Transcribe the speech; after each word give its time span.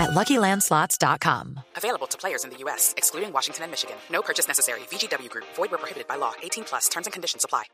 at 0.00 0.10
LuckyLandSlots.com. 0.10 1.60
Available 1.76 2.06
to 2.08 2.16
players 2.16 2.44
in 2.44 2.50
the 2.50 2.56
U.S., 2.64 2.94
excluding 2.96 3.32
Washington 3.32 3.64
and 3.64 3.70
Michigan. 3.70 3.96
No 4.10 4.22
purchase 4.22 4.48
necessary. 4.48 4.80
VGW 4.90 5.28
Group. 5.28 5.44
Void 5.54 5.70
where 5.70 5.78
prohibited 5.78 6.08
by 6.08 6.16
law. 6.16 6.32
18 6.42 6.64
plus. 6.64 6.88
Terms 6.88 7.06
and 7.06 7.12
conditions 7.12 7.44
apply. 7.44 7.64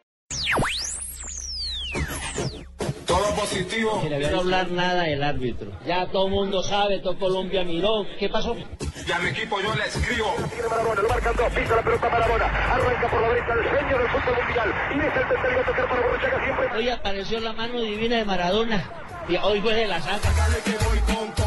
Todo 3.07 3.35
positivo. 3.37 4.01
Voy 4.03 4.25
a 4.25 4.37
hablar 4.37 4.71
nada 4.71 5.05
del 5.05 5.23
árbitro. 5.23 5.73
Ya 5.87 6.07
todo 6.11 6.27
el 6.27 6.33
mundo 6.33 6.63
sabe, 6.63 6.99
todo 6.99 7.19
Colombia 7.19 7.65
miró. 7.65 8.05
¿Qué 8.19 8.29
pasó? 8.29 8.57
Y 8.57 9.13
a 9.13 9.19
mi 9.21 9.31
equipo 9.31 9.61
yo 9.61 9.75
le 9.75 9.85
escribo. 9.85 10.35
Tiene 10.53 10.69
Marabona, 10.69 11.03
lo 11.03 11.09
marcan 11.09 11.37
dos, 11.37 11.53
pisa 11.53 11.77
la 11.77 11.83
pelota 11.83 12.11
Marabona, 12.11 12.47
arranca 12.47 13.09
por 13.09 13.21
la 13.23 13.29
derecha 13.29 13.53
el 13.53 13.71
sueño 13.71 13.99
del 13.99 14.09
fútbol 14.09 14.45
mundial, 14.45 14.75
y 14.93 14.99
deja 14.99 15.21
el 15.21 15.29
tercero 15.29 15.61
a 15.61 15.65
tocar 15.65 15.89
para 15.89 16.01
Borruchaga 16.03 16.45
siempre. 16.45 16.77
Hoy 16.77 16.89
apareció 16.89 17.41
la 17.41 17.53
mano 17.53 17.81
divina 17.81 18.17
de 18.17 18.25
Maradona. 18.25 18.91
Y 19.29 19.37
hoy 19.37 19.61
fue 19.61 19.75
de 19.75 19.87
la 19.87 20.01
saca. 20.01 20.29
Hágale 20.29 20.59
que 20.65 20.77
voy 20.85 20.99
con 21.15 21.46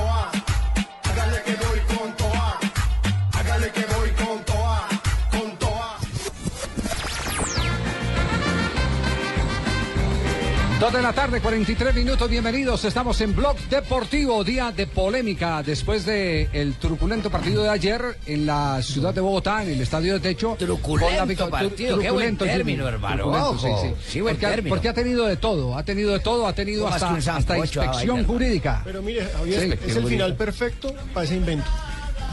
Dos 10.80 10.94
de 10.94 11.02
la 11.02 11.12
tarde, 11.12 11.42
43 11.42 11.94
minutos, 11.94 12.30
bienvenidos. 12.30 12.86
Estamos 12.86 13.20
en 13.20 13.36
Blog 13.36 13.58
Deportivo, 13.70 14.42
día 14.46 14.72
de 14.72 14.88
polémica 14.88 15.62
después 15.62 16.06
del 16.06 16.48
el 16.54 16.76
truculento 16.76 17.30
partido 17.30 17.64
de 17.64 17.70
ayer 17.70 18.02
en 18.26 18.46
la 18.46 18.82
ciudad 18.82 19.14
de 19.14 19.20
Bogotá, 19.20 19.62
en 19.64 19.72
el 19.72 19.82
estadio 19.82 20.14
de 20.14 20.20
techo. 20.22 20.56
Truculento 20.58 21.50
partido, 21.50 21.98
tru- 21.98 22.02
qué 22.02 22.12
buen 22.12 22.38
truculento, 22.38 22.46
término, 22.46 22.88
hermano. 22.88 23.16
Truculento, 23.24 23.50
Ojo. 23.50 23.82
sí, 23.82 23.88
sí. 23.90 23.94
Sí, 24.08 24.22
buen 24.22 24.36
porque, 24.36 24.46
ha- 24.46 24.50
término. 24.52 24.74
porque 24.74 24.88
ha 24.90 24.94
tenido 24.94 25.26
de 25.26 25.36
todo, 25.36 25.78
ha 25.78 25.84
tenido 25.84 26.14
de 26.14 26.20
todo, 26.22 26.48
ha 26.48 26.54
tenido 26.54 26.88
hasta, 26.88 27.18
inspección 27.58 28.24
jurídica. 28.24 28.82
Pero 28.86 29.02
mire, 29.02 29.26
Javier, 29.36 29.78
Sí, 29.82 29.90
es 29.90 29.98
el 29.98 30.06
final 30.08 30.36
perfecto 30.38 30.96
para 31.14 31.26
ese 31.26 31.36
invento. 31.36 31.66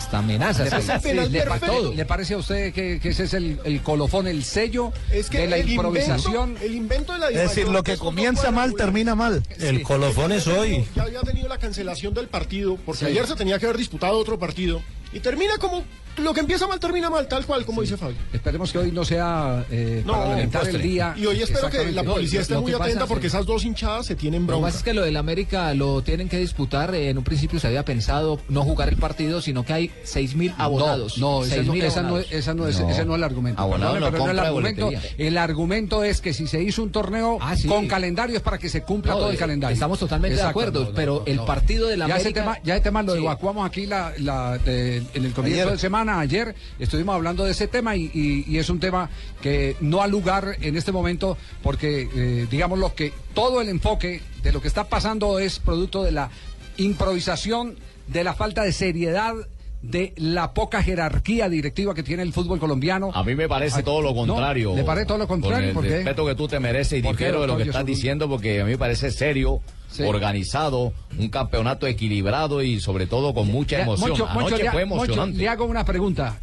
Hasta 0.06 0.18
amenazas. 0.18 1.04
¿Le, 1.04 1.40
perfecto. 1.42 1.92
¿Le 1.92 2.04
parece 2.04 2.34
a 2.34 2.36
usted 2.36 2.72
que, 2.72 3.00
que 3.00 3.08
ese 3.08 3.24
es 3.24 3.34
el, 3.34 3.58
el 3.64 3.82
colofón, 3.82 4.28
el 4.28 4.44
sello 4.44 4.92
Es 5.10 5.28
que 5.28 5.38
de 5.38 5.48
la 5.48 5.56
el 5.56 5.68
improvisación? 5.68 6.50
Invento, 6.50 6.64
el 6.64 6.74
invento 6.76 7.12
de 7.14 7.18
la 7.18 7.28
Es 7.30 7.34
decir, 7.50 7.66
lo 7.68 7.82
que 7.82 7.96
comienza 7.98 8.52
mal 8.52 8.74
termina 8.74 9.16
mal. 9.16 9.42
El 9.58 9.82
colofón 9.82 10.30
es 10.30 10.46
hoy. 10.46 10.86
Ya 10.94 11.02
había 11.02 11.22
tenido 11.22 11.48
la 11.48 11.58
cancelación 11.58 12.14
del 12.14 12.28
partido, 12.28 12.76
porque 12.86 13.00
Sí. 13.00 13.06
ayer 13.06 13.26
se 13.26 13.34
tenía 13.34 13.58
que 13.58 13.66
haber 13.66 13.78
disputado 13.78 14.16
otro 14.16 14.38
partido. 14.38 14.80
Y 15.12 15.18
termina 15.18 15.58
como 15.58 15.82
lo 16.18 16.32
que 16.34 16.40
empieza 16.40 16.66
mal 16.66 16.80
termina 16.80 17.10
mal, 17.10 17.26
tal 17.28 17.44
cual 17.46 17.64
como 17.64 17.82
dice 17.82 17.96
Fabio. 17.96 18.16
Esperemos 18.32 18.72
que 18.72 18.78
hoy 18.78 18.92
no 18.92 19.04
sea 19.04 19.64
eh, 19.70 20.02
No, 20.06 20.14
para 20.14 20.30
lamentar 20.30 20.66
el 20.68 20.80
día. 20.82 21.14
Y 21.16 21.26
hoy 21.26 21.42
espero 21.42 21.68
que 21.70 21.92
la 21.92 22.02
policía 22.04 22.40
esté 22.40 22.56
muy 22.58 22.72
pasa, 22.72 22.84
atenta 22.84 23.06
porque 23.06 23.22
sí. 23.28 23.36
esas 23.36 23.46
dos 23.46 23.64
hinchadas 23.64 24.06
se 24.06 24.16
tienen 24.16 24.42
Lo 24.42 24.46
que 24.46 24.52
bronca. 24.52 24.66
pasa 24.68 24.78
es 24.78 24.84
que 24.84 24.94
lo 24.94 25.02
del 25.02 25.16
América 25.16 25.72
lo 25.74 26.02
tienen 26.02 26.28
que 26.28 26.38
disputar. 26.38 26.94
eh, 26.94 27.10
En 27.10 27.18
un 27.18 27.24
principio 27.24 27.60
se 27.60 27.66
había 27.66 27.84
pensado 27.84 28.40
no 28.48 28.62
jugar 28.62 28.88
el 28.88 28.96
partido, 28.96 29.40
sino 29.40 29.64
que 29.64 29.72
hay 29.72 29.90
6.000 30.04 30.54
abonados. 30.58 31.18
No, 31.18 31.40
no, 31.40 31.44
esa 31.44 31.62
no, 31.62 31.74
6.000 31.74 31.82
esa 31.84 32.02
no, 32.02 32.08
abonados. 32.08 32.32
esa 32.32 32.54
no 32.54 32.66
es, 32.68 32.80
No. 32.80 32.90
ese 32.90 33.04
no 33.04 33.12
es 33.14 33.18
el 33.18 33.24
argumento. 33.24 33.60
Abonado 33.62 34.00
no 34.00 34.06
pero 34.10 34.18
no 34.18 34.24
es 34.26 34.30
el 34.30 34.38
argumento. 34.38 34.90
El 35.18 35.38
argumento 35.38 36.04
es 36.04 36.20
que 36.20 36.32
si 36.32 36.46
se 36.46 36.62
hizo 36.62 36.82
un 36.82 36.90
torneo 36.92 37.38
Ah, 37.40 37.56
sí. 37.56 37.68
con 37.68 37.86
calendario 37.88 38.36
es 38.36 38.42
para 38.42 38.58
que 38.58 38.68
se 38.68 38.82
cumpla 38.82 39.12
No, 39.12 39.18
todo 39.18 39.30
el 39.30 39.36
eh, 39.36 39.38
calendario. 39.38 39.74
Estamos 39.74 39.98
totalmente 39.98 40.36
de 40.36 40.42
acuerdo, 40.42 40.92
pero 40.94 41.22
no, 41.26 41.32
el 41.32 41.40
partido 41.40 41.86
de 41.88 41.96
la 41.96 42.08
ya 42.08 42.14
América... 42.14 42.28
ese 42.30 42.40
tema, 42.40 42.58
ya 42.64 42.74
ese 42.74 42.82
tema 42.84 43.02
lo 43.02 43.14
evacuamos 43.14 43.66
aquí 43.66 43.84
en 43.84 45.06
el 45.24 45.32
comienzo 45.32 45.70
de 45.70 45.78
semana, 45.78 46.05
ayer 46.08 46.54
estuvimos 46.78 47.14
hablando 47.14 47.44
de 47.44 47.50
ese 47.52 47.68
tema 47.68 47.96
y, 47.96 48.10
y- 48.14 48.44
y 48.48 48.58
es 48.58 48.68
un 48.70 48.80
tema 48.80 49.10
que 49.42 49.76
no 49.80 50.02
ha 50.02 50.06
lugar 50.06 50.56
en 50.60 50.76
este 50.76 50.92
momento 50.92 51.36
porque 51.62 52.08
eh, 52.14 52.46
digamos 52.50 52.78
lo 52.78 52.94
que 52.94 53.12
todo 53.34 53.60
el 53.60 53.68
enfoque 53.68 54.20
de 54.42 54.52
lo 54.52 54.60
que 54.60 54.68
está 54.68 54.84
pasando 54.84 55.38
es 55.38 55.58
producto 55.58 56.02
de 56.02 56.12
la 56.12 56.30
improvisación, 56.76 57.76
de 58.06 58.24
la 58.24 58.34
falta 58.34 58.62
de 58.62 58.72
seriedad 58.72 59.34
de 59.82 60.12
la 60.16 60.52
poca 60.54 60.82
jerarquía 60.82 61.48
directiva 61.48 61.94
que 61.94 62.02
tiene 62.02 62.22
el 62.22 62.32
fútbol 62.32 62.58
colombiano. 62.58 63.10
A 63.14 63.22
mí 63.22 63.34
me 63.34 63.46
parece 63.48 63.82
todo 63.82 64.00
lo 64.00 64.10
no, 64.10 64.14
contrario. 64.16 64.74
¿Le 64.74 64.82
parece 64.84 65.06
todo 65.06 65.18
lo 65.18 65.28
contrario? 65.28 65.68
Con 65.68 65.74
¿Por 65.74 65.84
el 65.84 65.90
qué? 65.90 65.96
respeto 65.98 66.26
que 66.26 66.34
tú 66.34 66.48
te 66.48 66.58
mereces 66.58 66.98
y 66.98 67.02
¿Por 67.02 67.12
qué, 67.16 67.24
difiero 67.26 67.40
de 67.42 67.46
lo 67.46 67.56
que 67.56 67.64
estás 67.64 67.84
diciendo 67.86 68.28
porque 68.28 68.60
a 68.62 68.64
mí 68.64 68.72
me 68.72 68.78
parece 68.78 69.10
serio, 69.10 69.60
Sí. 69.90 70.02
organizado, 70.02 70.92
un 71.18 71.28
campeonato 71.28 71.86
equilibrado 71.86 72.62
y 72.62 72.80
sobre 72.80 73.06
todo 73.06 73.32
con 73.32 73.46
mucha 73.48 73.80
emoción. 73.82 74.10
Moncho, 74.10 74.26
Anoche 74.26 74.40
Moncho, 74.40 74.56
le- 74.64 74.70
fue 74.70 74.84
Moncho, 74.84 75.04
emocionante. 75.04 75.38
le 75.38 75.48
hago 75.48 75.64
una 75.64 75.84
pregunta. 75.84 76.38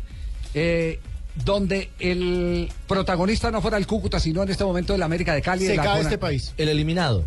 Eh, 0.54 1.00
donde 1.46 1.90
el 2.00 2.70
protagonista 2.88 3.50
no 3.52 3.60
fuera 3.62 3.78
el 3.78 3.88
Cúcuta, 3.88 4.20
sino 4.20 4.44
en 4.44 4.50
este 4.50 4.64
momento 4.64 4.94
el 4.94 5.02
América 5.02 5.34
de 5.34 5.42
Cali. 5.42 5.66
Se 5.66 5.72
de 5.72 5.78
la 5.78 5.84
cae 5.84 5.92
zona- 5.98 6.04
este 6.04 6.18
país. 6.20 6.54
El 6.58 6.70
eliminado. 6.70 7.26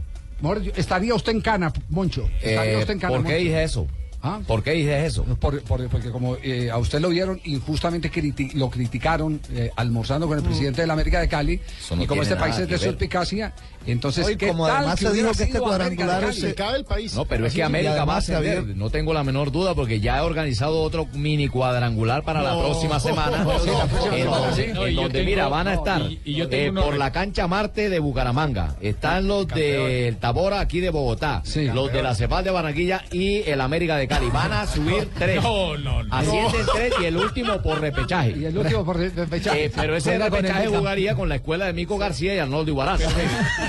¿Estaría 0.76 1.14
usted 1.14 1.32
en 1.32 1.40
cana, 1.40 1.72
Moncho? 1.88 2.28
¿Estaría 2.42 2.72
Eh, 2.72 2.76
usted 2.76 2.92
en 2.94 2.98
cana, 3.00 3.14
¿Por 3.14 3.22
qué 3.24 3.32
Moncho? 3.32 3.44
dije 3.44 3.62
eso? 3.64 3.86
¿Ah? 4.26 4.40
¿Por 4.46 4.62
qué 4.62 4.72
dije 4.72 5.06
eso? 5.06 5.22
Por- 5.24 5.62
por- 5.62 5.88
porque 5.88 6.10
como 6.10 6.36
eh, 6.42 6.68
a 6.70 6.78
usted 6.78 7.00
lo 7.00 7.10
vieron 7.10 7.40
y 7.44 7.60
justamente 7.60 8.10
criti- 8.10 8.52
lo 8.54 8.70
criticaron 8.70 9.40
eh, 9.52 9.70
almorzando 9.76 10.26
con 10.26 10.36
el 10.38 10.42
presidente 10.44 10.80
de 10.80 10.86
la 10.88 10.94
América 10.94 11.20
de 11.20 11.28
Cali 11.28 11.60
no 11.94 12.02
y 12.02 12.06
como 12.06 12.22
este 12.22 12.34
país 12.36 12.58
es 12.58 12.68
de 12.68 12.76
suspicacia, 12.78 13.54
entonces 13.86 14.26
Hoy, 14.26 14.36
¿qué 14.36 14.48
como 14.48 14.66
tal 14.66 14.78
además 14.78 14.98
que 14.98 15.06
se 15.06 15.12
dijo 15.12 15.26
que 15.32 15.42
este 15.44 15.52
de 15.54 15.60
cuadrangular? 15.60 16.34
Se 16.34 16.54
cae 16.56 16.76
el 16.76 16.84
país. 16.84 17.14
No, 17.14 17.24
pero 17.24 17.46
es 17.46 17.54
que. 17.54 17.62
América 17.62 18.04
va 18.04 18.14
a 18.14 18.18
ascender. 18.18 18.64
No 18.76 18.90
tengo 18.90 19.12
la 19.14 19.22
menor 19.22 19.52
duda 19.52 19.74
porque 19.74 20.00
ya 20.00 20.18
he 20.18 20.20
organizado 20.22 20.80
otro 20.82 21.06
mini 21.12 21.48
cuadrangular 21.48 22.22
para 22.24 22.42
la 22.42 22.54
No. 22.54 22.60
próxima 22.60 22.98
semana. 22.98 23.46
Sí, 23.62 23.70
la 23.70 23.86
próxima 23.86 24.16
en 24.16 24.22
semana, 24.24 24.46
donde, 24.46 24.64
en 25.02 25.12
tengo- 25.12 25.24
mira, 25.24 25.48
van 25.48 25.68
a 25.68 25.74
estar 25.74 26.02
y- 26.02 26.20
y 26.24 26.34
yo 26.34 26.44
eh, 26.44 26.48
tengo 26.48 26.82
por 26.82 26.96
la 26.96 27.12
cancha 27.12 27.46
Marte 27.46 27.88
de 27.88 27.98
Bucaramanga. 28.00 28.76
Están 28.80 29.28
los 29.28 29.46
del 29.48 30.16
Tabora 30.16 30.60
aquí 30.60 30.80
de 30.80 30.90
Bogotá. 30.90 31.42
Sí. 31.44 31.66
los 31.66 31.92
de 31.92 32.02
la 32.02 32.14
Cepal 32.14 32.42
de 32.44 32.50
Barranquilla 32.50 33.04
y 33.12 33.38
el 33.48 33.60
América 33.60 33.96
de 33.96 34.08
Cali. 34.08 34.15
Van 34.32 34.52
a 34.52 34.66
subir 34.66 35.08
tres. 35.18 35.42
No, 35.42 35.76
no, 35.78 36.02
no. 36.02 36.14
Ascienden 36.14 36.66
tres 36.74 36.92
y 37.00 37.04
el 37.04 37.16
último 37.16 37.62
por 37.62 37.80
repechaje. 37.80 38.34
Y 38.36 38.44
el 38.44 38.58
último 38.58 38.84
por 38.84 38.98
repechaje. 38.98 39.66
Eh, 39.66 39.72
pero 39.74 39.96
ese 39.96 40.18
repechaje 40.18 40.68
jugaría 40.68 41.14
con 41.14 41.28
la 41.28 41.36
escuela 41.36 41.66
de 41.66 41.72
Mico 41.72 41.98
García 41.98 42.34
y 42.34 42.38
Arnoldo 42.38 42.70
Ibarás. 42.72 43.00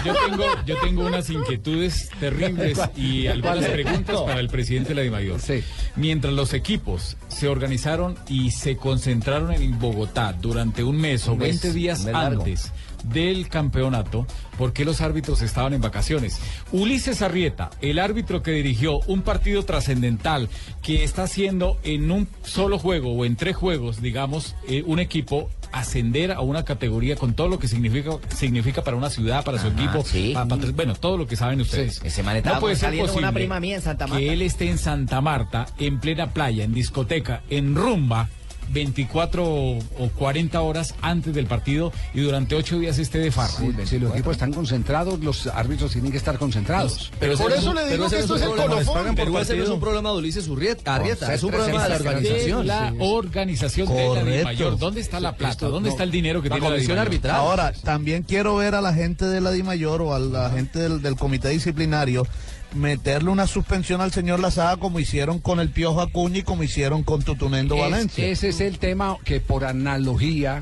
Yo 0.06 0.14
tengo, 0.14 0.46
yo 0.66 0.76
tengo 0.82 1.06
unas 1.06 1.30
inquietudes 1.30 2.10
terribles 2.20 2.80
y 2.96 3.28
algunas 3.28 3.66
preguntas 3.66 4.22
para 4.22 4.40
el 4.40 4.50
presidente 4.50 4.90
de 4.90 4.96
la 4.96 5.02
Dimayor. 5.02 5.40
Sí. 5.40 5.64
Mientras 5.96 6.34
los 6.34 6.54
equipos 6.54 7.18
se 7.28 7.48
organizaron 7.48 8.16
y 8.28 8.52
se 8.52 8.78
concentraron 8.78 9.52
en 9.52 9.78
Bogotá 9.80 10.34
durante 10.34 10.84
un 10.84 10.98
mes 10.98 11.28
o 11.28 11.34
Un 11.34 11.40
mes, 11.40 11.62
20 11.62 11.74
días 11.74 12.08
antes 12.08 12.72
del 13.06 13.48
campeonato, 13.50 14.26
¿por 14.58 14.74
qué 14.74 14.86
los 14.86 15.02
árbitros 15.02 15.42
estaban 15.42 15.74
en 15.74 15.82
vacaciones? 15.82 16.40
Ulises 16.72 17.22
Arrieta, 17.22 17.70
el 17.82 18.00
árbitro 18.00 18.44
que 18.44 18.52
dirigió 18.52 19.00
un 19.08 19.22
partido 19.22 19.64
trascendental 19.66 20.50
que 20.82 21.04
está 21.04 21.24
haciendo 21.24 21.78
en 21.84 22.12
un 22.12 22.28
solo 22.44 22.80
juego 22.80 23.14
o 23.14 23.26
en 23.26 23.36
tres 23.36 23.56
juegos, 23.56 24.02
digamos, 24.02 24.56
eh, 24.68 24.84
un 24.86 25.00
equipo 25.00 25.50
ascender 25.74 26.32
a 26.32 26.40
una 26.40 26.64
categoría 26.64 27.18
con 27.18 27.34
todo 27.34 27.50
lo 27.50 27.60
que 27.60 27.68
significa 27.68 28.12
significa 28.34 28.84
para 28.84 28.96
una 28.96 29.10
ciudad, 29.10 29.44
para 29.44 29.60
su 29.60 29.68
Ajá, 29.68 29.76
equipo, 29.84 30.04
sí. 30.06 30.32
pa- 30.34 30.46
pa- 30.48 30.56
bueno, 30.74 30.96
todo 30.96 31.18
lo 31.18 31.28
que 31.28 31.36
saben 31.36 31.60
ustedes. 31.60 32.02
Ese 32.06 32.24
man 32.24 32.38
estaba 32.38 32.56
no 32.56 32.62
puede 32.62 32.78
ser 32.78 32.98
posible 32.98 33.18
una 33.20 33.34
prima 33.34 33.60
mía 33.60 33.76
en 33.76 33.82
Santa 33.82 34.08
Marta. 34.08 34.20
que 34.20 34.32
él 34.34 34.42
esté 34.42 34.70
en 34.70 34.78
Santa 34.78 35.20
Marta, 35.20 35.66
en 35.78 36.00
plena 36.00 36.32
playa, 36.34 36.64
en 36.64 36.74
discoteca, 36.74 37.44
en 37.50 37.76
rumba, 37.76 38.30
24 38.70 39.44
o 39.46 39.80
o 40.00 40.10
40 40.10 40.60
horas 40.62 40.94
antes 41.02 41.34
del 41.34 41.48
partido 41.48 41.92
y 42.14 42.22
durante 42.22 42.56
8 42.56 42.80
días 42.80 42.98
esté 43.00 43.20
de 43.20 43.32
farra. 43.32 43.58
Sí, 43.58 43.74
si 43.86 44.00
los 44.00 44.14
equipos 44.14 44.34
están 44.34 44.54
concentrados, 44.54 45.20
los 45.20 45.48
árbitros 45.48 45.92
tienen 45.92 46.12
que 46.12 46.18
estar 46.18 46.38
concentrados. 46.38 47.12
Por 47.20 47.52
eso 47.52 47.74
le 47.74 47.90
digo 47.90 48.10
que 48.10 48.20
esto 48.20 48.36
es 48.36 48.42
el 48.44 48.50
colofón. 48.50 49.16
Pero 49.16 49.40
ese 49.40 49.56
no 49.56 49.64
es 49.64 49.70
un 49.70 49.80
problema 49.80 50.12
de 50.12 50.18
Ulises 50.18 50.48
Urrieta, 50.48 50.96
Arrieta, 50.96 51.34
es 51.34 51.44
un 51.44 51.52
problema 51.52 51.84
de 51.84 51.90
la 51.90 51.96
organización. 51.96 52.62
De 52.62 52.68
la 52.68 52.94
organización 53.00 53.88
de 53.88 53.96
la 53.96 54.08
Correcto. 54.08 54.44
mayor. 54.44 54.78
¿Dónde 54.78 55.02
está 55.02 55.20
la 55.20 55.36
plata? 55.36 55.68
¿Dónde 55.68 55.90
está 55.90 56.04
el 56.04 56.12
dinero 56.12 56.42
que 56.42 56.50
La 56.50 56.56
tiene 56.56 56.70
la 56.70 56.76
comisión 56.76 56.98
arbitral. 57.00 57.36
Ahora, 57.36 57.74
también 57.84 58.24
quiero 58.24 58.56
ver 58.58 58.76
a 58.76 58.82
la 58.82 58.94
gente 58.94 59.26
de 59.26 59.42
la 59.42 59.52
DIMAYOR 59.52 60.02
o 60.02 60.14
a 60.14 60.20
la 60.20 60.50
gente 60.50 60.80
del, 60.80 61.02
del 61.02 61.16
comité 61.16 61.50
disciplinario 61.50 62.26
meterle 62.74 63.30
una 63.30 63.48
suspensión 63.48 64.02
al 64.02 64.12
señor 64.12 64.40
Lazada 64.40 64.78
como 64.78 65.00
hicieron 65.00 65.40
con 65.40 65.60
el 65.60 65.70
Piojo 65.70 66.02
Acuña 66.02 66.40
y 66.40 66.44
como 66.44 66.64
hicieron 66.64 67.04
con 67.04 67.24
Tutunendo 67.24 67.76
Es- 67.76 67.82
Valencia. 67.82 68.26
ese 68.28 68.50
es 68.50 68.60
el 68.62 68.78
tema 68.80 69.18
que 69.24 69.40
por 69.40 69.64
analogía 69.66 70.62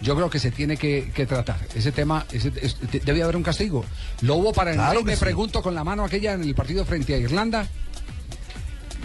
yo 0.00 0.16
creo 0.16 0.30
que 0.30 0.38
se 0.38 0.50
tiene 0.50 0.76
que, 0.78 1.10
que 1.14 1.26
tratar. 1.26 1.58
Ese 1.74 1.92
tema, 1.92 2.24
ese, 2.32 2.50
es- 2.62 2.76
de- 2.90 3.00
debe 3.00 3.22
haber 3.22 3.36
un 3.36 3.42
castigo. 3.42 3.84
Lo 4.22 4.36
hubo 4.36 4.52
para 4.52 4.70
el 4.70 4.76
Claro 4.76 5.02
me 5.04 5.14
sí. 5.14 5.20
pregunto 5.20 5.62
con 5.62 5.74
la 5.74 5.84
mano 5.84 6.04
aquella 6.04 6.32
en 6.32 6.42
el 6.42 6.54
partido 6.54 6.84
frente 6.86 7.14
a 7.14 7.18
Irlanda. 7.18 7.66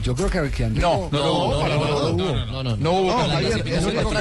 Yo 0.06 0.14
creo 0.14 0.30
que, 0.30 0.52
que 0.52 0.68
No, 0.70 1.10
no, 1.12 1.50
no, 1.52 1.60
para. 1.62 1.76
No, 1.78 2.64
no, 2.64 2.78
No 2.78 2.92
hubo 2.94 3.16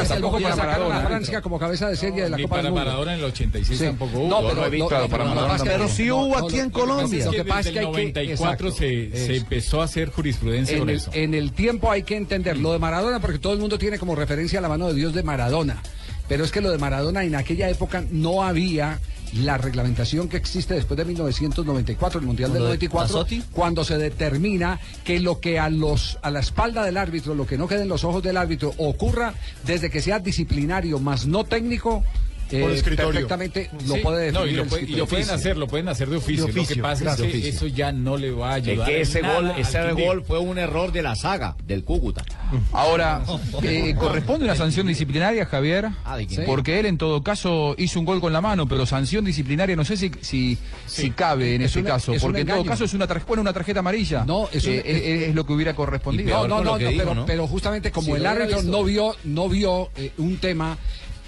tampoco 0.08 0.40
no 0.40 0.48
para 0.48 0.56
para 0.56 0.66
Maradona. 0.78 1.00
Francia 1.02 1.42
como 1.42 1.58
cabeza 1.58 1.88
de 1.90 1.96
serie 1.96 2.24
de 2.24 2.30
la 2.30 2.36
Copa 2.38 2.48
para 2.48 2.62
del 2.62 2.72
Mundo. 2.72 2.84
Maradona 2.86 3.12
en 3.12 3.18
el 3.18 3.24
86 3.26 3.78
Sí. 3.78 3.84
tampoco 3.84 4.18
hubo. 4.18 4.28
No, 4.28 4.48
pero 4.48 5.08
para 5.08 5.24
Maradona. 5.26 5.58
que- 5.58 5.64
Pero 5.64 5.88
sí 5.88 6.06
no, 6.06 6.16
hubo 6.22 6.38
no, 6.40 6.46
aquí 6.46 6.58
en 6.58 6.64
lo- 6.66 6.72
Colombia. 6.72 7.24
Lo 7.26 7.30
que 7.32 7.44
pasa 7.44 7.60
es 7.60 7.66
que 7.66 7.70
el 7.72 7.78
hay 7.78 7.84
que 7.84 7.90
94 7.92 8.68
exacto, 8.68 8.72
se, 8.78 9.36
empezó 9.36 9.82
a 9.82 9.84
hacer 9.84 10.10
jurisprudencia 10.10 10.72
en 10.74 10.78
con 10.80 10.88
el, 10.90 10.96
eso. 10.96 11.10
en 11.12 11.34
el 11.34 11.52
tiempo 11.52 11.90
hay 11.90 12.02
que 12.02 12.16
entender 12.16 12.56
lo 12.56 12.72
de 12.72 12.78
Maradona 12.78 13.20
porque 13.20 13.38
todo 13.38 13.52
el 13.52 13.58
mundo 13.58 13.78
tiene 13.78 13.98
como 13.98 14.14
referencia 14.14 14.60
la 14.62 14.68
mano 14.70 14.88
de 14.88 14.94
Dios 14.94 15.12
de 15.12 15.22
Maradona. 15.22 15.82
Pero 16.28 16.44
es 16.44 16.50
que 16.50 16.62
lo 16.62 16.70
de 16.70 16.78
Maradona 16.78 17.24
en 17.24 17.34
aquella 17.34 17.68
época 17.68 18.02
no 18.10 18.42
había 18.42 18.98
la 19.36 19.58
reglamentación 19.58 20.28
que 20.28 20.36
existe 20.36 20.74
después 20.74 20.96
de 20.96 21.04
1994, 21.04 22.20
el 22.20 22.26
Mundial 22.26 22.52
del 22.52 22.62
¿Lo 22.62 22.68
de 22.68 22.76
94, 22.76 23.08
Tassotti? 23.08 23.42
cuando 23.52 23.84
se 23.84 23.98
determina 23.98 24.80
que 25.02 25.20
lo 25.20 25.40
que 25.40 25.58
a 25.58 25.70
los 25.70 26.18
a 26.22 26.30
la 26.30 26.40
espalda 26.40 26.84
del 26.84 26.96
árbitro, 26.96 27.34
lo 27.34 27.46
que 27.46 27.58
no 27.58 27.66
quede 27.66 27.82
en 27.82 27.88
los 27.88 28.04
ojos 28.04 28.22
del 28.22 28.36
árbitro, 28.36 28.72
ocurra 28.78 29.34
desde 29.64 29.90
que 29.90 30.00
sea 30.00 30.18
disciplinario 30.18 30.98
más 31.00 31.26
no 31.26 31.44
técnico, 31.44 32.04
eh, 32.50 32.60
Por 32.60 32.70
escritorio. 32.72 33.12
perfectamente 33.12 33.70
lo 33.86 33.94
Sí, 33.94 34.00
puede 34.00 34.32
no, 34.32 34.40
definir 34.40 34.52
y 34.52 34.56
lo, 34.56 34.62
el 34.62 34.68
puede- 34.68 34.82
y 34.82 34.86
lo 34.86 35.04
escritorio. 35.04 35.06
pueden 35.06 35.30
hacer, 35.30 35.56
lo 35.56 35.66
pueden 35.66 35.88
hacer 35.88 36.08
de 36.10 36.16
oficio. 36.16 36.46
De 36.46 36.52
lo 36.52 36.66
que 36.66 36.76
pasa 36.76 37.02
claro, 37.02 37.24
es 37.24 37.30
que 37.32 37.38
de 37.38 37.42
oficio. 37.48 37.66
eso 37.66 37.66
ya 37.68 37.92
no 37.92 38.16
le 38.16 38.30
va 38.32 38.54
a 38.54 38.58
Es 38.58 38.68
ayudar. 38.68 38.88
que 38.88 39.00
ese 39.00 39.22
nada 39.22 39.34
gol, 39.40 39.52
ese 39.58 39.92
gol 39.92 40.24
fue 40.26 40.38
un 40.38 40.58
error 40.58 40.92
de 40.92 41.02
la 41.02 41.14
saga, 41.16 41.56
del 41.66 41.84
Cúcuta. 41.84 42.24
Ahora, 42.72 43.22
eh, 43.62 43.94
¿corresponde 43.98 44.44
una 44.44 44.56
sanción 44.56 44.86
disciplinaria, 44.86 45.46
Javier? 45.46 45.88
Ah, 46.04 46.16
¿de 46.16 46.26
quién? 46.26 46.44
Porque 46.44 46.78
él 46.80 46.86
en 46.86 46.98
todo 46.98 47.22
caso 47.22 47.74
hizo 47.78 47.98
un 47.98 48.04
gol 48.06 48.20
con 48.20 48.32
la 48.32 48.40
mano, 48.40 48.68
pero 48.68 48.86
sanción 48.86 49.24
disciplinaria 49.24 49.74
no 49.76 49.84
sé 49.84 49.96
si, 49.96 50.10
si, 50.20 50.58
si 50.86 51.10
cabe 51.10 51.54
en 51.54 51.62
Es 51.62 51.74
este 51.76 51.88
caso, 51.88 52.12
es 52.12 52.22
porque 52.22 52.40
en 52.42 52.46
todo 52.46 52.64
caso 52.64 52.84
es 52.84 52.94
una, 52.94 53.06
tar- 53.06 53.22
bueno, 53.26 53.40
una 53.42 53.52
tarjeta 53.52 53.80
amarilla. 53.80 54.24
No, 54.24 54.48
es 54.52 54.64
un- 54.66 54.72
Eh, 54.74 54.82
es, 54.84 55.28
es 55.28 55.34
lo 55.34 55.46
que 55.46 55.52
hubiera 55.52 55.74
correspondido. 55.74 56.30
No, 56.30 56.48
no, 56.48 56.64
no, 56.64 56.78
no, 56.78 56.88
pero, 56.96 57.14
¿no? 57.14 57.26
pero 57.26 57.46
justamente 57.46 57.90
como 57.90 58.06
Si 58.06 58.12
el 58.12 58.26
árbitro 58.26 58.62
no 58.62 58.84
vio, 58.84 59.14
no 59.24 59.48
vio 59.48 59.90
eh, 59.96 60.12
un 60.18 60.36
tema 60.38 60.76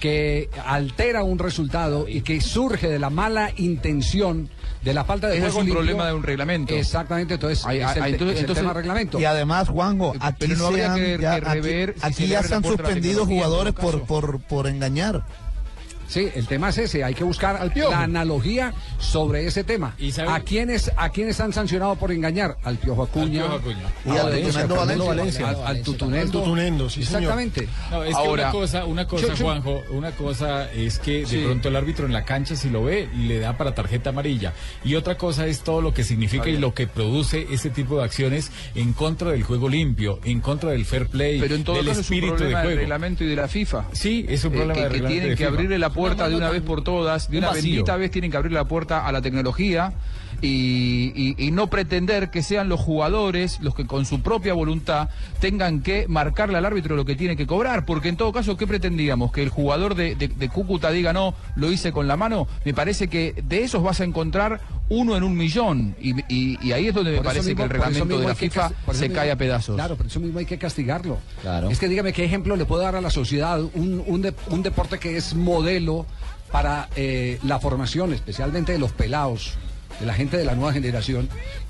que 0.01 0.51
altera 0.65 1.23
un 1.25 1.39
resultado 1.39 2.07
y 2.09 2.21
que 2.21 2.41
surge 2.41 2.89
de 2.89 2.99
la 2.99 3.09
mala 3.11 3.51
intención 3.57 4.51
de 4.83 4.93
la 4.95 5.05
falta 5.05 5.27
de 5.29 5.37
es 5.39 5.41
juego 5.43 5.59
un 5.61 5.65
limpio. 5.65 5.81
problema 5.83 6.07
de 6.07 6.13
un 6.15 6.23
reglamento. 6.23 6.75
Exactamente, 6.75 7.35
entonces 7.35 7.65
Ay, 7.67 7.79
es 7.81 7.97
el, 7.97 8.05
entonces- 8.05 8.21
es 8.21 8.35
el 8.35 8.39
entonces- 8.41 8.63
tema 8.63 8.73
reglamento. 8.75 9.19
Y 9.19 9.25
además, 9.25 9.69
Juanjo, 9.69 10.15
Eh, 10.15 10.19
aquí, 10.21 10.37
pero 10.41 10.57
no 10.57 10.67
habría 10.67 10.85
se 10.85 10.91
han- 10.91 10.97
que- 10.99 11.19
ya, 11.23 11.41
que 11.41 11.47
aquí- 11.49 11.61
rever 11.61 11.95
si 11.99 12.07
aquí 12.07 12.15
se 12.15 12.23
le 12.23 12.29
ya 12.29 12.39
abre 12.39 12.49
se 12.49 12.55
han 12.55 12.63
la 12.63 12.69
puerta 12.69 12.83
a 12.83 12.87
la 12.87 12.89
suspendido 12.91 13.21
tecnología, 13.23 13.37
en 13.37 13.51
jugadores 13.51 13.75
por, 13.75 14.03
por, 14.03 14.41
por 14.41 14.67
engañar. 14.69 15.25
Sí, 16.09 16.29
el 16.35 16.47
tema 16.47 16.69
es 16.71 16.79
ese, 16.79 17.05
hay 17.05 17.15
que 17.15 17.25
buscar 17.25 17.57
Al 17.57 17.73
Piojo. 17.73 17.91
la 17.91 18.03
analogía 18.03 18.73
sobre 18.99 19.47
ese 19.47 19.65
tema. 19.65 19.95
¿Y 19.99 20.13
sabe- 20.13 20.31
¿A 20.31 20.41
quiénes 20.41 20.91
a 20.97 21.09
quiénes 21.11 21.41
han 21.41 21.53
sancionado 21.53 21.97
por 21.97 22.13
engañar? 22.13 22.57
Al 22.65 22.77
Piojo 22.77 23.03
Acuña, 23.05 23.43
Al 23.45 23.49
Piojo 23.49 23.57
Acuña. 23.57 23.89
Y 24.05 24.11
al 24.11 24.17
Valencia, 24.27 24.67
Valencia. 25.07 25.49
al, 25.49 25.67
al 25.67 25.83
Tutunendo. 25.83 26.89
Sí. 26.91 27.01
Exactamente. 27.01 27.69
No, 27.91 28.05
es 28.05 28.15
Ahora- 28.15 28.51
que 28.51 28.57
una 28.57 28.61
cosa, 28.67 28.85
una 28.85 29.07
cosa, 29.07 29.27
Yo- 29.29 29.35
yo- 29.35 29.45
Juanjo, 29.45 29.83
una 29.91 30.13
cosa 30.13 30.71
es 30.73 30.99
que 30.99 31.21
de 31.21 31.27
Sí. 31.27 31.43
pronto 31.45 31.69
el 31.69 31.77
árbitro 31.77 32.07
en 32.07 32.13
la 32.13 32.25
cancha 32.25 32.57
si 32.57 32.71
lo 32.71 32.85
ve 32.85 33.09
le 33.17 33.39
da 33.39 33.57
para 33.57 33.75
tarjeta 33.75 34.11
amarilla 34.11 34.53
y 34.85 34.95
otra 34.95 35.17
cosa 35.17 35.47
es 35.47 35.61
todo 35.61 35.81
lo 35.81 35.93
que 35.95 36.05
significa 36.05 36.49
y 36.49 36.59
lo 36.59 36.75
que 36.75 36.87
produce 36.87 37.47
ese 37.51 37.71
tipo 37.71 37.99
de 37.99 38.05
acciones 38.05 38.51
en 38.75 38.93
contra 38.93 39.31
del 39.31 39.43
juego 39.43 39.69
limpio, 39.69 40.21
en 40.25 40.41
contra 40.41 40.71
del 40.71 40.85
fair 40.85 41.07
play, 41.09 41.41
Pero 41.41 41.55
en 41.55 41.65
todo 41.65 41.77
del 41.77 41.87
caso 41.87 42.01
es 42.01 42.09
un 42.11 42.15
espíritu 42.15 42.33
de 42.33 42.39
problema 42.39 42.59
del 42.61 42.67
juego. 42.69 42.81
reglamento 42.81 43.25
y 43.25 43.27
de 43.29 43.37
la 43.37 43.49
FIFA. 43.49 43.85
Sí, 43.93 44.25
es 44.29 44.45
un 44.45 44.53
Eh, 44.53 44.57
problema 44.57 44.75
que, 44.75 44.81
de 44.81 44.87
que 44.87 44.93
reglamento 44.93 45.13
tienen 45.13 45.29
de 45.31 45.35
que 45.37 45.45
FIFA. 45.45 45.49
abrirle 45.55 45.79
la 45.79 45.91
puerta 45.97 46.29
de 46.29 46.37
una 46.37 46.51
vez 46.51 46.63
por 46.63 46.85
todas, 46.85 47.31
de 47.31 47.39
un 47.39 47.45
una 47.45 47.53
bendita 47.53 47.97
vez 47.97 48.11
tienen 48.11 48.31
que 48.31 48.37
abrirle 48.37 48.59
la 48.59 48.69
puerta 48.69 49.07
a 49.07 49.13
la 49.13 49.23
tecnología 49.23 49.93
y, 50.43 51.13
y- 51.15 51.35
y 51.39 51.51
no 51.51 51.69
pretender 51.69 52.31
que 52.31 52.43
sean 52.43 52.69
los 52.69 52.81
jugadores 52.81 53.59
los 53.61 53.75
que 53.75 53.87
con 53.87 54.05
su 54.05 54.21
propia 54.23 54.55
voluntad 54.55 55.09
tengan 55.41 55.81
que 55.83 56.07
marcarle 56.09 56.59
al 56.59 56.65
árbitro 56.67 56.97
lo 56.97 57.05
que 57.05 57.15
tiene 57.17 57.37
que 57.37 57.47
cobrar, 57.47 57.85
porque 57.85 58.09
en 58.09 58.17
todo 58.17 58.33
caso, 58.33 58.57
¿qué 58.57 58.67
pretendíamos? 58.67 59.33
Que 59.33 59.43
el 59.43 59.49
jugador 59.51 59.95
de, 59.95 60.15
de- 60.15 60.29
de 60.29 60.49
Cúcuta 60.49 60.91
diga 60.91 61.13
no, 61.13 61.35
lo 61.57 61.71
hice 61.73 61.93
con 61.93 62.07
la 62.09 62.17
mano, 62.17 62.47
me 62.65 62.75
parece 62.75 63.09
que 63.09 63.35
de 63.47 63.63
esos 63.65 63.83
vas 63.83 64.01
a 64.01 64.05
encontrar 64.05 64.61
uno 64.89 65.17
en 65.17 65.23
un 65.25 65.37
millón 65.37 65.97
y, 66.01 66.11
y- 66.33 66.59
y 66.63 66.73
ahí 66.73 66.89
es 66.89 66.95
donde 66.95 67.13
me 67.13 67.21
parece 67.23 67.49
mismo- 67.49 67.57
que 67.57 67.63
el 67.65 67.71
reglamento 67.71 68.19
de 68.19 68.27
la 68.29 68.35
FIFA 68.35 68.73
se 68.93 69.01
mismo- 69.09 69.15
cae 69.15 69.31
a 69.33 69.37
pedazos. 69.37 69.75
Claro, 69.77 69.97
por 69.97 70.07
eso 70.07 70.21
mismo 70.21 70.39
hay 70.39 70.47
que 70.47 70.59
castigarlo. 70.59 71.19
Claro. 71.43 71.71
Es 71.71 71.79
que 71.79 71.89
dígame 71.89 72.13
qué 72.13 72.25
ejemplo 72.25 72.57
le 72.57 72.65
puedo 72.67 72.83
dar 72.83 72.95
a 72.97 73.01
la 73.01 73.11
sociedad, 73.11 73.61
un, 73.75 74.03
un, 74.07 74.23
de- 74.23 74.35
un 74.51 74.63
deporte 74.63 74.99
que 74.99 75.17
es 75.17 75.35
modelo 75.35 76.07
para 76.53 76.89
eh, 76.95 77.39
la 77.43 77.59
formación, 77.59 78.13
especialmente 78.13 78.71
de 78.73 78.79
los 78.79 78.93
pelados, 78.93 79.55
de 80.01 80.07
la 80.07 80.15
gente 80.15 80.37
de 80.37 80.45
la 80.45 80.55
nueva 80.55 80.73
generación. 80.73 81.29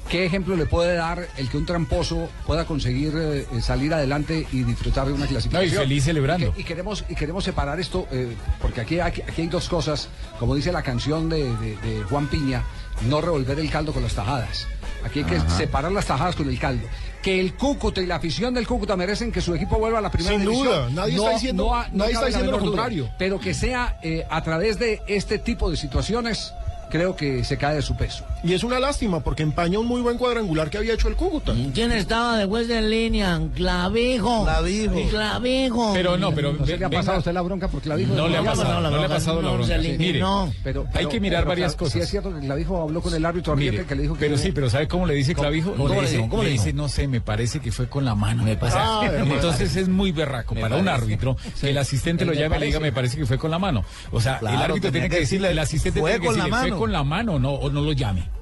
¿Qué 0.08 0.24
ejemplo 0.24 0.54
le 0.56 0.66
puede 0.66 0.94
dar 0.94 1.26
el 1.36 1.48
que 1.48 1.56
un 1.56 1.66
tramposo 1.66 2.28
pueda 2.46 2.64
conseguir 2.64 3.12
eh, 3.16 3.46
salir 3.60 3.92
adelante 3.92 4.46
y 4.52 4.62
disfrutar 4.62 5.06
de 5.08 5.12
una 5.12 5.26
clasificación? 5.26 5.74
No, 5.74 5.82
y 5.82 5.84
feliz 5.86 6.04
celebrando. 6.04 6.46
Y, 6.48 6.52
que- 6.52 6.60
y 6.60 6.64
queremos, 6.64 7.04
y 7.08 7.14
queremos 7.16 7.42
separar 7.44 7.80
esto, 7.80 8.06
eh, 8.12 8.36
porque 8.62 8.80
aquí, 8.80 9.00
aquí, 9.00 9.22
aquí 9.22 9.42
hay 9.42 9.48
dos 9.48 9.68
cosas, 9.68 10.08
como 10.38 10.54
dice 10.54 10.70
la 10.70 10.82
canción 10.82 11.28
de, 11.28 11.44
de- 11.56 11.76
de 11.78 12.02
Juan 12.04 12.28
Piña, 12.28 12.62
no 13.08 13.20
revolver 13.20 13.58
el 13.58 13.68
caldo 13.70 13.92
con 13.92 14.02
las 14.04 14.14
tajadas. 14.14 14.66
Aquí 15.04 15.20
hay 15.20 15.24
que 15.24 15.40
separar 15.56 15.92
las 15.92 16.06
tajadas 16.06 16.34
con 16.36 16.48
el 16.48 16.58
caldo. 16.58 16.86
Que 17.22 17.40
el 17.40 17.54
Cúcuta 17.54 18.00
y 18.00 18.06
la 18.06 18.16
afición 18.16 18.54
del 18.54 18.66
Cúcuta 18.66 18.96
merecen 18.96 19.32
que 19.32 19.40
su 19.40 19.54
equipo 19.54 19.78
vuelva 19.78 19.98
a 19.98 20.02
la 20.02 20.10
primera 20.10 20.36
Sin 20.36 20.40
división. 20.42 20.66
duda, 20.68 20.90
nadie 20.90 21.16
está 21.16 21.30
diciendo- 21.30 21.74
ha- 21.74 21.88
nadie 21.92 22.12
está 22.12 22.26
diciendo 22.26 22.52
lo 22.52 22.58
duda. 22.58 22.66
contrario. 22.68 23.10
Pero 23.18 23.40
que 23.40 23.54
sea 23.54 23.98
eh, 24.02 24.24
a 24.30 24.42
través 24.42 24.78
de 24.78 25.02
este 25.08 25.38
tipo 25.40 25.68
de 25.70 25.76
situaciones, 25.76 26.52
creo 26.90 27.16
que 27.16 27.44
se 27.44 27.56
cae 27.56 27.74
de 27.76 27.82
su 27.82 27.96
peso. 27.96 28.24
Y 28.44 28.52
es 28.54 28.62
una 28.64 28.78
lástima 28.78 29.20
porque 29.20 29.42
empaña 29.42 29.78
un 29.78 29.86
muy 29.86 30.00
buen 30.00 30.18
cuadrangular 30.18 30.70
que 30.70 30.78
había 30.78 30.94
hecho 30.94 31.08
el 31.08 31.16
Cúcuta. 31.16 31.52
¿Quién 31.74 31.90
estaba 31.92 32.36
después 32.38 32.68
en 32.70 32.90
línea? 32.90 33.40
Clavijo. 33.54 34.44
Clavijo. 34.44 34.94
Clavijo. 35.10 35.92
Pero 35.94 36.16
no, 36.16 36.32
pero 36.32 36.52
¿No 36.52 36.64
le 36.64 36.84
ha 36.84 36.88
pasado 36.90 37.16
a 37.16 37.18
usted 37.18 37.32
la 37.32 37.42
bronca 37.42 37.68
porque 37.68 37.88
la 37.88 37.96
dijo? 37.96 38.14
no 38.14 38.28
le 38.28 38.36
ha 38.36 38.40
No, 38.42 38.50
pasado, 38.50 38.80
no, 38.80 38.90
no 38.90 38.98
le 38.98 39.04
ha 39.04 39.08
pasado 39.08 39.42
la 39.42 39.48
no 39.48 39.54
bronca. 39.56 39.74
Sí, 39.74 39.80
Mire, 39.88 39.94
eliminó. 39.94 40.52
Pero, 40.62 40.86
hay 40.94 41.06
que 41.06 41.20
mirar 41.20 41.40
pero, 41.42 41.48
varias 41.50 41.74
cosas. 41.76 41.92
Sí, 41.94 41.98
es 42.00 42.08
cierto 42.10 42.32
que 42.34 42.40
Clavijo 42.40 42.82
habló 42.82 43.00
con 43.00 43.14
el 43.14 43.24
árbitro 43.24 43.56
Mire, 43.56 43.84
que 43.84 43.94
le 43.94 44.02
dijo 44.02 44.14
que 44.14 44.20
pero 44.20 44.36
no- 44.36 44.42
sí, 44.42 44.52
pero 44.52 44.70
¿sabe 44.70 44.86
cómo 44.88 45.06
le 45.06 45.14
dice 45.14 45.34
Clavijo? 45.34 45.74
cómo 45.74 45.88
le 46.42 46.46
le 46.46 46.50
dice, 46.50 46.72
no 46.72 46.88
sé, 46.88 47.08
me 47.08 47.20
parece 47.20 47.60
que 47.60 47.72
fue 47.72 47.88
con 47.88 48.04
la 48.04 48.14
mano. 48.14 48.44
Me. 48.44 48.56
Ah, 48.62 49.02
Entonces 49.16 49.76
es 49.76 49.88
muy 49.88 50.12
berraco 50.12 50.54
Me 50.54 50.60
para 50.60 50.76
un 50.76 50.88
árbitro 50.88 51.36
que 51.60 51.70
el 51.70 51.78
asistente 51.78 52.24
lo 52.24 52.32
me 52.32 52.38
llame 52.38 52.56
y 52.56 52.60
le 52.60 52.66
diga, 52.66 52.80
me 52.80 52.92
parece 52.92 53.16
que 53.16 53.26
fue 53.26 53.38
con 53.38 53.50
la 53.50 53.58
mano. 53.58 53.84
O 54.12 54.20
sea, 54.20 54.38
el 54.40 54.46
árbitro 54.48 54.90
tenía 54.92 54.96
tiene 54.96 55.08
que 55.10 55.20
decirle, 55.20 55.50
el 55.50 55.58
asistente 55.58 56.00
tiene 56.00 56.20
que 56.20 56.26
con 56.26 56.38
la 56.38 56.44
decirle. 56.44 56.75
Con 56.76 56.92
la 56.92 57.02
mano 57.02 57.38
no, 57.38 57.50
o 57.52 57.70
no 57.70 57.80
lo 57.80 57.92
llame. 57.92 58.35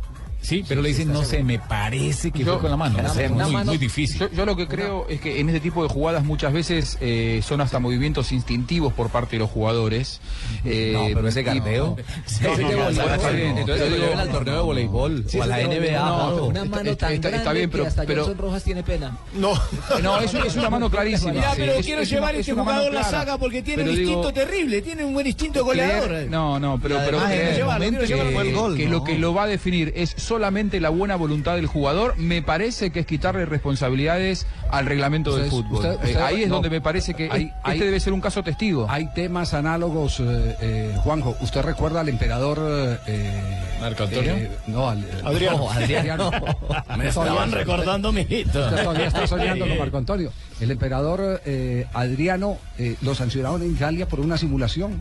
Sí, 0.44 0.62
pero 0.68 0.82
le 0.82 0.90
dicen, 0.90 1.10
no 1.12 1.24
sé, 1.24 1.42
me 1.42 1.58
parece 1.58 2.30
que 2.30 2.40
Yo- 2.44 2.52
fue 2.52 2.60
con 2.62 2.70
la 2.70 2.76
mano. 2.76 2.98
Una- 2.98 3.10
O 3.10 3.14
sea, 3.14 3.24
es 3.24 3.30
muy, 3.30 3.50
mano- 3.52 3.64
muy 3.72 3.78
difícil. 3.78 4.18
Yo, 4.20 4.30
yo 4.30 4.44
lo 4.46 4.54
que 4.56 4.68
creo 4.68 5.06
es 5.08 5.20
que 5.20 5.40
en 5.40 5.48
este 5.48 5.60
tipo 5.60 5.82
de 5.82 5.88
jugadas 5.88 6.22
muchas 6.24 6.52
veces 6.52 6.98
eh, 7.00 7.40
son 7.42 7.60
hasta 7.62 7.78
movimientos 7.78 8.30
instintivos 8.30 8.92
por 8.92 9.08
parte 9.10 9.36
de 9.36 9.40
los 9.40 9.50
jugadores. 9.50 10.20
Eh, 10.64 10.92
No, 10.94 11.04
pero 11.14 11.28
ese 11.28 11.40
y- 11.40 11.44
carteo. 11.44 11.96
Entonces 11.98 12.42
yo 12.42 13.88
lo 13.88 13.96
digo- 13.96 13.96
lleven 14.04 14.18
al 14.20 14.28
torneo 14.30 14.54
de 14.56 14.60
voleibol 14.60 15.24
o 15.38 15.42
a 15.42 15.46
la 15.46 15.60
NBA. 15.60 16.34
Una 16.44 16.64
mano 16.64 16.90
Está- 16.90 17.08
tan 17.08 17.20
grande 17.20 17.52
bien, 17.54 17.70
pero- 17.70 17.84
que 17.84 17.88
hasta 17.88 18.04
Johnson 18.06 18.38
Rojas 18.38 18.64
tiene 18.64 18.82
pena. 18.82 19.16
No. 19.34 19.54
No, 20.02 20.20
es, 20.20 20.34
es 20.34 20.56
una 20.56 20.70
mano 20.70 20.90
clarísima. 20.90 21.32
Mira, 21.32 21.52
pero 21.56 21.72
quiero 21.82 22.02
llevar 22.02 22.34
es 22.34 22.40
este 22.48 22.52
jugador 22.52 22.92
la 22.92 23.04
saga 23.04 23.38
porque 23.38 23.62
tiene 23.62 23.82
un 23.84 23.90
instinto 23.90 24.32
terrible, 24.32 24.82
tiene 24.82 25.04
un 25.04 25.14
buen 25.14 25.26
instinto 25.26 25.64
goleador. 25.64 26.28
no, 26.28 26.58
no, 26.60 26.78
pero, 26.82 26.98
que 26.98 28.16
fue 28.32 28.42
el 28.48 28.54
gol, 28.54 28.76
que 28.76 28.84
¿no? 28.86 28.90
lo 28.92 29.04
que 29.04 29.18
lo 29.18 29.34
va 29.34 29.44
a 29.44 29.46
definir 29.46 29.92
es 29.96 30.14
solamente 30.34 30.80
la 30.80 30.88
buena 30.88 31.14
voluntad 31.14 31.54
del 31.54 31.68
jugador, 31.68 32.16
me 32.18 32.42
parece 32.42 32.90
que 32.90 33.00
es 33.00 33.06
quitarle 33.06 33.44
responsabilidades 33.46 34.48
al 34.68 34.84
reglamento 34.84 35.36
del 35.36 35.48
fútbol. 35.48 35.86
usted- 35.86 36.08
Eh, 36.08 36.18
ahí 36.20 36.42
es 36.42 36.48
no. 36.48 36.56
donde 36.56 36.70
me 36.70 36.80
parece 36.80 37.14
que 37.14 37.28
Hay- 37.30 37.44
este 37.44 37.54
hay- 37.62 37.78
debe 37.78 38.00
ser 38.00 38.12
un 38.12 38.20
caso 38.20 38.42
testigo. 38.42 38.86
Hay 38.90 39.06
temas 39.14 39.54
análogos, 39.54 40.18
eh, 40.18 40.56
eh, 40.60 40.94
Juanjo. 41.04 41.36
¿Usted 41.40 41.62
recuerda 41.62 42.00
al 42.00 42.08
emperador... 42.08 42.58
eh, 43.06 43.60
¿Marco 43.80 44.02
Antonio? 44.02 44.34
eh, 44.34 44.50
no, 44.66 44.88
al... 44.88 45.04
Adriano. 45.24 45.58
No, 45.58 45.70
Adriano. 45.70 46.30
Me 46.98 47.08
estaban 47.08 47.52
recordando, 47.52 48.10
mijito. 48.10 48.58
Usted 48.64 48.82
todavía 48.82 49.06
está 49.06 49.26
soñando 49.28 49.68
con 49.68 49.78
Marco 49.78 49.98
Antonio. 49.98 50.32
El 50.60 50.72
emperador 50.72 51.42
eh, 51.46 51.86
Adriano 51.94 52.58
eh, 52.76 52.96
lo 53.02 53.14
sancionaron 53.14 53.62
en 53.62 53.70
Italia 53.70 54.08
por 54.08 54.18
una 54.18 54.36
simulación. 54.36 55.00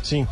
Sí. 0.00 0.24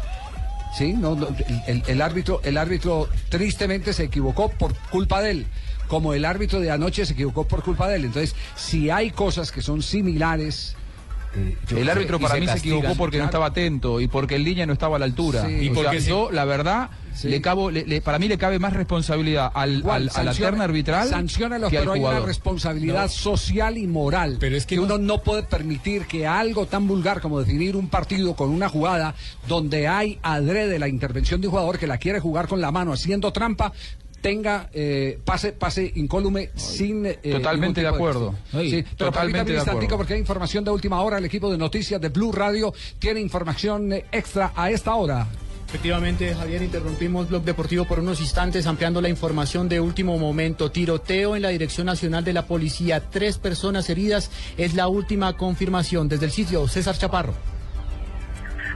Sí, 0.77 0.93
no, 0.93 1.15
no, 1.17 1.29
el, 1.67 1.83
el- 1.87 2.03
árbitro, 2.03 2.41
el 2.45 2.57
árbitro 2.57 3.09
tristemente 3.29 3.93
se 3.93 4.05
equivocó 4.05 4.49
por 4.50 4.75
culpa 4.91 5.21
de 5.21 5.31
él, 5.33 5.47
como 5.89 6.15
el 6.15 6.25
árbitro 6.25 6.61
de 6.61 6.71
anoche 6.71 7.05
se 7.07 7.15
equivocó 7.15 7.47
por 7.47 7.62
culpa 7.62 7.89
de 7.89 7.97
él. 7.97 8.05
Entonces, 8.05 8.37
si 8.57 8.91
hay 8.91 9.11
cosas 9.11 9.50
que 9.50 9.62
son 9.62 9.83
similares, 9.83 10.77
eh, 11.35 11.57
El 11.77 11.89
árbitro 11.89 12.19
para 12.19 12.37
mí 12.37 12.47
se 12.47 12.59
equivocó 12.59 12.95
porque 12.97 13.19
no 13.19 13.25
estaba 13.25 13.47
atento 13.47 14.00
y 14.00 14.09
porque 14.09 14.37
el 14.37 14.45
línea 14.45 14.67
no 14.67 14.73
estaba 14.73 14.97
a 14.97 14.99
la 14.99 15.05
altura. 15.05 15.47
Sí. 15.47 15.53
Y 15.55 15.65
sea, 15.67 15.75
porque 15.75 16.00
sí. 16.00 16.09
yo, 16.09 16.31
la 16.31 16.45
verdad, 16.45 16.91
Sí. 17.21 17.29
le 17.29 17.41
cabo, 17.41 17.71
le- 17.71 17.85
le- 17.85 18.00
para 18.00 18.19
mí 18.19 18.29
le 18.29 18.39
cabe 18.39 18.59
más 18.59 18.73
responsabilidad 18.73 19.50
al, 19.55 19.83
a 19.89 19.99
la 19.99 20.11
sanciona- 20.11 20.50
terna 20.50 20.65
arbitral 20.65 21.09
sanciónalos, 21.09 21.71
que 21.71 21.79
al 21.79 21.83
pero 21.85 21.93
hay 21.95 22.00
una 22.00 22.21
responsabilidad 22.21 23.03
No. 23.03 23.09
social 23.09 23.77
y 23.79 23.87
moral. 23.87 24.37
Pero 24.41 24.57
es 24.57 24.67
que 24.67 24.79
uno 24.79 24.99
no- 24.99 25.11
no 25.11 25.23
puede 25.23 25.43
permitir 25.43 26.07
que 26.07 26.27
algo 26.27 26.67
tan 26.67 26.87
vulgar 26.87 27.21
como 27.21 27.39
definir 27.41 27.77
un 27.77 27.89
partido 27.89 28.35
con 28.35 28.50
una 28.50 28.69
jugada 28.69 29.15
donde 29.49 29.87
hay 29.89 30.19
adrede 30.23 30.79
la 30.79 30.89
intervención 30.89 31.41
de 31.41 31.49
un 31.49 31.50
jugador 31.53 31.79
que 31.79 31.87
la 31.87 31.99
quiere 31.99 32.21
jugar 32.21 32.49
con 32.49 32.61
la 32.61 32.71
mano 32.71 32.93
haciendo 32.93 33.33
trampa. 33.33 33.73
tenga 34.23 34.69
eh, 34.75 35.19
pase 35.25 35.53
pase 35.53 35.93
incólume 35.97 36.50
sin 36.55 37.07
eh, 37.07 37.19
Totalmente 37.23 37.81
de 37.81 37.89
acuerdo. 37.89 38.35
Sí, 38.53 38.85
pero 38.99 39.11
Totalmente 39.11 39.53
de 39.53 39.61
acuerdo. 39.61 39.97
porque 39.97 40.12
hay 40.12 40.21
información 40.21 40.62
de 40.62 40.71
última 40.71 41.00
hora. 41.00 41.17
El 41.17 41.25
equipo 41.25 41.50
de 41.50 41.57
noticias 41.57 41.99
de 41.99 42.11
Blue 42.11 42.31
Radio 42.31 42.71
tiene 42.99 43.19
información 43.21 43.91
eh, 43.95 44.05
extra 44.12 44.53
a 44.55 44.71
esta 44.71 44.95
hora. 44.95 45.27
Efectivamente, 45.71 46.35
Javier, 46.35 46.62
interrumpimos 46.62 47.29
Blog 47.29 47.45
Deportivo 47.45 47.85
por 47.85 48.00
unos 48.00 48.21
instantes 48.21 48.67
ampliando 48.67 49.00
la 49.00 49.09
información 49.09 49.69
de 49.69 49.79
último 49.79 50.19
momento. 50.19 50.73
Tiroteo 50.73 51.37
en 51.37 51.43
la 51.43 51.50
Dirección 51.50 51.87
Nacional 51.87 52.25
de 52.25 52.33
la 52.33 52.47
Policía. 52.47 53.09
Tres 53.09 53.39
personas 53.39 53.89
heridas 53.89 54.33
es 54.59 54.75
la 54.75 54.89
última 54.89 55.37
confirmación. 55.37 56.09
Desde 56.09 56.25
el 56.25 56.33
sitio, 56.33 56.67
César 56.67 56.99
Chaparro. 56.99 57.35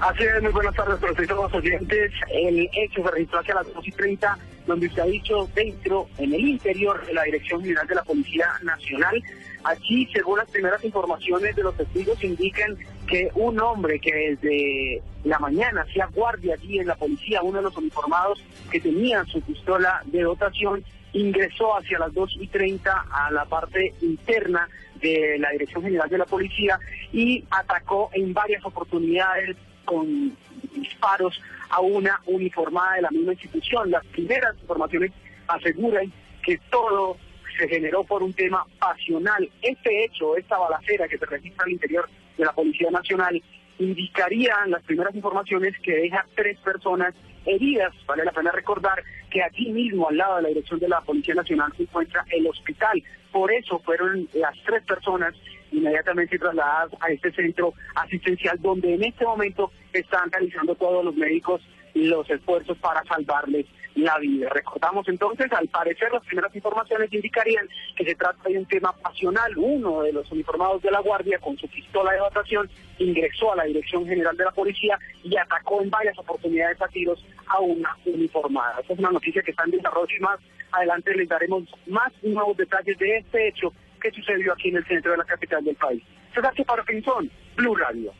Así 0.02 0.22
es, 0.22 0.40
muy 0.40 0.52
buenas 0.52 0.72
tardes 0.76 1.00
los 1.00 1.54
oyentes. 1.54 2.12
El 2.30 2.60
hecho 2.60 3.02
se 3.02 3.10
registró 3.10 3.40
hacia 3.40 3.54
las 3.56 3.74
2 3.74 3.88
y 3.88 3.90
30, 3.90 4.38
donde 4.68 4.86
usted 4.86 5.02
ha 5.02 5.06
dicho 5.06 5.48
dentro, 5.52 6.08
en 6.18 6.32
el 6.32 6.46
interior 6.46 7.04
de 7.04 7.12
la 7.12 7.24
Dirección 7.24 7.60
General 7.60 7.88
de 7.88 7.94
la 7.96 8.04
Policía 8.04 8.46
Nacional. 8.62 9.20
Aquí, 9.64 10.06
según 10.12 10.38
las 10.38 10.50
primeras 10.50 10.84
informaciones 10.84 11.56
de 11.56 11.62
los 11.62 11.76
testigos, 11.76 12.22
indican 12.22 12.76
que 13.06 13.30
un 13.34 13.58
hombre 13.60 13.98
que 13.98 14.36
desde 14.36 15.02
la 15.24 15.38
mañana 15.38 15.82
hacía 15.82 16.06
guardia 16.06 16.54
allí 16.54 16.78
en 16.78 16.86
la 16.86 16.96
policía, 16.96 17.42
uno 17.42 17.58
de 17.58 17.64
los 17.64 17.76
uniformados 17.76 18.42
que 18.70 18.80
tenía 18.80 19.24
su 19.24 19.40
pistola 19.40 20.02
de 20.06 20.22
dotación, 20.22 20.84
ingresó 21.14 21.76
hacia 21.76 21.98
las 21.98 22.12
2 22.12 22.36
y 22.40 22.46
30 22.48 23.06
a 23.10 23.30
la 23.30 23.44
parte 23.46 23.94
interna 24.02 24.68
de 25.00 25.38
la 25.38 25.50
Dirección 25.50 25.82
General 25.82 26.08
de 26.08 26.18
la 26.18 26.26
Policía 26.26 26.78
y 27.12 27.44
atacó 27.50 28.10
en 28.12 28.34
varias 28.34 28.64
oportunidades 28.64 29.56
con 29.84 30.36
disparos 30.74 31.40
a 31.70 31.80
una 31.80 32.20
uniformada 32.26 32.96
de 32.96 33.02
la 33.02 33.10
misma 33.10 33.32
institución. 33.32 33.90
Las 33.90 34.04
primeras 34.06 34.54
informaciones 34.60 35.12
aseguran 35.46 36.12
que 36.42 36.58
todo 36.70 37.16
se 37.58 37.68
generó 37.68 38.04
por 38.04 38.22
un 38.22 38.32
tema 38.32 38.64
pasional. 38.78 39.48
Este 39.62 40.04
hecho, 40.04 40.36
esta 40.36 40.58
balacera 40.58 41.08
que 41.08 41.18
se 41.18 41.26
registra 41.26 41.64
al 41.64 41.72
interior 41.72 42.08
de 42.36 42.44
la 42.44 42.52
Policía 42.52 42.90
Nacional, 42.90 43.42
indicarían 43.78 44.70
las 44.70 44.82
primeras 44.82 45.14
informaciones 45.14 45.74
que 45.80 45.92
deja 45.92 46.24
tres 46.34 46.58
personas 46.58 47.14
heridas. 47.44 47.92
Vale 48.06 48.24
la 48.24 48.32
pena 48.32 48.50
recordar 48.52 49.02
que 49.30 49.42
aquí 49.42 49.70
mismo, 49.70 50.08
al 50.08 50.16
lado 50.16 50.36
de 50.36 50.42
la 50.42 50.48
dirección 50.48 50.78
de 50.80 50.88
la 50.88 51.00
Policía 51.00 51.34
Nacional, 51.34 51.72
se 51.76 51.82
encuentra 51.82 52.24
el 52.30 52.46
hospital. 52.46 53.02
Por 53.32 53.52
eso 53.52 53.80
fueron 53.80 54.28
las 54.32 54.56
tres 54.64 54.84
personas 54.84 55.34
inmediatamente 55.72 56.38
trasladadas 56.38 56.92
a 57.00 57.08
este 57.08 57.32
centro 57.32 57.74
asistencial 57.96 58.60
donde 58.60 58.94
en 58.94 59.02
este 59.02 59.24
momento 59.24 59.72
están 59.92 60.30
realizando 60.30 60.76
todos 60.76 61.04
los 61.04 61.16
médicos 61.16 61.60
los 61.94 62.28
esfuerzos 62.30 62.76
para 62.78 63.02
salvarles 63.04 63.66
la 63.94 64.18
vida. 64.18 64.48
Recordamos 64.50 65.08
entonces, 65.08 65.52
al 65.52 65.68
parecer 65.68 66.12
las 66.12 66.24
primeras 66.24 66.54
informaciones 66.54 67.12
indicarían 67.12 67.68
que 67.96 68.04
se 68.04 68.14
trata 68.14 68.48
de 68.48 68.58
un 68.58 68.66
tema 68.66 68.92
pasional. 68.92 69.52
Uno 69.56 70.02
de 70.02 70.12
los 70.12 70.30
uniformados 70.32 70.82
de 70.82 70.90
la 70.90 71.00
Guardia 71.00 71.38
con 71.38 71.56
su 71.58 71.68
pistola 71.68 72.12
de 72.12 72.18
dotación 72.18 72.68
ingresó 72.98 73.52
a 73.52 73.56
la 73.56 73.64
Dirección 73.64 74.06
General 74.06 74.36
de 74.36 74.44
la 74.44 74.50
Policía 74.50 74.98
y 75.22 75.36
atacó 75.36 75.82
en 75.82 75.90
varias 75.90 76.18
oportunidades 76.18 76.80
a 76.82 76.88
tiros 76.88 77.24
a 77.46 77.60
una 77.60 77.96
uniformada. 78.04 78.80
Esta 78.80 78.92
es 78.92 78.98
una 78.98 79.10
noticia 79.10 79.42
que 79.42 79.50
está 79.50 79.64
en 79.64 79.72
desarrollo 79.72 80.16
y 80.16 80.20
más 80.20 80.40
adelante 80.72 81.14
les 81.14 81.28
daremos 81.28 81.64
más 81.86 82.12
nuevos 82.22 82.56
detalles 82.56 82.98
de 82.98 83.18
este 83.18 83.48
hecho 83.48 83.72
que 84.00 84.10
sucedió 84.10 84.52
aquí 84.52 84.68
en 84.68 84.76
el 84.76 84.86
centro 84.86 85.12
de 85.12 85.18
la 85.18 85.24
capital 85.24 85.64
del 85.64 85.76
país. 85.76 86.02
César 86.34 86.52
Pinzón, 86.84 87.30
Blue 87.56 87.76
Radio. 87.76 88.12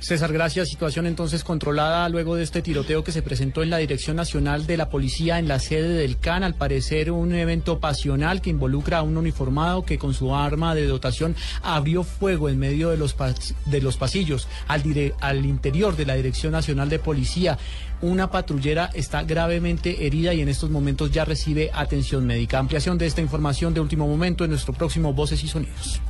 César, 0.00 0.32
gracias. 0.32 0.68
Situación 0.68 1.06
entonces 1.06 1.44
controlada 1.44 2.08
luego 2.08 2.36
de 2.36 2.42
este 2.42 2.62
tiroteo 2.62 3.04
que 3.04 3.12
se 3.12 3.22
presentó 3.22 3.62
en 3.62 3.70
la 3.70 3.78
Dirección 3.78 4.16
Nacional 4.16 4.66
de 4.66 4.76
la 4.76 4.90
Policía 4.90 5.38
en 5.38 5.48
la 5.48 5.58
sede 5.58 5.88
del 5.88 6.18
CAN. 6.18 6.42
Al 6.44 6.54
parecer 6.54 7.10
un 7.10 7.34
evento 7.34 7.80
pasional 7.80 8.40
que 8.42 8.50
involucra 8.50 8.98
a 8.98 9.02
un 9.02 9.16
uniformado 9.16 9.84
que 9.84 9.98
con 9.98 10.12
su 10.14 10.34
arma 10.34 10.74
de 10.74 10.86
dotación 10.86 11.34
abrió 11.62 12.02
fuego 12.04 12.48
en 12.48 12.58
medio 12.58 12.90
de 12.90 12.96
los, 12.96 13.16
pas- 13.16 13.54
de 13.66 13.80
los 13.80 13.96
pasillos 13.96 14.46
al, 14.68 14.82
dire- 14.82 15.14
al 15.20 15.44
interior 15.46 15.96
de 15.96 16.06
la 16.06 16.14
Dirección 16.14 16.52
Nacional 16.52 16.88
de 16.88 16.98
Policía. 16.98 17.58
Una 18.02 18.30
patrullera 18.30 18.90
está 18.92 19.22
gravemente 19.22 20.06
herida 20.06 20.34
y 20.34 20.40
en 20.42 20.48
estos 20.50 20.68
momentos 20.68 21.10
ya 21.10 21.24
recibe 21.24 21.70
atención 21.72 22.26
médica. 22.26 22.58
Ampliación 22.58 22.98
de 22.98 23.06
esta 23.06 23.22
información 23.22 23.72
de 23.72 23.80
último 23.80 24.06
momento 24.06 24.44
en 24.44 24.50
nuestro 24.50 24.74
próximo 24.74 25.14
Voces 25.14 25.42
y 25.42 25.48
Sonidos. 25.48 26.00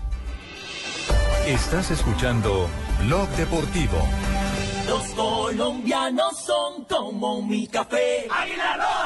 Estás 1.47 1.91
escuchando 1.91 2.71
Blog 3.05 3.29
Deportivo. 3.37 3.99
Los 4.89 5.03
colombianos 5.09 6.39
son 6.39 6.85
como 6.85 7.43
mi 7.43 7.67
café. 7.67 8.27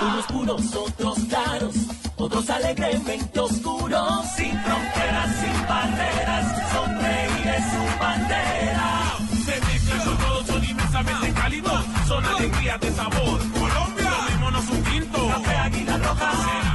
Unos 0.01 0.27
puros, 0.27 0.77
otros 0.77 1.19
claros, 1.29 1.75
otros 2.17 2.49
alegremente 2.49 3.41
oscuros. 3.41 4.25
Sin 4.37 4.57
fronteras, 4.61 5.35
sin 5.41 5.67
barreras, 5.67 6.73
sonreír 6.73 7.49
es 7.57 7.65
su 7.73 7.99
bandera. 8.01 9.17
Se 9.45 9.61
mezclan 9.61 10.19
todos, 10.19 10.47
son 10.47 10.65
inmensamente 10.65 11.33
cálidos, 11.33 11.85
son 12.07 12.25
alegrías 12.25 12.81
de 12.81 12.93
sabor. 12.93 13.39
Colombia, 13.53 14.11
tomémonos 14.27 14.71
un 14.71 14.83
tinto. 14.85 15.29
Café 15.29 15.57
Águila 15.57 15.99
Roja. 15.99 16.68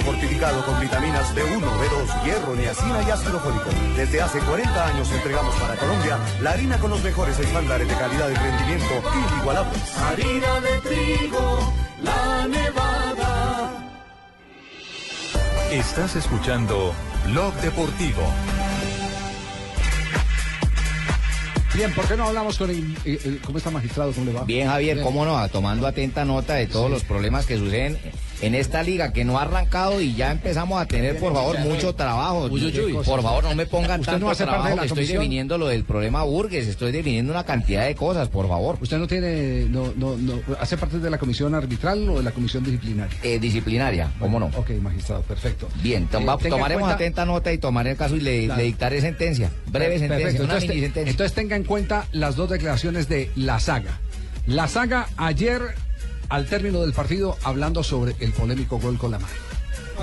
Fortificado 0.00 0.64
con 0.64 0.80
vitaminas 0.80 1.34
B1, 1.34 1.60
B2, 1.60 2.24
hierro, 2.24 2.54
niacina 2.54 3.02
y 3.06 3.10
ácido 3.10 3.40
fólico. 3.40 3.70
Desde 3.96 4.20
hace 4.20 4.38
40 4.40 4.86
años 4.86 5.10
entregamos 5.12 5.54
para 5.56 5.76
Colombia 5.76 6.18
la 6.40 6.52
harina 6.52 6.78
con 6.78 6.90
los 6.90 7.02
mejores 7.02 7.38
estándares 7.38 7.88
de 7.88 7.94
calidad 7.94 8.30
y 8.30 8.34
rendimiento 8.34 9.02
inigualables. 9.32 9.96
Harina 9.98 10.60
de 10.60 10.78
trigo, 10.80 11.72
la 12.02 12.48
nevada. 12.48 13.90
Estás 15.70 16.16
escuchando 16.16 16.94
Blog 17.26 17.54
Deportivo. 17.56 18.22
Bien, 21.74 21.94
¿por 21.94 22.04
qué 22.08 22.16
no 22.16 22.24
hablamos 22.24 22.58
con 22.58 22.68
el, 22.68 23.40
cómo 23.44 23.58
está 23.58 23.70
magistrado? 23.70 24.12
¿Cómo 24.12 24.26
le 24.26 24.32
va? 24.32 24.44
Bien, 24.44 24.68
Javier, 24.68 25.00
cómo 25.02 25.24
no, 25.24 25.48
tomando 25.48 25.86
atenta 25.86 26.24
nota 26.24 26.54
de 26.54 26.66
todos 26.66 26.90
los 26.90 27.04
problemas 27.04 27.46
que 27.46 27.56
suceden 27.56 27.96
en 28.42 28.54
esta 28.54 28.82
liga 28.82 29.12
que 29.12 29.24
no 29.24 29.38
ha 29.38 29.42
arrancado 29.42 30.00
y 30.00 30.14
ya 30.14 30.30
empezamos 30.32 30.80
a 30.80 30.86
tener, 30.86 31.18
por 31.18 31.34
favor, 31.34 31.58
mucho 31.60 31.94
trabajo. 31.94 32.44
Uy, 32.50 32.64
uy, 32.64 32.80
uy. 32.80 32.92
Por 33.04 33.22
favor, 33.22 33.44
no 33.44 33.54
me 33.54 33.66
pongan 33.66 34.00
¿Usted 34.00 34.12
no 34.18 34.26
tanto 34.28 34.30
de 34.30 34.44
trabajo 34.50 34.76
la 34.76 34.82
que 34.82 34.86
estoy 34.88 35.06
definiendo 35.06 35.58
lo 35.58 35.68
del 35.68 35.84
problema 35.84 36.22
Burgues, 36.22 36.66
estoy 36.66 36.90
definiendo 36.92 37.32
una 37.32 37.44
cantidad 37.44 37.84
de 37.86 37.94
cosas, 37.94 38.28
por 38.28 38.48
favor. 38.48 38.78
¿Usted 38.80 38.98
no 38.98 39.06
tiene, 39.06 39.66
no, 39.68 39.92
no, 39.96 40.16
no, 40.16 40.40
hace 40.58 40.76
parte 40.76 40.98
de 40.98 41.10
la 41.10 41.18
comisión 41.18 41.54
arbitral 41.54 42.08
o 42.08 42.16
de 42.18 42.22
la 42.22 42.30
comisión 42.32 42.64
disciplinaria? 42.64 43.16
Eh, 43.22 43.38
disciplinaria, 43.38 44.10
¿cómo 44.18 44.40
no? 44.40 44.46
Ok, 44.56 44.70
magistrado, 44.80 45.22
perfecto. 45.22 45.68
Bien, 45.82 46.04
Eh, 46.04 46.08
tomaremos 46.12 46.48
cuenta- 46.68 46.94
atenta 46.94 47.26
nota 47.26 47.52
y 47.52 47.58
tomaré 47.58 47.90
el 47.90 47.96
caso 47.96 48.16
y 48.16 48.20
le, 48.20 48.46
le 48.48 48.62
dictaré 48.62 49.00
sentencia. 49.00 49.50
Breve 49.66 49.98
Perfecto, 49.98 50.14
sentencia, 50.14 50.40
una 50.40 50.54
entonces, 50.54 50.68
mini 50.68 50.80
te- 50.80 50.86
sentencia. 50.86 51.10
entonces 51.10 51.34
tenga 51.34 51.56
en 51.56 51.64
cuenta 51.64 52.06
las 52.12 52.36
dos 52.36 52.48
declaraciones 52.50 53.08
de 53.08 53.30
la 53.36 53.60
saga. 53.60 54.00
La 54.46 54.66
saga 54.68 55.06
ayer, 55.16 55.60
al 56.30 56.46
término 56.46 56.80
del 56.80 56.94
partido, 56.94 57.36
hablando 57.42 57.82
sobre 57.82 58.16
el 58.20 58.32
polémico 58.32 58.78
gol 58.78 58.96
con 58.96 59.10
la 59.10 59.18
mano. 59.18 59.49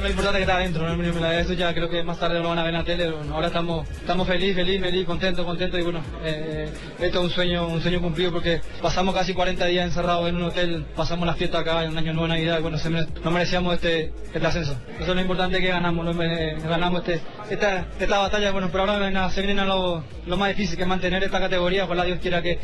Lo 0.01 0.07
importante 0.09 0.39
es 0.39 0.45
que 0.45 0.51
está 0.51 0.55
adentro, 0.57 0.95
¿no? 0.95 1.31
Eso 1.31 1.53
ya 1.53 1.73
creo 1.73 1.89
que 1.89 2.03
más 2.03 2.19
tarde 2.19 2.39
lo 2.39 2.49
van 2.49 2.59
a 2.59 2.63
ver 2.63 2.73
en 2.73 2.79
la 2.79 2.85
tele. 2.85 3.11
Bueno, 3.11 3.33
ahora 3.35 3.47
estamos, 3.47 3.87
estamos 3.89 4.27
feliz, 4.27 4.55
feliz, 4.55 4.79
feliz, 4.81 5.05
contento, 5.05 5.43
contento 5.43 5.77
y 5.77 5.81
bueno, 5.81 6.01
eh, 6.23 6.69
esto 6.99 7.19
es 7.19 7.25
un 7.25 7.29
sueño, 7.31 7.67
un 7.67 7.81
sueño 7.81 7.99
cumplido 8.01 8.31
porque 8.31 8.61
pasamos 8.81 9.13
casi 9.15 9.33
40 9.33 9.65
días 9.65 9.85
encerrados 9.85 10.29
en 10.29 10.35
un 10.37 10.43
hotel, 10.43 10.85
pasamos 10.95 11.25
la 11.25 11.33
fiesta 11.33 11.59
acá 11.59 11.83
en 11.83 11.91
un 11.91 11.97
año 11.97 12.13
nuevo 12.13 12.27
Navidad, 12.27 12.59
y 12.59 12.61
bueno, 12.61 12.77
se 12.77 12.89
mere- 12.89 13.07
nos 13.23 13.33
merecíamos 13.33 13.73
este, 13.75 14.13
este 14.33 14.47
ascenso. 14.47 14.77
Eso 14.99 15.09
es 15.09 15.15
lo 15.15 15.21
importante 15.21 15.59
que 15.59 15.67
ganamos, 15.67 16.15
mere- 16.15 16.57
ganamos 16.61 17.01
este, 17.01 17.21
esta, 17.49 17.87
esta 17.99 18.17
batalla, 18.19 18.51
bueno, 18.51 18.69
pero 18.71 18.83
ahora 18.89 19.29
se 19.31 19.41
viene 19.41 19.65
lo, 19.65 20.03
lo 20.25 20.37
más 20.37 20.49
difícil 20.49 20.77
que 20.77 20.83
es 20.83 20.87
mantener 20.87 21.23
esta 21.23 21.39
categoría, 21.39 21.85
ojalá 21.85 22.03
Dios 22.03 22.19
quiera 22.21 22.41
que 22.41 22.59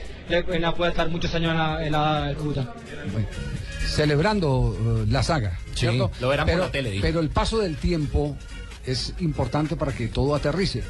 pueda 0.77 0.91
estar 0.91 1.09
muchos 1.09 1.33
años 1.35 1.51
en 1.51 1.57
la, 1.57 1.85
en 1.85 1.91
la 1.91 2.33
Cúcuta. 2.37 2.73
Celebrando 3.87 4.75
eh, 5.05 5.05
la 5.09 5.23
saga, 5.23 5.59
¿cierto? 5.75 6.11
lo 6.19 6.29
verán 6.29 6.45
por 6.45 6.53
pero, 6.53 6.65
la 6.65 6.71
tele. 6.71 6.99
Pero 7.01 7.19
el 7.19 7.29
paso 7.29 7.59
del 7.59 7.75
tiempo 7.77 8.35
es 8.85 9.13
importante 9.19 9.75
para 9.75 9.93
que 9.93 10.07
todo 10.07 10.35
aterrice. 10.35 10.83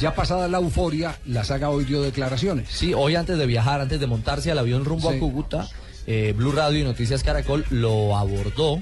Ya 0.00 0.14
pasada 0.14 0.48
la 0.48 0.58
euforia, 0.58 1.18
la 1.26 1.44
saga 1.44 1.70
hoy 1.70 1.84
dio 1.84 2.02
declaraciones. 2.02 2.68
Sí, 2.70 2.92
hoy 2.94 3.14
antes 3.16 3.38
de 3.38 3.46
viajar, 3.46 3.80
antes 3.80 3.98
de 4.00 4.06
montarse 4.06 4.50
al 4.50 4.58
avión 4.58 4.84
rumbo 4.84 5.10
Sí. 5.10 5.16
a 5.16 5.20
Cúcuta, 5.20 5.68
eh, 6.06 6.34
Blue 6.36 6.52
Radio 6.52 6.80
y 6.80 6.84
Noticias 6.84 7.22
Caracol 7.22 7.64
lo 7.70 8.16
abordó 8.16 8.80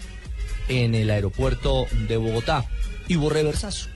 en 0.68 0.94
el 0.94 1.10
aeropuerto 1.10 1.86
de 2.08 2.16
Bogotá 2.16 2.64
y 3.06 3.16
hubo 3.16 3.30
reversazo. 3.30 3.88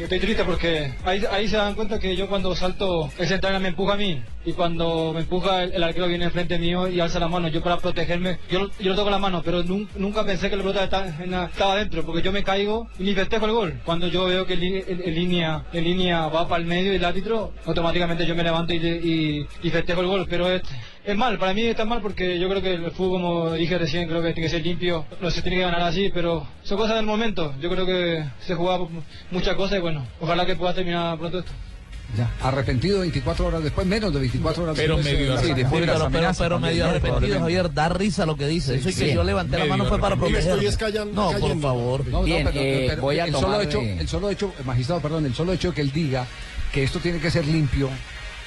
Estoy 0.00 0.18
triste 0.20 0.44
porque 0.44 0.92
ahí, 1.04 1.22
ahí 1.30 1.48
se 1.48 1.56
dan 1.56 1.74
cuenta 1.74 1.98
que 1.98 2.16
yo 2.16 2.28
cuando 2.28 2.54
salto, 2.56 3.10
el 3.18 3.26
central 3.26 3.60
me 3.60 3.68
empuja 3.68 3.94
a 3.94 3.96
mí. 3.96 4.22
Y 4.44 4.52
cuando 4.54 5.12
me 5.14 5.20
empuja, 5.20 5.62
el, 5.62 5.72
el 5.72 5.82
arquero 5.84 6.08
viene 6.08 6.24
enfrente 6.24 6.58
mío 6.58 6.88
y 6.88 6.98
alza 7.00 7.20
la 7.20 7.28
mano. 7.28 7.46
Yo 7.48 7.62
para 7.62 7.76
protegerme, 7.78 8.38
yo, 8.50 8.68
yo 8.80 8.90
lo 8.90 8.96
toco 8.96 9.10
la 9.10 9.18
mano, 9.18 9.42
pero 9.44 9.62
nun- 9.62 9.88
nunca 9.94 10.24
pensé 10.24 10.50
que 10.50 10.56
la 10.56 10.62
pelota 10.64 11.06
la- 11.26 11.44
estaba 11.44 11.76
dentro, 11.76 12.04
porque 12.04 12.22
yo 12.22 12.32
me 12.32 12.42
caigo 12.42 12.88
y 12.98 13.04
ni 13.04 13.14
festejo 13.14 13.46
el 13.46 13.52
gol. 13.52 13.80
Cuando 13.84 14.08
yo 14.08 14.24
veo 14.24 14.44
que 14.46 14.54
en 14.54 15.14
línea, 15.14 15.64
en 15.72 15.84
línea 15.84 16.26
va 16.26 16.48
para 16.48 16.60
el 16.60 16.68
medio 16.68 16.92
y 16.92 16.96
el 16.96 17.04
árbitro, 17.04 17.52
automáticamente 17.66 18.26
yo 18.26 18.34
me 18.34 18.42
levanto 18.42 18.74
y, 18.74 18.78
y, 18.78 19.46
y 19.62 19.70
festejo 19.70 20.00
el 20.00 20.06
gol. 20.08 20.26
Pero 20.28 20.50
es, 20.50 20.62
es 21.04 21.16
mal, 21.16 21.38
para 21.38 21.52
mí 21.54 21.62
está 21.62 21.84
mal 21.84 22.00
porque 22.00 22.38
yo 22.38 22.48
creo 22.48 22.62
que 22.62 22.74
el 22.74 22.90
fútbol, 22.92 23.20
como 23.20 23.52
dije 23.52 23.76
recién, 23.78 24.08
creo 24.08 24.22
que 24.22 24.32
tiene 24.32 24.48
que 24.48 24.54
ser 24.56 24.62
limpio, 24.64 25.04
no 25.20 25.30
se 25.30 25.42
tiene 25.42 25.56
que 25.58 25.62
ganar 25.64 25.82
así, 25.82 26.10
pero 26.14 26.46
son 26.62 26.76
cosas 26.78 26.96
del 26.96 27.06
momento. 27.06 27.54
Yo 27.60 27.68
creo 27.70 27.84
que 27.86 28.24
se 28.40 28.54
jugaba 28.54 28.86
muchas 29.30 29.54
cosas 29.56 29.78
y 29.78 29.80
bueno, 29.80 30.06
ojalá 30.20 30.46
que 30.46 30.54
pueda 30.56 30.74
terminar 30.74 31.18
pronto 31.18 31.40
esto. 31.40 31.52
Ya, 32.16 32.30
arrepentido 32.42 33.00
24 33.00 33.46
horas 33.46 33.62
después, 33.62 33.86
menos 33.86 34.12
de 34.12 34.20
24 34.20 34.64
horas 34.64 34.76
Pero 34.76 34.96
después. 34.96 35.14
medio 35.18 35.32
eh, 35.34 35.36
sí, 35.38 35.42
Pero, 35.44 35.56
después 35.56 35.80
de 35.80 35.86
pero, 35.86 35.98
pero 36.10 36.34
también, 36.48 36.60
medio 36.60 36.84
¿no? 36.84 36.90
arrepentido. 36.90 37.38
Javier, 37.40 37.72
da 37.72 37.88
risa 37.88 38.26
lo 38.26 38.36
que 38.36 38.46
dice. 38.48 38.74
Eso 38.74 38.90
y 38.90 38.94
que 38.94 39.08
Sí. 39.08 39.14
yo 39.14 39.24
levanté 39.24 39.56
la 39.58 39.64
mano 39.64 39.86
fue 39.86 39.98
para 39.98 40.16
proteger. 40.16 40.58
No, 41.14 41.32
por 41.32 41.58
favor. 41.60 42.04
No, 42.06 42.18
no, 42.18 42.22
Bien, 42.24 42.44
pero- 42.44 42.60
eh, 42.60 42.86
pero 42.90 43.02
voy 43.02 43.18
a 43.18 43.24
el 43.24 43.32
solo 43.34 43.60
hecho, 43.62 43.80
eh, 43.80 43.96
el 43.98 44.08
solo 44.08 44.28
hecho, 44.28 44.52
magistrado, 44.66 45.00
perdón, 45.00 45.24
el 45.24 45.34
solo 45.34 45.54
hecho 45.54 45.72
que 45.72 45.80
él 45.80 45.90
diga 45.90 46.26
que 46.70 46.82
esto 46.82 46.98
tiene 46.98 47.18
que 47.18 47.30
ser 47.30 47.46
limpio, 47.46 47.88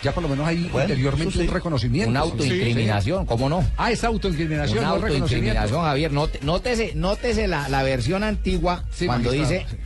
ya 0.04 0.12
por 0.14 0.24
lo 0.24 0.30
menos 0.30 0.48
hay 0.48 0.64
Bueno, 0.72 0.82
interiormente 0.90 1.34
sí. 1.34 1.40
un 1.42 1.48
reconocimiento. 1.54 2.10
Una 2.12 2.20
autoincriminación, 2.22 3.26
¿cómo 3.26 3.50
no? 3.50 3.66
Ah, 3.78 3.92
es 3.92 4.04
autoincriminación, 4.04 4.80
Una 4.80 4.88
no 4.90 4.94
autoincriminación, 4.96 5.82
Javier. 5.84 6.12
Note- 6.12 6.40
Nótese, 6.44 6.94
nótese 6.96 7.48
la, 7.48 7.70
la 7.70 7.84
versión 7.84 8.24
antigua 8.24 8.84
Sí, 8.92 9.06
cuando 9.08 9.30
magistrado, 9.32 9.64
dice 9.66 9.78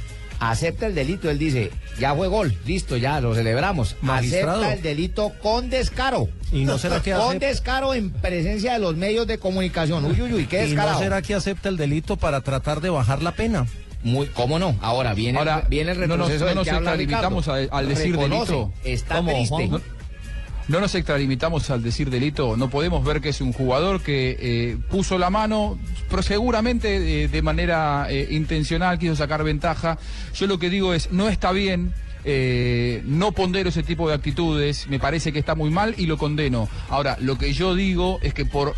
acepta 0.41 0.85
el 0.87 0.95
delito. 0.95 1.29
Él 1.29 1.37
dice, 1.37 1.69
ya 1.99 2.15
fue 2.15 2.27
gol, 2.29 2.55
listo, 2.65 2.95
ya 2.97 3.19
lo 3.19 3.35
celebramos. 3.35 3.95
Magistrado. 4.01 4.59
Acepta 4.63 4.73
el 4.73 4.81
delito 4.81 5.33
con 5.41 5.69
descaro. 5.69 6.29
¿Y 6.51 6.63
no 6.65 6.77
será 6.77 7.01
que 7.01 7.11
Con 7.13 7.39
descaro 7.39 7.93
en 7.93 8.09
presencia 8.11 8.73
de 8.73 8.79
los 8.79 8.95
medios 8.95 9.27
de 9.27 9.37
comunicación. 9.37 10.05
Uy, 10.05 10.21
uy, 10.21 10.33
uy, 10.33 10.45
qué 10.47 10.59
¿Y 10.59 10.61
no 10.61 10.67
descarado. 10.69 10.99
será 10.99 11.21
que 11.21 11.35
acepta 11.35 11.69
el 11.69 11.77
delito 11.77 12.15
para 12.17 12.41
tratar 12.41 12.81
de 12.81 12.89
bajar 12.89 13.21
la 13.21 13.33
pena? 13.33 13.67
Muy, 14.01 14.27
¿Cómo 14.27 14.59
no? 14.59 14.77
Ahora 14.81 15.13
viene, 15.13 15.37
Ahora, 15.39 15.65
viene 15.69 15.91
el 15.91 15.99
no 15.99 16.07
nos- 16.15 16.29
retroceso 16.29 16.43
no 16.45 16.47
del 16.47 16.55
nos 16.55 16.63
que 16.63 16.71
habla 16.71 16.95
Ricardo. 16.95 17.41
al 17.71 17.89
decir 17.89 18.11
Reconoce, 18.15 18.51
delito. 18.53 18.73
Está 18.85 19.15
¿Cómo, 19.17 19.31
triste. 19.33 19.69
No 20.69 20.79
nos 20.79 20.93
extralimitamos 20.93 21.71
al 21.71 21.81
decir 21.81 22.11
delito, 22.11 22.55
no 22.55 22.69
podemos 22.69 23.03
ver 23.03 23.21
que 23.21 23.29
es 23.29 23.41
un 23.41 23.53
jugador 23.53 24.03
que 24.03 24.38
eh, 24.39 24.77
puso 24.88 25.17
la 25.17 25.31
mano, 25.31 25.79
pero 26.11 26.21
seguramente 26.21 27.23
eh, 27.23 27.27
de 27.27 27.41
manera 27.41 28.05
eh, 28.07 28.27
intencional 28.29 28.99
quiso 28.99 29.15
sacar 29.15 29.43
ventaja. 29.43 29.97
Yo 30.35 30.45
lo 30.45 30.59
que 30.59 30.69
digo 30.69 30.93
es, 30.93 31.11
no 31.11 31.27
está 31.27 31.51
bien. 31.53 31.91
no 33.05 33.31
pondero 33.31 33.69
ese 33.69 33.81
tipo 33.81 34.07
de 34.09 34.13
actitudes, 34.13 34.85
me 34.88 34.99
parece 34.99 35.31
que 35.31 35.39
está 35.39 35.55
muy 35.55 35.71
mal 35.71 35.95
y 35.97 36.05
lo 36.05 36.19
condeno. 36.19 36.69
Ahora, 36.89 37.17
lo 37.19 37.39
que 37.39 37.51
yo 37.51 37.73
digo 37.73 38.19
es 38.21 38.35
que 38.35 38.45
por 38.45 38.75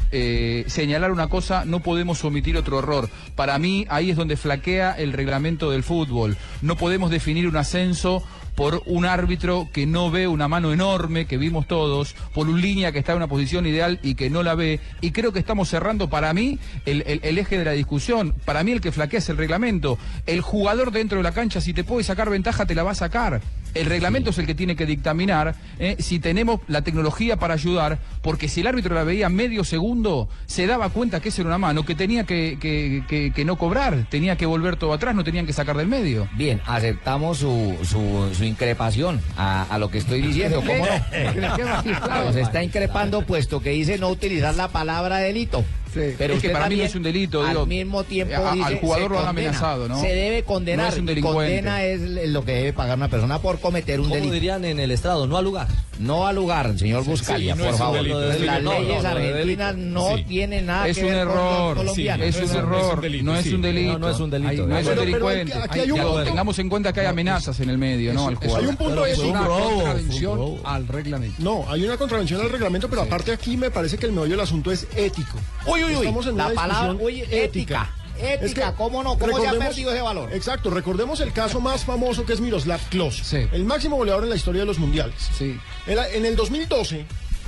señalar 0.68 1.12
una 1.12 1.28
cosa 1.28 1.66
no 1.66 1.82
podemos 1.82 2.24
omitir 2.24 2.56
otro 2.56 2.80
error. 2.80 3.10
Para 3.36 3.60
mí 3.60 3.86
ahí 3.90 4.12
es 4.12 4.16
donde 4.16 4.38
flaquea 4.38 4.94
el 4.94 5.12
reglamento 5.12 5.70
del 5.70 5.84
fútbol. 5.84 6.38
No 6.62 6.78
podemos 6.78 7.12
definir 7.12 7.50
un 7.50 7.58
ascenso 7.58 8.24
por 8.56 8.84
un 8.86 9.06
árbitro 9.06 9.68
que 9.72 9.86
no 9.86 10.12
ve 10.12 10.28
una 10.28 10.48
mano 10.48 10.74
enorme 10.74 11.26
que 11.26 11.38
vimos 11.38 11.68
todos, 11.68 12.16
por 12.34 12.48
un 12.50 12.62
línea 12.62 12.92
que 12.92 13.00
está 13.00 13.14
en 13.14 13.18
una 13.18 13.28
posición 13.28 13.66
ideal 13.66 14.00
y 14.04 14.16
que 14.16 14.30
no 14.30 14.44
la 14.44 14.56
ve. 14.56 14.80
Y 15.02 15.12
creo 15.12 15.32
que 15.34 15.40
estamos 15.40 15.70
cerrando 15.70 16.10
para 16.10 16.34
mí 16.34 16.60
el, 16.86 17.04
el- 17.08 17.22
el 17.24 17.38
eje 17.38 17.58
de 17.58 17.66
la 17.66 17.72
discusión. 17.72 18.34
Para 18.46 18.64
mí 18.64 18.72
el 18.72 18.82
que 18.82 18.92
flaquea 18.92 19.20
es 19.20 19.30
el 19.30 19.38
reglamento. 19.38 19.98
El 20.26 20.42
jugador 20.42 20.92
dentro 20.92 21.18
de 21.18 21.24
la 21.24 21.32
cancha, 21.32 21.62
si 21.62 21.74
te 21.74 21.84
puede 21.84 22.04
sacar 22.04 22.30
ventaja, 22.30 22.66
te 22.66 22.76
la 22.76 22.84
va 22.84 22.92
a 22.92 22.96
sacar. 22.96 23.42
El 23.74 23.86
reglamento 23.86 24.32
es 24.32 24.38
el 24.38 24.46
que 24.46 24.54
tiene 24.54 24.76
que 24.76 24.86
dictaminar 24.86 25.56
eh, 25.80 25.96
si 26.00 26.20
tenemos 26.20 26.60
la 26.68 26.82
tecnología 26.82 27.38
para 27.38 27.54
ayudar, 27.54 28.00
porque 28.22 28.50
si 28.50 28.60
el 28.60 28.68
árbitro 28.68 28.94
la 28.94 29.06
veía 29.06 29.30
medio 29.30 29.64
segundo, 29.64 30.28
se 30.46 30.68
daba 30.68 30.90
cuenta 30.90 31.22
que 31.22 31.30
esa 31.30 31.42
era 31.42 31.48
una 31.52 31.58
mano, 31.58 31.86
que 31.86 31.96
tenía 31.96 32.26
que, 32.26 32.58
que- 32.60 33.04
que- 33.08 33.32
que 33.32 33.46
no 33.46 33.56
cobrar, 33.56 34.08
tenía 34.10 34.36
que 34.36 34.46
volver 34.46 34.76
todo 34.76 34.92
atrás, 34.92 35.16
no 35.16 35.24
tenían 35.24 35.46
que 35.46 35.54
sacar 35.54 35.78
del 35.78 35.88
medio. 35.88 36.28
Bien, 36.36 36.60
aceptamos 36.66 37.38
su, 37.38 37.78
su, 37.84 38.30
su 38.36 38.41
increpación 38.48 39.22
a, 39.38 39.64
a 39.64 39.78
lo 39.78 39.90
que 39.90 39.98
estoy 39.98 40.22
diciendo, 40.22 40.62
¿cómo 40.66 40.86
no? 40.86 42.24
Nos 42.26 42.36
está 42.36 42.64
increpando 42.64 43.22
puesto 43.26 43.62
que 43.62 43.72
dice 43.72 43.98
no 43.98 44.10
utilizar 44.10 44.56
la 44.56 44.68
palabra 44.68 45.18
delito. 45.18 45.64
Pero 45.94 46.34
Es 46.36 46.42
que 46.42 46.50
para 46.50 46.66
mí 46.70 46.76
no 46.76 46.82
también, 46.82 46.86
es 46.88 46.96
un 46.96 47.04
delito, 47.04 47.42
Al 47.44 47.50
digo, 47.50 47.66
mismo 47.66 48.04
tiempo 48.04 48.36
a- 48.36 48.52
al 48.52 48.76
jugador 48.80 49.12
lo 49.12 49.20
han 49.20 49.26
condena. 49.28 49.50
amenazado, 49.50 49.88
¿no? 49.90 50.00
Se 50.00 50.08
debe 50.08 50.44
condenar. 50.44 50.88
No 50.88 50.94
es 50.94 51.00
un 51.00 51.06
delincuente. 51.06 51.56
condena 51.56 51.84
es 51.84 52.02
lo 52.30 52.46
que 52.46 52.52
debe 52.54 52.74
pagar 52.74 52.98
una 52.98 53.08
persona 53.10 53.40
por 53.40 53.60
cometer 53.60 54.00
un 54.00 54.06
¿Cómo 54.06 54.16
delito. 54.16 54.34
dirían 54.34 54.66
en 54.66 54.80
el 54.80 54.92
estrado? 54.92 55.28
No 55.28 55.38
al 55.38 55.44
lugar. 55.44 55.68
No 56.00 56.26
al 56.26 56.36
lugar, 56.36 56.78
señor 56.80 57.04
Buscalia, 57.04 57.54
sí, 57.54 57.60
no 57.62 57.66
por 57.68 57.78
favor. 57.78 58.02
Las 58.08 58.64
leyes 58.64 59.06
argentinas 59.06 59.76
no 59.76 60.18
Sí. 60.18 60.24
tienen 60.24 60.66
nada 60.66 60.88
Es 60.88 60.98
que 60.98 61.04
un 61.04 61.10
ver 61.12 61.28
con 61.28 61.36
los 61.36 61.44
error, 61.46 61.78
colombianos. 61.78 62.26
es 62.28 62.36
un 62.38 62.58
error, 62.58 63.24
no 63.24 63.36
es 63.36 63.44
sí. 63.44 63.54
un 63.54 63.62
delito. 63.62 64.00
No, 64.00 64.10
es 64.10 64.20
un 64.20 64.30
delito. 64.32 64.68
No 64.68 64.78
es 64.78 64.88
un 64.88 64.96
delincuente. 64.96 65.54
aquí 65.54 65.80
hay 65.80 65.92
un 65.92 65.98
Ya, 65.98 66.04
punto. 66.04 66.24
Tengamos 66.24 66.58
en 66.60 66.70
cuenta 66.70 66.94
que 66.94 67.02
hay 67.02 67.06
amenazas 67.08 67.60
en 67.60 67.70
el 67.70 67.78
medio, 67.78 68.14
¿no? 68.14 68.28
Al. 68.30 68.38
Hay 68.42 68.66
un 68.66 68.76
punto 68.78 69.06
es 69.06 69.20
una 69.20 69.46
contravención 69.46 70.58
al 70.64 70.88
reglamento. 70.88 71.36
No, 71.40 71.66
hay 71.70 71.84
una 71.84 71.98
contravención 71.98 72.42
al 72.42 72.50
reglamento, 72.50 72.90
pero 72.90 73.02
aparte 73.04 73.32
aquí 73.32 73.58
me 73.58 73.70
parece 73.72 73.98
que 73.98 74.06
el 74.06 74.12
meollo 74.12 74.32
del 74.32 74.40
asunto 74.42 74.72
es 74.72 74.88
ético. 74.96 75.38
Uy, 75.66 75.84
uy, 75.84 75.92
uy. 75.96 75.98
Estamos 76.08 76.28
en 76.28 76.38
La 76.38 76.46
una 76.48 76.56
palabra, 76.56 76.96
ética. 77.32 77.90
Ética, 78.18 78.46
Es 78.46 78.54
que 78.54 78.62
¿cómo 78.78 79.02
no? 79.04 79.18
¿Cómo 79.18 79.40
se 79.40 79.48
ha 79.48 79.54
perdido 79.54 79.92
ese 79.92 80.02
valor? 80.02 80.32
Exacto, 80.34 80.70
recordemos 80.70 81.20
el 81.22 81.34
caso 81.34 81.60
más 81.60 81.86
famoso 81.86 82.26
que 82.26 82.34
es 82.34 82.42
Miroslav 82.42 82.80
Klose, 82.90 83.24
Sí. 83.24 83.48
el 83.52 83.64
máximo 83.66 83.96
goleador 83.96 84.24
en 84.24 84.30
la 84.30 84.36
historia 84.36 84.62
de 84.62 84.68
los 84.68 84.78
mundiales. 84.80 85.16
Sí. 85.36 85.60
En 85.88 86.26
el 86.26 86.36
2012 86.36 87.06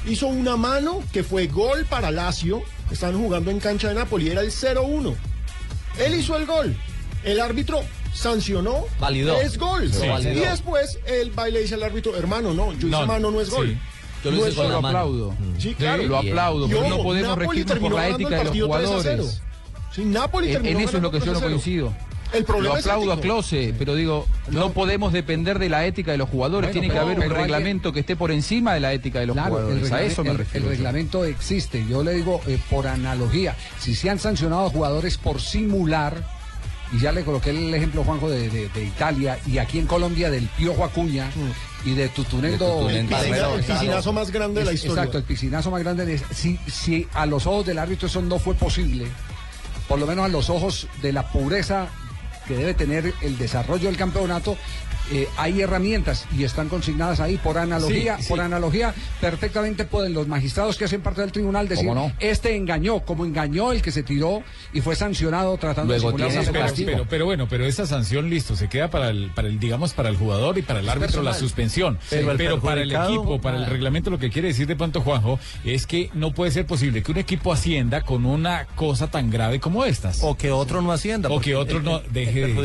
hizo 0.07 0.27
una 0.27 0.57
mano 0.57 1.03
que 1.11 1.23
fue 1.23 1.47
gol 1.47 1.85
para 1.89 2.09
Lazio, 2.11 2.63
estaban 2.91 3.17
jugando 3.21 3.51
en 3.51 3.59
cancha 3.59 3.89
de 3.89 3.95
Napoli, 3.95 4.29
era 4.29 4.41
el 4.41 4.51
0-1. 4.51 5.15
Él 5.99 6.15
hizo 6.15 6.35
el 6.37 6.45
gol, 6.47 6.75
el 7.23 7.39
árbitro 7.39 7.81
sancionó, 8.13 8.85
Validó. 8.99 9.39
es 9.41 9.57
gol. 9.57 9.91
Sí. 9.93 10.05
Y 10.23 10.39
después 10.39 10.97
el 11.05 11.31
baile 11.31 11.61
dice 11.61 11.75
al 11.75 11.83
árbitro, 11.83 12.15
hermano, 12.15 12.53
no, 12.53 12.71
yo 12.73 12.77
hice 12.79 12.87
No, 12.87 13.05
mano, 13.05 13.29
no 13.31 13.41
es 13.41 13.49
gol. 13.49 13.69
sí. 13.69 13.77
Yo 14.23 14.31
lo 14.31 14.47
hice 14.47 14.55
con 14.55 14.67
la 14.67 14.73
Lo 14.75 14.81
mano. 14.81 14.97
aplaudo. 14.99 15.33
Sí, 15.57 15.73
claro. 15.75 16.03
Lo 16.03 16.17
aplaudo, 16.17 16.67
pero 16.67 16.87
no 16.89 17.03
podemos 17.03 17.37
regirnos 17.37 17.79
por 17.79 17.93
la 17.93 18.07
ética 18.09 18.29
de 18.29 18.35
los 18.35 18.43
partido 18.45 18.67
3 18.69 18.83
a 18.83 18.87
jugadores. 18.87 19.41
0. 19.41 19.49
Sí, 19.93 20.05
Napoli 20.05 20.53
En, 20.55 20.65
eso 20.79 20.97
es 20.97 21.03
lo 21.03 21.11
que 21.11 21.19
yo 21.19 21.25
no 21.27 21.33
ganando 21.33 21.33
3 21.33 21.35
a 21.35 21.39
0. 21.39 21.49
coincido. 21.49 21.93
El 22.33 22.45
problema 22.45 22.73
lo 22.73 22.79
aplaudo 22.79 23.11
a. 23.11 23.21
Close, 23.21 23.75
pero 23.77 23.93
digo, 23.93 24.25
no 24.49 24.71
podemos 24.71 25.13
depender 25.13 25.59
de 25.59 25.69
la 25.69 25.85
ética 25.85 26.13
de 26.13 26.17
los 26.17 26.27
jugadores. 26.29 26.69
Bueno, 26.71 26.81
Tiene 26.81 26.91
que 26.91 26.99
haber 26.99 27.17
un 27.19 27.23
que- 27.27 27.29
reglamento 27.29 27.93
que 27.93 27.99
esté 27.99 28.15
por 28.15 28.31
encima 28.31 28.73
de 28.73 28.79
la 28.79 28.91
ética 28.91 29.19
de 29.19 29.27
los 29.27 29.35
Claro, 29.35 29.51
jugadores. 29.51 29.91
A 29.91 30.01
eso 30.01 30.23
me 30.23 30.31
el- 30.31 30.37
refiero. 30.39 30.65
el 30.65 30.71
reglamento 30.77 31.25
existe. 31.25 31.85
Yo 31.87 32.03
le 32.03 32.13
digo, 32.15 32.41
eh, 32.47 32.57
por 32.71 32.87
analogía, 32.87 33.55
si 33.77 33.93
se 33.93 34.09
han 34.09 34.17
sancionado 34.17 34.65
a 34.65 34.69
jugadores 34.71 35.19
por 35.19 35.39
simular, 35.41 36.23
y 36.93 36.99
ya 36.99 37.11
le 37.11 37.23
coloqué 37.23 37.49
el 37.49 37.73
ejemplo, 37.73 38.03
Juanjo, 38.03 38.29
de, 38.29 38.49
de- 38.49 38.69
de 38.69 38.83
Italia, 38.83 39.39
y 39.47 39.57
aquí 39.57 39.79
en 39.79 39.87
Colombia 39.87 40.29
del 40.29 40.47
Piojo 40.47 40.83
Acuña 40.85 41.29
y 41.83 41.93
de 41.95 42.07
Tutunendo. 42.09 42.65
De 42.65 42.71
Tutunendo. 42.71 43.15
El 43.17 43.21
piscina- 43.23 43.37
Barberón, 43.39 43.59
el 43.59 43.65
piscinazo 43.65 44.13
más 44.13 44.31
grande 44.31 44.59
de 44.61 44.65
la 44.67 44.73
historia. 44.73 44.93
Exacto, 44.93 45.17
el 45.17 45.23
piscinazo 45.23 45.71
más 45.71 45.81
grande. 45.83 46.05
de- 46.05 46.17
si, 46.33 46.57
si 46.67 47.07
a 47.13 47.25
los 47.25 47.47
ojos 47.47 47.65
del 47.65 47.79
árbitro 47.79 48.07
eso 48.07 48.21
no 48.21 48.37
fue 48.39 48.53
posible, 48.55 49.07
por 49.87 49.99
lo 49.99 50.05
menos 50.07 50.25
a 50.25 50.27
los 50.29 50.49
ojos 50.49 50.87
de 51.01 51.11
la 51.13 51.27
pureza 51.31 51.87
que 52.47 52.55
debe 52.55 52.73
tener 52.73 53.13
el 53.21 53.37
desarrollo 53.37 53.87
del 53.87 53.97
campeonato, 53.97 54.55
eh, 55.11 55.27
hay 55.37 55.61
herramientas 55.61 56.25
y 56.37 56.43
están 56.43 56.69
consignadas 56.69 57.19
ahí 57.19 57.37
por 57.37 57.57
analogía, 57.57 58.17
Sí, 58.17 58.23
sí. 58.23 58.29
por 58.29 58.39
analogía, 58.41 58.93
perfectamente 59.19 59.85
pueden 59.85 60.13
los 60.13 60.27
magistrados 60.27 60.77
que 60.77 60.85
hacen 60.85 61.01
parte 61.01 61.21
del 61.21 61.31
tribunal 61.31 61.67
decir, 61.67 61.89
este 62.19 62.55
engañó, 62.55 63.01
como 63.01 63.25
engañó 63.25 63.71
el 63.71 63.81
que 63.81 63.91
se 63.91 64.03
tiró 64.03 64.43
y 64.73 64.81
fue 64.81 64.95
sancionado 64.95 65.57
tratando 65.57 65.93
Luego 65.93 66.11
de 66.17 66.29
simular 66.29 66.73
pero, 66.73 66.85
pero, 66.85 67.05
pero 67.09 67.25
bueno, 67.25 67.47
pero 67.49 67.65
esa 67.65 67.85
sanción, 67.85 68.29
listo, 68.29 68.55
se 68.55 68.69
queda 68.69 68.89
para 68.89 69.09
el, 69.09 69.31
para 69.35 69.47
el, 69.47 69.59
digamos, 69.59 69.93
para 69.93 70.09
el 70.09 70.15
jugador 70.17 70.57
y 70.57 70.61
para 70.61 70.79
el 70.79 70.89
árbitro 70.89 71.21
la 71.21 71.31
personal. 71.31 71.35
suspensión. 71.35 71.99
Pero 72.09 72.33
Pero, 72.37 72.55
el 72.55 72.61
para 72.61 72.81
el 72.81 72.91
equipo, 72.91 73.39
para 73.41 73.57
el 73.57 73.65
reglamento, 73.65 74.09
lo 74.09 74.19
que 74.19 74.29
quiere 74.29 74.49
decir 74.49 74.67
de 74.67 74.75
pronto, 74.75 75.01
Juanjo, 75.01 75.39
es 75.65 75.85
que 75.85 76.09
no 76.13 76.33
puede 76.33 76.51
ser 76.51 76.65
posible 76.65 77.03
que 77.03 77.11
un 77.11 77.17
equipo 77.17 77.51
ascienda 77.53 78.01
con 78.01 78.25
una 78.25 78.65
cosa 78.75 79.07
tan 79.09 79.29
grave 79.29 79.59
como 79.59 79.85
estas. 79.85 80.19
O 80.23 80.35
que 80.37 80.51
otro 80.51 80.81
no 80.81 80.91
hacienda. 80.91 81.29
O 81.29 81.39
que 81.39 81.55
otro 81.55 81.77
el- 81.79 81.83
no 81.83 81.99
el 81.99 82.13
deje 82.13 82.39
de- 82.47 82.51
el 82.53 82.55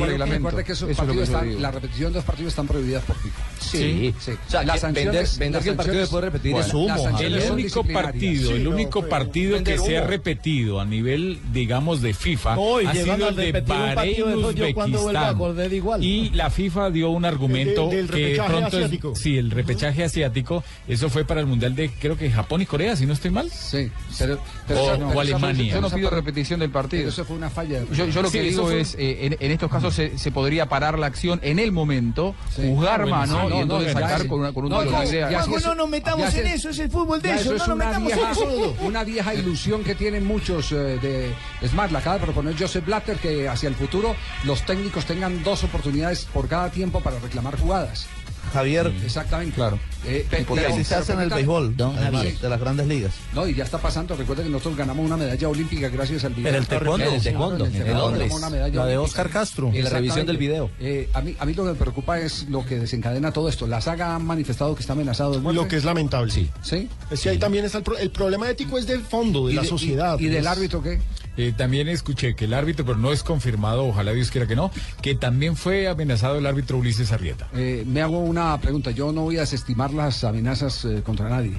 reglamento. 0.00 0.34
Recuerde 0.34 0.64
que 0.64 0.72
esos 0.72 0.96
partidos 0.96 1.28
están- 1.28 1.62
la 1.62 1.70
repetición 1.76 2.12
de 2.12 2.18
los 2.18 2.24
partidos 2.24 2.52
están 2.52 2.66
prohibidas 2.66 3.04
por 3.04 3.16
FIFA. 3.16 3.42
Sí. 3.60 4.14
sí. 4.20 4.30
O 4.32 4.50
sea, 4.50 4.62
Las 4.62 4.74
que 4.76 4.80
sanciones- 4.80 4.94
vender- 5.14 5.38
vender 5.38 5.52
las 5.52 5.62
que 5.64 5.70
el 5.70 5.76
partido 5.76 6.04
se 6.04 6.10
puede 6.10 6.24
repetir 6.26 6.52
Bueno, 6.52 6.66
es 6.66 6.74
humo, 6.74 7.18
El 7.18 7.50
único 7.52 7.84
partido, 7.84 8.50
el 8.52 8.68
único 8.68 9.02
no, 9.02 9.08
partido 9.08 9.62
que 9.64 9.78
se 9.78 9.96
ha 9.98 10.06
repetido 10.06 10.80
a 10.80 10.84
nivel, 10.84 11.38
digamos, 11.52 12.00
de 12.02 12.14
FIFA 12.14 12.56
No, 12.56 12.76
ha 12.78 12.92
sido 12.94 13.28
el 13.28 13.36
de 13.36 13.52
Bahrein 13.60 14.16
de 14.16 14.36
Uzbekistán. 14.36 15.72
igual. 15.72 16.04
Y 16.04 16.30
la 16.30 16.50
FIFA 16.50 16.90
dio 16.90 17.10
un 17.10 17.24
argumento 17.24 17.88
del 17.88 18.06
que 18.08 18.16
de 18.16 18.22
repechaje 18.24 18.48
pronto 18.50 18.68
es- 18.68 18.74
asiático. 18.84 19.14
sí, 19.16 19.36
el 19.38 19.50
repechaje 19.50 20.04
asiático, 20.04 20.64
eso 20.88 21.08
fue 21.10 21.24
para 21.24 21.40
el 21.40 21.46
mundial 21.46 21.74
de 21.74 21.90
creo 21.90 22.16
que 22.16 22.30
Japón 22.30 22.62
y 22.62 22.66
Corea, 22.66 22.96
si 22.96 23.06
no 23.06 23.12
estoy 23.12 23.30
mal. 23.30 23.50
Sí, 23.50 23.90
pero, 24.18 24.38
pero 24.66 24.80
O- 24.84 25.20
Alemania. 25.20 25.74
Yo 25.74 25.80
no 25.80 25.90
pido 25.90 26.10
repetición 26.10 26.60
del 26.60 26.70
partido. 26.70 27.02
pero 27.02 27.10
Eso 27.10 27.24
fue 27.24 27.36
una 27.36 27.50
falla. 27.50 27.82
Yo, 27.92 28.06
yo 28.06 28.22
lo 28.22 28.30
Sí, 28.30 28.38
que 28.38 28.44
digo 28.44 28.64
fue- 28.64 28.80
es, 28.80 28.94
eh, 28.98 29.26
en, 29.26 29.36
en 29.40 29.50
estos 29.50 29.70
casos 29.70 29.94
se, 29.94 30.18
se 30.18 30.30
podría 30.30 30.66
parar 30.68 30.98
la 30.98 31.06
acción 31.06 31.40
en 31.42 31.58
el 31.66 31.72
momento, 31.72 32.34
bueno, 32.56 33.06
mano 33.06 33.46
y 33.48 33.52
no, 33.52 33.60
entonces 33.62 33.92
sacar 33.92 34.26
con, 34.26 34.40
una, 34.40 34.52
con 34.52 34.64
un 34.64 34.70
No, 34.70 34.80
tiro 34.80 34.92
no, 34.92 35.74
nos 35.74 35.88
metamos 35.88 36.34
en 36.34 36.46
es- 36.46 36.54
eso, 36.54 36.70
es 36.70 36.78
el 36.78 36.90
fútbol 36.90 37.20
de 37.20 37.34
eso, 37.34 37.54
es 37.54 37.58
no 37.60 37.66
nos 37.66 37.76
una 37.76 37.84
metamos 37.86 38.06
vieja, 38.06 38.26
en 38.26 38.30
eso. 38.32 38.76
una 38.82 39.04
vieja 39.04 39.34
ilusión 39.34 39.84
que 39.84 39.94
tienen 39.94 40.24
muchos 40.24 40.72
eh, 40.72 40.76
de 40.76 41.34
es 41.60 41.72
más 41.74 41.92
la 41.92 41.98
acaba 41.98 42.16
de 42.18 42.24
proponer 42.24 42.54
Joseph 42.58 42.84
Blatter 42.86 43.16
que 43.18 43.48
hacia 43.48 43.68
el 43.68 43.74
futuro 43.74 44.14
los 44.44 44.62
técnicos 44.64 45.04
tengan 45.04 45.42
dos 45.42 45.64
oportunidades 45.64 46.24
por 46.32 46.48
cada 46.48 46.70
tiempo 46.70 47.00
para 47.00 47.18
reclamar 47.18 47.58
jugadas 47.58 48.06
Javier, 48.56 48.92
exactamente 49.04 49.54
Claro. 49.54 49.78
Eh, 50.04 50.24
pe- 50.30 50.44
porque 50.46 50.62
pero- 50.62 50.74
así 50.74 50.84
se 50.84 50.90
pero 50.90 51.00
hace 51.02 51.12
en 51.14 51.20
el 51.20 51.30
béisbol, 51.30 51.76
Don 51.76 51.96
además, 51.96 52.22
Javier. 52.22 52.38
de 52.40 52.48
las 52.48 52.60
grandes 52.60 52.86
ligas. 52.86 53.12
no 53.34 53.46
y 53.48 53.54
ya 53.54 53.64
está 53.64 53.78
pasando 53.78 54.14
recuerda 54.16 54.42
que 54.42 54.48
nosotros 54.48 54.76
ganamos 54.76 55.04
una 55.04 55.16
medalla 55.16 55.48
olímpica 55.48 55.88
gracias 55.88 56.24
al 56.24 56.34
video 56.34 56.48
En 56.50 56.54
el 56.56 56.66
taekwondo. 56.66 57.06
En 57.06 57.14
el 57.14 57.22
taekwondo, 57.22 57.66
en 57.66 58.74
La 58.76 58.86
de. 58.86 58.98
Oscar 58.98 59.30
Castro. 59.30 59.70
Y 59.72 59.82
la 59.82 59.90
revisión 59.90 60.26
del 60.26 60.36
video. 60.38 60.70
Eh, 60.80 61.08
a, 61.12 61.20
mí, 61.22 61.34
a 61.38 61.44
mí 61.44 61.54
lo 61.54 61.64
que 61.64 61.70
me 61.70 61.76
preocupa 61.76 62.18
es 62.20 62.46
lo 62.48 62.64
que 62.64 62.78
desencadena 62.78 63.32
todo 63.32 63.48
esto. 63.48 63.66
La 63.66 63.80
saga 63.80 64.14
ha 64.14 64.18
manifestado 64.18 64.74
que 64.74 64.80
está 64.80 64.92
amenazado 64.92 65.32
de 65.32 65.38
muerte. 65.38 65.60
Lo 65.60 65.68
que 65.68 65.76
es 65.76 65.84
lamentable. 65.84 66.32
Sí. 66.32 66.50
¿Sí? 66.62 66.88
Es 67.10 67.20
que 67.22 67.30
ahí 67.30 67.38
también 67.38 67.64
está 67.64 67.78
el, 67.78 67.84
pro- 67.84 67.98
el 67.98 68.10
problema 68.10 68.48
ético 68.48 68.78
es 68.78 68.86
del 68.86 69.02
fondo, 69.02 69.46
de 69.46 69.52
¿Y 69.52 69.56
la 69.56 69.62
de- 69.62 69.68
sociedad. 69.68 70.18
¿Y, 70.18 70.26
y 70.26 70.28
del 70.28 70.44
Es- 70.44 70.46
árbitro 70.46 70.82
qué? 70.82 70.98
Eh, 71.36 71.52
también 71.56 71.88
escuché 71.88 72.34
que 72.34 72.46
el 72.46 72.54
árbitro, 72.54 72.84
pero 72.84 72.98
no 72.98 73.12
es 73.12 73.22
confirmado, 73.22 73.84
ojalá 73.86 74.12
Dios 74.12 74.30
quiera 74.30 74.46
que 74.46 74.56
no, 74.56 74.70
que 75.02 75.14
también 75.14 75.56
fue 75.56 75.88
amenazado 75.88 76.38
el 76.38 76.46
árbitro 76.46 76.78
Ulises 76.78 77.12
Arrieta. 77.12 77.48
Eh, 77.54 77.84
me 77.86 78.00
hago 78.02 78.18
una 78.20 78.58
pregunta. 78.60 78.90
Yo 78.90 79.12
no 79.12 79.22
voy 79.22 79.36
a 79.36 79.40
desestimar 79.40 79.92
las 79.92 80.24
amenazas 80.24 80.84
eh, 80.84 81.02
contra 81.04 81.28
nadie. 81.28 81.58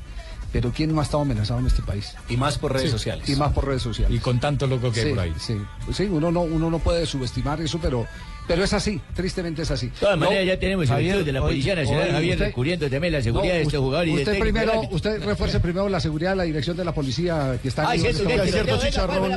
Pero 0.51 0.71
¿quién 0.71 0.95
no 0.95 1.01
ha 1.01 1.03
estado 1.03 1.23
amenazado 1.23 1.59
en 1.59 1.67
este 1.67 1.81
país? 1.83 2.15
Y 2.29 2.37
más 2.37 2.57
por 2.57 2.71
redes 2.71 2.85
Sí. 2.89 2.91
sociales. 2.97 3.27
Y 3.29 3.35
más 3.35 3.51
por 3.51 3.65
redes 3.67 3.81
sociales. 3.81 4.15
Y 4.15 4.19
con 4.19 4.39
tanto 4.39 4.65
loco 4.65 4.91
que 4.93 5.01
hay 5.01 5.09
por 5.09 5.19
ahí. 5.19 5.33
Sí, 5.37 5.57
sí 5.91 6.03
uno, 6.03 6.31
no, 6.31 6.41
uno 6.41 6.69
no 6.71 6.79
puede 6.79 7.05
subestimar 7.05 7.59
eso, 7.61 7.79
pero, 7.81 8.07
pero 8.47 8.63
es 8.63 8.73
así. 8.73 9.01
Tristemente 9.13 9.61
es 9.63 9.71
así. 9.71 9.87
De 9.87 9.93
todas 9.99 10.17
No, 10.17 10.25
maneras, 10.25 10.47
ya 10.47 10.59
tenemos 10.59 10.87
Javier, 10.87 11.17
el 11.17 11.25
de 11.25 11.31
la 11.33 11.41
hoy- 11.41 11.47
Policía 11.51 11.75
Nacional, 11.75 12.11
Javier, 12.11 12.33
usted- 12.35 12.45
descubriendo 12.45 12.89
también 12.89 13.13
la 13.13 13.21
seguridad 13.21 13.53
No, 13.53 13.57
de 13.57 13.61
este 13.63 13.77
jugador 13.77 14.07
y 14.07 14.11
del 14.11 14.19
usted 14.19 14.31
técnico 14.33 14.57
del 14.59 14.65
primero, 14.69 14.89
usted 14.95 15.23
refuerce 15.23 15.59
primero 15.59 15.89
la 15.89 15.99
seguridad 15.99 16.29
de 16.31 16.35
la 16.37 16.43
dirección 16.43 16.77
de 16.77 16.85
la 16.85 16.93
policía 16.93 17.57
que 17.61 17.67
está 17.67 17.83
momento. 17.83 18.07
hay 18.07 18.49
cierto 18.51 18.77
chicharrón. 18.79 19.31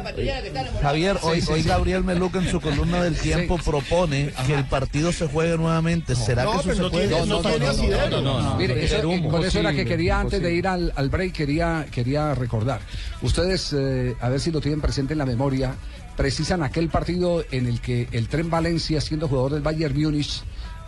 Javier, 0.82 1.16
hoy, 1.22 1.40
sí, 1.40 1.52
hoy 1.52 1.62
sí. 1.62 1.68
Gabriel 1.68 2.04
Meluca 2.04 2.38
en 2.38 2.48
su 2.50 2.60
columna 2.60 3.02
del 3.02 3.16
tiempo 3.16 3.58
propone 3.58 4.32
que 4.46 4.54
el 4.54 4.64
partido 4.66 5.12
se 5.12 5.26
juegue 5.26 5.56
nuevamente. 5.56 6.14
¿Será 6.14 6.44
No, 6.44 6.52
que 6.52 6.58
eso 6.58 6.74
se 6.74 6.82
no 6.82 6.90
puede? 6.90 7.08
no 7.08 7.26
no, 7.26 8.22
no, 8.22 8.42
no. 8.42 8.56
Mire, 8.56 8.88
con 9.30 9.44
eso 9.44 9.60
era 9.60 9.72
que 9.72 9.84
quería, 9.84 10.20
antes 10.20 10.40
de 10.40 10.54
ir 10.54 10.66
al, 10.66 10.92
al 10.94 11.08
break, 11.08 11.32
quería, 11.32 11.86
quería 11.90 12.34
recordar. 12.34 12.80
Ustedes, 13.22 13.74
eh, 13.76 14.14
a 14.20 14.28
ver 14.28 14.40
si 14.40 14.50
lo 14.50 14.60
tienen 14.60 14.80
presente 14.80 15.14
en 15.14 15.18
la 15.18 15.26
memoria, 15.26 15.74
precisan 16.20 16.62
aquel 16.62 16.90
partido 16.90 17.42
en 17.50 17.66
el 17.66 17.80
que 17.80 18.06
el 18.12 18.28
Tren 18.28 18.50
Valencia, 18.50 19.00
siendo 19.00 19.26
jugador 19.26 19.52
del 19.52 19.62
Bayern 19.62 19.98
Múnich, 19.98 20.42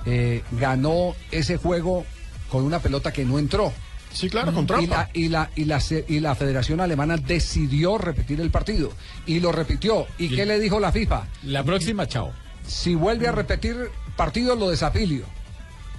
eh, 0.05 0.43
ganó 0.61 1.15
ese 1.31 1.57
juego 1.57 2.05
con 2.51 2.65
una 2.65 2.81
pelota 2.81 3.15
que 3.15 3.25
no 3.25 3.39
entró. 3.39 3.73
Sí, 4.13 4.29
claro, 4.29 4.53
con 4.53 4.67
Y 4.79 4.87
la, 4.87 5.09
y, 5.15 5.29
la, 5.31 5.51
y, 5.57 5.65
la, 5.65 5.81
y 6.07 6.21
la 6.21 6.35
Federación 6.35 6.83
Alemana 6.83 7.17
decidió 7.17 7.97
repetir 7.97 8.43
el 8.43 8.51
partido. 8.51 8.93
Y 9.25 9.41
lo 9.41 9.53
repitió. 9.53 10.07
¿Y 10.19 10.29
qué 10.29 10.45
le 10.45 10.61
dijo 10.61 10.79
la 10.79 10.93
FIFA? 10.93 11.27
La 11.45 11.65
próxima, 11.65 12.07
chao. 12.07 12.31
Si 12.67 12.95
vuelve 12.95 13.27
a 13.27 13.33
repetir 13.33 13.89
partidos, 14.17 14.59
lo 14.59 14.69
desafilio. 14.69 15.25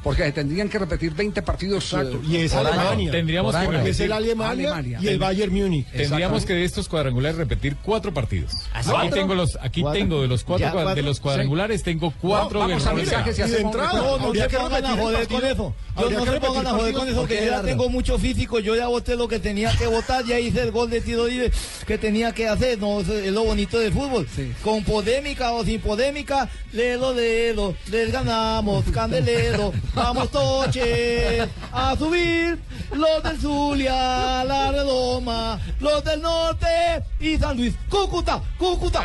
Porque 0.04 0.32
tendrían 0.32 0.68
que 0.70 0.78
repetir 0.80 1.14
20 1.14 1.42
partidos. 1.42 1.86
Exacto. 1.86 2.18
eh, 2.18 2.28
Y 2.28 2.36
es 2.38 2.52
por 2.54 2.68
año. 2.68 2.74
Alemania. 2.82 3.12
Tendríamos 3.12 3.56
Por 3.56 3.66
que 3.66 3.78
repetir, 3.78 4.02
el 4.06 4.12
Alemania, 4.12 4.52
Alemania. 4.76 5.00
y 5.02 5.08
el 5.08 5.18
Bayern 5.20 5.54
Múnich. 5.54 5.88
tendríamos 5.92 6.46
que 6.46 6.54
de 6.54 6.66
estos 6.66 6.90
cuadrangulares 6.90 7.38
repetir 7.38 7.78
cuatro 7.82 8.14
partidos. 8.14 8.52
Aquí 8.74 9.10
tengo 9.12 9.34
los, 9.36 9.58
aquí 9.62 9.82
¿Cuatro? 9.82 10.00
tengo 10.00 10.22
de 10.22 10.28
los 10.28 10.44
cuatro, 10.44 10.94
de 10.94 11.02
los 11.02 11.20
cuadrangulares 11.20 11.84
tengo 11.84 12.14
cuatro 12.22 12.60
No, 12.62 12.68
vamos 12.68 12.86
a 12.86 12.90
errores. 12.90 13.08
mensajes 13.08 13.38
y 13.40 13.42
Y 13.42 13.46
de 13.46 13.54
hacemos 13.54 13.74
entrada, 13.76 13.94
recuento. 13.94 14.18
No, 14.20 14.34
no 14.34 14.34
se 14.34 14.50
pongan 14.50 14.86
a 14.86 14.98
joder 14.98 15.28
con 15.28 15.46
eso. 15.46 15.76
Yo 15.98 16.10
no 16.10 16.26
se 16.26 16.40
pongan 16.42 16.68
a 16.68 16.70
joder 16.72 16.94
con 16.94 17.08
eso, 17.08 17.20
¿Por 17.20 17.28
que 17.30 17.46
ya 17.46 17.62
tengo 17.62 17.90
mucho 17.90 18.18
físico. 18.20 18.60
Yo 18.60 18.76
ya 18.76 18.88
voté 18.88 19.16
lo 19.16 19.28
que 19.28 19.40
tenía 19.40 19.72
que 19.78 19.88
votar, 19.88 20.26
ya 20.26 20.40
hice 20.40 20.64
el 20.64 20.72
gol 20.72 20.90
de 20.90 21.02
tiro 21.02 21.28
libre 21.28 21.52
que 21.88 21.98
tenía 21.98 22.32
que 22.34 22.48
hacer. 22.48 22.78
No, 22.80 23.00
es 23.00 23.08
lo 23.32 23.44
bonito 23.46 23.80
del 23.80 23.94
fútbol. 23.94 24.28
Con 24.64 24.84
polémica 24.84 25.52
o 25.54 25.64
sin 25.64 25.80
polémica, 25.80 26.50
ledo, 26.74 27.14
ledo, 27.14 27.76
les 27.92 28.12
ganamos, 28.12 28.84
candelero. 28.92 29.72
Vamos, 29.96 30.30
Toche, 30.32 31.48
a 31.72 31.96
subir. 31.98 32.60
Los 32.92 33.24
del 33.24 33.40
Zulia, 33.40 34.44
la 34.44 34.72
Redoma, 34.72 35.60
los 35.80 36.04
del 36.04 36.22
Norte 36.22 37.04
y 37.20 37.38
San 37.38 37.58
Luis. 37.58 37.76
Cúcuta, 37.90 38.42
Cúcuta. 38.58 39.04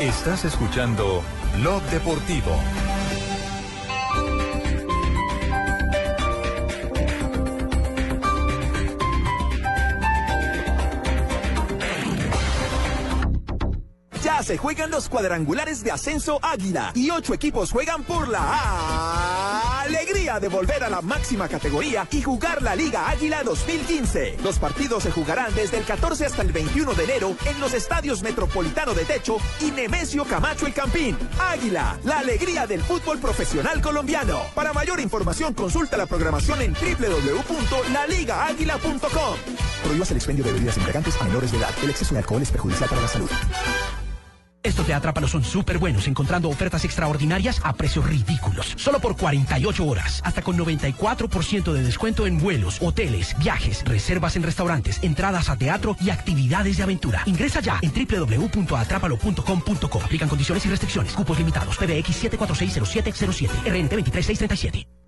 Estás 0.00 0.44
escuchando 0.44 1.22
Blog 1.56 1.82
Deportivo. 1.84 2.56
Se 14.42 14.58
juegan 14.58 14.90
los 14.90 15.08
cuadrangulares 15.08 15.82
de 15.82 15.90
ascenso 15.90 16.38
Águila 16.42 16.92
y 16.94 17.10
ocho 17.10 17.32
equipos 17.32 17.70
juegan 17.70 18.02
por 18.02 18.28
la 18.28 19.80
alegría 19.80 20.38
de 20.38 20.48
volver 20.48 20.84
a 20.84 20.90
la 20.90 21.00
máxima 21.00 21.48
categoría 21.48 22.06
y 22.10 22.20
jugar 22.20 22.60
la 22.60 22.76
Liga 22.76 23.08
Águila 23.08 23.42
2015. 23.42 24.36
Los 24.42 24.58
partidos 24.58 25.04
se 25.04 25.12
jugarán 25.12 25.54
desde 25.54 25.78
el 25.78 25.84
14 25.84 26.26
hasta 26.26 26.42
el 26.42 26.52
21 26.52 26.92
de 26.92 27.04
enero 27.04 27.34
en 27.46 27.58
los 27.58 27.72
estadios 27.72 28.22
Metropolitano 28.22 28.92
de 28.92 29.06
Techo 29.06 29.38
y 29.60 29.70
Nemesio 29.70 30.24
Camacho 30.24 30.66
El 30.66 30.74
Campín. 30.74 31.16
Águila, 31.38 31.98
la 32.04 32.18
alegría 32.18 32.66
del 32.66 32.82
fútbol 32.82 33.20
profesional 33.20 33.80
colombiano. 33.80 34.42
Para 34.54 34.74
mayor 34.74 35.00
información 35.00 35.54
consulta 35.54 35.96
la 35.96 36.04
programación 36.06 36.60
en 36.60 36.74
www.laligaáguila.com. 36.74 39.36
Prohíbas 39.84 40.10
el 40.10 40.18
expendio 40.18 40.44
de 40.44 40.52
bebidas 40.52 40.76
embriagantes 40.76 41.18
a 41.20 41.24
menores 41.24 41.50
de 41.50 41.56
edad. 41.58 41.70
El 41.82 41.88
exceso 41.90 42.12
de 42.12 42.20
alcohol 42.20 42.42
es 42.42 42.50
perjudicial 42.50 42.90
para 42.90 43.00
la 43.00 43.08
salud. 43.08 43.30
Estos 44.64 44.86
de 44.86 44.94
Atrápalo 44.94 45.28
son 45.28 45.44
súper 45.44 45.76
buenos, 45.76 46.08
encontrando 46.08 46.48
ofertas 46.48 46.86
extraordinarias 46.86 47.60
a 47.62 47.74
precios 47.74 48.06
ridículos. 48.06 48.72
Solo 48.76 48.98
por 48.98 49.14
48 49.14 49.86
horas, 49.86 50.22
hasta 50.24 50.40
con 50.40 50.56
94% 50.56 51.72
de 51.72 51.82
descuento 51.82 52.26
en 52.26 52.38
vuelos, 52.38 52.78
hoteles, 52.80 53.36
viajes, 53.38 53.84
reservas 53.84 54.36
en 54.36 54.42
restaurantes, 54.42 55.00
entradas 55.02 55.50
a 55.50 55.56
teatro 55.56 55.98
y 56.00 56.08
actividades 56.08 56.78
de 56.78 56.82
aventura. 56.82 57.22
Ingresa 57.26 57.60
ya 57.60 57.78
en 57.82 57.92
www.atrápalo.com.co. 57.92 60.02
Aplican 60.02 60.30
condiciones 60.30 60.64
y 60.64 60.70
restricciones. 60.70 61.12
Cupos 61.12 61.38
limitados. 61.38 61.76
PBX 61.76 62.24
7460707. 62.24 63.50
RNT 63.66 63.92
23637. 63.92 65.03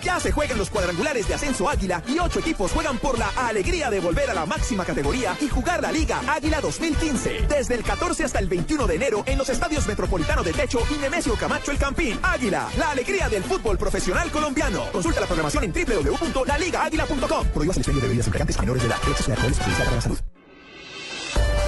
Ya 0.00 0.20
se 0.20 0.32
juegan 0.32 0.58
los 0.58 0.70
cuadrangulares 0.70 1.28
de 1.28 1.34
ascenso 1.34 1.68
Águila 1.68 2.02
y 2.06 2.18
ocho 2.18 2.40
equipos 2.40 2.72
juegan 2.72 2.98
por 2.98 3.18
la 3.18 3.28
alegría 3.36 3.90
de 3.90 4.00
volver 4.00 4.30
a 4.30 4.34
la 4.34 4.46
máxima 4.46 4.84
categoría 4.84 5.36
y 5.40 5.48
jugar 5.48 5.82
la 5.82 5.92
Liga 5.92 6.20
Águila 6.26 6.60
2015. 6.60 7.46
Desde 7.48 7.74
el 7.74 7.82
14 7.82 8.24
hasta 8.24 8.38
el 8.38 8.48
21 8.48 8.86
de 8.86 8.94
enero 8.94 9.22
en 9.26 9.38
los 9.38 9.48
estadios 9.48 9.86
Metropolitano 9.86 10.42
de 10.42 10.52
Techo 10.52 10.80
y 10.90 10.98
Nemesio 10.98 11.34
Camacho 11.34 11.70
El 11.70 11.78
Campín. 11.78 12.18
Águila, 12.22 12.68
la 12.78 12.90
alegría 12.90 13.28
del 13.28 13.44
fútbol 13.44 13.78
profesional 13.78 14.30
colombiano. 14.30 14.90
Consulta 14.92 15.20
la 15.20 15.26
programación 15.26 15.64
en 15.64 15.72
www.laligaáguila.com. 15.72 17.46
Prohíbas 17.48 17.76
el 17.76 17.84
de 17.84 18.00
bebidas 18.00 18.26
embriagantes 18.26 18.60
menores 18.60 18.82
de 18.82 18.88
edad. 18.88 18.98
El 19.06 19.14
de 19.14 19.74
para 19.84 19.90
la 19.92 20.00
salud. 20.00 20.18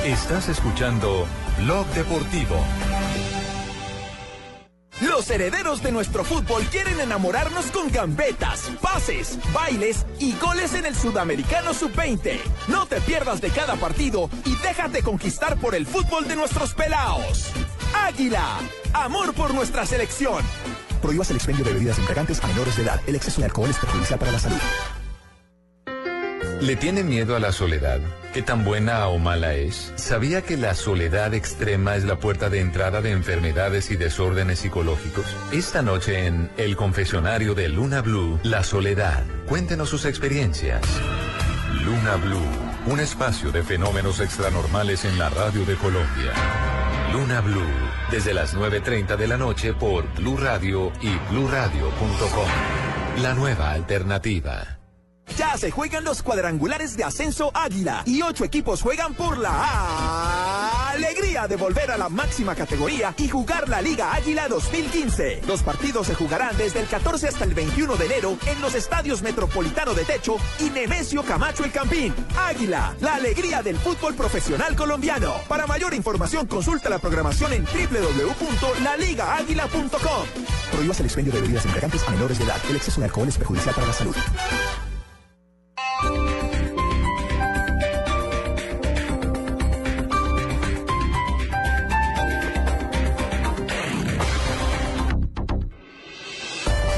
Estás 0.04 0.48
escuchando 0.48 1.26
Blog 1.58 1.86
Deportivo. 1.88 2.56
Los 5.00 5.30
herederos 5.30 5.82
de 5.82 5.92
nuestro 5.92 6.24
fútbol 6.24 6.62
quieren 6.64 7.00
enamorarnos 7.00 7.70
con 7.70 7.90
gambetas, 7.90 8.70
pases, 8.82 9.38
bailes 9.52 10.04
y 10.18 10.34
goles 10.34 10.74
en 10.74 10.84
el 10.84 10.94
Sudamericano 10.94 11.72
Sub-20. 11.72 12.38
No 12.68 12.84
te 12.84 13.00
pierdas 13.00 13.40
de 13.40 13.48
cada 13.48 13.76
partido 13.76 14.28
y 14.44 14.54
déjate 14.56 15.02
conquistar 15.02 15.58
por 15.58 15.74
el 15.74 15.86
fútbol 15.86 16.28
de 16.28 16.36
nuestros 16.36 16.74
pelaos. 16.74 17.50
Águila, 17.94 18.58
amor 18.92 19.32
por 19.32 19.54
nuestra 19.54 19.86
selección. 19.86 20.44
Prohíbas 21.00 21.30
el 21.30 21.36
expendio 21.36 21.64
de 21.64 21.72
bebidas 21.72 21.98
embriagantes 21.98 22.44
a 22.44 22.46
menores 22.48 22.76
de 22.76 22.82
edad. 22.82 23.00
El 23.06 23.14
exceso 23.14 23.40
de 23.40 23.46
alcohol 23.46 23.70
es 23.70 23.78
perjudicial 23.78 24.18
para 24.18 24.32
la 24.32 24.38
salud. 24.38 24.58
¿Le 26.60 26.76
tiene 26.76 27.02
miedo 27.02 27.36
a 27.36 27.40
la 27.40 27.52
soledad? 27.52 28.00
¿Qué 28.34 28.42
tan 28.42 28.66
buena 28.66 29.08
o 29.08 29.18
mala 29.18 29.54
es? 29.54 29.94
¿Sabía 29.96 30.42
que 30.42 30.58
la 30.58 30.74
soledad 30.74 31.32
extrema 31.32 31.96
es 31.96 32.04
la 32.04 32.16
puerta 32.16 32.50
de 32.50 32.60
entrada 32.60 33.00
de 33.00 33.12
enfermedades 33.12 33.90
y 33.90 33.96
desórdenes 33.96 34.58
psicológicos? 34.58 35.24
Esta 35.52 35.80
noche 35.80 36.26
en 36.26 36.50
El 36.58 36.76
Confesionario 36.76 37.54
de 37.54 37.70
Luna 37.70 38.02
Blue, 38.02 38.38
La 38.42 38.62
Soledad. 38.62 39.24
Cuéntenos 39.48 39.88
sus 39.88 40.04
experiencias. 40.04 40.82
Luna 41.82 42.16
Blue, 42.16 42.92
un 42.92 43.00
espacio 43.00 43.50
de 43.52 43.62
fenómenos 43.62 44.20
extranormales 44.20 45.06
en 45.06 45.18
la 45.18 45.30
radio 45.30 45.64
de 45.64 45.76
Colombia. 45.76 46.32
Luna 47.14 47.40
Blue, 47.40 47.72
desde 48.10 48.34
las 48.34 48.54
9.30 48.54 49.16
de 49.16 49.26
la 49.26 49.38
noche 49.38 49.72
por 49.72 50.12
Blue 50.14 50.36
Radio 50.36 50.92
y 51.00 51.16
bluradio.com. 51.32 52.48
La 53.22 53.32
nueva 53.32 53.70
alternativa. 53.70 54.79
Ya 55.36 55.56
se 55.56 55.70
juegan 55.70 56.04
los 56.04 56.22
cuadrangulares 56.22 56.96
de 56.96 57.04
ascenso 57.04 57.50
Águila 57.54 58.02
y 58.04 58.22
ocho 58.22 58.44
equipos 58.44 58.82
juegan 58.82 59.14
por 59.14 59.38
la 59.38 60.90
alegría 60.90 61.46
de 61.48 61.56
volver 61.56 61.90
a 61.90 61.98
la 61.98 62.08
máxima 62.08 62.54
categoría 62.54 63.12
y 63.16 63.28
jugar 63.28 63.68
la 63.68 63.80
Liga 63.80 64.12
Águila 64.12 64.48
2015. 64.48 65.42
Los 65.46 65.62
partidos 65.62 66.08
se 66.08 66.14
jugarán 66.14 66.56
desde 66.56 66.80
el 66.80 66.86
14 66.86 67.28
hasta 67.28 67.44
el 67.44 67.54
21 67.54 67.96
de 67.96 68.06
enero 68.06 68.36
en 68.46 68.60
los 68.60 68.74
estadios 68.74 69.22
Metropolitano 69.22 69.94
de 69.94 70.04
Techo 70.04 70.36
y 70.58 70.70
Nemesio 70.70 71.22
Camacho 71.22 71.64
El 71.64 71.72
Campín. 71.72 72.12
Águila, 72.36 72.94
la 73.00 73.14
alegría 73.14 73.62
del 73.62 73.76
fútbol 73.76 74.14
profesional 74.14 74.76
colombiano. 74.76 75.34
Para 75.48 75.66
mayor 75.66 75.94
información 75.94 76.46
consulta 76.46 76.90
la 76.90 76.98
programación 76.98 77.52
en 77.52 77.64
www.laligaaguila.com. 77.64 80.26
Prohíbas 80.72 81.00
el 81.00 81.06
expendio 81.06 81.32
de 81.32 81.40
bebidas 81.40 81.64
embriagantes 81.64 82.06
a 82.06 82.10
menores 82.10 82.38
de 82.38 82.44
edad. 82.44 82.58
El 82.68 82.76
exceso 82.76 83.00
de 83.00 83.06
alcohol 83.06 83.28
es 83.28 83.38
perjudicial 83.38 83.74
para 83.74 83.86
la 83.86 83.92
salud. 83.92 84.14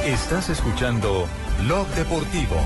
Estás 0.04 0.48
escuchando 0.50 1.26
Blog 1.64 1.86
Deportivo. 1.94 2.56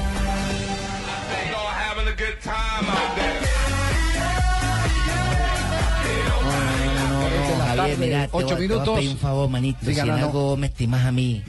Javier, 7.77 7.99
mira, 7.99 8.22
te 8.27 8.29
ocho 8.33 8.33
voy- 8.33 8.46
te 8.46 8.55
voy 8.55 8.55
a 8.55 8.68
minutos. 8.68 8.94
pedir 8.96 9.11
un 9.11 9.18
favor, 9.18 9.49
manito. 9.49 9.79
Diga, 9.83 10.03
si 10.05 10.09
en 10.09 10.14
algo 10.16 10.57
me 10.57 10.66
estimas 10.68 11.05
a 11.05 11.12
mí. 11.12 11.42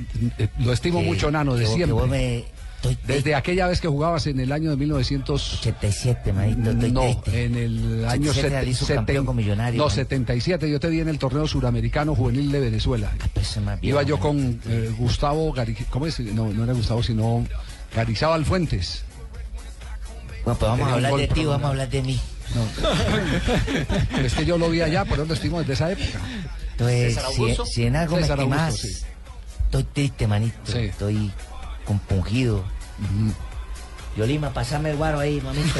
Lo 0.60 0.74
estimo 0.74 1.00
que- 1.00 1.06
mucho, 1.06 1.32
Nano, 1.32 1.54
de 1.56 1.60
que 1.60 1.66
vos- 1.66 1.72
que 1.72 1.76
siempre. 1.78 1.94
vos 1.94 2.10
me- 2.10 2.46
estoy 2.78 2.98
Desde 3.06 3.36
aquella 3.36 3.68
vez 3.68 3.82
que 3.82 3.88
jugabas 3.88 4.26
en 4.28 4.40
el 4.40 4.52
año 4.52 4.70
de 4.72 4.78
1987, 4.78 6.34
manito, 6.34 6.70
estoy 6.72 6.92
No, 6.92 7.02
triste. 7.02 7.44
en 7.46 7.56
el 7.56 8.06
año 8.06 8.34
77 8.34 8.50
salí 8.56 8.72
seten- 8.72 8.76
subcampeón 8.76 9.26
con 9.26 9.36
Millonarios, 9.36 9.78
No, 9.78 9.84
manito. 9.86 9.96
77 9.96 10.70
yo 10.70 10.80
te 10.80 10.90
vi 10.90 11.00
en 11.02 11.10
el 11.10 11.20
torneo 11.20 11.48
suramericano 11.48 12.16
juvenil 12.16 12.52
de 12.52 12.60
Venezuela. 12.62 13.12
Iba 13.82 14.02
viejo, 14.02 14.02
yo 14.04 14.20
con 14.20 14.60
eh, 14.68 14.94
Gustavo 14.98 15.52
Gari, 15.54 15.76
¿cómo 15.90 16.08
es? 16.08 16.20
No, 16.20 16.52
no 16.54 16.64
era 16.64 16.74
Gustavo, 16.74 17.04
sino 17.04 17.46
Garizábal 17.96 18.46
Fuentes. 18.46 19.04
Bueno, 20.44 20.60
pues 20.60 20.72
vamos 20.72 20.88
a 20.90 20.94
hablar 20.94 21.14
de 21.16 21.28
ti, 21.28 21.46
vamos 21.46 21.66
a 21.66 21.70
hablar 21.70 21.90
de 21.90 22.02
mí. 22.02 22.20
Pero 24.14 24.26
es 24.26 24.34
que 24.34 24.46
yo 24.46 24.58
lo 24.58 24.70
vi 24.70 24.82
allá, 24.82 25.04
pero 25.04 25.26
lo 25.26 25.34
estimo 25.34 25.60
desde 25.60 25.74
esa 25.74 25.92
época. 25.92 26.20
Entonces, 26.72 27.20
si, 27.74 27.84
en 27.84 27.96
algo 27.96 28.16
me 28.16 28.22
César 28.22 28.40
estimas, 28.40 28.62
Augusto, 28.62 28.88
sí. 28.88 29.06
estoy 29.66 29.84
triste, 29.84 30.28
manito. 30.28 30.78
Estoy 30.78 31.32
compungido. 31.88 32.64
Yolima, 34.18 34.52
pasame 34.52 34.92
el 34.92 34.98
guaro 34.98 35.20
ahí, 35.20 35.40
mamito. 35.42 35.80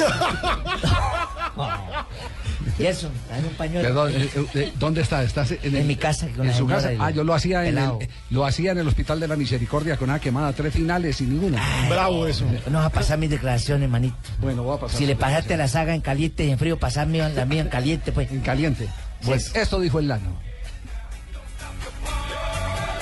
y 2.78 2.86
eso, 2.86 3.10
dame 3.28 3.48
un 3.48 3.54
pañuelo. 3.54 3.88
Perdón, 3.88 4.12
eh, 4.14 4.30
eh, 4.54 4.72
¿dónde 4.78 5.00
está? 5.00 5.24
¿Estás 5.24 5.50
en, 5.50 5.74
En 5.74 5.86
mi 5.86 5.96
casa, 5.96 6.28
con 6.36 6.46
en 6.46 6.54
su 6.54 6.66
casa? 6.66 6.90
Ah, 7.00 7.10
yo 7.10 7.24
lo 7.24 7.34
hacía 7.34 7.66
en 7.66 7.78
el, 7.78 7.90
lo 8.30 8.46
hacía 8.46 8.70
en 8.72 8.78
el 8.78 8.86
Hospital 8.86 9.18
de 9.18 9.26
la 9.26 9.34
Misericordia 9.36 9.96
con 9.96 10.08
una 10.08 10.20
quemada, 10.20 10.52
tres 10.52 10.72
finales 10.72 11.20
y 11.20 11.24
ninguna. 11.24 11.60
Bravo 11.88 12.26
eso. 12.26 12.44
No 12.70 12.78
vas 12.78 12.86
a 12.86 12.90
pasar 12.90 13.18
mis 13.18 13.30
declaraciones, 13.30 13.88
manito. 13.88 14.16
Bueno, 14.40 14.62
voy 14.62 14.76
a 14.76 14.80
pasar. 14.80 14.98
Si 14.98 15.06
le 15.06 15.16
pasaste 15.16 15.56
la 15.56 15.66
saga 15.66 15.94
en 15.94 16.00
caliente 16.00 16.44
y 16.44 16.50
en 16.50 16.58
frío, 16.58 16.78
pasarme 16.78 17.18
la 17.18 17.44
mía 17.44 17.62
en 17.62 17.68
caliente, 17.68 18.12
pues. 18.12 18.30
En 18.30 18.40
caliente. 18.40 18.88
Pues 19.24 19.54
esto 19.56 19.80
dijo 19.80 19.98
el 19.98 20.06
Lano. 20.08 20.48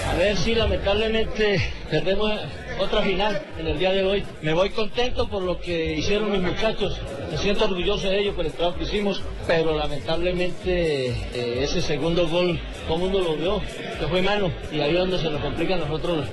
A 0.08 0.14
ver 0.14 0.36
si 0.38 0.54
lamentablemente 0.54 1.60
perdemos 1.90 2.32
otra 2.78 3.02
final 3.02 3.40
en 3.58 3.66
el 3.66 3.78
día 3.78 3.92
de 3.92 4.04
hoy. 4.04 4.24
Me 4.42 4.52
voy 4.52 4.70
contento 4.70 5.28
por 5.28 5.42
lo 5.42 5.58
que 5.58 5.94
hicieron 5.94 6.30
mis 6.30 6.40
muchachos. 6.40 6.98
Me 7.30 7.38
siento 7.38 7.64
orgulloso 7.64 8.08
de 8.08 8.20
ellos 8.20 8.34
por 8.34 8.46
el 8.46 8.52
trabajo 8.52 8.78
que 8.78 8.84
hicimos, 8.84 9.22
pero 9.46 9.76
lamentablemente 9.76 11.08
eh, 11.08 11.62
ese 11.62 11.80
segundo 11.80 12.28
gol, 12.28 12.58
todo 12.86 12.96
el 12.96 13.02
mundo 13.02 13.20
lo 13.20 13.36
vio, 13.36 13.60
que 13.98 14.06
fue 14.06 14.22
mano, 14.22 14.50
y 14.72 14.80
ahí 14.80 14.92
es 14.92 14.98
donde 14.98 15.18
se 15.18 15.30
nos 15.30 15.40
complica 15.40 15.74
a 15.74 15.78
nosotros 15.78 16.26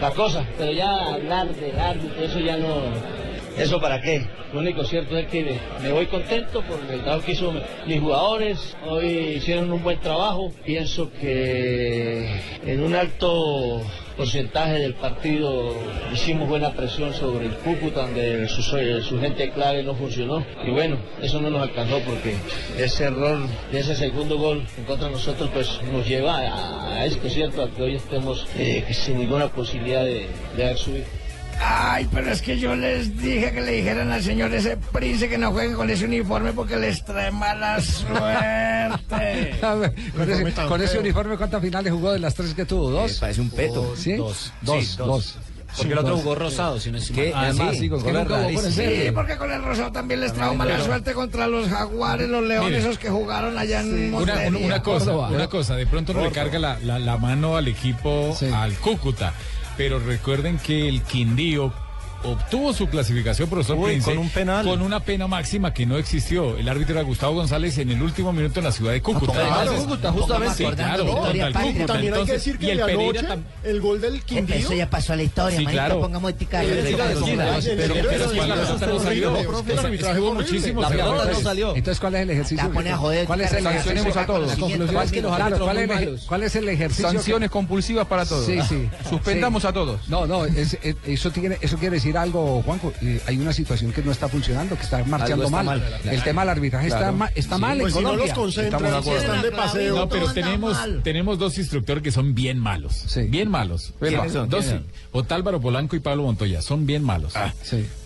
la 0.00 0.10
cosa. 0.10 0.46
Pero 0.56 0.72
ya 0.72 1.14
hablar 1.14 1.48
de 1.54 1.72
árbitro, 1.72 2.22
eso 2.22 2.38
ya 2.40 2.56
no... 2.56 3.27
¿Eso 3.58 3.80
para 3.80 4.00
qué? 4.00 4.24
Lo 4.52 4.60
único 4.60 4.84
cierto 4.84 5.16
es 5.18 5.26
que 5.26 5.58
me 5.82 5.90
voy 5.90 6.06
contento 6.06 6.62
por 6.62 6.78
el 6.90 7.02
trabajo 7.02 7.24
que 7.24 7.32
hizo 7.32 7.52
mis 7.86 8.00
jugadores. 8.00 8.76
Hoy 8.86 9.06
hicieron 9.36 9.72
un 9.72 9.82
buen 9.82 9.98
trabajo. 9.98 10.52
Pienso 10.64 11.10
que 11.20 12.40
en 12.64 12.82
un 12.82 12.94
alto 12.94 13.82
porcentaje 14.16 14.74
del 14.74 14.94
partido 14.94 15.74
hicimos 16.12 16.48
buena 16.48 16.72
presión 16.72 17.12
sobre 17.14 17.46
el 17.46 17.54
Cúcuta, 17.56 18.02
donde 18.02 18.48
su, 18.48 18.62
su 18.62 19.20
gente 19.20 19.50
clave 19.50 19.82
no 19.82 19.94
funcionó. 19.94 20.44
Y 20.64 20.70
bueno, 20.70 20.96
eso 21.20 21.40
no 21.40 21.50
nos 21.50 21.62
alcanzó 21.62 21.98
porque 22.00 22.36
ese 22.78 23.04
error 23.04 23.40
de 23.72 23.80
ese 23.80 23.96
segundo 23.96 24.38
gol 24.38 24.64
contra 24.86 25.10
nosotros 25.10 25.50
pues 25.52 25.80
nos 25.92 26.06
lleva 26.06 26.38
a, 26.38 26.94
a 26.94 27.06
esto, 27.06 27.28
¿cierto? 27.28 27.62
A 27.62 27.70
que 27.70 27.82
hoy 27.82 27.96
estemos 27.96 28.46
eh, 28.56 28.84
sin 28.92 29.18
ninguna 29.18 29.48
posibilidad 29.48 30.04
de, 30.04 30.26
de 30.56 30.64
haber 30.64 30.78
subido. 30.78 31.17
Ay, 31.60 32.08
pero 32.12 32.30
es 32.30 32.40
que 32.42 32.58
yo 32.58 32.74
les 32.76 33.20
dije 33.20 33.50
que 33.52 33.60
le 33.60 33.72
dijeran 33.72 34.10
al 34.12 34.22
señor 34.22 34.54
ese 34.54 34.76
príncipe 34.76 35.30
que 35.30 35.38
no 35.38 35.50
juegue 35.52 35.74
con 35.74 35.90
ese 35.90 36.04
uniforme 36.04 36.52
porque 36.52 36.76
les 36.76 37.04
trae 37.04 37.30
mala 37.30 37.80
suerte. 37.80 39.54
A 39.62 39.74
ver, 39.74 39.94
con, 40.16 40.30
ese, 40.30 40.66
con 40.68 40.82
ese 40.82 40.98
uniforme, 40.98 41.36
¿cuántas 41.36 41.60
finales 41.62 41.92
jugó 41.92 42.12
de 42.12 42.18
las 42.20 42.34
tres 42.34 42.54
que 42.54 42.64
tuvo? 42.64 42.90
¿Dos? 42.90 43.14
parece 43.18 43.40
un 43.40 43.50
peto. 43.50 43.94
¿Sí? 43.96 44.14
Dos. 44.14 44.52
Dos, 44.62 44.84
Sí, 44.84 44.96
dos. 44.98 45.06
dos. 45.06 45.38
Porque 45.76 45.92
el 45.92 45.98
otro 45.98 46.16
jugó 46.16 46.34
rosado, 46.34 46.80
si 46.80 46.90
no 46.90 46.96
es 46.96 47.10
Que- 47.10 47.30
Además, 47.34 47.76
sí, 47.76 47.90
con 47.90 48.00
color 48.00 48.22
nunca 48.26 48.42
jugó 48.42 48.62
con. 48.62 48.72
Sí, 48.72 48.88
porque 49.14 49.36
con 49.36 49.52
el 49.52 49.62
rosado 49.62 49.92
también 49.92 50.20
les 50.20 50.32
trajo 50.32 50.54
mala 50.54 50.82
suerte 50.82 51.12
contra 51.12 51.46
los 51.46 51.68
jaguares, 51.68 52.26
los 52.28 52.42
leones, 52.42 52.70
Mire. 52.70 52.78
esos 52.80 52.96
que 52.98 53.10
jugaron 53.10 53.56
allá 53.58 53.80
en 53.82 54.14
Una, 54.14 54.18
Montería. 54.34 54.48
una- 54.48 54.58
una 54.58 54.82
cosa, 54.82 55.04
Córdoba. 55.06 55.28
una 55.28 55.48
cosa, 55.48 55.76
de 55.76 55.86
pronto 55.86 56.14
le 56.14 56.30
carga 56.32 56.58
la, 56.58 56.78
la- 56.82 56.98
la 56.98 57.18
mano 57.18 57.56
al 57.58 57.68
equipo, 57.68 58.34
al 58.54 58.72
Cúcuta, 58.78 59.34
pero 59.78 60.00
recuerden 60.00 60.58
que 60.58 60.88
el 60.88 61.02
Quindío 61.02 61.72
obtuvo 62.24 62.72
su 62.72 62.88
clasificación, 62.88 63.48
profesor 63.48 63.76
Uy, 63.78 63.84
Prince, 63.90 64.10
con 64.10 64.18
un 64.18 64.28
penal. 64.30 64.64
con 64.66 64.82
una 64.82 65.00
pena 65.00 65.26
máxima 65.26 65.72
que 65.72 65.86
no 65.86 65.96
existió. 65.98 66.56
El 66.56 66.68
árbitro 66.68 66.94
era 66.94 67.02
Gustavo 67.02 67.34
González 67.34 67.78
en 67.78 67.90
el 67.90 68.02
último 68.02 68.32
minuto 68.32 68.60
en 68.60 68.64
la 68.64 68.72
ciudad 68.72 68.92
de 68.92 69.00
Cúcuta. 69.02 69.32
Ah, 69.36 69.60
Entonces- 69.62 69.84
Cúcuta, 69.84 70.12
justamente. 70.12 70.54
Sí, 70.56 70.64
claro, 70.74 71.04
No, 71.04 71.12
contra 71.12 71.30
el 71.46 71.52
también 71.52 71.74
Cúcuta. 71.76 72.18
hay 72.18 72.24
que 72.26 72.32
decir 72.32 72.58
que 72.58 72.66
y 72.66 72.70
el 72.70 72.80
Pereira 72.80 73.20
anoche, 73.20 73.42
el 73.64 73.80
gol 73.80 74.00
del 74.00 74.22
Quindío. 74.22 74.56
Eso 74.56 74.74
ya 74.74 74.90
pasó 74.90 75.12
a 75.12 75.16
la 75.16 75.22
historia, 75.22 75.58
Sí, 75.58 75.66
claro. 75.66 76.00
pongamos 76.00 76.30
ética. 76.30 76.60
Pero- 76.60 76.74
de- 76.74 76.82
pero- 76.96 77.20
de- 77.20 78.36
la 80.76 80.88
pelota 80.88 81.24
no 81.32 81.40
salió. 81.40 81.74
Entonces, 81.74 82.00
¿cuál 82.00 82.14
es 82.14 82.22
el 82.22 82.30
ejercicio? 82.30 82.64
La 82.68 82.70
pone 82.74 82.90
a 82.90 82.96
joder, 82.96 83.26
¿Cuál 83.26 83.40
es 83.42 83.52
el 83.52 83.66
ejercicio? 83.66 84.20
a 84.20 84.26
todos. 84.26 84.52
Claro, 84.54 84.66
¿cuál 84.92 85.48
árbitros, 85.48 85.64
¿cuál, 85.64 85.78
es 85.78 85.90
el- 85.90 86.08
el, 86.08 86.20
¿cuál 86.26 86.42
es 86.42 86.56
el 86.56 86.68
ejercicio? 86.68 87.10
Sanciones 87.10 87.50
compulsivas 87.50 88.06
para 88.06 88.24
todos. 88.26 88.46
Sí, 88.46 88.58
sí. 88.68 88.88
Suspendamos 89.08 89.64
a 89.64 89.72
todos. 89.72 90.08
No, 90.08 90.26
no, 90.26 90.44
tiene, 91.32 91.58
eso 91.60 91.76
quiere 91.78 91.96
decir 91.96 92.07
decir 92.08 92.18
algo, 92.18 92.62
Juanjo. 92.62 92.92
Eh, 93.02 93.20
hay 93.26 93.38
una 93.38 93.52
situación 93.52 93.92
que 93.92 94.02
no 94.02 94.10
está 94.12 94.28
funcionando, 94.28 94.76
que 94.76 94.82
está 94.82 95.04
marchando 95.04 95.44
está 95.44 95.62
mal. 95.62 95.80
mal. 95.80 96.00
El 96.10 96.22
tema 96.22 96.42
del 96.42 96.48
arbitraje 96.50 96.88
está, 96.88 97.12
ma- 97.12 97.30
está 97.34 97.56
Sí. 97.56 97.60
mal 97.60 97.78
Pues 97.78 97.92
en 97.92 97.98
si 97.98 98.04
no 98.04 98.10
Colombia. 98.10 98.34
los 98.34 98.44
concentran, 98.44 99.02
si 99.04 99.10
están 99.10 99.42
de 99.42 99.50
paseo. 99.52 99.96
No, 99.96 100.08
pero 100.08 100.32
tenemos, 100.32 100.72
mal. 100.74 101.00
tenemos 101.02 101.38
dos 101.38 101.58
instructores 101.58 102.02
que 102.02 102.10
son 102.10 102.34
bien 102.34 102.58
malos. 102.58 103.04
Bien 103.28 103.50
malos. 103.50 103.92
Dos, 104.00 104.08
¿Quiénes 104.64 104.82
Otálvaro 105.12 105.60
Polanco 105.60 105.96
y 105.96 106.00
Pablo 106.00 106.22
Montoya. 106.24 106.62
Son 106.62 106.86
bien 106.86 107.02
malos. 107.02 107.34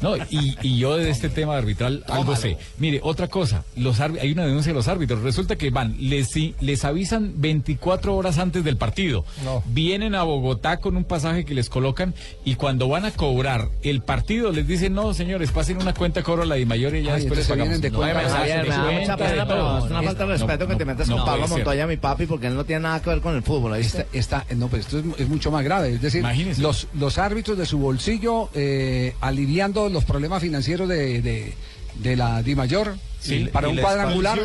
No, 0.01 0.17
y, 0.17 0.57
y 0.62 0.79
yo 0.79 0.97
de 0.97 1.11
este 1.11 1.29
tema 1.29 1.57
arbitral 1.57 2.05
algo 2.09 2.37
sé. 2.37 2.57
Mire, 2.79 3.01
otra 3.03 3.29
cosa. 3.29 3.65
Los 3.77 4.01
hay 4.01 4.33
una 4.33 4.47
denuncia 4.47 4.71
de 4.73 4.77
los 4.77 4.88
árbitros. 4.88 5.21
Resulta 5.23 5.57
que 5.57 5.71
van, 5.71 5.97
les, 5.99 6.29
si- 6.29 6.55
les 6.61 6.85
avisan 6.85 7.35
24 7.37 8.15
horas 8.17 8.38
antes 8.38 8.65
del 8.65 8.77
partido. 8.77 9.25
Vienen 9.67 10.15
a 10.15 10.23
Bogotá 10.23 10.79
con 10.79 10.97
un 10.97 11.05
pasaje 11.05 11.45
que 11.45 11.55
les 11.55 11.69
colocan 11.69 12.15
y 12.45 12.55
cuando 12.55 12.88
van 12.88 13.05
a 13.05 13.11
cobrar 13.11 13.69
el 13.83 13.91
partido 14.00 14.50
les 14.52 14.66
dicen, 14.66 14.94
no, 14.94 15.12
señores, 15.12 15.50
pasen 15.50 15.76
una 15.76 15.92
cuenta, 15.92 16.22
cobro 16.22 16.44
la 16.46 16.55
de 16.55 16.64
mayor 16.64 16.94
y 16.96 17.02
ya 17.02 17.14
Ay, 17.14 17.20
después 17.20 17.38
les 17.40 17.48
pagamos. 17.48 17.81
de 17.81 17.90
No, 17.90 17.98
cuenta. 17.98 18.18
me 18.18 18.24
da- 18.24 18.31
Javier, 18.31 18.62
me 18.62 18.68
da 18.70 18.87
de 18.87 18.92
mucha 19.00 19.16
cuenta, 19.16 19.16
de 19.24 19.31
pena, 19.33 19.46
pero 19.46 19.78
es 19.78 19.85
una 19.85 20.02
falta 20.02 20.22
de 20.22 20.26
No, 20.26 20.33
respeto 20.33 20.66
que 20.66 20.72
no, 20.72 20.78
te 20.78 20.85
metas 20.85 21.09
no 21.09 21.16
con 21.16 21.24
Pablo. 21.26 21.48
Montoya, 21.48 21.87
mi 21.87 21.96
papi, 21.98 22.26
porque 22.26 22.46
él 22.46 22.55
no 22.55 22.64
tiene 22.64 22.81
nada 22.83 23.02
que 23.02 23.11
ver 23.11 23.20
con 23.20 23.37
el 23.37 23.42
fútbol. 23.42 23.76
Está, 23.76 24.07
está- 24.14 24.46
no, 24.57 24.68
pero 24.68 24.81
esto 24.81 24.98
es, 24.98 25.05
es 25.18 25.28
mucho 25.28 25.50
más 25.50 25.62
grave. 25.64 25.92
Es 25.94 26.00
decir, 26.00 26.24
los, 26.59 26.88
los 26.94 27.18
árbitros 27.18 27.59
de 27.59 27.66
su 27.66 27.78
bolsillo 27.78 28.48
eh, 28.55 29.14
aliviando 29.20 29.88
los 29.88 30.05
problemas 30.05 30.40
financieros 30.42 30.88
de, 30.88 31.20
de, 31.20 31.52
de 31.96 32.16
la 32.16 32.42
Di 32.42 32.55
Mayor 32.55 32.94
Sí, 33.20 33.48
para 33.52 33.68
un 33.68 33.76
cuadrangular. 33.76 34.38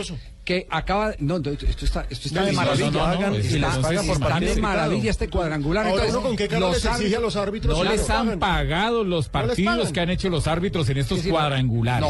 Que 0.47 0.65
acaba. 0.69 1.11
No, 1.19 1.39
no, 1.39 1.51
esto 1.51 1.65
está, 1.83 2.05
esto 2.09 2.29
está 2.29 2.39
No, 2.39 2.45
de 2.45 2.51
no, 2.53 2.57
maravilla. 2.57 2.89
no, 2.91 3.15
no, 3.19 3.29
no, 3.31 3.35
Está- 3.35 3.81
pagan 3.81 4.07
por 4.07 4.15
está 4.15 4.39
de 4.39 4.61
maravilla 4.61 5.11
este 5.11 5.29
cuadrangular. 5.29 5.85
Ahora 5.85 6.03
Entonces, 6.05 6.15
uno 6.15 6.25
con 6.25 6.37
qué 6.37 6.47
cara 6.47 6.59
los 6.61 6.75
les 6.75 6.85
exige 6.85 7.15
a 7.17 7.19
los 7.19 7.35
árbitros 7.35 7.77
No 7.77 7.83
les 7.83 8.09
han 8.09 8.39
pagado 8.39 9.03
los 9.03 9.09
¿No 9.09 9.17
les 9.17 9.49
partidos 9.49 9.91
que 9.91 9.99
han 9.99 10.09
hecho 10.09 10.29
los 10.29 10.47
árbitros 10.47 10.87
en 10.89 10.99
estos 10.99 11.17
Sí, 11.17 11.23
sí, 11.25 11.29
no. 11.29 11.35
cuadrangulares. 11.35 12.09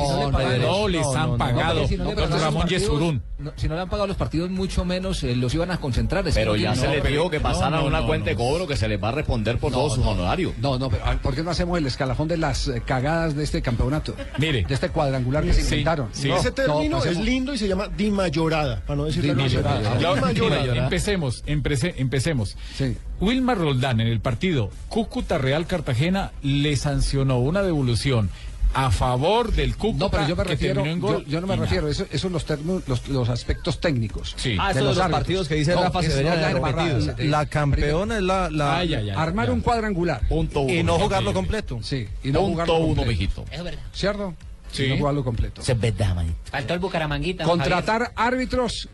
No, 0.61 0.87
les 0.87 1.07
han 1.07 1.35
pagado. 1.37 1.87
si 1.87 1.97
Ramón 1.97 2.67
Yesurún. 2.67 3.23
Si 3.55 3.67
no 3.67 3.73
le 3.75 3.81
han 3.81 3.89
pagado 3.89 4.05
los 4.07 4.17
partidos, 4.17 4.51
mucho 4.51 4.85
menos 4.85 5.23
eh, 5.23 5.35
los 5.35 5.53
iban 5.55 5.71
a 5.71 5.79
concentrar. 5.79 6.23
Pero 6.31 6.55
ya 6.55 6.75
se 6.75 6.87
les 6.89 7.03
dijo 7.03 7.31
que 7.31 7.39
pasaran 7.39 7.81
no, 7.81 7.85
una 7.87 8.05
cuenta 8.05 8.29
de 8.29 8.35
cobro 8.35 8.67
que 8.67 8.77
se 8.77 8.87
les 8.87 9.01
va 9.01 9.09
a 9.09 9.13
responder 9.13 9.57
por 9.57 9.71
todos 9.71 9.95
sus 9.95 10.05
no. 10.05 10.11
honorarios. 10.11 10.53
No, 10.59 10.77
no, 10.77 10.89
pero 10.89 11.03
¿por 11.23 11.33
qué 11.33 11.41
no 11.41 11.49
hacemos 11.49 11.77
el 11.79 11.87
escalafón 11.87 12.27
de 12.27 12.37
las 12.37 12.67
eh, 12.67 12.83
cagadas 12.85 13.35
de 13.35 13.43
este 13.43 13.63
campeonato? 13.63 14.13
Mire. 14.37 14.63
De 14.63 14.73
este 14.75 14.89
cuadrangular 14.89 15.43
que 15.43 15.53
se 15.53 15.61
inventaron. 15.61 16.09
Ese 16.13 16.51
término 16.51 16.97
no, 16.99 17.03
es 17.03 17.17
lindo 17.19 17.53
y 17.53 17.57
se 17.57 17.67
llama 17.67 17.87
dimayorada, 18.29 18.81
para 18.85 18.97
no 18.97 19.05
decir 19.05 19.25
la 19.25 19.33
Dimayorada. 19.33 20.83
empecemos, 20.83 21.43
empecé- 21.45 21.95
empecemos. 21.97 22.55
Wilmar 23.19 23.57
Roldán 23.57 23.99
en 24.01 24.07
el 24.07 24.19
partido 24.19 24.69
Cúcuta 24.89 25.37
Real 25.37 25.65
Cartagena 25.67 26.31
le 26.43 26.75
sancionó 26.75 27.39
una 27.39 27.61
devolución 27.63 28.29
a 28.73 28.91
favor 28.91 29.53
del 29.53 29.75
Cúcuta 29.77 30.05
No, 30.05 30.11
pero 30.11 30.27
yo 30.27 30.35
me 30.35 30.43
refiero, 30.43 30.85
yo, 30.85 31.23
yo 31.23 31.41
no 31.41 31.47
me 31.47 31.55
refiero, 31.55 31.87
eso, 31.87 32.05
eso 32.11 32.19
son 32.19 32.33
los, 32.33 32.45
términos, 32.45 32.83
los, 32.87 33.07
los 33.07 33.29
aspectos 33.29 33.79
técnicos. 33.79 34.35
Sí. 34.37 34.57
Ah, 34.59 34.73
de 34.73 34.81
los 34.81 34.97
partidos 34.99 35.47
que 35.47 35.55
dice 35.55 35.73
Rafa 35.73 36.01
es 36.01 36.07
Severiano 36.07 36.59
no 36.59 36.71
la. 36.71 37.15
La 37.17 37.45
campeona 37.45 38.17
es 38.17 38.23
la, 38.23 38.49
la- 38.49 38.77
ay, 38.79 38.93
Armar 39.15 39.47
ya. 39.47 39.53
un 39.53 39.61
cuadrangular. 39.61 40.27
Punto 40.27 40.61
uno. 40.61 40.73
y 40.73 40.83
no 40.83 40.99
jugarlo 40.99 41.33
completo. 41.33 41.79
Sí, 41.81 42.07
y 42.23 42.31
no 42.31 42.39
Punto 42.41 42.51
jugarlo 42.51 42.75
uno, 42.79 42.85
completo. 42.87 43.09
mijito. 43.09 43.45
Es 43.51 43.63
verdad. 43.63 43.81
¿Cierto? 43.93 44.35
Sí. 44.71 44.83
Y 44.85 44.89
no 44.89 44.97
jugarlo 44.97 45.23
completo. 45.23 45.61
Es 45.61 45.79
verdad, 45.79 46.15
manito. 46.15 46.35
Faltó 46.51 46.73
el 46.73 46.79
Bucaramanguita. 46.79 47.43
Contratar 47.45 48.11
árbitros 48.15 48.89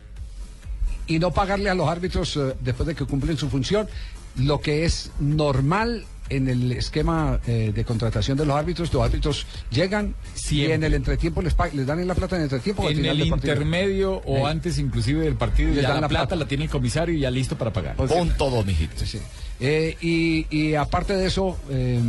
y 1.06 1.18
no 1.18 1.30
pagarle 1.32 1.68
a 1.70 1.74
los 1.74 1.88
árbitros 1.88 2.36
eh, 2.36 2.54
después 2.60 2.86
de 2.86 2.94
que 2.94 3.04
cumplen 3.04 3.36
su 3.36 3.48
función, 3.50 3.88
lo 4.36 4.60
que 4.60 4.84
es 4.84 5.10
normal 5.20 6.06
en 6.30 6.48
el 6.48 6.72
esquema 6.72 7.38
eh, 7.46 7.70
de 7.74 7.84
contratación 7.84 8.38
de 8.38 8.46
los 8.46 8.56
árbitros, 8.56 8.90
los 8.94 9.02
árbitros 9.02 9.46
llegan 9.70 10.14
y 10.34 10.38
Siempre. 10.38 10.74
en 10.74 10.84
el 10.84 10.94
entretiempo 10.94 11.42
les, 11.42 11.54
dan 11.86 12.00
en 12.00 12.08
la 12.08 12.14
plata 12.14 12.36
en 12.36 12.40
el 12.42 12.44
entretiempo. 12.46 12.82
o 12.82 12.86
al 12.86 12.92
En 12.92 12.96
final 12.98 13.12
el 13.12 13.18
del 13.20 13.28
partido. 13.28 13.52
intermedio 13.52 14.22
o 14.24 14.36
Sí. 14.38 14.42
antes 14.46 14.78
inclusive 14.78 15.20
del 15.24 15.34
partido, 15.34 15.68
Les 15.74 15.82
ya 15.82 15.88
dan 15.88 15.96
la, 15.96 16.00
la 16.02 16.08
plata, 16.08 16.26
plata. 16.28 16.36
la 16.36 16.48
tiene 16.48 16.64
el 16.64 16.70
comisario 16.70 17.14
y 17.14 17.20
ya 17.20 17.30
listo 17.30 17.58
para 17.58 17.72
pagar. 17.74 17.96
Punto 17.96 18.48
dos, 18.50 18.64
mijito. 18.64 18.94
Sí, 18.96 19.06
sí. 19.06 19.18
Eh, 19.60 19.98
y, 20.00 20.46
y 20.48 20.74
aparte 20.76 21.14
de 21.14 21.26
eso, 21.26 21.58
eh, 21.68 22.00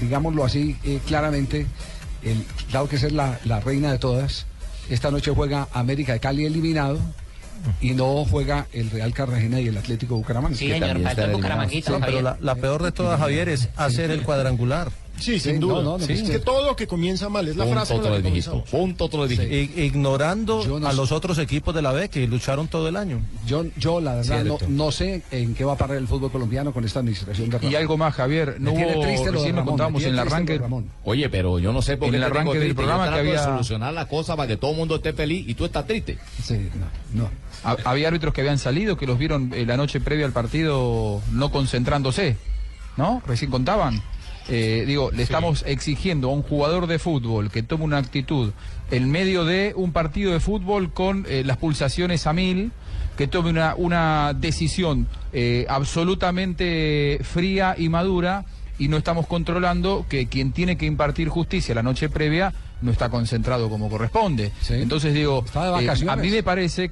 digámoslo 0.00 0.44
así 0.44 0.76
eh, 0.84 1.00
claramente, 1.06 1.66
el, 2.30 2.44
dado 2.72 2.88
que 2.88 2.96
es 2.96 3.12
la, 3.12 3.38
la 3.44 3.60
reina 3.60 3.92
de 3.92 3.98
todas, 3.98 4.46
esta 4.88 5.10
noche 5.10 5.32
juega 5.34 5.68
América 5.72 6.12
de 6.12 6.20
Cali 6.20 6.44
eliminado 6.44 6.98
y 7.80 7.94
no 7.94 8.24
juega 8.24 8.66
el 8.72 8.90
Real 8.90 9.12
Cartagena 9.12 9.60
y 9.60 9.68
el 9.68 9.76
Atlético 9.76 10.16
Bucaramanga. 10.16 10.56
Sí, 10.56 10.68
señor, 10.68 10.96
el 10.96 11.04
don 11.82 12.00
pero 12.00 12.22
la, 12.22 12.36
la 12.40 12.54
peor 12.54 12.82
de 12.82 12.92
todas, 12.92 13.18
Javier, 13.18 13.48
es 13.48 13.68
hacer 13.76 14.10
el 14.10 14.22
cuadrangular. 14.22 14.90
Sí, 15.18 15.38
Sí, 15.38 15.40
sin 15.50 15.60
duda. 15.60 15.74
no, 15.76 15.82
no, 15.82 15.98
no, 15.98 16.04
Sí, 16.06 16.12
es 16.12 16.22
que- 16.30 16.38
todo 16.38 16.66
lo 16.66 16.76
que 16.76 16.86
comienza 16.86 17.28
mal 17.28 17.48
es 17.48 17.56
la 17.56 17.66
frase 17.66 17.94
Punto 17.94 18.08
otro 18.08 18.22
comenzamos. 18.22 18.68
Punto 18.70 19.04
otro. 19.06 19.26
I- 19.26 19.72
ignorando 19.76 20.60
a 20.86 20.90
sé. 20.90 20.96
los 20.96 21.10
otros 21.12 21.38
equipos 21.38 21.74
de 21.74 21.82
la 21.82 21.92
B 21.92 22.08
que 22.08 22.26
lucharon 22.26 22.68
todo 22.68 22.88
el 22.88 22.96
año. 22.96 23.20
Yo, 23.46 23.64
yo 23.76 24.00
la 24.00 24.14
verdad 24.16 24.44
no, 24.68 24.92
sé 24.92 25.22
en 25.30 25.54
qué 25.54 25.64
va 25.64 25.72
a 25.72 25.76
parar 25.76 25.96
el 25.96 26.06
fútbol 26.06 26.30
colombiano 26.30 26.72
con 26.72 26.84
esta 26.84 27.00
administración 27.00 27.48
de 27.50 27.66
Y 27.68 27.74
algo 27.74 27.96
más, 27.96 28.14
Javier. 28.14 28.56
No 28.60 28.72
Me 28.72 28.76
tiene 28.76 29.02
triste 29.02 29.32
lo 29.32 29.42
de 29.42 29.48
Ramón, 29.52 29.64
contábamos 29.66 30.02
me 30.02 30.08
en 30.08 30.14
el 30.14 30.20
arranque. 30.20 30.58
Ramón. 30.58 30.90
Oye, 31.04 31.28
pero 31.30 31.58
yo 31.58 31.72
no 31.72 31.80
sé 31.82 31.96
por 31.96 32.06
En 32.08 32.12
qué 32.12 32.16
el 32.18 32.22
te 32.22 32.28
tengo 32.28 32.40
arranque 32.40 32.58
del 32.60 32.74
programa 32.74 33.04
que 33.04 33.08
trato 33.10 33.22
de 33.24 33.30
había- 33.30 33.44
solucionar 33.44 33.94
la 33.94 34.08
cosa 34.08 34.36
para 34.36 34.48
que 34.48 34.56
todo 34.56 34.72
el 34.72 34.76
mundo 34.76 34.96
esté 34.96 35.12
feliz 35.12 35.48
y 35.48 35.54
tú 35.54 35.64
estás 35.64 35.86
triste. 35.86 36.18
Sí, 36.42 36.68
no, 37.14 37.22
no. 37.24 37.30
Ha- 37.64 37.76
Había 37.90 38.08
árbitros 38.08 38.34
que 38.34 38.42
habían 38.42 38.58
salido, 38.58 38.96
que 38.96 39.06
los 39.06 39.18
vieron 39.18 39.50
eh, 39.54 39.64
la 39.66 39.76
noche 39.76 40.00
previa 40.00 40.26
al 40.26 40.32
partido 40.32 41.20
no 41.32 41.50
concentrándose, 41.50 42.36
¿no? 42.96 43.22
Recién 43.26 43.50
contaban. 43.50 44.02
Eh, 44.48 44.84
digo, 44.86 45.10
le 45.10 45.22
estamos 45.22 45.64
exigiendo 45.66 46.30
a 46.30 46.32
un 46.32 46.42
jugador 46.42 46.86
de 46.86 46.98
fútbol 46.98 47.50
que 47.50 47.62
tome 47.62 47.84
una 47.84 47.98
actitud 47.98 48.52
en 48.90 49.10
medio 49.10 49.44
de 49.44 49.72
un 49.74 49.92
partido 49.92 50.32
de 50.32 50.40
fútbol 50.40 50.92
con 50.92 51.26
eh, 51.28 51.42
las 51.44 51.56
pulsaciones 51.56 52.26
a 52.26 52.32
mil, 52.32 52.70
que 53.16 53.26
tome 53.26 53.50
una, 53.50 53.74
una 53.76 54.34
decisión 54.34 55.08
eh, 55.32 55.66
absolutamente 55.68 57.18
fría 57.22 57.74
y 57.76 57.88
madura 57.88 58.44
y 58.78 58.88
no 58.88 58.96
estamos 58.98 59.26
controlando 59.26 60.06
que 60.08 60.26
quien 60.26 60.52
tiene 60.52 60.76
que 60.76 60.86
impartir 60.86 61.28
justicia 61.28 61.74
la 61.74 61.82
noche 61.82 62.08
previa 62.08 62.52
no 62.82 62.90
está 62.90 63.08
concentrado 63.08 63.68
como 63.68 63.88
corresponde. 63.88 64.52
Entonces 64.68 65.14
digo, 65.14 65.44
a 65.54 66.16
mí 66.16 66.30
me 66.30 66.42
parece 66.42 66.90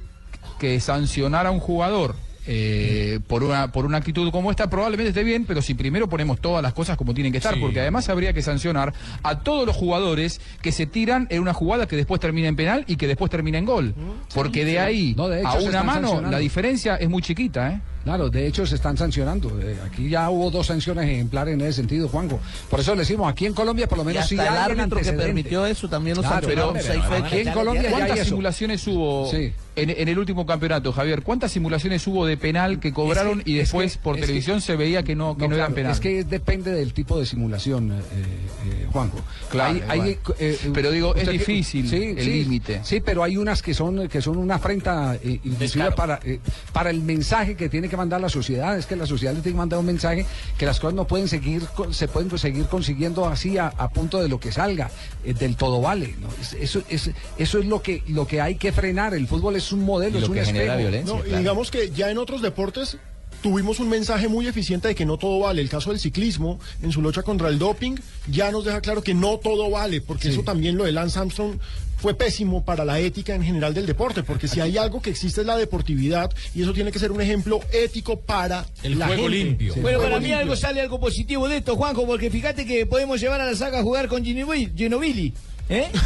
que 0.59 0.79
sancionar 0.79 1.45
a 1.45 1.51
un 1.51 1.59
jugador 1.59 2.15
eh, 2.47 3.19
por 3.27 3.43
una 3.43 3.71
por 3.71 3.85
una 3.85 3.97
actitud 3.97 4.31
como 4.31 4.51
esta 4.51 4.69
probablemente 4.69 5.09
esté 5.09 5.23
bien, 5.23 5.45
pero 5.45 5.61
si 5.61 5.73
primero 5.73 6.07
ponemos 6.07 6.39
todas 6.39 6.61
las 6.61 6.73
cosas 6.73 6.97
como 6.97 7.13
tienen 7.13 7.31
que 7.31 7.39
estar, 7.39 7.53
Sí. 7.55 7.59
porque 7.59 7.79
además 7.79 8.07
habría 8.09 8.33
que 8.33 8.41
sancionar 8.41 8.93
a 9.23 9.39
todos 9.39 9.65
los 9.65 9.75
jugadores 9.75 10.39
que 10.61 10.71
se 10.71 10.85
tiran 10.85 11.27
en 11.29 11.41
una 11.41 11.53
jugada 11.53 11.87
que 11.87 11.95
después 11.95 12.19
termina 12.21 12.47
en 12.47 12.55
penal 12.55 12.83
y 12.87 12.95
que 12.97 13.07
después 13.07 13.31
termina 13.31 13.57
en 13.57 13.65
gol, 13.65 13.93
porque 14.33 14.65
de 14.65 14.79
ahí 14.79 15.13
No, 15.17 15.27
de 15.27 15.39
hecho, 15.39 15.47
a 15.49 15.59
una 15.59 15.83
mano 15.83 16.21
la 16.21 16.37
diferencia 16.39 16.95
es 16.95 17.09
muy 17.09 17.21
chiquita, 17.21 17.71
¿eh? 17.71 17.81
Claro, 18.03 18.29
de 18.29 18.45
hecho 18.45 18.67
se 18.67 18.75
están 18.75 18.95
sancionando. 18.97 19.59
Eh, 19.59 19.77
aquí 19.83 20.09
ya 20.09 20.29
hubo 20.29 20.51
dos 20.51 20.67
sanciones 20.67 21.05
ejemplares 21.09 21.55
en 21.55 21.61
ese 21.61 21.73
sentido, 21.73 22.07
Juanjo. 22.07 22.39
Por 22.69 22.79
eso 22.79 22.93
le 22.93 22.99
decimos, 22.99 23.27
aquí 23.31 23.47
en 23.47 23.53
Colombia 23.55 23.87
por 23.87 23.97
lo 23.97 24.03
menos 24.03 24.27
sí 24.27 24.37
hasta 24.37 24.43
el 24.51 24.57
hay 24.59 24.71
un 24.73 24.79
árbitro 24.81 24.99
que 25.01 25.13
permitió 25.17 25.65
eso 25.65 25.89
también 25.89 26.15
lo 26.15 26.21
Claro, 26.21 26.41
sancionaron 26.41 26.73
pero- 26.75 26.85
seis 26.85 26.99
pero- 27.01 27.15
fechas. 27.15 27.33
aquí 27.33 27.47
en 27.47 27.53
Colombia 27.55 27.81
ya 27.81 27.87
hay 27.87 27.93
¿Cuántas 27.95 28.19
eso. 28.19 28.29
simulaciones 28.29 28.87
hubo 28.87 29.31
Sí. 29.31 29.51
En, 29.75 29.89
en 29.89 30.07
el 30.07 30.17
último 30.19 30.45
campeonato, 30.45 30.91
Javier? 30.91 31.21
¿Cuántas 31.23 31.51
simulaciones 31.51 32.05
hubo 32.07 32.25
de 32.25 32.37
penal 32.37 32.79
que 32.79 32.93
cobraron 32.93 33.41
que- 33.43 33.51
y 33.51 33.53
es 33.59 33.65
después 33.69 33.97
que- 33.97 34.03
por 34.03 34.15
que- 34.15 34.21
televisión 34.21 34.61
se 34.61 34.75
veía 34.75 35.03
que 35.03 35.15
no, 35.15 35.35
que 35.37 35.43
no, 35.43 35.49
No, 35.49 35.55
eran 35.55 35.67
claro, 35.67 35.75
penal? 35.75 35.91
Es 35.91 35.99
que 35.99 36.23
depende 36.23 36.71
del 36.71 36.93
tipo 36.93 37.19
de 37.19 37.25
simulación, 37.25 37.91
eh, 37.91 37.95
eh, 37.95 38.87
Juanjo. 38.91 39.19
Claro, 39.49 39.73
Hay- 39.75 39.83
hay, 39.87 39.97
bueno. 39.99 40.19
eh, 40.39 40.57
eh, 40.63 40.71
Pero 40.73 40.91
digo, 40.91 41.15
es 41.15 41.27
difícil 41.29 41.93
el 41.93 42.19
sí, 42.19 42.43
límite. 42.43 42.81
Sí, 42.83 43.01
pero 43.01 43.23
hay 43.23 43.37
unas 43.37 43.61
que 43.61 43.73
son 43.73 44.07
que 44.07 44.21
son 44.21 44.37
una 44.37 44.55
afrenta, 44.55 45.15
eh, 45.15 45.39
inclusive 45.43 45.91
para, 45.91 46.19
eh, 46.23 46.39
para 46.73 46.89
el 46.89 47.01
mensaje 47.01 47.55
que 47.55 47.69
tiene 47.69 47.89
que 47.89 47.97
mandar 47.97 48.21
la 48.21 48.29
sociedad. 48.29 48.77
Es 48.77 48.85
que 48.85 48.95
la 48.95 49.05
sociedad 49.05 49.33
le 49.33 49.41
tiene 49.41 49.53
que 49.55 49.57
mandar 49.59 49.79
un 49.79 49.85
mensaje 49.85 50.25
que 50.57 50.65
las 50.65 50.79
cosas 50.79 50.95
no 50.95 51.05
pueden 51.05 51.27
seguir, 51.27 51.63
se 51.91 52.07
pueden 52.07 52.35
seguir 52.37 52.65
consiguiendo 52.65 53.25
así 53.27 53.57
a, 53.57 53.67
a 53.67 53.89
punto 53.89 54.21
de 54.21 54.27
lo 54.29 54.39
que 54.39 54.51
salga, 54.51 54.89
eh, 55.23 55.33
del 55.33 55.55
todo 55.55 55.81
vale. 55.81 56.15
Eso, 56.59 56.81
es, 56.89 57.11
eso 57.37 57.59
es 57.59 57.65
lo 57.65 57.81
que, 57.81 58.03
lo 58.07 58.25
que 58.27 58.41
hay 58.41 58.55
que 58.55 58.71
frenar. 58.71 59.13
El 59.13 59.27
fútbol 59.27 59.55
es 59.55 59.64
un 59.71 59.83
modelo, 59.83 60.19
es 60.19 60.27
un 60.29 60.37
espejo. 60.37 60.75
No, 61.05 61.25
y 61.25 61.35
digamos 61.37 61.71
que 61.71 61.91
ya 61.91 62.09
en 62.11 62.17
otros 62.17 62.41
deportes 62.41 62.97
tuvimos 63.41 63.79
un 63.79 63.89
mensaje 63.89 64.27
muy 64.27 64.47
eficiente 64.47 64.87
de 64.87 64.95
que 64.95 65.05
no 65.05 65.17
todo 65.17 65.39
vale. 65.39 65.61
El 65.61 65.69
caso 65.69 65.91
del 65.91 65.99
ciclismo, 65.99 66.59
en 66.81 66.91
su 66.91 67.01
lucha 67.01 67.21
contra 67.21 67.49
el 67.49 67.59
doping, 67.59 67.95
ya 68.27 68.51
nos 68.51 68.65
deja 68.65 68.81
claro 68.81 69.03
que 69.03 69.13
no 69.13 69.37
todo 69.37 69.69
vale, 69.69 70.01
porque 70.01 70.29
eso 70.29 70.41
también 70.43 70.77
lo 70.77 70.85
de 70.85 70.91
Lance 70.91 71.19
Armstrong 71.19 71.59
fue 71.97 72.13
pésimo 72.13 72.63
para 72.65 72.85
la 72.85 72.99
ética 72.99 73.33
en 73.35 73.43
general 73.43 73.73
del 73.73 73.85
deporte, 73.85 74.21
porque 74.21 74.47
si 74.47 74.59
hay 74.59 74.77
algo 74.77 75.01
que 75.01 75.09
existe 75.09 75.41
es 75.41 75.47
la 75.47 75.57
deportividad 75.57 76.29
y 76.53 76.61
eso 76.63 76.73
tiene 76.73 76.91
que 76.91 76.99
ser 76.99 77.11
un 77.11 77.21
ejemplo 77.21 77.61
ético 77.71 78.19
para 78.19 78.65
El 78.83 78.99
la 78.99 79.07
juego 79.07 79.23
gente. 79.23 79.37
limpio. 79.37 79.73
Sí. 79.73 79.79
Bueno, 79.79 79.97
Juego 79.99 80.11
para 80.11 80.19
mí 80.19 80.27
limpio. 80.27 80.41
algo 80.41 80.55
sale 80.55 80.81
algo 80.81 80.99
positivo 80.99 81.47
de 81.47 81.57
esto, 81.57 81.75
Juanjo, 81.75 82.05
porque 82.05 82.29
fíjate 82.29 82.65
que 82.65 82.85
podemos 82.85 83.19
llevar 83.21 83.41
a 83.41 83.45
la 83.45 83.55
saga 83.55 83.79
a 83.79 83.83
jugar 83.83 84.07
con 84.07 84.23
Ginobili. 84.25 85.33
¿Eh? 85.69 85.91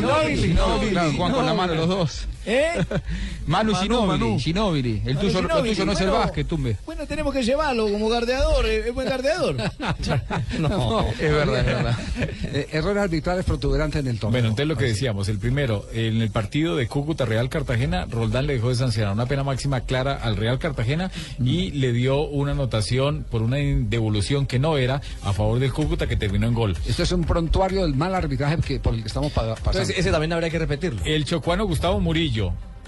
No, 0.00 0.80
claro, 0.90 1.12
Juan 1.16 1.32
con 1.32 1.46
la 1.46 1.54
mano 1.54 1.74
los 1.74 1.88
dos. 1.88 2.26
¿Eh? 2.46 2.84
Manu 3.46 3.72
Manu, 4.06 4.38
Ginóbili. 4.38 5.02
El 5.04 5.14
Manu 5.14 5.20
tuyo, 5.28 5.38
el 5.38 5.44
Ginóbili, 5.46 5.74
tuyo 5.74 5.86
no 5.86 5.92
es 5.92 6.00
el 6.00 6.08
bueno. 6.08 6.24
básquet, 6.24 6.46
tumbe. 6.46 6.76
Bueno, 6.86 7.06
tenemos 7.06 7.32
que 7.34 7.42
llevarlo 7.42 7.88
como 7.90 8.08
gardeador, 8.08 8.66
eh, 8.66 8.88
es 8.88 8.94
buen 8.94 9.08
gardeador. 9.08 9.56
No, 10.58 11.06
es 11.12 11.18
verdad, 11.32 11.60
es 11.60 11.66
verdad. 11.66 11.98
Eh, 12.54 12.68
errores 12.72 13.02
arbitrales 13.02 13.44
protuberantes 13.46 14.00
en 14.00 14.08
el 14.08 14.18
torneo. 14.18 14.32
Bueno, 14.32 14.48
entonces 14.48 14.66
lo 14.68 14.76
que 14.76 14.84
decíamos, 14.86 15.28
el 15.28 15.38
primero, 15.38 15.86
en 15.94 16.20
el 16.20 16.30
partido 16.30 16.76
de 16.76 16.86
Cúcuta 16.86 17.24
Real 17.24 17.48
Cartagena, 17.48 18.04
Roldán 18.10 18.46
le 18.46 18.54
dejó 18.54 18.68
de 18.68 18.74
sancionar 18.74 19.12
una 19.14 19.24
pena 19.26 19.42
máxima 19.42 19.80
clara 19.80 20.14
al 20.22 20.36
Real 20.36 20.58
Cartagena 20.58 21.10
y 21.42 21.70
le 21.70 21.92
dio 21.92 22.20
una 22.22 22.52
anotación 22.52 23.24
por 23.30 23.40
una 23.42 23.56
devolución 23.56 24.46
que 24.46 24.58
no 24.58 24.76
era 24.76 25.00
a 25.22 25.32
favor 25.32 25.58
del 25.60 25.72
Cúcuta 25.72 26.06
que 26.06 26.16
terminó 26.16 26.46
en 26.46 26.54
gol. 26.54 26.76
Esto 26.86 27.02
es 27.04 27.12
un 27.12 27.24
prontuario 27.24 27.82
del 27.82 27.94
mal 27.94 28.14
arbitraje 28.14 28.58
que, 28.58 28.78
por 28.80 28.94
el 28.94 29.00
que 29.00 29.08
estamos 29.08 29.32
pa- 29.32 29.42
pasando. 29.54 29.70
Entonces, 29.80 29.98
ese 29.98 30.10
también 30.10 30.32
habría 30.34 30.50
que 30.50 30.58
repetirlo. 30.58 31.00
El 31.04 31.24
chocuano 31.24 31.64
Gustavo 31.64 32.00
Murillo 32.00 32.31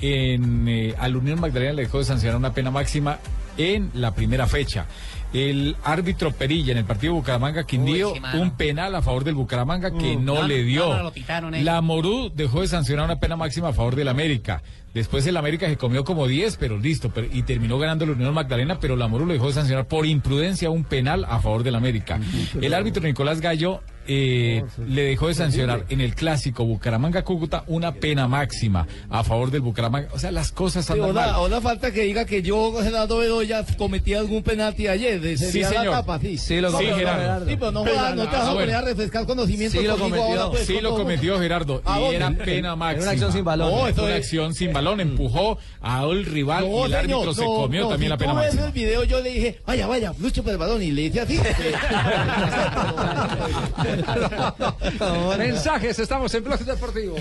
en 0.01 0.67
eh, 0.69 0.95
al 0.99 1.17
Unión 1.17 1.41
Magdalena 1.41 1.73
le 1.75 1.83
dejó 1.83 1.99
de 1.99 2.05
sancionar 2.05 2.37
una 2.37 2.53
pena 2.53 2.71
máxima 2.71 3.19
en 3.57 3.91
la 3.95 4.15
primera 4.15 4.47
fecha. 4.47 4.87
El 5.33 5.77
árbitro 5.83 6.31
Perilla 6.33 6.73
en 6.73 6.79
el 6.79 6.85
partido 6.85 7.15
Bucaramanga 7.15 7.65
Quindío, 7.65 8.09
Uy, 8.11 8.15
sí, 8.15 8.21
mano. 8.21 8.41
un 8.43 8.51
penal 8.53 8.95
a 8.95 9.03
favor 9.03 9.25
del 9.25 9.35
Bucaramanga 9.35 9.91
que 9.91 10.17
Mm. 10.17 10.25
no, 10.25 10.35
No, 10.35 10.47
le 10.47 10.63
dio. 10.63 10.87
no, 10.89 10.97
no, 10.99 11.03
lo 11.05 11.13
pitaron 11.13 11.55
ellos. 11.55 11.65
la 11.65 11.81
Morú 11.81 12.31
dejó 12.35 12.61
de 12.61 12.69
sancionar 12.69 13.05
una 13.05 13.19
pena 13.19 13.37
máxima 13.37 13.69
a 13.69 13.73
favor 13.73 13.97
del 13.97 14.09
América. 14.09 14.63
Después 14.95 15.27
el 15.27 15.37
América 15.37 15.69
se 15.69 15.77
comió 15.77 16.05
como 16.05 16.27
10, 16.29 16.57
pero 16.57 16.79
listo, 16.79 17.11
pero- 17.13 17.27
y 17.31 17.43
terminó 17.43 17.79
ganando 17.79 18.07
la 18.07 18.13
Unión 18.13 18.33
Magdalena, 18.33 18.79
pero 18.81 18.95
la 18.97 19.09
Morú 19.09 19.27
lo 19.27 19.33
dejó 19.33 19.49
de 19.49 19.55
sancionar 19.55 19.87
por 19.89 20.07
imprudencia 20.07 20.71
un 20.71 20.85
penal 20.85 21.25
a 21.29 21.41
favor 21.41 21.65
del 21.65 21.75
América. 21.75 22.21
El 22.61 22.73
árbitro 22.73 23.03
Nicolás 23.03 23.41
Gallo 23.41 23.81
eh, 24.07 24.63
le 24.87 25.03
dejó 25.03 25.29
de 25.29 25.35
sancionar 25.35 25.87
en 25.89 26.03
el 26.03 26.15
clásico 26.15 26.67
Bucaramanga-Cúcuta 26.67 27.65
una 27.69 27.95
pena 27.95 28.29
máxima 28.29 28.87
a 29.09 29.25
favor 29.25 29.51
del 29.51 29.63
Bucaramanga. 29.63 30.09
O 30.13 30.19
sea, 30.19 30.31
las 30.31 30.53
cosas 30.53 30.85
Sí, 30.85 30.93
andan 30.93 31.15
mal. 31.15 31.31
ahora, 31.31 31.61
falta 31.63 31.91
que 31.91 32.03
diga 32.03 32.27
que 32.27 32.43
yo, 32.43 32.71
Gerardo 32.83 33.17
Bedoya, 33.17 33.65
cometí 33.79 34.13
algún 34.13 34.43
penalti 34.43 34.89
ayer. 34.89 35.21
de- 35.23 35.39
Sí, 35.39 35.47
sería 35.47 35.71
la 35.71 35.77
señor. 35.79 35.95
tapa, 35.95 36.19
sí. 36.21 36.37
Sí, 36.37 36.61
lo 36.61 36.71
cometió, 36.71 36.91
no, 36.93 36.99
Gerardo. 36.99 37.47
Sí, 37.49 37.57
pero 37.59 37.73
no, 37.73 37.81
jodas, 37.81 38.15
no 38.15 38.23
te 38.29 38.37
vas 38.37 38.45
Ah, 38.47 38.51
a 38.51 38.53
poner 38.55 38.75
a 38.75 38.81
refrescar 38.83 39.25
conocimientos 39.27 39.81
Sí 39.81 39.87
lo 39.87 39.97
cometió, 39.97 40.23
ahora, 40.23 40.51
pues, 40.51 40.67
sí 40.67 40.81
lo 40.83 40.95
cometió 40.95 41.39
Gerardo 41.41 41.81
¿A 41.87 41.99
y 41.99 42.03
dónde? 42.03 42.17
era 42.17 42.27
En- 42.27 42.37
pena 42.37 42.73
en 42.75 42.79
máxima. 42.79 43.03
una 43.05 43.11
acción 43.13 43.33
sin. 43.33 43.45
No, 43.45 43.89
eso 43.89 44.03
una 44.05 44.13
es- 44.17 44.19
acción 44.19 44.55
sin 44.55 44.73
balón, 44.85 45.01
empujó 45.01 45.59
a 45.81 46.03
el 46.05 46.25
rival 46.27 46.71
No, 46.71 46.83
y 46.83 46.85
el 46.85 46.95
árbitro 46.95 47.35
se 47.35 47.45
comió 47.45 47.83
no, 47.83 47.89
también 47.91 48.09
si 48.09 48.11
la 48.11 48.17
pena 48.19 48.35
máxima. 48.35 48.67
el 48.67 48.73
video 48.73 49.05
yo 49.05 49.21
le 49.21 49.31
dije, 49.31 49.61
vaya, 49.67 49.87
vaya, 49.87 50.13
lucho 50.19 50.43
por 50.43 50.53
el 50.53 50.59
balón 50.59 50.83
y 50.83 50.91
le 50.91 51.03
hice 51.03 51.21
así. 51.21 51.39
Mensajes, 55.39 55.99
estamos 55.99 56.35
en 56.35 56.45
Blog 56.45 56.61
Deportivo. 56.61 57.17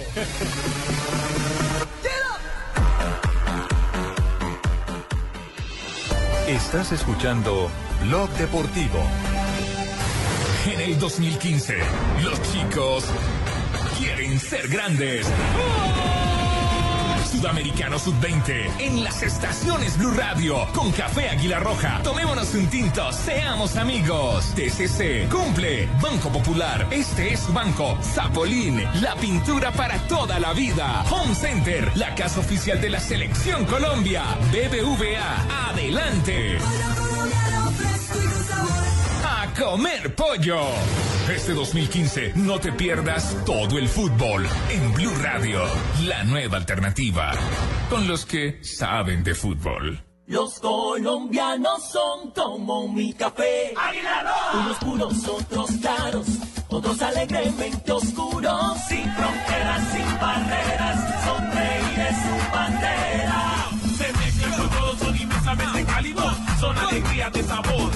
Estás 6.47 6.91
escuchando 6.91 7.69
Blog 8.03 8.29
Deportivo. 8.31 8.99
En 10.73 10.81
el 10.81 10.99
2015, 10.99 11.77
los 12.23 12.41
chicos 12.51 13.05
quieren 13.97 14.39
ser 14.39 14.67
grandes. 14.67 15.27
Sudamericano 17.33 17.97
Sub-20 17.97 18.79
en 18.79 19.03
las 19.03 19.23
estaciones 19.23 19.97
Blue 19.97 20.11
Radio 20.11 20.67
con 20.71 20.91
Café 20.91 21.29
Águila 21.29 21.57
Roja. 21.57 21.99
Tomémonos 22.03 22.53
un 22.53 22.67
tinto, 22.67 23.11
seamos 23.11 23.75
amigos. 23.75 24.53
TCC 24.53 25.27
cumple. 25.29 25.89
Banco 25.99 26.31
Popular, 26.31 26.87
este 26.91 27.33
es 27.33 27.39
su 27.39 27.51
banco. 27.51 27.97
Zapolín, 28.03 28.83
la 29.01 29.15
pintura 29.15 29.71
para 29.71 29.97
toda 30.07 30.39
la 30.39 30.53
vida. 30.53 31.03
Home 31.09 31.33
Center, 31.33 31.91
la 31.97 32.13
casa 32.13 32.39
oficial 32.39 32.79
de 32.79 32.91
la 32.91 32.99
Selección 32.99 33.65
Colombia. 33.65 34.23
BBVA, 34.51 35.69
adelante. 35.69 36.59
A 39.25 39.47
comer 39.59 40.13
pollo. 40.13 40.67
Este 41.29 41.53
2015 41.53 42.33
no 42.35 42.59
te 42.59 42.73
pierdas 42.73 43.37
todo 43.45 43.77
el 43.77 43.87
fútbol 43.87 44.45
en 44.69 44.93
Blue 44.93 45.15
Radio, 45.21 45.61
la 46.05 46.25
nueva 46.25 46.57
alternativa, 46.57 47.31
con 47.89 48.09
los 48.09 48.25
que 48.25 48.61
saben 48.61 49.23
de 49.23 49.33
fútbol. 49.33 50.03
Los 50.27 50.59
colombianos 50.59 51.81
son 51.91 52.31
como 52.31 52.89
mi 52.89 53.13
café. 53.13 53.73
Unos 54.53 54.77
puros, 54.79 55.27
otros 55.29 55.71
claros, 55.81 56.27
otros 56.67 57.01
alegremente 57.01 57.91
oscuros. 57.93 58.77
Sin 58.89 59.09
fronteras, 59.13 59.91
sin 59.93 60.19
barreras, 60.19 61.25
sonreír 61.25 61.99
es 61.99 62.17
su 62.17 62.51
bandera. 62.53 63.69
Se 63.97 64.13
mezclan 64.13 64.59
con 64.59 64.69
todos, 64.77 64.99
son 64.99 65.15
inmensamente 65.15 65.85
cálidos, 65.85 66.33
son 66.59 66.77
alegrías 66.77 67.31
de 67.31 67.43
sabor. 67.43 67.92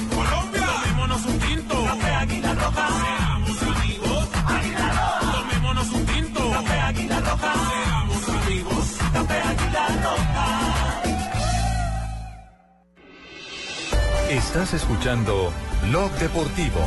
Estás 14.29 14.73
escuchando 14.73 15.53
Blog 15.83 16.11
Deportivo. 16.19 16.81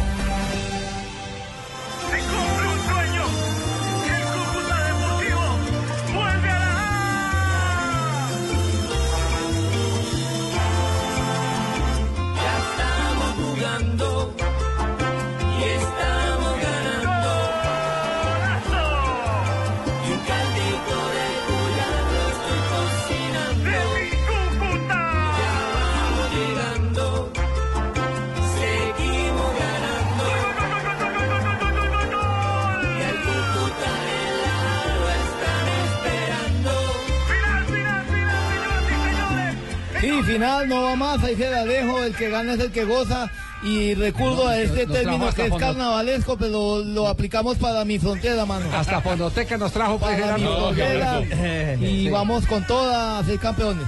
Final, 40.32 40.68
no 40.68 40.82
va 40.82 40.96
más, 40.96 41.22
ahí 41.24 41.36
se 41.36 41.50
la 41.50 41.64
dejo, 41.64 42.02
el 42.02 42.14
que 42.14 42.28
gana 42.30 42.54
es 42.54 42.60
el 42.60 42.70
que 42.72 42.84
goza. 42.84 43.30
Y 43.62 43.94
recurro 43.94 44.48
a 44.48 44.58
este 44.58 44.86
nos 44.86 44.96
término 44.96 45.30
que 45.34 45.46
es 45.46 45.54
carnavalesco, 45.54 46.38
pero 46.38 46.78
lo 46.82 47.08
aplicamos 47.08 47.58
para 47.58 47.84
mi 47.84 47.98
frontera, 47.98 48.46
mano. 48.46 48.64
Hasta 48.74 49.02
Fonoteca 49.02 49.58
nos 49.58 49.70
trajo 49.72 49.98
pues, 49.98 50.18
para 50.18 50.38
mi 50.38 50.42
Gerardo. 50.44 50.72
frontera. 50.72 51.74
Y 51.74 52.04
Sí. 52.04 52.08
vamos 52.10 52.46
con 52.46 52.66
todas 52.66 53.22
a 53.22 53.26
ser 53.26 53.38
campeones. 53.38 53.84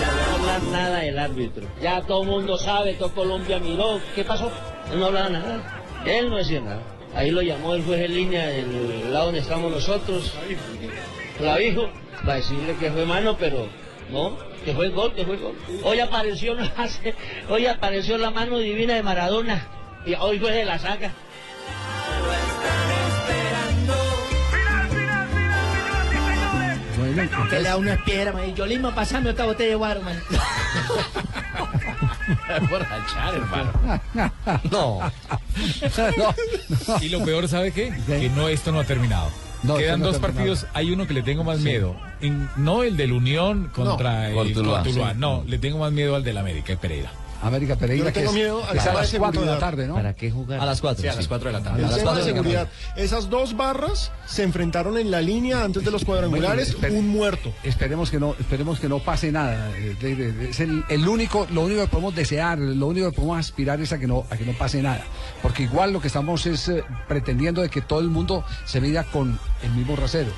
Ya 0.00 0.10
no 0.12 0.34
hablar 0.40 0.62
nada 0.72 0.98
del 0.98 1.18
árbitro. 1.18 1.66
Ya 1.80 2.02
todo 2.02 2.22
el 2.22 2.28
mundo 2.28 2.58
sabe, 2.58 2.94
todo 2.94 3.14
Colombia 3.14 3.58
miró. 3.60 4.00
¿Qué 4.14 4.24
pasó? 4.24 4.50
Él 4.92 4.98
no 4.98 5.06
hablaba 5.06 5.28
nada. 5.28 5.82
Él 6.04 6.28
no 6.28 6.36
decía 6.38 6.60
nada. 6.60 6.82
Ahí 7.14 7.30
lo 7.30 7.42
llamó 7.42 7.74
el 7.74 7.84
juez 7.84 8.00
en 8.00 8.14
línea 8.14 8.46
del 8.48 9.12
lado 9.12 9.26
donde 9.26 9.40
estamos 9.40 9.70
nosotros. 9.70 10.32
Clavijo, 11.42 11.90
para 12.24 12.36
decirle 12.36 12.76
que 12.76 12.90
fue 12.92 13.04
mano, 13.04 13.36
pero 13.36 13.66
no, 14.10 14.38
que 14.64 14.72
fue 14.72 14.90
gol, 14.90 15.12
que 15.12 15.24
fue 15.24 15.36
gol. 15.36 15.56
Hoy 15.82 15.98
apareció, 15.98 16.56
hoy 17.48 17.66
apareció 17.66 18.16
la 18.16 18.30
mano 18.30 18.58
divina 18.58 18.94
de 18.94 19.02
Maradona. 19.02 19.66
Y 20.06 20.14
hoy 20.14 20.38
fue 20.38 20.52
de 20.52 20.64
la 20.64 20.78
saca. 20.78 21.10
Que 27.50 27.56
le 27.56 27.62
da 27.62 27.76
una 27.76 27.94
espera, 27.94 28.32
man. 28.32 28.54
Yo 28.54 28.66
mismo 28.66 28.94
pasando 28.94 29.30
esta 29.30 29.44
botella 29.44 29.70
de 29.70 29.74
guaro, 29.74 30.00
man. 30.02 30.20
Borrachar, 32.70 33.34
hermano. 33.34 33.72
No. 34.70 35.00
Y 37.00 37.08
lo 37.08 37.24
peor, 37.24 37.48
¿sabe 37.48 37.72
qué? 37.72 37.92
Que 38.06 38.30
no, 38.30 38.48
esto 38.48 38.70
no 38.72 38.80
ha 38.80 38.84
terminado. 38.84 39.28
No, 39.62 39.76
Quedan 39.76 40.00
no 40.00 40.06
dos 40.06 40.18
partidos, 40.18 40.66
hay 40.74 40.90
uno 40.90 41.06
que 41.06 41.14
le 41.14 41.22
tengo 41.22 41.44
más 41.44 41.60
miedo. 41.60 41.94
En- 42.20 42.48
no 42.56 42.82
el 42.82 42.96
del 42.96 43.12
Unión 43.12 43.70
contra 43.72 44.22
No, 44.22 44.26
el 44.28 44.34
Cortuluá, 44.34 44.82
Cortuluá, 44.82 45.12
sí. 45.12 45.18
no, 45.18 45.44
le 45.46 45.58
tengo 45.58 45.78
más 45.78 45.92
miedo 45.92 46.16
al 46.16 46.24
del 46.24 46.36
América, 46.38 46.72
el 46.72 46.78
Pereira. 46.78 47.12
América 47.42 47.76
Pereira. 47.76 47.98
Yo 47.98 48.04
le 48.06 48.12
que 48.12 48.20
tengo 48.20 48.30
es- 48.32 48.36
miedo 48.36 48.64
al 48.64 48.76
es 48.76 48.86
a 48.86 48.92
las 48.94 49.12
4 49.14 49.40
de 49.40 49.46
la 49.46 49.58
tarde, 49.58 49.86
¿no? 49.88 49.94
¿Para 49.94 50.14
qué 50.14 50.30
jugar? 50.30 50.60
A 50.60 50.64
las 50.66 50.80
4. 50.80 51.02
Sí, 51.02 51.08
a 51.08 51.14
las 51.14 51.28
4 51.28 51.48
de 51.48 51.52
la 51.52 51.62
tarde. 51.62 51.80
El 51.80 51.84
A 51.84 51.88
las 51.88 51.98
tema 51.98 52.10
cuatro 52.12 52.24
de 52.24 52.30
de 52.32 52.36
la 52.38 52.42
seguridad. 52.42 52.68
Esas 52.96 53.28
dos 53.30 53.56
barras 53.56 54.12
se 54.26 54.42
enfrentaron 54.44 54.96
en 54.98 55.10
la 55.10 55.20
línea 55.20 55.64
antes 55.64 55.84
de 55.84 55.90
los 55.90 56.04
cuadrangulares, 56.04 56.78
Bueno, 56.80 56.98
un 56.98 57.08
muerto. 57.08 57.52
Esperemos 57.62 58.10
que 58.10 58.18
no, 58.20 58.34
esperemos 58.38 58.78
que 58.80 58.88
no 58.88 59.00
pase 59.00 59.32
nada. 59.32 59.70
eh, 59.76 60.46
Es 60.50 60.60
el, 60.60 60.84
el 60.88 61.08
único, 61.08 61.46
lo 61.50 61.62
único 61.62 61.80
que 61.82 61.88
podemos 61.88 62.14
desear, 62.14 62.58
lo 62.58 62.86
único 62.86 63.10
que 63.10 63.16
podemos 63.16 63.38
aspirar 63.38 63.80
es 63.80 63.92
a 63.92 63.98
que 63.98 64.06
no, 64.06 64.24
a 64.30 64.36
que 64.36 64.44
no 64.44 64.52
pase 64.52 64.80
nada. 64.82 65.02
Porque 65.42 65.64
igual 65.64 65.92
lo 65.92 66.00
que 66.00 66.06
estamos 66.06 66.46
es 66.46 66.68
eh, 66.68 66.84
pretendiendo 67.08 67.60
de 67.62 67.68
que 67.68 67.80
todo 67.82 68.00
el 68.00 68.08
mundo 68.08 68.44
se 68.64 68.80
mida 68.80 69.04
con 69.04 69.38
el 69.62 69.70
mismo 69.72 69.96
rasero. 69.96 70.30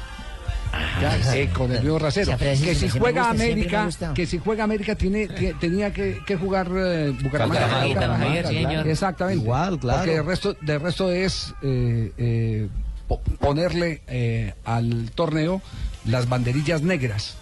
Ya, 1.01 1.35
eh, 1.37 1.49
con 1.53 1.71
el 1.73 1.83
mismo 1.83 1.99
rasero. 1.99 2.37
Frase 2.39 2.65
Que 2.65 2.75
si 2.75 2.89
juega 2.89 3.29
gusta, 3.29 3.31
América, 3.31 3.89
que 4.15 4.27
si 4.27 4.39
juega 4.39 4.65
América 4.65 4.95
tiene, 4.95 5.29
tie- 5.29 5.59
tenía 5.59 5.93
que, 5.93 6.21
que 6.27 6.37
jugar 6.37 6.69
eh, 6.75 7.13
Bucaramanga. 7.23 7.61
Bucaramanga, 7.67 7.95
Bucaramanga, 7.95 8.49
sí, 8.49 8.55
señor. 8.55 8.89
Exactamente. 8.89 9.43
Igual, 9.43 9.79
claro. 9.79 9.99
Porque 9.99 10.13
de 10.15 10.23
resto, 10.23 10.57
de 10.61 10.79
resto 10.79 11.11
es 11.11 11.55
eh, 11.63 12.13
eh, 12.19 12.69
po- 13.09 13.21
ponerle 13.41 14.03
eh, 14.07 14.55
al 14.65 15.11
torneo 15.15 15.61
las 16.07 16.29
banderillas 16.29 16.83
negras 16.83 17.37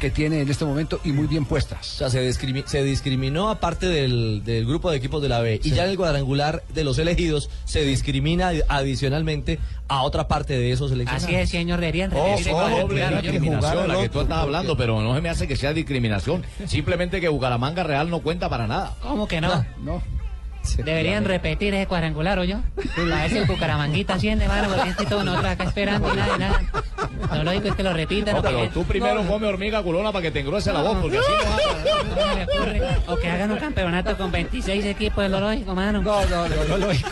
que 0.00 0.10
tiene 0.10 0.40
en 0.40 0.48
este 0.50 0.64
momento 0.64 1.00
y 1.04 1.12
muy 1.12 1.28
bien 1.28 1.44
O 1.44 1.46
puestas. 1.46 1.86
sea, 1.86 2.10
se, 2.10 2.28
discrimi- 2.28 2.64
se 2.66 2.82
discriminó 2.82 3.50
aparte 3.50 3.86
del, 3.86 4.42
del 4.44 4.66
grupo 4.66 4.90
de 4.90 4.96
equipos 4.96 5.22
de 5.22 5.28
la 5.28 5.40
B. 5.40 5.60
Y 5.62 5.70
ya 5.70 5.84
en 5.84 5.90
el 5.90 5.96
cuadrangular 5.96 6.64
de 6.74 6.82
los 6.82 6.98
elegidos 6.98 7.48
se 7.64 7.84
discrimina 7.84 8.50
adicionalmente 8.68 9.58
a 9.86 10.02
otra 10.02 10.26
parte 10.26 10.56
de 10.56 10.72
esos 10.72 10.90
seleccionados. 10.90 11.24
Así 11.24 11.34
es, 11.36 11.50
señor, 11.50 11.80
deberían 11.80 12.12
Oh, 12.12 12.16
oh, 12.18 12.34
oye. 12.34 13.20
discriminación, 13.22 13.88
la 13.88 14.00
que 14.00 14.08
tú 14.08 14.20
estás 14.20 14.38
hablando, 14.38 14.76
pero 14.76 15.00
no 15.02 15.14
se 15.14 15.20
me 15.20 15.28
hace 15.28 15.46
que 15.46 15.56
sea 15.56 15.72
discriminación. 15.72 16.42
Simplemente 16.66 17.20
que 17.20 17.28
Bucaramanga 17.28 17.82
Real 17.84 18.10
no 18.10 18.20
cuenta 18.20 18.48
para 18.48 18.66
nada. 18.66 18.96
¿Cómo 19.02 19.28
que 19.28 19.40
no? 19.40 19.64
No. 19.82 20.02
Deberían 20.76 21.24
repetir 21.24 21.74
ese 21.74 21.86
cuadrangular, 21.86 22.38
¿o 22.38 22.44
yo? 22.44 22.56
A 22.96 23.22
ver 23.22 23.30
si 23.30 23.38
el 23.38 23.46
Bucaramanguita 23.46 24.14
asciende, 24.14 24.46
mano, 24.48 24.68
porque 24.74 24.90
es 24.90 24.96
que 24.96 25.06
todos 25.06 25.24
nosotros 25.24 25.52
acá 25.52 25.64
esperando 25.64 26.12
y 26.12 26.16
nada, 26.16 26.36
y 26.36 26.38
nada. 26.38 26.60
Lo 27.34 27.44
lógico 27.44 27.68
es 27.68 27.74
que 27.74 27.82
lo 27.82 27.92
repitan. 27.92 28.34
No, 28.34 28.40
o 28.40 28.42
pero 28.42 28.60
que- 28.62 28.68
tú 28.68 28.84
primero 28.84 29.22
come 29.26 29.46
hormiga 29.46 29.82
culona 29.82 30.10
para 30.12 30.22
que 30.22 30.30
te 30.30 30.40
engruese 30.40 30.72
la 30.72 30.82
voz, 30.82 30.98
porque 31.00 31.18
así 31.18 31.28
no 31.30 32.34
me 32.36 32.44
ocurre. 32.44 32.80
O 33.06 33.16
que 33.16 33.28
hagan 33.28 33.52
un 33.52 33.58
campeonato 33.58 34.16
con 34.16 34.30
26 34.32 34.84
equipos, 34.86 35.24
es 35.24 35.30
lo 35.30 35.40
lógico, 35.40 35.74
mano. 35.74 36.02
No, 36.02 36.24
no, 36.26 36.48
no, 36.48 36.64
no, 36.68 36.76
lógico. 36.78 37.08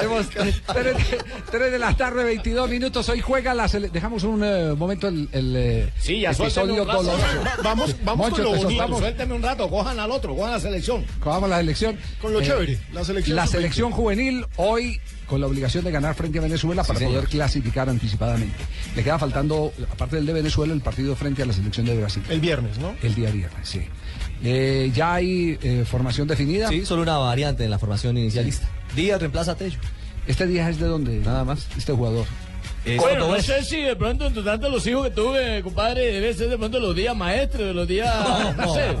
Tenemos 0.00 0.28
tres, 0.30 1.72
de 1.72 1.78
la 1.78 1.94
tarde, 1.94 2.24
22 2.24 2.68
minutos. 2.68 3.08
Hoy 3.08 3.20
juega 3.20 3.54
la 3.54 3.66
Dejamos 3.68 4.24
un 4.24 4.42
eh, 4.44 4.74
momento 4.76 5.08
el, 5.08 5.28
eh, 5.32 5.90
Sí, 5.98 6.20
ya 6.20 6.30
episodio 6.32 6.84
doloroso. 6.84 7.12
Va- 7.16 7.62
vamos, 7.62 7.94
vamos 8.04 8.30
con 8.30 8.42
lo 8.42 8.54
bonito. 8.56 8.98
Suélteme 8.98 9.34
un 9.34 9.42
rato, 9.42 9.68
cojan 9.70 9.98
al 10.00 10.10
otro, 10.10 10.34
cojan 10.34 10.52
la 10.52 10.60
selección. 10.60 11.04
Cojamos 11.20 11.48
la 11.50 11.58
selección. 11.58 11.98
Con 12.20 12.32
lo 12.32 12.40
Eh, 12.40 12.44
chévere, 12.66 12.80
la 12.92 13.04
selección 13.04 13.36
La 13.36 13.46
sub-veinte. 13.46 13.58
selección 13.58 13.90
juvenil 13.92 14.46
hoy 14.56 15.00
con 15.26 15.40
la 15.40 15.46
obligación 15.46 15.84
de 15.84 15.90
ganar 15.90 16.14
frente 16.14 16.38
a 16.38 16.42
Venezuela 16.42 16.82
para 16.84 16.98
poder 17.00 17.26
clasificar 17.26 17.88
anticipadamente. 17.88 18.56
Le 18.96 19.04
queda 19.04 19.18
faltando, 19.18 19.72
aparte 19.90 20.16
del 20.16 20.26
de 20.26 20.32
Venezuela, 20.32 20.72
el 20.74 20.80
partido 20.80 21.14
frente 21.14 21.42
a 21.42 21.46
la 21.46 21.52
selección 21.52 21.86
de 21.86 21.96
Brasil. 21.96 22.22
El 22.28 22.40
viernes, 22.40 22.78
¿no? 22.78 22.94
El 23.02 23.14
día 23.14 23.30
viernes, 23.30 23.68
sí. 23.68 23.82
Eh, 24.42 24.90
ya 24.94 25.14
hay 25.14 25.58
eh, 25.62 25.84
formación 25.86 26.26
definida. 26.26 26.68
Sí, 26.68 26.84
solo 26.84 27.02
una 27.02 27.16
variante 27.18 27.64
en 27.64 27.70
la 27.70 27.78
formación 27.78 28.16
inicialista. 28.18 28.68
Díaz 28.96 29.20
reemplaza 29.20 29.52
a 29.52 29.54
Tello. 29.54 29.78
Este 30.26 30.46
día 30.46 30.68
es 30.68 30.78
de 30.80 30.86
dónde? 30.86 31.18
Nada 31.20 31.44
más. 31.44 31.66
Este 31.76 31.92
jugador. 31.92 32.26
Bueno, 32.98 33.28
no 33.28 33.40
sé 33.42 33.62
si 33.64 33.82
de 33.82 33.94
pronto, 33.94 34.26
entre 34.26 34.42
tanto, 34.42 34.68
los 34.70 34.86
hijos 34.86 35.04
que 35.04 35.10
tuve, 35.10 35.62
compadre, 35.62 36.12
debe 36.12 36.32
ser 36.34 36.48
de 36.48 36.56
pronto 36.58 36.78
los 36.78 36.94
días 36.96 37.14
maestros, 37.14 37.66
de 37.68 37.74
los 37.74 37.86
días, 37.86 38.12
no, 38.56 38.74
sé, 38.74 38.96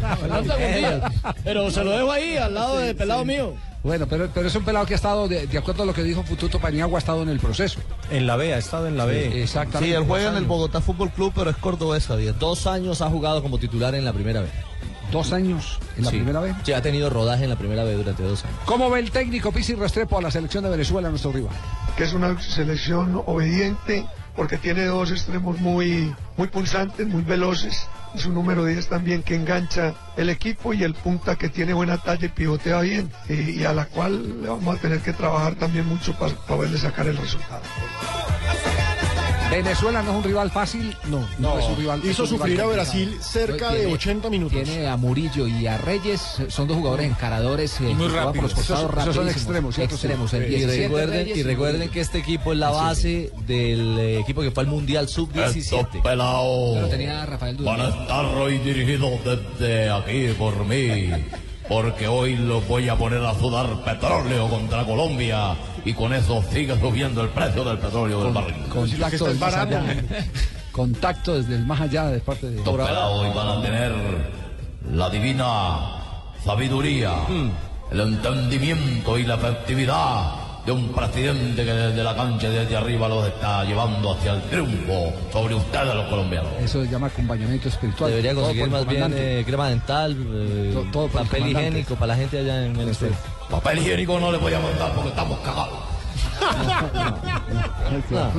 día. 0.78 1.00
Pero 1.44 1.70
se 1.70 1.82
lo 1.82 1.90
dejo 1.92 2.12
ahí, 2.12 2.36
al 2.36 2.54
lado 2.54 2.78
del 2.78 2.94
pelado 2.94 3.24
mío. 3.24 3.54
Bueno, 3.82 4.06
pero, 4.06 4.28
pero 4.34 4.46
es 4.48 4.54
un 4.54 4.62
pelado 4.62 4.84
que 4.84 4.92
ha 4.92 4.96
estado, 4.96 5.26
de, 5.26 5.46
de 5.46 5.58
acuerdo 5.58 5.84
a 5.84 5.86
lo 5.86 5.94
que 5.94 6.02
dijo 6.02 6.22
Pututo 6.22 6.58
Paniagua, 6.60 6.98
ha 6.98 7.00
estado 7.00 7.22
en 7.22 7.30
el 7.30 7.40
proceso. 7.40 7.80
En 8.10 8.26
la 8.26 8.36
B, 8.36 8.52
ha 8.52 8.58
estado 8.58 8.86
en 8.86 8.98
la 8.98 9.06
B. 9.06 9.42
Exactamente. 9.42 9.86
Sí, 9.86 9.94
él 9.98 10.06
juega 10.06 10.28
en 10.28 10.36
el. 10.36 10.44
Bogotá 10.44 10.82
Fútbol 10.82 11.10
Club, 11.10 11.32
pero 11.34 11.48
es 11.48 11.56
cordobés, 11.56 12.06
Javier. 12.06 12.34
Dos 12.38 12.66
años 12.66 13.00
ha 13.00 13.08
jugado 13.08 13.40
como 13.42 13.58
titular 13.58 13.94
en 13.94 14.04
la 14.04 14.12
primera 14.12 14.42
vez. 14.42 14.50
Dos 15.10 15.32
años 15.32 15.78
en 15.96 16.04
la 16.04 16.10
Sí. 16.10 16.16
primera 16.18 16.40
vez. 16.40 16.54
Sí, 16.62 16.72
ha 16.72 16.82
tenido 16.82 17.08
rodaje 17.10 17.44
en 17.44 17.50
la 17.50 17.56
primera 17.56 17.82
vez 17.82 17.96
durante 17.96 18.22
dos 18.22 18.44
años. 18.44 18.56
¿Cómo 18.66 18.90
ve 18.90 19.00
el 19.00 19.10
técnico 19.10 19.50
Pisi 19.50 19.74
Restrepo 19.74 20.18
a 20.18 20.22
la 20.22 20.30
selección 20.30 20.62
de 20.62 20.70
Venezuela, 20.70 21.08
nuestro 21.08 21.32
rival? 21.32 21.54
Que 22.00 22.04
es 22.04 22.14
una 22.14 22.40
selección 22.40 23.22
obediente 23.26 24.06
porque 24.34 24.56
tiene 24.56 24.86
dos 24.86 25.10
extremos 25.10 25.60
muy, 25.60 26.14
muy 26.38 26.48
pulsantes, 26.48 27.06
muy 27.06 27.20
veloces. 27.20 27.88
Y 28.14 28.20
su 28.20 28.32
número 28.32 28.64
10 28.64 28.88
también 28.88 29.22
que 29.22 29.34
engancha 29.34 29.92
el 30.16 30.30
equipo 30.30 30.72
y 30.72 30.82
el 30.82 30.94
punta 30.94 31.36
que 31.36 31.50
tiene 31.50 31.74
buena 31.74 31.98
talla 31.98 32.24
y 32.24 32.30
pivotea 32.30 32.80
bien 32.80 33.12
y, 33.28 33.50
y 33.50 33.64
a 33.66 33.74
la 33.74 33.84
cual 33.84 34.40
le 34.40 34.48
vamos 34.48 34.78
a 34.78 34.80
tener 34.80 35.00
que 35.00 35.12
trabajar 35.12 35.56
también 35.56 35.86
mucho 35.86 36.18
para 36.18 36.32
poderle 36.32 36.78
sacar 36.78 37.06
el 37.06 37.18
resultado. 37.18 37.60
Venezuela 39.50 40.00
no 40.02 40.12
es 40.12 40.16
un 40.18 40.22
rival 40.24 40.50
fácil, 40.50 40.96
no, 41.08 41.26
no, 41.38 41.58
es 41.58 41.64
un 41.66 41.76
rival. 41.76 42.00
Hizo 42.04 42.22
un 42.22 42.28
rival 42.28 42.28
sufrir 42.28 42.60
a 42.60 42.64
complicado. 42.64 42.70
Brasil 42.72 43.16
cerca 43.20 43.72
de 43.72 43.86
80 43.86 44.30
minutos. 44.30 44.62
Tiene 44.62 44.86
a 44.86 44.96
Murillo 44.96 45.46
y 45.48 45.66
a 45.66 45.76
Reyes, 45.76 46.20
son 46.48 46.68
dos 46.68 46.76
jugadores 46.76 47.06
encaradores 47.10 47.80
eh, 47.80 47.82
muy 47.82 48.06
que 48.06 48.10
juegan 48.10 48.26
por 48.32 48.42
los 48.42 48.52
rápidos. 48.52 48.54
costados 48.54 48.90
Esos- 48.90 49.02
esos 49.02 49.14
son 49.16 49.28
extremos, 49.28 49.74
¿cierto? 49.74 49.94
Extremos, 49.96 50.30
Sí. 50.30 50.36
el 50.36 50.42
Y 50.44 50.48
17 50.50 50.82
recuerden, 50.84 51.10
Reyes 51.24 51.36
y 51.38 51.42
recuerden 51.42 51.88
que 51.90 52.00
este 52.00 52.18
equipo 52.18 52.52
es 52.52 52.58
la 52.58 52.70
base 52.70 53.32
del 53.46 53.98
eh, 53.98 54.20
equipo 54.20 54.40
que 54.42 54.50
fue 54.52 54.62
al 54.62 54.68
Mundial 54.68 55.08
Sub-17. 55.08 56.00
Pero 56.02 56.88
tenía 56.88 57.22
a 57.22 57.26
Rafael 57.26 57.56
Dudamel. 57.56 57.82
Van 57.86 57.92
a 57.98 58.02
estar 58.02 58.24
hoy 58.26 58.58
dirigidos 58.58 59.10
desde 59.58 59.90
aquí 59.90 60.28
por 60.38 60.64
mí. 60.64 61.10
Porque 61.68 62.08
hoy 62.08 62.34
los 62.36 62.66
voy 62.66 62.88
a 62.88 62.96
poner 62.96 63.22
a 63.24 63.32
sudar 63.38 63.84
petróleo 63.84 64.48
contra 64.48 64.84
Colombia. 64.84 65.56
Y 65.84 65.92
con 65.94 66.12
eso 66.12 66.42
sigue 66.52 66.78
subiendo 66.78 67.22
el 67.22 67.28
precio 67.30 67.64
del 67.64 67.78
petróleo 67.78 68.22
del 68.24 68.32
barril. 68.32 68.54
Contacto 68.68 69.26
desde 69.26 69.38
más 69.40 69.54
allá. 69.54 69.82
Contacto 70.72 71.34
desde 71.36 71.54
el 71.56 71.66
más 71.66 71.80
allá 71.80 72.06
de 72.06 72.20
parte 72.20 72.48
de. 72.50 72.58
Estos 72.58 72.76
pelados 72.76 73.18
hoy 73.20 73.28
van 73.34 73.48
a 73.48 73.62
tener 73.62 73.92
la 74.92 75.10
divina 75.10 75.78
sabiduría, 76.44 77.12
el 77.90 78.00
entendimiento 78.00 79.18
y 79.18 79.24
la 79.24 79.34
efectividad 79.34 80.34
de 80.64 80.72
un 80.72 80.88
presidente 80.92 81.64
que 81.64 81.72
desde 81.72 82.04
la 82.04 82.14
cancha 82.14 82.50
desde 82.50 82.76
arriba 82.76 83.08
los 83.08 83.26
está 83.26 83.64
llevando 83.64 84.12
hacia 84.12 84.34
el 84.34 84.42
triunfo 84.42 85.12
sobre 85.32 85.54
ustedes 85.54 85.94
los 85.94 86.06
colombianos. 86.08 86.50
Eso 86.60 86.84
se 86.84 86.90
llama 86.90 87.06
acompañamiento 87.06 87.68
espiritual. 87.68 88.10
Debería 88.10 88.32
Todo 88.34 88.42
conseguir 88.44 88.70
más 88.70 88.86
bien 88.86 89.00
comandante. 89.02 89.40
eh, 89.40 89.44
crema 89.44 89.68
dental, 89.70 90.16
eh, 90.34 90.70
To- 90.74 90.82
todo 90.92 91.04
el 91.06 91.10
papel 91.12 91.48
higiénico 91.48 91.94
para 91.94 92.08
la 92.08 92.16
gente 92.16 92.38
allá 92.38 92.66
en 92.66 92.74
Venezuela. 92.76 93.16
Papel 93.50 93.78
higiénico 93.78 94.18
no 94.20 94.30
les 94.32 94.40
voy 94.40 94.54
a 94.54 94.60
mandar 94.60 94.92
porque 94.94 95.08
estamos 95.10 95.38
cagados. 95.40 95.78
Qué 98.08 98.16
horror. 98.16 98.32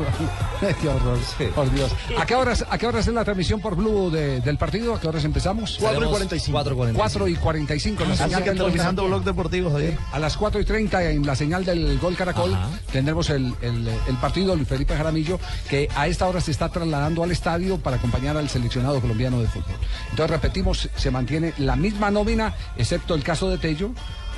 Qué 0.81 0.87
horror, 0.87 1.19
por 1.53 1.71
Dios. 1.71 1.91
¿A 2.17 2.25
qué 2.25 2.35
horas, 2.35 2.65
a 2.69 2.77
qué 2.77 2.87
horas 2.87 3.05
es 3.07 3.13
la 3.13 3.23
transmisión 3.23 3.59
por 3.59 3.75
Blue 3.75 4.09
de- 4.09 4.39
del 4.41 4.57
partido? 4.57 4.95
¿A 4.95 4.99
qué 4.99 5.07
horas 5.07 5.23
empezamos? 5.23 5.77
4 5.79 6.03
y 6.05 6.07
45. 6.09 6.59
4.45. 6.59 6.93
4 6.95 7.27
y 7.27 7.35
45 7.35 8.03
en 8.03 8.09
la 8.09 8.13
Así 8.15 8.23
señal 8.23 8.43
que 8.43 8.49
del 8.51 8.73
Caracol. 8.73 9.07
Blog 9.07 9.23
Deportivo. 9.23 9.77
A 10.11 10.19
las 10.19 10.37
4 10.37 10.61
y 10.61 10.65
30 10.65 11.03
en 11.11 11.25
la 11.25 11.35
señal 11.35 11.65
del 11.65 11.99
Gol 11.99 12.15
Caracol 12.15 12.57
tendremos 12.91 13.29
el, 13.29 13.53
el- 13.61 13.87
el 14.07 14.15
partido 14.17 14.55
Luis 14.55 14.67
Felipe 14.67 14.95
Jaramillo 14.95 15.39
que 15.69 15.87
a 15.95 16.07
esta 16.07 16.27
hora 16.27 16.41
se 16.41 16.51
está 16.51 16.69
trasladando 16.69 17.23
al 17.23 17.31
estadio 17.31 17.77
para 17.77 17.97
acompañar 17.97 18.37
al 18.37 18.49
seleccionado 18.49 18.99
colombiano 19.01 19.39
de 19.41 19.47
fútbol. 19.47 19.75
Entonces 20.11 20.31
repetimos, 20.31 20.89
se 20.95 21.11
mantiene 21.11 21.53
la 21.57 21.75
misma 21.75 22.09
nómina 22.09 22.53
excepto 22.77 23.13
el 23.15 23.23
caso 23.23 23.49
de 23.49 23.57
Tello 23.57 23.91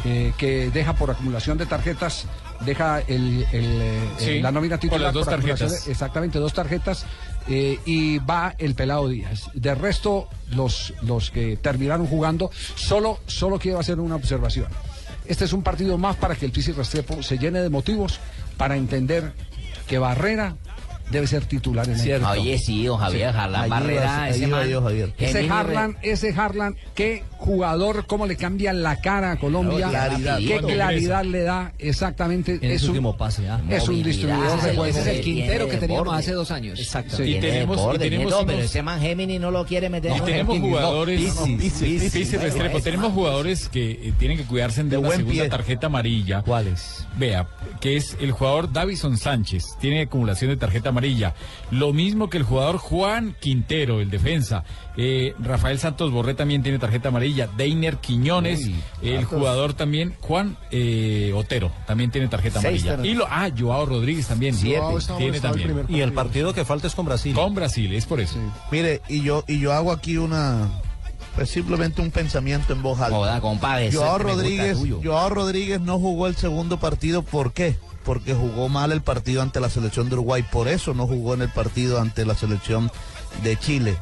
eh, 0.06 0.34
que 0.38 0.70
deja 0.70 0.93
por 0.93 1.12
acumulación 1.12 1.58
de 1.58 1.66
tarjetas, 1.66 2.26
deja 2.66 2.99
el, 3.01 3.45
el, 3.51 3.82
eh, 4.20 4.39
la 4.41 4.51
nómina 4.51 4.76
por 4.76 4.82
titular 4.82 5.01
las 5.01 5.14
dos 5.14 5.26
tarjetas. 5.28 5.88
exactamente 5.88 6.39
dos 6.39 6.54
tarjetas 6.54 7.06
eh, 7.47 7.80
y 7.86 8.18
va 8.20 8.56
el 8.58 8.76
pelado 8.76 9.08
Díaz. 9.08 9.49
De 9.54 9.76
resto, 9.76 10.30
los, 10.51 10.93
los 11.01 11.32
que 11.32 11.58
terminaron 11.58 12.08
jugando, 12.08 12.51
solo, 12.76 13.20
solo 13.28 13.60
quiero 13.60 13.80
hacer 13.80 13.99
una 13.99 14.16
observación. 14.16 14.68
Este 15.26 15.45
es 15.45 15.54
un 15.54 15.64
partido 15.64 15.97
más 15.97 16.16
para 16.18 16.36
que 16.36 16.45
el 16.45 16.51
Pisi 16.51 16.72
Restrepo 16.74 17.24
se 17.24 17.38
llene 17.38 17.62
de 17.62 17.70
motivos 17.70 18.20
para 18.58 18.76
entender 18.76 19.32
que 19.88 19.97
Barrera 19.97 20.56
debe 21.12 21.28
ser 21.28 21.45
titular 21.45 21.86
en 21.88 21.93
el 21.93 21.99
Cierto. 21.99 22.30
Oye, 22.32 22.58
sí, 22.58 22.86
don 22.86 22.97
Javier, 22.99 23.32
Sí. 23.32 23.38
Harlan 23.38 23.70
Barrera, 23.70 24.30
ese 24.30 24.47
man. 24.47 24.68
yo, 24.68 24.82
Javier. 24.82 25.14
qué 25.18 25.26
Ese 25.30 25.49
Harlan, 25.49 25.97
ese 26.01 26.34
Harlan, 26.36 26.76
qué 26.95 27.24
jugador, 27.38 28.06
cómo 28.08 28.26
le 28.26 28.36
cambia 28.36 28.74
la 28.74 28.99
cara 29.01 29.32
a 29.34 29.36
Colombia, 29.38 29.89
Claridad. 29.89 30.38
qué 30.39 30.58
claridad 30.60 31.24
le 31.26 31.43
da 31.43 31.74
exactamente. 31.78 32.54
En 32.62 32.64
Es 32.72 32.78
ese 32.78 32.86
un, 32.86 32.91
último 32.91 33.18
pase, 33.18 33.47
ah. 33.49 33.62
es 33.70 33.88
un 33.88 34.01
distribuidor 34.01 34.45
Ese 34.47 34.56
es 34.58 34.64
de 34.64 34.70
el- 34.70 34.76
juego. 34.76 34.89
ese 34.91 34.99
es 35.01 35.08
el 35.08 35.22
Tiene 35.22 35.39
Quintero 35.41 35.70
que 35.70 35.78
teníamos 35.78 36.14
hace 36.16 36.32
dos 36.32 36.51
años. 36.51 36.80
Exacto. 36.80 37.18
Sí. 37.18 37.24
Y 37.36 37.39
tenemos, 37.39 37.95
y 37.95 37.97
tenemos 37.99 38.34
unos- 38.34 38.45
pero 38.45 38.60
ese 38.60 38.82
man 38.82 38.99
Gemini 38.99 39.39
no 39.39 39.51
lo 39.51 39.66
quiere 39.66 39.89
meter. 39.89 40.12
En 40.14 40.24
tenemos 40.26 40.58
jugadores, 40.60 41.22
Restrepo, 42.41 42.80
tenemos 42.82 43.14
jugadores 43.14 43.70
que 43.70 43.91
eh, 43.91 44.14
tienen 44.18 44.38
que 44.38 44.43
cuidarse 44.45 44.84
de, 44.84 44.89
De 44.89 44.97
una 44.97 45.08
buen 45.08 45.20
segunda 45.20 45.41
pie. 45.43 45.49
tarjeta 45.49 45.88
amarilla. 45.88 46.41
¿Cuáles? 46.43 47.06
Vea, 47.18 47.47
que 47.80 47.95
es 47.97 48.18
el 48.20 48.32
jugador 48.32 48.72
Davison 48.72 49.18
Sánchez. 49.18 49.78
Tiene 49.80 50.01
acumulación 50.04 50.49
de 50.51 50.58
tarjeta 50.58 50.89
amarilla. 50.94 51.34
Lo 51.72 51.91
mismo 51.94 52.30
que 52.30 52.38
el 52.38 52.44
jugador 52.44 52.78
Juan 52.78 53.36
Quintero, 53.39 54.00
el 54.00 54.10
defensa. 54.10 54.64
Eh, 54.96 55.34
Rafael 55.39 55.80
Santos 55.80 56.12
Borré 56.12 56.34
también 56.36 56.64
tiene 56.64 56.80
tarjeta 56.80 57.10
amarilla. 57.10 57.48
Deiner 57.48 57.98
Quiñones, 57.98 58.66
Uy, 58.66 58.76
el 59.02 59.26
jugador 59.26 59.74
también, 59.74 60.16
Juan 60.22 60.58
eh, 60.72 61.34
Otero, 61.36 61.72
también 61.88 62.12
tiene 62.12 62.28
tarjeta 62.28 62.62
Seis 62.62 62.84
amarilla. 62.84 62.98
tarjetas. 62.98 63.12
Y 63.12 63.16
lo, 63.16 63.28
ah, 63.30 63.50
Joao 63.58 63.86
Rodríguez 63.86 64.28
también. 64.28 64.54
Siete. 64.56 64.82
Tiene 65.18 65.39
también. 65.39 65.86
Y 65.89 66.02
el 66.02 66.14
partido 66.14 66.54
que 66.54 66.66
falta 66.66 66.88
es 66.88 66.96
con 66.96 67.06
Brasil. 67.06 67.34
Con 67.34 67.56
Brasil, 67.56 67.94
es 67.94 68.06
por 68.06 68.20
eso. 68.20 68.38
Mire, 68.72 69.02
y 69.10 69.22
yo, 69.22 69.44
y 69.48 69.60
yo 69.60 69.74
hago 69.74 69.91
aquí 69.91 70.18
una, 70.18 70.70
pues 71.36 71.50
simplemente 71.50 72.02
un 72.02 72.12
pensamiento 72.12 72.74
en 72.74 72.82
voz 72.84 73.00
alta. 73.00 73.16
Joda, 73.16 73.41
compadre, 73.41 73.91
Joao 73.91 74.20
Rodríguez. 74.20 74.78
Joao 75.04 75.30
Rodríguez 75.30 75.82
no 75.82 75.98
jugó 76.00 76.28
el 76.28 76.36
segundo 76.36 76.80
partido, 76.80 77.24
¿por 77.24 77.54
qué? 77.54 77.78
Porque 78.04 78.34
jugó 78.34 78.70
mal 78.70 78.91
el 78.91 79.01
partido 79.01 79.41
ante 79.41 79.60
la 79.60 79.70
selección 79.70 80.10
de 80.10 80.16
Uruguay, 80.16 80.43
por 80.43 80.68
eso 80.68 80.93
no 80.93 81.08
jugó 81.08 81.34
en 81.34 81.41
el 81.41 81.49
partido 81.49 82.01
ante 82.01 82.26
la 82.26 82.36
selección 82.36 82.91
de 83.43 83.58
Chile. 83.58 83.97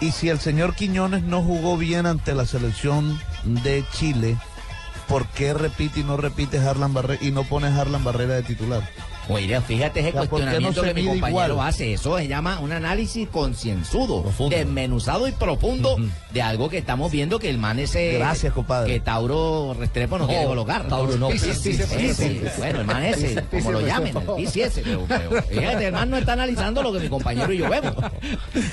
Y 0.00 0.12
si 0.12 0.28
el 0.28 0.38
señor 0.38 0.74
Quiñones 0.74 1.22
no 1.22 1.42
jugó 1.42 1.76
bien 1.76 2.06
ante 2.06 2.34
la 2.34 2.46
selección 2.46 3.18
de 3.44 3.84
Chile, 3.92 4.36
¿por 5.08 5.26
qué 5.28 5.54
repite 5.54 6.00
y 6.00 6.04
no 6.04 6.16
repite 6.16 6.58
Harlan 6.58 6.92
Barrera 6.92 7.24
y 7.24 7.30
no 7.30 7.44
pone 7.44 7.68
Harlan 7.68 8.04
Barrera 8.04 8.34
de 8.34 8.42
titular? 8.42 8.88
Oye, 9.28 9.60
fíjate 9.60 10.00
ese 10.00 10.10
O 10.10 10.12
sea, 10.12 10.20
¿por 10.22 10.40
qué 10.40 10.46
no 10.46 10.50
cuestionamiento 10.50 10.80
se 10.82 10.88
que 10.88 10.94
mi 10.94 11.06
compañero 11.06 11.54
igual? 11.54 11.68
hace. 11.68 11.94
Eso 11.94 12.18
se 12.18 12.28
llama 12.28 12.60
un 12.60 12.72
análisis 12.72 13.28
concienzudo, 13.28 14.24
desmenuzado 14.48 15.28
y 15.28 15.32
profundo 15.32 15.96
de 16.32 16.42
algo 16.42 16.68
que 16.68 16.78
estamos 16.78 17.10
viendo 17.10 17.38
que 17.38 17.50
el 17.50 17.58
man 17.58 17.78
ese. 17.78 18.14
Gracias, 18.14 18.52
compadre. 18.52 18.92
Que 18.92 19.00
Tauro 19.00 19.74
Restrepo 19.78 20.18
no, 20.18 20.24
No, 20.24 20.28
quiere 20.28 20.44
colocar. 20.46 20.88
Tauro 20.88 21.16
no, 21.16 21.28
Piscis, 21.28 21.58
Piscis. 21.58 21.86
Piscis. 21.86 22.56
Bueno, 22.58 22.80
el 22.80 22.86
man 22.86 23.02
ese, 23.04 23.42
como 23.50 23.72
lo 23.72 23.80
llamen, 23.80 24.14
el 24.16 24.44
ese. 24.46 24.82
Pero, 24.82 25.04
pero, 25.08 25.42
fíjate, 25.42 25.86
el 25.86 25.92
man 25.92 26.10
no 26.10 26.16
está 26.16 26.34
analizando 26.34 26.82
lo 26.82 26.92
que 26.92 27.00
mi 27.00 27.08
compañero 27.08 27.52
y 27.52 27.58
yo 27.58 27.68
vemos. 27.68 27.94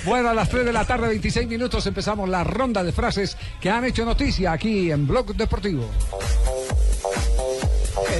Bueno, 0.05 0.29
a 0.29 0.33
las 0.33 0.49
3 0.49 0.65
de 0.65 0.73
la 0.73 0.85
tarde, 0.85 1.07
26 1.07 1.47
minutos, 1.47 1.85
empezamos 1.85 2.27
la 2.27 2.43
ronda 2.43 2.83
de 2.83 2.91
frases 2.91 3.37
que 3.59 3.69
han 3.69 3.85
hecho 3.85 4.05
noticia 4.05 4.51
aquí 4.51 4.91
en 4.91 5.07
Blog 5.07 5.35
Deportivo. 5.35 5.85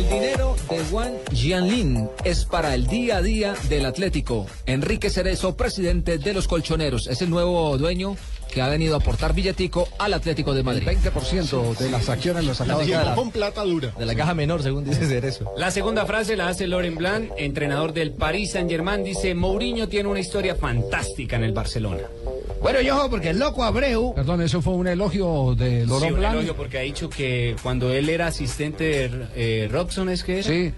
El 0.02 0.10
dinero 0.10 0.56
de 0.68 0.80
Juan 0.86 1.14
Jianlin 1.32 2.10
es 2.24 2.46
para 2.46 2.74
el 2.74 2.88
día 2.88 3.18
a 3.18 3.22
día 3.22 3.54
del 3.70 3.86
Atlético. 3.86 4.48
Enrique 4.66 5.12
Cerezo, 5.12 5.56
presidente 5.56 6.18
de 6.18 6.34
los 6.34 6.48
Colchoneros, 6.48 7.06
es 7.06 7.22
el 7.22 7.30
nuevo 7.30 7.78
dueño 7.78 8.18
que 8.52 8.62
ha 8.62 8.68
venido 8.70 8.96
a 8.96 8.98
aportar 9.00 9.34
billetico 9.34 9.88
al 9.98 10.14
Atlético 10.14 10.54
de 10.54 10.62
Madrid. 10.64 10.88
20% 10.88 11.78
de 11.78 11.90
las 11.90 12.10
acciones 12.10 12.46
los 12.46 12.62
acaba 12.62 12.84
de 12.84 12.92
dar. 12.92 13.16
con 13.16 13.32
plata 13.32 13.64
dura. 13.64 13.92
De 13.98 14.06
la 14.06 14.14
caja 14.16 14.34
menor, 14.36 14.62
según 14.62 14.84
dice 14.84 15.08
Cerezo. 15.08 15.52
La 15.58 15.72
segunda 15.72 16.06
frase 16.06 16.36
la 16.36 16.50
hace 16.50 16.68
Loren 16.68 16.96
Blanc, 16.96 17.32
entrenador 17.38 17.94
del 17.94 18.12
Paris 18.12 18.52
Saint-Germain. 18.52 19.04
Dice, 19.04 19.34
Mourinho 19.34 19.88
tiene 19.88 20.10
una 20.10 20.20
historia 20.20 20.56
fantástica 20.56 21.36
en 21.38 21.44
el 21.46 21.54
Barcelona. 21.54 22.04
Bueno, 22.62 22.80
yo, 22.82 23.08
porque 23.10 23.30
el 23.30 23.40
loco 23.40 23.64
Abreu. 23.64 24.14
Perdón, 24.14 24.42
eso 24.44 24.62
fue 24.62 24.74
un 24.74 24.88
elogio 24.88 25.56
de 25.58 25.82
Sí, 25.82 25.88
Laurent 25.90 26.14
un 26.14 26.20
Blanc. 26.20 26.34
elogio 26.36 26.56
porque 26.56 26.78
ha 26.78 26.82
dicho 26.82 27.10
que 27.10 27.56
cuando 27.64 27.92
él 27.92 28.08
era 28.08 28.28
asistente 28.28 28.84
de 29.10 29.28
eh, 29.36 29.68
Robson, 29.72 30.10
¿es 30.10 30.24
que 30.24 30.40
era? 30.40 30.48
Sí. 30.48 30.72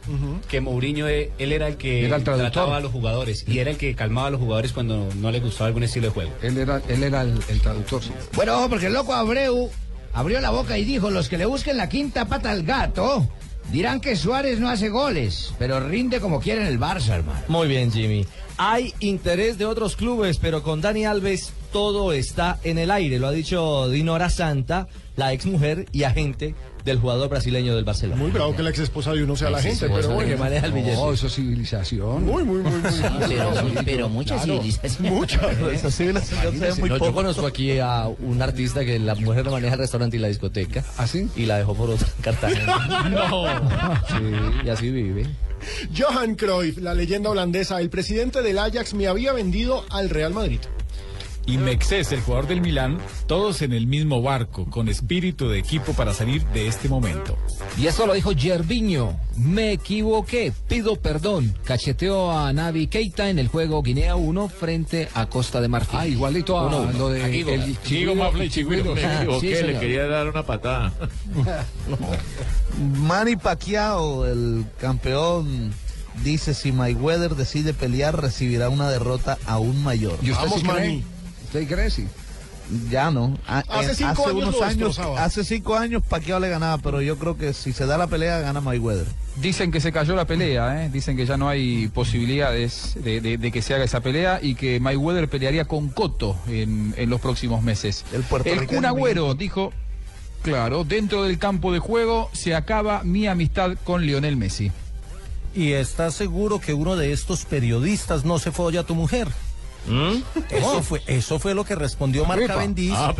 Que 0.47 0.61
Mourinho, 0.61 1.09
eh, 1.09 1.31
él 1.39 1.51
era 1.51 1.67
el 1.67 1.75
que 1.75 2.05
Era 2.05 2.15
el 2.17 2.23
trataba 2.23 2.77
a 2.77 2.79
los 2.79 2.91
jugadores 2.91 3.43
y 3.47 3.59
era 3.59 3.69
el 3.71 3.77
que 3.77 3.95
calmaba 3.95 4.27
a 4.27 4.31
los 4.31 4.39
jugadores 4.39 4.71
cuando 4.71 5.09
no 5.19 5.29
les 5.31 5.41
gustaba 5.43 5.67
algún 5.67 5.83
estilo 5.83 6.07
de 6.07 6.13
juego. 6.13 6.31
Él 6.41 6.57
era, 6.57 6.81
él 6.87 7.03
era 7.03 7.21
el, 7.23 7.37
el 7.49 7.59
traductor. 7.63 8.03
sí. 8.03 8.11
Bueno, 8.35 8.57
ojo, 8.57 8.69
porque 8.69 8.87
el 8.87 8.93
loco 8.93 9.13
Abreu 9.13 9.71
abrió 10.13 10.39
la 10.39 10.51
boca 10.51 10.77
y 10.77 10.83
dijo, 10.83 11.09
los 11.09 11.29
que 11.29 11.37
le 11.37 11.45
busquen 11.45 11.77
la 11.77 11.89
quinta 11.89 12.25
pata 12.25 12.51
al 12.51 12.63
gato 12.63 13.27
dirán 13.71 14.01
que 14.01 14.15
Suárez 14.15 14.59
no 14.59 14.69
hace 14.69 14.89
goles, 14.89 15.53
pero 15.57 15.79
rinde 15.79 16.19
como 16.19 16.39
quiere 16.39 16.61
en 16.61 16.67
el 16.67 16.79
Barça, 16.79 17.15
hermano. 17.15 17.39
Muy 17.47 17.67
bien, 17.67 17.91
Jimmy. 17.91 18.25
Hay 18.57 18.93
interés 18.99 19.57
de 19.57 19.65
otros 19.65 19.95
clubes, 19.95 20.37
pero 20.37 20.61
con 20.61 20.81
Dani 20.81 21.05
Alves 21.05 21.53
todo 21.71 22.13
está 22.13 22.59
en 22.63 22.77
el 22.77 22.91
aire. 22.91 23.17
Lo 23.17 23.27
ha 23.27 23.31
dicho 23.31 23.89
Dinora 23.89 24.29
Santa, 24.29 24.87
la 25.15 25.33
exmujer 25.33 25.87
y 25.91 26.03
agente 26.03 26.53
del 26.85 26.99
jugador 26.99 27.29
brasileño 27.29 27.75
del 27.75 27.85
Barcelona. 27.85 28.21
Muy 28.21 28.31
bravo 28.31 28.55
que 28.55 28.61
la 28.63 28.69
ex 28.69 28.79
esposa 28.79 29.13
de 29.13 29.23
uno 29.23 29.35
sea 29.35 29.49
la 29.49 29.59
Sí, 29.61 29.69
gente, 29.69 29.87
sí, 29.87 29.91
pero 29.95 30.09
bueno. 30.15 30.29
que 30.29 30.35
maneja 30.37 30.65
el 30.65 30.73
billete. 30.73 30.97
Oh, 30.97 31.13
eso 31.13 31.27
es 31.27 31.33
civilización. 31.35 32.25
Muy, 32.25 32.43
muy, 32.43 32.61
muy, 32.61 32.71
muy. 32.71 32.91
pero, 33.29 33.53
pero 33.85 34.09
mucha 34.09 34.35
Claro, 34.35 34.53
civilización. 34.61 35.13
Mucha. 35.13 35.51
Esa 35.71 35.91
civilización 35.91 36.59
ve 36.59 36.73
muy 36.75 36.89
No, 36.89 36.97
yo 36.97 37.13
conozco 37.13 37.47
aquí 37.47 37.79
a 37.79 38.07
un 38.07 38.41
artista 38.41 38.83
que 38.83 38.99
la 38.99 39.15
mujer 39.15 39.49
maneja 39.49 39.73
el 39.75 39.79
restaurante 39.79 40.17
y 40.17 40.19
la 40.19 40.27
discoteca. 40.27 40.83
¿Ah, 40.97 41.07
sí? 41.07 41.29
Y 41.35 41.45
la 41.45 41.57
dejó 41.59 41.73
por 41.75 41.89
otra 41.89 42.07
en 42.17 42.21
Cartagena. 42.23 43.09
No. 43.09 43.45
Sí, 44.07 44.63
y 44.65 44.69
así 44.69 44.89
vive. 44.89 45.25
Johan 45.97 46.35
Cruyff, 46.35 46.77
la 46.79 46.93
leyenda 46.93 47.29
holandesa, 47.29 47.79
el 47.79 47.89
presidente 47.89 48.41
del 48.41 48.59
Ajax 48.59 48.93
me 48.93 49.07
había 49.07 49.31
vendido 49.33 49.85
al 49.89 50.09
Real 50.09 50.33
Madrid. 50.33 50.59
Y 51.45 51.57
Mexés, 51.57 52.11
el 52.13 52.21
jugador 52.21 52.47
del 52.47 52.61
Milán, 52.61 52.99
todos 53.27 53.61
en 53.63 53.73
el 53.73 53.85
mismo 53.85 54.21
barco, 54.21 54.65
con 54.69 54.87
espíritu 54.87 55.49
de 55.49 55.59
equipo 55.59 55.91
para 55.93 56.13
salir 56.13 56.45
de 56.47 56.67
este 56.67 56.87
momento. 56.87 57.37
Y 57.77 57.87
esto 57.87 58.07
lo 58.07 58.13
dijo 58.13 58.31
Gerviño. 58.37 59.19
Me 59.35 59.73
equivoqué, 59.73 60.53
pido 60.69 60.95
perdón. 60.95 61.53
Cacheteó 61.65 62.31
a 62.31 62.53
Navi 62.53 62.87
Keita 62.87 63.29
en 63.29 63.39
el 63.39 63.49
juego 63.49 63.81
Guinea 63.83 64.15
1 64.15 64.47
frente 64.47 65.09
a 65.13 65.25
Costa 65.25 65.59
de 65.59 65.67
Marfil. 65.67 65.99
Ah, 65.99 66.07
igualito 66.07 66.57
a 66.57 66.67
Uno, 66.67 66.81
uno. 66.83 66.91
lo 66.97 67.09
de 67.09 67.23
Aquí, 67.25 67.41
el 67.41 67.77
Chigüiro- 67.77 67.77
Chihuiro. 67.83 68.47
Chigüiro. 68.49 68.95
Me 68.95 69.15
equivoqué, 69.17 69.55
Sí, 69.57 69.63
le 69.65 69.79
quería 69.79 70.07
dar 70.07 70.29
una 70.29 70.43
patada. 70.45 70.93
Manny 72.99 73.35
Pacquiao, 73.35 74.25
el 74.25 74.65
campeón, 74.79 75.73
dice 76.23 76.53
si 76.53 76.71
Mayweather 76.71 77.35
decide 77.35 77.73
pelear 77.73 78.19
recibirá 78.21 78.69
una 78.69 78.89
derrota 78.89 79.37
aún 79.45 79.83
mayor. 79.83 80.17
¿Y 80.21 80.31
usted 80.31 80.43
Vamos, 80.45 80.61
sí 80.61 80.67
cree? 80.67 80.73
Manny. 80.89 81.03
¿Usted 81.53 81.67
cree 81.67 81.89
sí? 81.91 82.07
Ya 82.89 83.11
no. 83.11 83.37
A- 83.45 83.59
Hace 83.69 83.91
eh, 83.91 83.95
cinco 83.95 84.27
años 84.27 84.55
unos 84.55 84.99
hace 85.19 85.43
cinco 85.43 85.75
años 85.75 86.01
Pacquiao 86.07 86.39
le 86.39 86.49
ganaba, 86.49 86.77
pero 86.79 87.01
yo 87.01 87.17
creo 87.19 87.37
que 87.37 87.53
si 87.53 87.73
se 87.73 87.85
da 87.85 87.97
la 87.97 88.07
pelea 88.07 88.39
gana 88.39 88.59
Mayweather. 88.61 89.05
Dicen 89.35 89.71
que 89.71 89.79
se 89.79 89.91
cayó 89.91 90.15
la 90.15 90.25
pelea, 90.25 90.83
¿eh? 90.85 90.89
dicen 90.91 91.15
que 91.17 91.25
ya 91.27 91.37
no 91.37 91.49
hay 91.49 91.89
posibilidades 91.89 92.93
de, 93.03 93.21
de- 93.21 93.37
de 93.37 93.51
que 93.51 93.61
se 93.61 93.75
haga 93.75 93.83
esa 93.83 93.99
pelea 93.99 94.39
y 94.41 94.55
que 94.55 94.79
Mayweather 94.79 95.29
pelearía 95.29 95.65
con 95.65 95.89
Cotto 95.89 96.35
en, 96.47 96.95
en 96.97 97.09
los 97.09 97.21
próximos 97.21 97.61
meses. 97.61 98.05
El 98.11 98.17
El 98.19 98.23
puertorriqueño 98.23 98.67
Kun 98.79 98.85
Agüero 98.85 99.33
dijo, 99.35 99.71
claro, 100.41 100.83
dentro 100.85 101.23
del 101.23 101.37
campo 101.37 101.71
de 101.73 101.77
juego 101.79 102.29
se 102.33 102.55
acaba 102.55 103.03
mi 103.03 103.27
amistad 103.27 103.77
con 103.83 104.05
Lionel 104.07 104.37
Messi. 104.37 104.71
¿Y 105.53 105.73
estás 105.73 106.15
seguro 106.15 106.59
que 106.59 106.73
uno 106.73 106.95
de 106.95 107.11
estos 107.11 107.45
periodistas 107.45 108.25
no 108.25 108.39
se 108.39 108.51
folla 108.51 108.79
a 108.79 108.83
tu 108.85 108.95
mujer? 108.95 109.27
Eso 110.49 110.81
fue, 110.81 111.01
eso 111.07 111.39
fue 111.39 111.53
lo 111.53 111.65
que 111.65 111.75
respondió 111.75 112.25
Marca 112.25 112.43
Ripa. 112.43 112.55
Bendiz 112.55 112.93
Ah, 112.95 113.13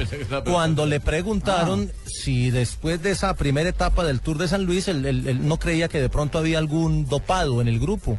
cuando 0.45 0.85
le 0.85 0.99
preguntaron 0.99 1.91
si 2.05 2.51
después 2.51 3.01
de 3.03 3.11
esa 3.11 3.33
primera 3.35 3.69
etapa 3.69 4.03
del 4.03 4.21
Tour 4.21 4.37
de 4.37 4.47
San 4.47 4.63
Luis 4.65 4.87
él, 4.87 5.05
él- 5.05 5.27
él 5.27 5.47
no 5.47 5.57
creía 5.59 5.87
que 5.89 5.99
de 5.99 6.09
pronto 6.09 6.37
había 6.37 6.57
algún 6.59 7.05
dopado 7.07 7.61
en 7.61 7.67
el 7.67 7.79
grupo. 7.79 8.17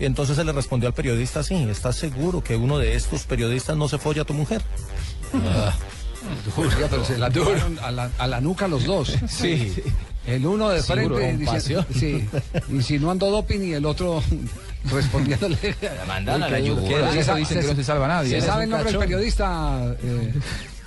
Y 0.00 0.04
entonces 0.04 0.36
se 0.36 0.44
le 0.44 0.52
respondió 0.52 0.86
al 0.88 0.94
periodista 0.94 1.40
así, 1.40 1.54
¿estás 1.54 1.96
seguro 1.96 2.42
que 2.44 2.54
uno 2.56 2.78
de 2.78 2.94
estos 2.94 3.24
periodistas 3.24 3.76
no 3.76 3.88
se 3.88 3.98
folla 3.98 4.22
a 4.22 4.24
tu 4.24 4.34
mujer? 4.34 4.62
Pero 6.90 7.04
se 7.04 7.18
la 7.18 7.30
tiraron 7.30 7.78
a 7.80 7.90
la, 7.90 8.10
a 8.18 8.26
la 8.26 8.40
nuca 8.40 8.68
los 8.68 8.84
dos. 8.84 9.14
Sí. 9.28 9.74
El 10.26 10.44
uno 10.46 10.68
de 10.68 10.82
frente 10.82 11.38
pasión. 11.46 11.86
sí, 11.94 12.28
insinuando 12.70 13.30
doping 13.30 13.60
y 13.60 13.72
el 13.72 13.86
otro 13.86 14.22
respondiéndole. 14.84 15.56
mandan 16.06 16.42
a 16.42 16.48
la 16.48 16.58
yugular. 16.60 17.16
eso 17.16 17.34
dicen 17.34 17.60
que 17.60 17.66
no 17.66 17.74
se 17.74 17.84
salva 17.84 18.08
nadie, 18.08 18.40
¿Se 18.40 18.46
sabe 18.46 18.64
Es 18.64 18.68
el 18.68 18.74
un 18.74 18.78
nombre 18.78 18.92
del 18.92 19.00
periodista? 19.00 19.94
eh, 20.02 20.34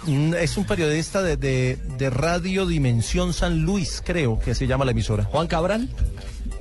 Mm, 0.07 0.33
Es 0.33 0.57
un 0.57 0.65
periodista 0.65 1.21
de, 1.21 1.37
de- 1.37 1.77
de 1.99 2.09
Radio 2.09 2.65
Dimensión 2.65 3.33
San 3.33 3.61
Luis, 3.61 4.01
creo 4.03 4.39
que 4.39 4.55
se 4.55 4.65
llama 4.65 4.83
la 4.83 4.91
emisora. 4.91 5.25
Juan 5.25 5.45
Cabral. 5.45 5.89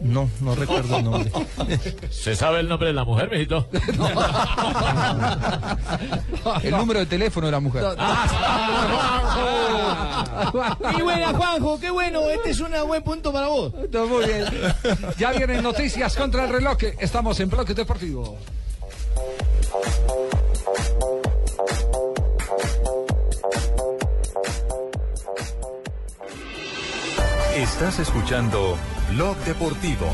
No, 0.00 0.30
no 0.40 0.54
recuerdo 0.54 0.96
el 0.96 1.04
nombre. 1.04 1.30
¿Se 2.10 2.34
sabe 2.34 2.60
el 2.60 2.68
nombre 2.68 2.88
de 2.88 2.94
la 2.94 3.04
mujer, 3.04 3.30
mijito? 3.30 3.68
El 6.62 6.70
número 6.70 7.00
de 7.00 7.06
teléfono 7.06 7.46
de 7.46 7.52
la 7.52 7.60
mujer. 7.60 7.84
Qué 10.96 11.02
buena, 11.02 11.34
Juanjo, 11.34 11.78
qué 11.78 11.90
bueno. 11.90 12.28
Este 12.30 12.50
es 12.50 12.60
un 12.60 12.70
buen 12.86 13.02
punto 13.02 13.32
para 13.32 13.48
vos. 13.48 13.72
Está 13.74 14.04
muy 14.04 14.24
bien. 14.24 14.46
Ya 15.18 15.32
vienen 15.32 15.62
noticias 15.62 16.16
contra 16.16 16.44
el 16.44 16.50
reloj. 16.50 16.78
Estamos 16.98 17.38
en 17.40 17.50
Bloque 17.50 17.74
Deportivo. 17.74 18.38
Estás 27.56 27.98
escuchando 27.98 28.78
Blog 29.10 29.36
Deportivo. 29.38 30.06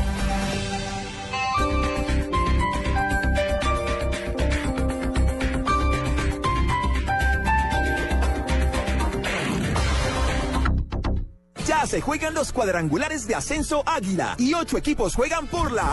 Ya 11.65 11.85
se 11.85 12.01
juegan 12.01 12.33
los 12.33 12.51
cuadrangulares 12.51 13.27
de 13.27 13.35
ascenso 13.35 13.83
Águila 13.85 14.35
y 14.39 14.53
ocho 14.55 14.77
equipos 14.77 15.13
juegan 15.15 15.47
por 15.47 15.71
la 15.71 15.83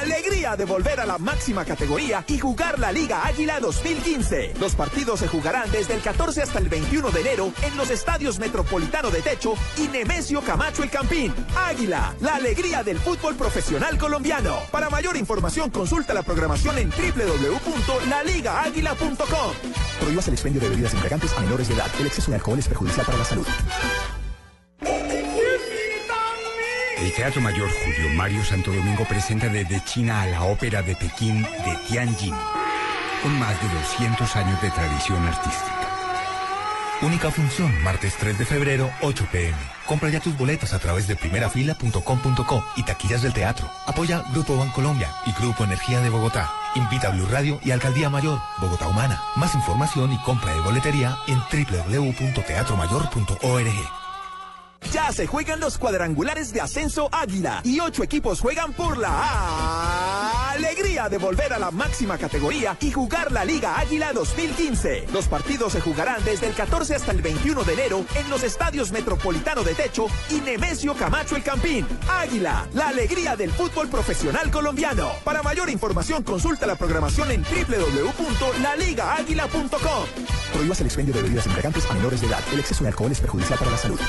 alegría 0.00 0.56
de 0.56 0.64
volver 0.64 0.98
a 1.00 1.06
la 1.06 1.18
máxima 1.18 1.64
categoría 1.64 2.24
y 2.26 2.38
jugar 2.38 2.78
la 2.78 2.90
Liga 2.90 3.26
Águila 3.26 3.60
2015. 3.60 4.54
Los 4.58 4.74
partidos 4.74 5.20
se 5.20 5.28
jugarán 5.28 5.70
desde 5.70 5.94
el 5.94 6.00
14 6.00 6.42
hasta 6.42 6.58
el 6.58 6.68
21 6.68 7.10
de 7.10 7.20
enero 7.20 7.52
en 7.62 7.76
los 7.76 7.90
estadios 7.90 8.38
Metropolitano 8.38 9.10
de 9.10 9.20
Techo 9.20 9.54
y 9.76 9.88
Nemesio 9.88 10.40
Camacho 10.40 10.82
El 10.82 10.88
Campín. 10.90 11.34
Águila, 11.56 12.14
la 12.20 12.36
alegría 12.36 12.82
del 12.82 12.98
fútbol 12.98 13.36
profesional 13.36 13.98
colombiano. 13.98 14.56
Para 14.70 14.88
mayor 14.90 15.16
información 15.16 15.70
consulta 15.70 16.14
la 16.14 16.22
programación 16.22 16.78
en 16.78 16.90
www.laligaaguila.com. 16.90 19.52
Prohíbas 20.00 20.28
el 20.28 20.34
expendio 20.34 20.62
de 20.62 20.68
bebidas 20.70 20.94
embriagantes 20.94 21.32
a 21.34 21.40
menores 21.40 21.68
de 21.68 21.74
edad. 21.74 21.90
El 21.98 22.06
exceso 22.06 22.30
de 22.30 22.36
alcohol 22.36 22.58
es 22.58 22.68
perjudicial 22.68 23.04
para 23.04 23.18
la 23.18 23.24
salud. 23.24 23.46
El 27.00 27.12
Teatro 27.14 27.40
Mayor 27.40 27.70
Julio 27.70 28.10
Mario 28.14 28.44
Santo 28.44 28.70
Domingo 28.70 29.06
presenta 29.06 29.48
desde 29.48 29.82
China 29.84 30.20
a 30.20 30.26
la 30.26 30.42
ópera 30.42 30.82
de 30.82 30.94
Pekín 30.94 31.42
de 31.42 31.78
Tianjin, 31.88 32.34
con 33.22 33.38
más 33.38 33.58
de 33.62 33.68
200 33.68 34.36
años 34.36 34.60
de 34.60 34.70
tradición 34.70 35.26
artística. 35.26 35.78
Única 37.00 37.30
función, 37.30 37.82
martes 37.82 38.16
3 38.18 38.38
de 38.38 38.44
febrero, 38.44 38.90
8 39.00 39.26
pm. 39.32 39.56
Compra 39.86 40.10
ya 40.10 40.20
tus 40.20 40.36
boletas 40.36 40.74
a 40.74 40.78
través 40.78 41.08
de 41.08 41.16
primerafila.com.co 41.16 42.64
y 42.76 42.82
taquillas 42.82 43.22
del 43.22 43.32
teatro. 43.32 43.70
Apoya 43.86 44.22
Grupo 44.32 44.58
Bancolombia 44.58 45.10
y 45.24 45.32
Grupo 45.32 45.64
Energía 45.64 46.00
de 46.00 46.10
Bogotá. 46.10 46.52
Invita 46.74 47.08
a 47.08 47.12
Blue 47.12 47.28
Radio 47.30 47.58
y 47.64 47.70
Alcaldía 47.70 48.10
Mayor, 48.10 48.38
Bogotá 48.58 48.88
Humana. 48.88 49.22
Más 49.36 49.54
información 49.54 50.12
y 50.12 50.18
compra 50.18 50.52
de 50.52 50.60
boletería 50.60 51.16
en 51.26 51.38
www.teatromayor.org. 51.38 53.99
Ya 54.92 55.12
se 55.12 55.26
juegan 55.26 55.60
los 55.60 55.78
cuadrangulares 55.78 56.52
de 56.52 56.60
ascenso 56.60 57.08
Águila 57.12 57.60
y 57.64 57.80
ocho 57.80 58.02
equipos 58.02 58.40
juegan 58.40 58.72
por 58.72 58.98
la 58.98 59.08
alegría 60.52 61.08
de 61.08 61.18
volver 61.18 61.52
a 61.52 61.58
la 61.58 61.70
máxima 61.70 62.16
categoría 62.18 62.76
y 62.80 62.90
jugar 62.90 63.30
la 63.32 63.44
Liga 63.44 63.78
Águila 63.78 64.12
2015. 64.12 65.06
Los 65.12 65.28
partidos 65.28 65.72
se 65.72 65.80
jugarán 65.80 66.22
desde 66.24 66.48
el 66.48 66.54
14 66.54 66.94
hasta 66.94 67.12
el 67.12 67.22
21 67.22 67.64
de 67.64 67.72
enero 67.72 68.04
en 68.14 68.28
los 68.30 68.42
estadios 68.42 68.92
Metropolitano 68.92 69.62
de 69.62 69.74
Techo 69.74 70.06
y 70.30 70.40
Nemesio 70.40 70.94
Camacho 70.94 71.36
El 71.36 71.42
Campín. 71.42 71.86
Águila, 72.08 72.66
la 72.74 72.88
alegría 72.88 73.36
del 73.36 73.52
fútbol 73.52 73.88
profesional 73.88 74.50
colombiano. 74.50 75.10
Para 75.24 75.42
mayor 75.42 75.70
información 75.70 76.22
consulta 76.22 76.66
la 76.66 76.76
programación 76.76 77.30
en 77.30 77.42
www.laligaaguila.com. 77.42 80.04
Prohíbas 80.52 80.80
el 80.80 80.86
expendio 80.86 81.14
de 81.14 81.22
bebidas 81.22 81.46
embriagantes 81.46 81.90
a 81.90 81.94
menores 81.94 82.20
de 82.20 82.26
edad. 82.26 82.40
El 82.52 82.60
exceso 82.60 82.84
de 82.84 82.88
alcohol 82.88 83.12
es 83.12 83.20
perjudicial 83.20 83.58
para 83.58 83.70
la 83.70 83.78
salud. 83.78 84.00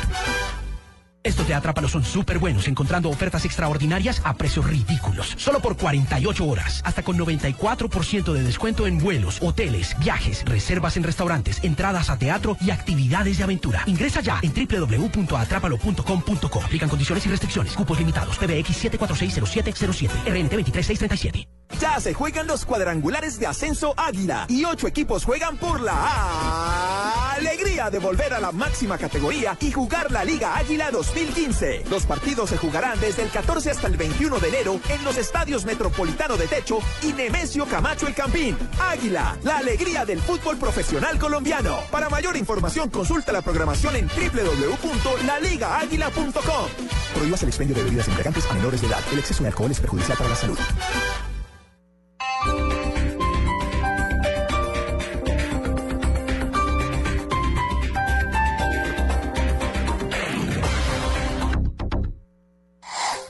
Estos 1.24 1.48
de 1.48 1.54
Atrápalo 1.54 1.88
son 1.88 2.04
súper 2.04 2.40
buenos, 2.40 2.68
encontrando 2.68 3.10
ofertas 3.10 3.46
extraordinarias 3.46 4.22
a 4.24 4.34
precios 4.34 4.66
ridículos. 4.66 5.36
Solo 5.38 5.60
por 5.60 5.78
48 5.78 6.46
horas. 6.46 6.82
Hasta 6.84 7.04
con 7.04 7.16
94% 7.18 8.34
de 8.34 8.44
descuento 8.44 8.88
en 8.88 8.98
vuelos, 8.98 9.38
hoteles, 9.42 9.96
viajes, 10.00 10.44
reservas 10.46 10.98
en 10.98 11.04
restaurantes, 11.04 11.64
entradas 11.64 12.10
a 12.10 12.18
teatro 12.18 12.58
y 12.60 12.72
actividades 12.72 13.38
de 13.38 13.44
aventura. 13.44 13.84
Ingresa 13.86 14.22
ya 14.22 14.40
en 14.42 14.52
www.atrápalo.com.co. 14.52 16.64
Aplican 16.64 16.90
condiciones 16.90 17.26
y 17.26 17.30
restricciones. 17.30 17.74
Cupos 17.74 18.00
limitados. 18.00 18.38
PBX 18.38 18.84
7460707. 18.84 20.10
RNT 20.26 20.56
23637. 20.56 21.48
Ya 21.80 22.00
se 22.00 22.14
juegan 22.14 22.48
los 22.48 22.66
cuadrangulares 22.66 23.40
de 23.40 23.48
ascenso 23.48 23.94
Águila 23.96 24.46
y 24.50 24.66
ocho 24.66 24.88
equipos 24.88 25.24
juegan 25.24 25.58
por 25.58 25.80
la 25.80 27.34
alegría 27.34 27.90
de 27.90 28.00
volver 28.00 28.34
a 28.34 28.40
la 28.40 28.52
máxima 28.52 28.98
categoría 28.98 29.58
y 29.60 29.72
jugar 29.72 30.12
la 30.12 30.24
Liga 30.24 30.58
Águila 30.58 30.92
2015. 31.14 31.84
Los 31.90 32.06
partidos 32.06 32.50
se 32.50 32.58
jugarán 32.58 32.98
desde 33.00 33.24
el 33.24 33.30
14 33.30 33.72
hasta 33.72 33.88
el 33.88 33.96
21 33.98 34.40
de 34.40 34.48
enero 34.48 34.80
en 34.90 35.04
los 35.04 35.18
estadios 35.18 35.66
Metropolitano 35.66 36.38
de 36.38 36.48
Techo 36.48 36.78
y 37.02 37.12
Nemesio 37.14 37.66
Camacho 37.66 38.06
El 38.08 38.14
Campín. 38.14 38.56
Águila, 38.80 39.38
la 39.44 39.58
alegría 39.58 40.06
del 40.06 40.22
fútbol 40.22 40.56
profesional 40.58 41.20
colombiano. 41.20 41.80
Para 41.92 42.08
mayor 42.10 42.38
información 42.38 42.90
consulta 42.90 43.34
la 43.34 43.42
programación 43.42 43.98
en 43.98 44.08
www.laligaaguila.com. 44.08 46.70
Prohíbas 47.14 47.44
el 47.44 47.50
expendio 47.50 47.76
de 47.76 47.84
bebidas 47.84 48.08
embriagantes 48.08 48.50
a 48.50 48.54
menores 48.54 48.82
de 48.82 48.88
edad. 48.88 49.02
El 49.12 49.20
exceso 49.20 49.44
de 49.44 49.50
alcohol 49.50 49.70
es 49.72 49.80
perjudicial 49.80 50.18
para 50.18 50.30
la 50.30 50.36
salud. 50.36 50.58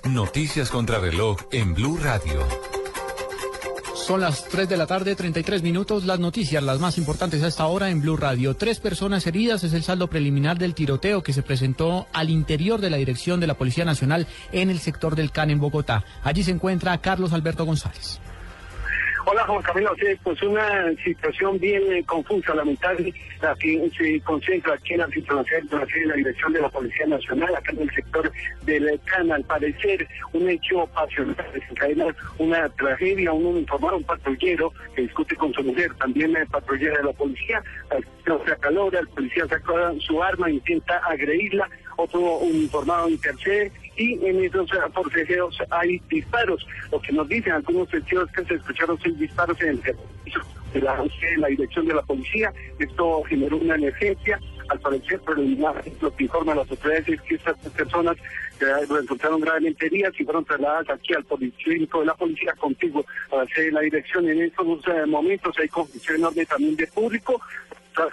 Noticias 0.09 0.71
contra 0.71 0.99
reloj 0.99 1.37
en 1.51 1.75
Blue 1.75 1.95
Radio. 1.97 2.43
Son 3.95 4.19
las 4.19 4.45
3 4.45 4.67
de 4.67 4.75
la 4.75 4.87
tarde, 4.87 5.15
33 5.15 5.61
minutos. 5.61 6.05
Las 6.05 6.19
noticias, 6.19 6.63
las 6.63 6.79
más 6.79 6.97
importantes 6.97 7.43
a 7.43 7.47
esta 7.47 7.67
hora 7.67 7.91
en 7.91 8.01
Blue 8.01 8.17
Radio. 8.17 8.55
Tres 8.55 8.79
personas 8.79 9.27
heridas 9.27 9.63
es 9.63 9.73
el 9.73 9.83
saldo 9.83 10.07
preliminar 10.07 10.57
del 10.57 10.73
tiroteo 10.73 11.21
que 11.21 11.33
se 11.33 11.43
presentó 11.43 12.07
al 12.13 12.31
interior 12.31 12.81
de 12.81 12.89
la 12.89 12.97
dirección 12.97 13.39
de 13.39 13.47
la 13.47 13.53
Policía 13.53 13.85
Nacional 13.85 14.27
en 14.51 14.71
el 14.71 14.79
sector 14.79 15.15
del 15.15 15.31
CAN 15.31 15.51
en 15.51 15.59
Bogotá. 15.59 16.03
Allí 16.23 16.43
se 16.43 16.51
encuentra 16.51 16.97
Carlos 16.97 17.31
Alberto 17.31 17.63
González. 17.63 18.19
Hola 19.23 19.43
Juan 19.45 19.61
Camilo, 19.61 19.95
pues 20.23 20.41
una 20.41 20.91
situación 21.03 21.59
bien 21.59 21.83
eh, 21.93 22.03
confusa, 22.05 22.55
lamentable, 22.55 23.13
la 23.39 23.55
que 23.55 23.89
se 23.95 24.19
concentra 24.21 24.73
aquí 24.73 24.93
en 24.93 24.99
la 24.99 25.07
situación 25.09 25.67
de 25.67 26.05
la 26.07 26.15
dirección 26.15 26.53
de 26.53 26.61
la 26.61 26.69
Policía 26.69 27.05
Nacional, 27.05 27.55
acá 27.55 27.71
en 27.71 27.81
el 27.81 27.91
sector 27.91 28.31
del 28.63 28.99
CAN, 29.05 29.31
al 29.31 29.43
parecer 29.43 30.07
un 30.33 30.49
hecho 30.49 30.87
pasional, 30.87 31.35
desencadena 31.53 32.15
una 32.39 32.67
tragedia, 32.69 33.31
un 33.31 33.45
uniformado, 33.45 33.97
un 33.97 34.03
patrullero 34.03 34.73
que 34.95 35.03
discute 35.03 35.35
con 35.35 35.53
su 35.53 35.63
mujer, 35.63 35.93
también 35.95 36.35
el 36.35 36.47
patrullera 36.47 36.97
de 36.97 37.03
la 37.03 37.13
policía, 37.13 37.63
se 38.25 38.51
acalora, 38.51 38.99
el 38.99 39.07
policía 39.09 39.47
saca 39.47 39.93
su 39.99 40.23
arma, 40.23 40.49
intenta 40.49 40.97
agredirla, 40.97 41.69
otro 41.97 42.19
uniformado 42.37 43.07
intercede 43.07 43.71
y 44.01 44.25
en 44.25 44.43
esos 44.43 44.69
forcejeos 44.93 45.57
hay 45.69 46.01
disparos. 46.09 46.65
Lo 46.91 47.01
que 47.01 47.13
nos 47.13 47.27
dicen 47.27 47.53
algunos 47.53 47.89
testigos 47.89 48.29
es 48.29 48.35
que 48.35 48.45
se 48.45 48.53
escucharon 48.55 48.99
seis 49.01 49.17
disparos 49.19 49.59
en 49.61 49.69
el 49.69 49.81
de 50.73 50.81
la, 50.81 51.03
la 51.37 51.47
dirección 51.47 51.85
de 51.85 51.93
la 51.93 52.01
policía. 52.01 52.53
Esto 52.79 53.23
generó 53.23 53.57
una 53.57 53.75
emergencia. 53.75 54.39
Al 54.69 54.79
parecer, 54.79 55.19
preliminar, 55.19 55.83
lo 55.99 56.15
que 56.15 56.23
informan 56.23 56.57
las 56.57 56.71
autoridades 56.71 57.09
es 57.09 57.21
que 57.23 57.35
estas 57.35 57.57
personas 57.57 58.15
resultaron 58.89 59.41
gravemente 59.41 59.85
heridas 59.87 60.13
y 60.17 60.23
fueron 60.23 60.45
trasladadas 60.45 60.89
aquí 60.91 61.13
al 61.13 61.25
policlínico 61.25 61.99
de 61.99 62.05
la 62.05 62.13
policía 62.13 62.53
contigo 62.53 63.03
a 63.31 63.37
la 63.37 63.45
la 63.71 63.81
dirección. 63.81 64.29
En 64.29 64.41
estos 64.43 64.87
eh, 64.87 65.05
momentos 65.07 65.57
hay 65.59 65.67
confusión 65.67 66.17
enorme 66.17 66.45
también 66.45 66.75
de 66.77 66.87
público 66.87 67.41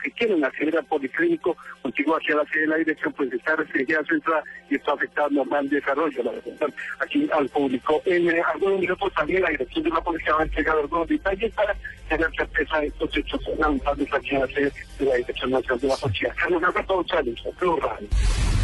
que 0.02 0.10
quieren 0.12 0.44
acceder 0.44 0.76
al 0.76 0.84
policlínico 0.84 1.56
contigo 1.82 2.16
hacia 2.16 2.36
la 2.36 2.44
sede 2.46 2.62
de 2.62 2.66
la 2.68 2.76
dirección, 2.76 3.12
pues 3.12 3.32
está 3.32 3.56
restringida 3.56 4.04
su 4.04 4.14
entrada 4.14 4.42
y 4.70 4.76
esto 4.76 4.90
ha 4.90 4.94
afectado 4.94 5.28
el 5.28 5.34
normal 5.36 5.68
desarrollo, 5.68 6.22
la 6.22 6.32
verdad, 6.32 6.68
aquí 7.00 7.28
al 7.32 7.48
público. 7.48 8.02
En 8.04 8.30
eh, 8.30 8.42
algunos 8.54 8.80
minutos 8.80 9.12
también 9.14 9.42
la 9.42 9.50
dirección 9.50 9.84
de 9.84 9.90
la 9.90 10.00
policía 10.00 10.34
va 10.34 10.40
a 10.40 10.44
entregar 10.44 10.76
algunos 10.76 11.08
detalles 11.08 11.52
para 11.54 11.76
tener 12.08 12.30
certeza 12.36 12.80
de 12.80 12.86
estos 12.88 13.16
hechos 13.16 13.40
lamentables 13.58 14.12
aquí 14.12 14.30
en 14.34 14.40
la 14.40 14.46
sede 14.48 14.72
de 14.98 15.04
la 15.04 15.14
Dirección 15.16 15.50
Nacional 15.50 15.80
de 15.80 15.88
la 15.88 15.96
Policía. 15.96 16.34
Carlos 16.36 16.62
Alberto 16.62 16.94
González, 16.94 17.34
Blue 17.60 17.76
Radio. 17.76 18.08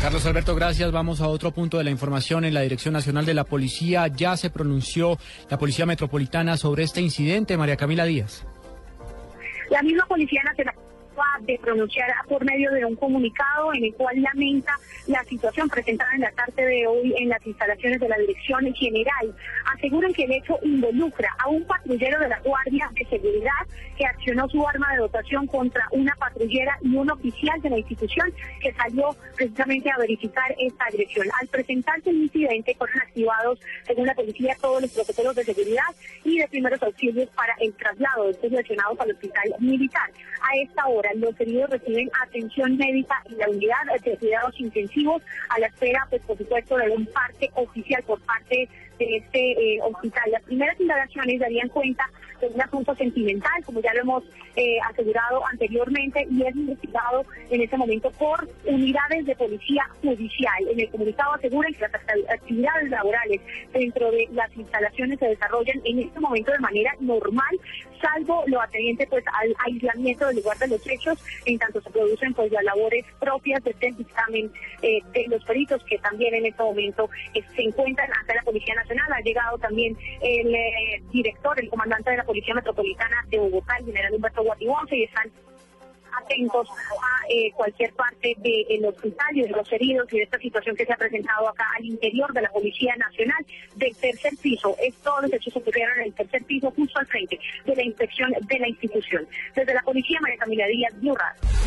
Carlos 0.02 0.26
Alberto, 0.26 0.54
gracias. 0.54 0.92
Vamos 0.92 1.20
a 1.20 1.28
otro 1.28 1.52
punto 1.52 1.78
de 1.78 1.84
la 1.84 1.90
información. 1.90 2.44
En 2.44 2.54
la 2.54 2.60
Dirección 2.60 2.92
Nacional 2.94 3.24
de 3.24 3.34
la 3.34 3.44
Policía 3.44 4.08
ya 4.08 4.36
se 4.36 4.50
pronunció 4.50 5.18
la 5.50 5.58
Policía 5.58 5.86
Metropolitana 5.86 6.56
sobre 6.56 6.82
este 6.82 7.00
incidente. 7.00 7.56
María 7.56 7.76
Camila 7.76 8.04
Díaz. 8.04 8.46
La 9.70 9.82
misma 9.82 10.04
Policía 10.06 10.42
Nacional 10.44 10.74
de 11.40 11.58
pronunciar 11.58 12.08
por 12.28 12.44
medio 12.44 12.70
de 12.72 12.84
un 12.84 12.96
comunicado 12.96 13.72
en 13.74 13.84
el 13.84 13.94
cual 13.94 14.20
lamenta 14.22 14.72
la 15.06 15.22
situación 15.24 15.68
presentada 15.68 16.10
en 16.14 16.22
la 16.22 16.32
tarde 16.32 16.64
de 16.64 16.86
hoy 16.86 17.14
en 17.18 17.28
las 17.28 17.44
instalaciones 17.46 18.00
de 18.00 18.08
la 18.08 18.16
Dirección 18.18 18.72
General. 18.74 19.34
Aseguran 19.76 20.12
que 20.12 20.24
el 20.24 20.32
hecho 20.32 20.58
involucra 20.62 21.28
a 21.38 21.48
un 21.48 21.64
patrullero 21.64 22.20
de 22.20 22.28
la 22.28 22.40
Guardia 22.40 22.90
de 22.94 23.04
Seguridad 23.06 23.50
que 23.96 24.06
accionó 24.06 24.48
su 24.48 24.66
arma 24.66 24.92
de 24.92 24.98
dotación 24.98 25.46
contra 25.46 25.86
una 25.90 26.14
patrullera 26.16 26.76
y 26.82 26.94
un 26.94 27.10
oficial 27.10 27.60
de 27.60 27.70
la 27.70 27.78
institución 27.78 28.32
que 28.60 28.72
salió 28.74 29.14
precisamente 29.36 29.90
a 29.90 29.98
verificar 29.98 30.54
esta 30.58 30.84
agresión. 30.84 31.26
Al 31.40 31.48
presentarse 31.48 32.10
el 32.10 32.22
incidente 32.22 32.74
fueron 32.76 33.00
activados, 33.00 33.58
según 33.86 34.06
la 34.06 34.14
policía, 34.14 34.56
todos 34.60 34.82
los 34.82 34.92
protocolos 34.92 35.36
de 35.36 35.44
seguridad 35.44 35.82
y 36.24 36.38
de 36.38 36.48
primeros 36.48 36.82
auxilios 36.82 37.28
para 37.30 37.54
el 37.60 37.72
traslado 37.74 38.24
de 38.24 38.30
estos 38.32 38.50
lesionados 38.50 39.00
al 39.00 39.10
hospital 39.10 39.54
militar. 39.60 40.10
A 40.40 40.56
esta 40.62 40.86
hora, 40.86 41.10
los 41.14 41.38
heridos 41.40 41.70
reciben 41.70 42.10
atención 42.22 42.76
médica 42.76 43.22
y 43.30 43.34
la 43.36 43.48
unidad 43.48 43.74
de 44.02 44.16
cuidados 44.16 44.60
intensivos 44.60 45.22
a 45.48 45.58
la 45.58 45.66
espera, 45.66 46.06
pues 46.10 46.22
por 46.22 46.36
supuesto, 46.36 46.76
de 46.76 46.90
un 46.90 47.06
parte 47.06 47.50
oficial 47.54 48.02
por 48.04 48.20
parte 48.22 48.68
de 48.98 49.16
este 49.16 49.52
eh, 49.52 49.80
hospital. 49.82 50.30
Las 50.30 50.42
primeras 50.42 50.78
indagaciones 50.80 51.40
darían 51.40 51.68
cuenta 51.68 52.04
de 52.48 52.54
un 52.54 52.60
asunto 52.60 52.94
sentimental, 52.94 53.64
como 53.64 53.80
ya 53.80 53.92
lo 53.94 54.00
hemos 54.00 54.24
eh, 54.56 54.78
asegurado 54.90 55.46
anteriormente, 55.46 56.26
y 56.30 56.42
es 56.42 56.54
investigado 56.54 57.24
en 57.50 57.62
este 57.62 57.76
momento 57.76 58.10
por 58.12 58.48
unidades 58.66 59.26
de 59.26 59.34
policía 59.36 59.84
judicial. 60.02 60.68
En 60.70 60.80
el 60.80 60.90
comunicado 60.90 61.34
aseguran 61.34 61.72
que 61.72 61.80
las 61.80 61.92
acti- 61.92 62.28
actividades 62.28 62.90
laborales 62.90 63.40
dentro 63.72 64.10
de 64.10 64.28
las 64.32 64.54
instalaciones 64.56 65.18
se 65.18 65.26
desarrollan 65.26 65.80
en 65.84 65.98
este 66.00 66.20
momento 66.20 66.52
de 66.52 66.58
manera 66.58 66.94
normal, 67.00 67.60
salvo 68.00 68.44
lo 68.46 68.60
atendiente 68.60 69.06
pues 69.06 69.24
al 69.32 69.54
aislamiento 69.66 70.26
del 70.26 70.36
lugar 70.36 70.58
de 70.58 70.68
los 70.68 70.86
hechos, 70.86 71.18
en 71.46 71.58
tanto 71.58 71.80
se 71.80 71.90
producen 71.90 72.34
pues 72.34 72.52
las 72.52 72.62
labores 72.64 73.04
propias 73.18 73.62
del 73.64 73.96
dictamen 73.96 74.50
eh, 74.82 75.00
de 75.12 75.26
los 75.28 75.42
peritos 75.44 75.82
que 75.84 75.98
también 75.98 76.34
en 76.34 76.46
este 76.46 76.62
momento 76.62 77.08
eh, 77.32 77.42
se 77.56 77.62
encuentran 77.62 78.10
ante 78.20 78.34
la 78.34 78.42
Policía 78.42 78.74
Nacional. 78.74 79.12
Ha 79.12 79.20
llegado 79.20 79.58
también 79.58 79.96
el 80.20 80.54
director, 81.10 81.58
el 81.58 81.68
comandante 81.70 82.10
de 82.10 82.16
la 82.18 82.24
Policía 82.24 82.33
Metropolitana 82.54 83.24
de 83.28 83.38
Bogotá, 83.38 83.76
el 83.78 83.86
general 83.86 84.14
Humberto 84.14 84.42
Guatibonce, 84.42 84.96
y 84.96 85.04
están 85.04 85.30
atentos 86.22 86.68
a 86.70 87.26
eh, 87.28 87.50
cualquier 87.52 87.92
parte 87.94 88.36
del 88.38 88.84
hospital 88.84 89.36
y 89.36 89.42
de 89.42 89.48
los 89.48 89.72
heridos 89.72 90.12
y 90.12 90.18
de 90.18 90.22
esta 90.22 90.38
situación 90.38 90.76
que 90.76 90.86
se 90.86 90.92
ha 90.92 90.96
presentado 90.96 91.48
acá 91.48 91.66
al 91.76 91.84
interior 91.84 92.32
de 92.32 92.42
la 92.42 92.50
Policía 92.50 92.94
Nacional 92.96 93.44
del 93.76 93.96
tercer 93.96 94.32
piso. 94.40 94.76
Estos 94.80 95.32
hechos 95.32 95.56
ocurrieron 95.56 95.98
en 95.98 96.04
el 96.06 96.14
tercer 96.14 96.44
piso 96.44 96.70
justo 96.70 96.98
al 96.98 97.06
frente 97.06 97.38
de 97.64 97.76
la 97.76 97.82
inspección 97.82 98.32
de 98.32 98.58
la 98.58 98.68
institución. 98.68 99.26
Desde 99.54 99.74
la 99.74 99.82
Policía, 99.82 100.20
María 100.20 100.38
Camila 100.38 100.66
Díaz, 100.66 100.92
Radio. 100.94 101.63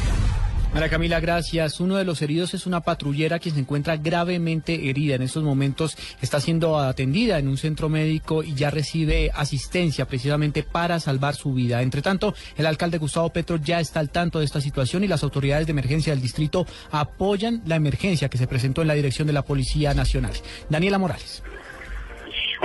María 0.73 0.89
Camila, 0.89 1.19
gracias. 1.19 1.79
Uno 1.79 1.95
de 1.95 2.03
los 2.03 2.21
heridos 2.21 2.53
es 2.53 2.67
una 2.67 2.81
patrullera 2.81 3.39
que 3.39 3.49
se 3.49 3.59
encuentra 3.59 3.97
gravemente 3.97 4.89
herida. 4.89 5.15
En 5.15 5.23
estos 5.23 5.43
momentos 5.43 5.97
está 6.21 6.39
siendo 6.39 6.77
atendida 6.77 7.39
en 7.39 7.47
un 7.47 7.57
centro 7.57 7.89
médico 7.89 8.43
y 8.43 8.53
ya 8.53 8.69
recibe 8.69 9.31
asistencia 9.33 10.05
precisamente 10.05 10.63
para 10.63 10.99
salvar 10.99 11.35
su 11.35 11.53
vida. 11.53 11.81
Entre 11.81 12.01
tanto, 12.01 12.35
el 12.57 12.67
alcalde 12.67 12.99
Gustavo 12.99 13.29
Petro 13.31 13.57
ya 13.57 13.79
está 13.79 13.99
al 13.99 14.09
tanto 14.09 14.39
de 14.39 14.45
esta 14.45 14.61
situación 14.61 15.03
y 15.03 15.07
las 15.07 15.23
autoridades 15.23 15.65
de 15.65 15.71
emergencia 15.71 16.13
del 16.13 16.21
distrito 16.21 16.67
apoyan 16.91 17.63
la 17.65 17.75
emergencia 17.75 18.29
que 18.29 18.37
se 18.37 18.47
presentó 18.47 18.81
en 18.81 18.89
la 18.89 18.93
dirección 18.93 19.25
de 19.25 19.33
la 19.33 19.43
Policía 19.43 19.93
Nacional. 19.93 20.33
Daniela 20.69 20.99
Morales. 20.99 21.41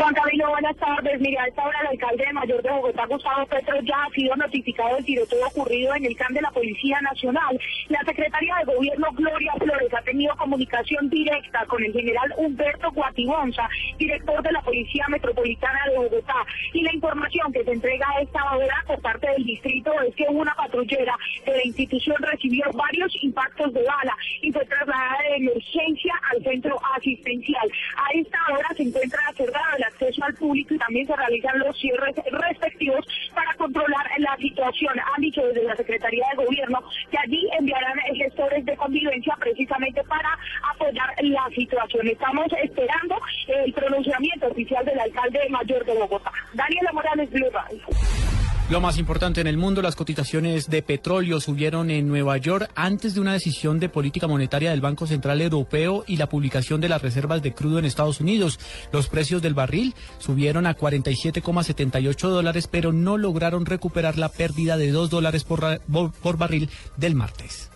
Juan 0.03 0.15
Camilo, 0.15 0.49
buenas 0.51 0.77
tardes. 0.79 1.21
Mire, 1.21 1.39
a 1.39 1.47
esta 1.47 1.65
hora 1.65 1.79
el 1.83 1.87
alcalde 1.87 2.27
de 2.27 2.33
Mayor 2.33 2.61
de 2.61 2.71
Bogotá, 2.71 3.07
Gustavo 3.07 3.47
Petro, 3.47 3.81
ya 3.83 4.03
ha 4.03 4.11
sido 4.11 4.35
notificado 4.35 4.97
del 4.97 5.05
tiroteo 5.05 5.47
ocurrido 5.47 5.95
en 5.95 6.05
el 6.05 6.17
CAM 6.17 6.35
de 6.35 6.43
la 6.43 6.51
Policía 6.51 7.01
Nacional. 7.03 7.57
La 7.89 8.01
secretaria 8.01 8.57
de 8.57 8.75
Gobierno, 8.75 9.13
Gloria 9.13 9.53
Flores, 9.61 9.95
ha 9.95 10.03
tenido 10.03 10.35
comunicación 10.35 11.09
directa 11.09 11.65
con 11.67 11.85
el 11.85 11.93
general 11.93 12.35
Humberto 12.37 12.91
Guatibonza, 12.91 13.69
director 13.97 14.43
de 14.43 14.51
la 14.51 14.61
Policía 14.63 15.07
Metropolitana 15.09 15.79
de 15.87 15.97
Bogotá. 15.97 16.47
Y 16.73 16.83
la 16.83 16.93
información 16.95 17.53
que 17.53 17.63
se 17.63 17.71
entrega 17.71 18.05
a 18.11 18.23
esta 18.23 18.57
hora 18.57 18.83
por 18.89 19.01
parte 19.03 19.31
del 19.31 19.45
distrito 19.45 19.93
es 20.01 20.13
que 20.17 20.27
una 20.29 20.53
patrullera 20.57 21.17
de 21.47 21.53
la 21.53 21.65
institución 21.65 22.17
recibió 22.19 22.65
varios 22.75 23.15
impactos 23.23 23.73
de 23.73 23.85
bala 23.85 24.17
y 24.41 24.51
fue 24.51 24.65
trasladada 24.65 25.23
de 25.31 25.37
emergencia 25.37 26.15
al 26.33 26.43
centro 26.43 26.77
asistencial. 26.97 27.71
A 27.97 28.19
esta 28.19 28.39
hora 28.53 28.67
se 28.77 28.83
encuentra 28.83 29.21
cerrado 29.37 29.77
el 29.77 29.92
acceso 29.93 30.25
al 30.25 30.35
público 30.35 30.75
y 30.75 30.79
también 30.79 31.07
se 31.07 31.17
realizan 31.17 31.59
los 31.59 31.77
cierres 31.79 32.15
respectivos 32.31 33.07
para 33.35 33.55
controlar 33.55 34.07
la 34.19 34.37
situación. 34.37 34.95
Han 35.15 35.21
dicho 35.21 35.43
desde 35.47 35.65
la 35.65 35.77
Secretaría 35.77 36.25
de 36.31 36.45
Gobierno 36.45 36.83
que 37.11 37.19
allí 37.19 37.49
enviarán 37.59 37.99
gestores 38.15 38.65
de 38.65 38.77
convivencia 38.77 39.37
precisamente 39.39 40.03
para 40.05 40.39
apoyar 40.75 41.15
la 41.23 41.49
situación. 41.55 42.09
Estamos 42.09 42.47
esperando 42.63 43.21
el 43.49 43.73
pronunciamiento 43.73 44.49
oficial 44.49 44.85
del 44.85 44.99
alcalde 44.99 45.41
mayor 45.51 45.85
de 45.85 45.95
Bogotá. 45.95 46.33
Daniela 46.55 46.93
Morales, 46.93 47.31
Blue 47.31 47.51
Radio. 47.51 48.32
Lo 48.71 48.81
más 48.81 48.97
importante 48.97 49.41
en 49.41 49.47
el 49.47 49.59
mundo, 49.59 49.83
las 49.83 49.97
cotizaciones 49.97 50.71
de 50.71 50.83
petróleo 50.83 51.41
subieron 51.41 51.91
en 51.91 52.09
Nueva 52.09 52.39
York 52.39 52.71
antes 52.75 53.15
de 53.15 53.21
una 53.21 53.35
decisión 53.35 53.79
de 53.79 53.91
política 53.91 54.27
monetaria 54.27 54.71
del 54.71 54.81
Banco 54.81 55.07
Central 55.07 55.43
Europeo 55.43 56.05
y 56.07 56.17
la 56.17 56.29
publicación 56.29 56.81
de 56.81 56.89
las 56.89 57.03
reservas 57.03 57.43
de 57.43 57.53
crudo 57.53 57.79
en 57.79 57.85
Estados 57.85 58.21
Unidos. 58.21 58.59
Los 58.91 59.09
precios 59.09 59.43
del 59.43 59.53
barril 59.53 59.95
subieron 60.19 60.67
a 60.67 60.77
47,78 60.77 62.29
dólares, 62.29 62.67
pero 62.67 62.93
no 62.93 63.19
lograron 63.19 63.67
recuperar 63.67 64.17
la 64.17 64.31
pérdida 64.31 64.79
de 64.79 64.91
2 64.91 65.11
dólares 65.11 65.45
por, 65.45 65.81
por 65.81 66.37
barril 66.39 66.71
del 66.97 67.15
martes. 67.15 67.69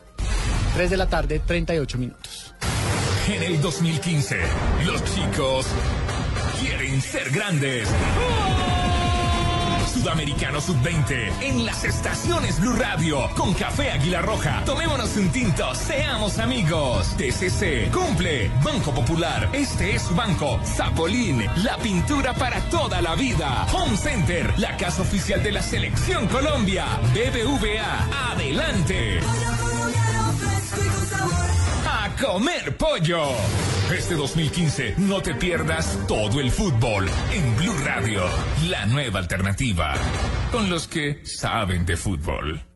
3 0.74 0.90
de 0.90 0.96
la 0.96 1.08
tarde, 1.08 1.40
38 1.40 1.98
minutos. 1.98 2.54
En 3.28 3.42
el 3.42 3.60
2015, 3.60 4.36
los 4.86 5.04
chicos 5.14 5.66
quieren 6.60 7.00
ser 7.02 7.30
grandes. 7.30 7.88
Sudamericano 9.96 10.60
Sub-20 10.60 11.40
en 11.40 11.64
las 11.64 11.82
estaciones 11.82 12.60
Blue 12.60 12.74
Radio 12.74 13.30
con 13.34 13.54
Café 13.54 13.92
Águila 13.92 14.20
Roja. 14.20 14.62
Tomémonos 14.66 15.16
un 15.16 15.30
tinto, 15.30 15.74
seamos 15.74 16.38
amigos. 16.38 17.16
TCC 17.16 17.90
cumple. 17.90 18.50
Banco 18.62 18.92
Popular, 18.92 19.48
este 19.54 19.94
es 19.94 20.02
su 20.02 20.14
banco. 20.14 20.60
Zapolín, 20.62 21.46
la 21.64 21.78
pintura 21.78 22.34
para 22.34 22.60
toda 22.68 23.00
la 23.00 23.14
vida. 23.14 23.66
Home 23.72 23.96
Center, 23.96 24.52
la 24.58 24.76
casa 24.76 25.00
oficial 25.00 25.42
de 25.42 25.52
la 25.52 25.62
Selección 25.62 26.28
Colombia. 26.28 26.84
BBVA, 27.14 28.32
adelante. 28.32 29.20
Comer 32.20 32.76
pollo. 32.76 33.30
Este 33.96 34.14
2015 34.14 34.94
no 34.98 35.20
te 35.20 35.34
pierdas 35.34 35.98
todo 36.06 36.40
el 36.40 36.50
fútbol 36.50 37.08
en 37.32 37.56
Blue 37.56 37.76
Radio, 37.84 38.22
la 38.68 38.86
nueva 38.86 39.20
alternativa, 39.20 39.94
con 40.50 40.68
los 40.68 40.88
que 40.88 41.20
saben 41.24 41.86
de 41.86 41.96
fútbol. 41.96 42.75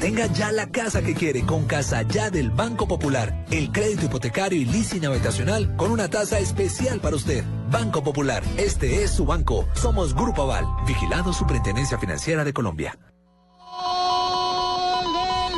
Tenga 0.00 0.26
ya 0.26 0.52
la 0.52 0.66
casa 0.66 1.00
que 1.02 1.14
quiere 1.14 1.42
con 1.46 1.64
Casa 1.64 2.02
Ya 2.02 2.30
del 2.30 2.50
Banco 2.50 2.86
Popular. 2.86 3.46
El 3.50 3.72
crédito 3.72 4.04
hipotecario 4.06 4.60
y 4.60 4.66
leasing 4.66 5.06
habitacional 5.06 5.74
con 5.76 5.90
una 5.90 6.08
tasa 6.08 6.38
especial 6.38 7.00
para 7.00 7.16
usted. 7.16 7.44
Banco 7.70 8.04
Popular, 8.04 8.42
este 8.58 9.02
es 9.02 9.10
su 9.12 9.24
banco. 9.24 9.66
Somos 9.74 10.14
Grupo 10.14 10.42
Aval, 10.42 10.66
vigilado 10.86 11.32
Superintendencia 11.32 11.98
Financiera 11.98 12.44
de 12.44 12.52
Colombia. 12.52 12.98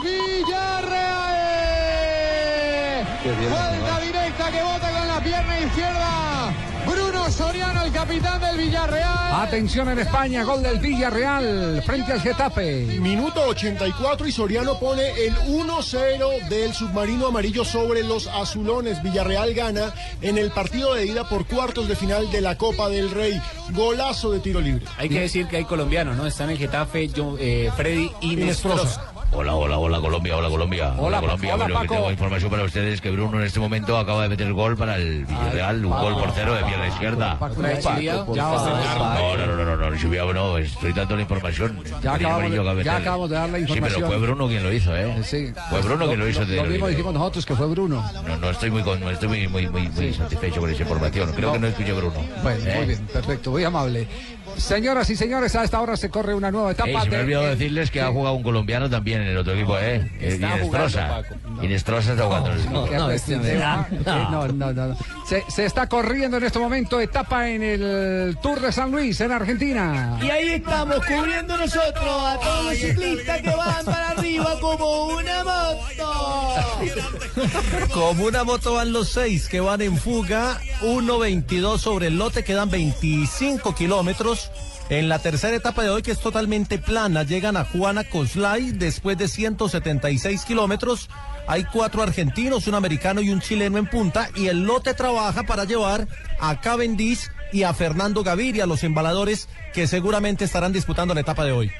Villarreal. 0.02 1.38
Vuelta 3.24 4.00
directa 4.00 4.50
que 4.52 4.62
bota 4.62 4.90
con 4.92 5.08
la 5.08 5.20
pierna 5.20 5.60
izquierda. 5.60 6.27
Bruno 6.88 7.30
Soriano, 7.30 7.82
el 7.84 7.92
capitán 7.92 8.40
del 8.40 8.56
Villarreal. 8.56 9.42
Atención 9.42 9.88
en 9.90 9.98
España, 9.98 10.42
gol 10.44 10.62
del 10.62 10.78
Villarreal 10.78 11.82
frente 11.84 12.12
al 12.12 12.20
Getafe. 12.20 12.98
Minuto 13.00 13.42
84 13.42 14.26
y 14.26 14.32
Soriano 14.32 14.78
pone 14.78 15.10
el 15.26 15.34
1-0 15.36 16.48
del 16.48 16.72
submarino 16.72 17.26
amarillo 17.26 17.64
sobre 17.64 18.02
los 18.02 18.26
azulones. 18.26 19.02
Villarreal 19.02 19.52
gana 19.54 19.92
en 20.22 20.38
el 20.38 20.50
partido 20.50 20.94
de 20.94 21.06
ida 21.06 21.28
por 21.28 21.46
cuartos 21.46 21.88
de 21.88 21.96
final 21.96 22.30
de 22.30 22.40
la 22.40 22.56
Copa 22.56 22.88
del 22.88 23.10
Rey. 23.10 23.40
Golazo 23.72 24.30
de 24.30 24.40
tiro 24.40 24.60
libre. 24.60 24.86
Hay 24.96 25.08
que 25.08 25.20
decir 25.20 25.46
que 25.46 25.58
hay 25.58 25.64
colombianos, 25.64 26.16
¿no? 26.16 26.26
Están 26.26 26.46
en 26.46 26.52
el 26.52 26.58
Getafe, 26.58 27.08
yo, 27.08 27.36
eh, 27.38 27.70
Freddy 27.76 28.10
Inestrosa. 28.22 28.82
Inestrosa. 28.82 29.17
Hola, 29.30 29.54
hola, 29.54 29.78
hola 29.78 30.00
Colombia, 30.00 30.36
hola 30.38 30.48
Colombia. 30.48 30.94
Hola, 30.96 31.20
Colombia. 31.20 31.54
hola, 31.54 31.68
Paco. 31.68 31.94
tengo 31.94 32.10
información 32.10 32.50
para 32.50 32.64
ustedes 32.64 33.00
que 33.00 33.10
Bruno 33.10 33.38
en 33.38 33.46
este 33.46 33.60
momento 33.60 33.98
acaba 33.98 34.22
de 34.22 34.30
meter 34.30 34.50
gol 34.54 34.76
para 34.76 34.96
el 34.96 35.26
Villarreal, 35.26 35.84
un 35.84 35.90
gol 35.92 36.14
por 36.14 36.32
cero 36.32 36.54
de 36.54 36.64
pierna 36.64 36.88
izquierda. 36.88 37.36
No, 37.38 37.48
no, 37.48 39.46
no, 39.46 39.46
no, 39.46 39.76
no, 39.76 40.32
no, 40.32 40.58
estoy 40.58 40.92
dando 40.92 41.16
la 41.16 41.22
información. 41.22 41.78
Ya 42.02 42.14
acabamos, 42.14 42.50
de, 43.28 43.36
dar 43.36 43.50
la 43.50 43.58
Sí, 43.58 43.62
información. 43.64 44.00
pero 44.00 44.06
fue 44.06 44.18
Bruno 44.18 44.48
quien 44.48 44.62
lo 44.62 44.72
hizo, 44.72 44.96
¿eh? 44.96 45.22
Sí. 45.22 45.52
Fue 45.68 45.82
Bruno 45.82 46.06
quien 46.06 46.18
lo 46.18 46.28
hizo. 46.28 46.44
Lo 46.44 46.64
mismo 46.64 46.88
dijimos 46.88 47.12
nosotros 47.12 47.44
que 47.44 47.54
fue 47.54 47.66
Bruno. 47.66 48.02
No, 48.26 48.36
no 48.38 48.50
estoy 48.50 48.70
muy, 48.70 48.82
estoy 49.12 49.28
muy, 49.28 49.48
muy, 49.48 49.68
muy, 49.68 49.88
muy 49.90 50.14
satisfecho 50.14 50.60
con 50.60 50.70
esa 50.70 50.82
información. 50.82 51.32
Creo 51.32 51.52
que 51.52 51.58
no 51.58 51.66
escuché 51.66 51.92
Bruno. 51.92 52.24
Bueno, 52.42 52.64
¿Eh? 52.64 52.74
muy 52.76 52.86
bien, 52.86 53.06
perfecto, 53.06 53.50
muy 53.50 53.64
amable. 53.64 54.08
Señoras 54.58 55.08
y 55.10 55.16
señores, 55.16 55.54
a 55.56 55.64
esta 55.64 55.80
hora 55.80 55.96
se 55.96 56.10
corre 56.10 56.34
una 56.34 56.50
nueva 56.50 56.72
etapa. 56.72 56.88
Ey, 56.90 56.98
se 57.02 57.08
me 57.10 57.16
de- 57.16 57.22
olvidado 57.22 57.46
eh, 57.46 57.50
decirles 57.50 57.90
que 57.90 58.00
ha 58.00 58.08
jugado 58.08 58.34
un 58.34 58.42
colombiano 58.42 58.90
también 58.90 59.22
en 59.22 59.28
el 59.28 59.36
otro 59.38 59.54
equipo, 59.54 59.78
¿eh? 59.78 59.96
Eh, 60.20 60.28
Está 60.34 60.56
Inestrosa. 60.58 61.22
jugando, 61.24 61.64
Inestrosa 61.64 62.12
está 62.12 62.24
jugando. 62.24 62.50
eh, 62.52 62.58
no, 62.70 64.48
no, 64.48 64.72
no, 64.72 64.86
no. 64.88 64.96
Se, 65.26 65.44
se 65.48 65.64
está 65.64 65.86
corriendo 65.88 66.36
en 66.38 66.44
este 66.44 66.58
momento 66.58 67.00
etapa 67.00 67.48
en 67.48 67.62
el 67.62 68.38
Tour 68.42 68.60
de 68.60 68.72
San 68.72 68.90
Luis, 68.90 69.20
en 69.20 69.32
Argentina. 69.32 70.18
Y 70.22 70.30
ahí 70.30 70.48
estamos 70.54 70.96
cubriendo 71.06 71.56
nosotros 71.56 72.04
a 72.24 72.38
todos 72.40 72.64
los 72.64 72.74
ciclistas 72.78 73.40
que 73.42 73.50
van 73.50 73.84
para 73.84 74.10
arriba 74.10 74.58
como 74.60 75.06
una 75.06 75.44
moto. 75.44 76.54
Como 77.92 78.24
una 78.24 78.44
moto 78.44 78.74
van 78.74 78.92
los 78.92 79.10
seis 79.10 79.48
que 79.48 79.60
van 79.60 79.80
en 79.80 79.96
fuga, 79.96 80.60
1.22 80.82 81.78
sobre 81.78 82.08
el 82.08 82.16
lote, 82.18 82.44
quedan 82.44 82.70
25 82.70 83.74
kilómetros. 83.74 84.47
En 84.90 85.10
la 85.10 85.18
tercera 85.18 85.54
etapa 85.54 85.82
de 85.82 85.90
hoy, 85.90 86.02
que 86.02 86.12
es 86.12 86.20
totalmente 86.20 86.78
plana, 86.78 87.22
llegan 87.22 87.58
a 87.58 87.64
Juana 87.64 88.04
Coslay 88.04 88.72
después 88.72 89.18
de 89.18 89.28
176 89.28 90.44
kilómetros. 90.44 91.10
Hay 91.46 91.64
cuatro 91.64 92.02
argentinos, 92.02 92.66
un 92.66 92.74
americano 92.74 93.20
y 93.20 93.30
un 93.30 93.40
chileno 93.40 93.76
en 93.76 93.86
punta. 93.86 94.30
Y 94.34 94.46
el 94.46 94.64
lote 94.64 94.94
trabaja 94.94 95.42
para 95.42 95.64
llevar 95.64 96.08
a 96.40 96.60
Cavendish 96.60 97.30
y 97.52 97.64
a 97.64 97.74
Fernando 97.74 98.22
Gaviria, 98.22 98.66
los 98.66 98.82
embaladores 98.82 99.48
que 99.74 99.86
seguramente 99.86 100.44
estarán 100.44 100.72
disputando 100.72 101.12
la 101.12 101.20
etapa 101.20 101.44
de 101.44 101.52
hoy. 101.52 101.70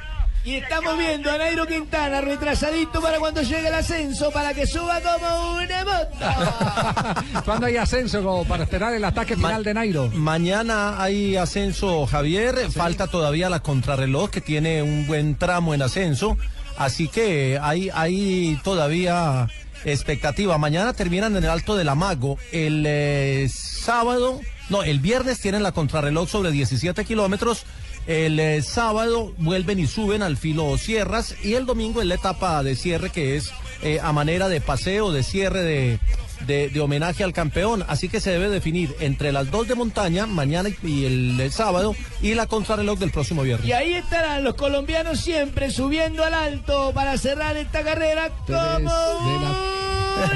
Y 0.45 0.55
estamos 0.55 0.97
viendo 0.97 1.31
a 1.31 1.37
Nairo 1.37 1.67
Quintana 1.67 2.21
retrasadito 2.21 3.03
para 3.03 3.19
cuando 3.19 3.43
llegue 3.43 3.69
el 3.69 3.75
ascenso 3.75 4.31
para 4.31 4.55
que 4.55 4.67
suba 4.67 5.01
como 5.01 5.53
una 5.57 5.85
moto. 5.85 7.43
Cuando 7.45 7.67
hay 7.67 7.77
ascenso 7.77 8.23
como 8.23 8.45
para 8.45 8.65
esperar 8.65 8.95
el 8.95 9.05
ataque 9.05 9.37
final 9.37 9.63
de 9.65 9.75
Nairo. 9.75 10.11
Mañana 10.15 11.03
hay 11.03 11.37
ascenso, 11.37 12.07
Javier. 12.07 12.71
Falta 12.71 13.09
todavía 13.09 13.51
la 13.51 13.61
contrarreloj 13.61 14.31
que 14.31 14.41
tiene 14.41 14.83
un 14.83 15.07
buen 15.07 15.37
tramo 15.37 15.75
en 15.75 15.83
ascenso. 15.83 16.39
Así 16.79 17.09
que 17.09 17.59
hay, 17.61 17.91
hay 17.93 18.59
todavía 18.63 19.49
expectativa. 19.85 20.57
Mañana 20.59 20.93
terminan 20.93 21.37
en 21.37 21.45
el 21.45 21.51
Alto 21.51 21.77
del 21.77 21.89
Amago. 21.89 22.39
El 22.53 22.85
eh, 22.87 23.49
sábado, 23.53 24.41
no, 24.69 24.83
el 24.83 25.01
viernes 25.01 25.41
tienen 25.41 25.63
la 25.63 25.73
contrarreloj 25.73 26.29
sobre 26.29 26.53
17 26.53 27.05
kilómetros. 27.05 27.65
El 28.09 28.41
eh, 28.41 28.63
sábado 28.63 29.33
vuelven 29.37 29.79
y 29.79 29.87
suben 29.87 30.23
al 30.23 30.37
filo 30.39 30.77
sierras 30.79 31.37
y 31.45 31.53
el 31.55 31.67
domingo 31.67 32.01
es 32.01 32.07
la 32.09 32.15
etapa 32.15 32.63
de 32.63 32.75
cierre 32.75 33.11
que 33.11 33.37
es 33.37 33.51
eh, 33.83 34.01
a 34.03 34.13
manera 34.13 34.49
de 34.49 34.63
paseo, 34.63 35.13
de 35.13 35.23
cierre 35.23 35.63
de, 35.63 35.99
de, 36.47 36.71
de 36.71 36.81
homenaje 36.81 37.23
al 37.23 37.35
campeón. 37.35 37.85
Así 37.87 38.09
que 38.09 38.21
se 38.21 38.31
debe 38.31 38.49
definir 38.49 38.97
entre 39.01 39.31
las 39.31 39.51
dos 39.51 39.69
de 39.69 39.75
montaña, 39.75 40.25
mañana 40.27 40.71
y- 40.71 40.89
y 40.89 41.05
el, 41.05 41.39
el 41.39 41.53
sábado, 41.53 41.95
y 42.23 42.33
la 42.35 42.47
contrarreloj 42.47 42.99
del 42.99 43.11
próximo 43.11 43.43
viernes. 43.43 43.69
Y 43.69 43.73
ahí 43.73 43.93
estarán 43.93 44.43
los 44.43 44.55
colombianos 44.55 45.21
siempre 45.21 45.71
subiendo 45.71 46.25
al 46.25 46.33
alto 46.33 46.93
para 46.95 47.19
cerrar 47.19 47.59
esta 47.59 47.83
carrera 47.85 48.31
como 48.47 48.91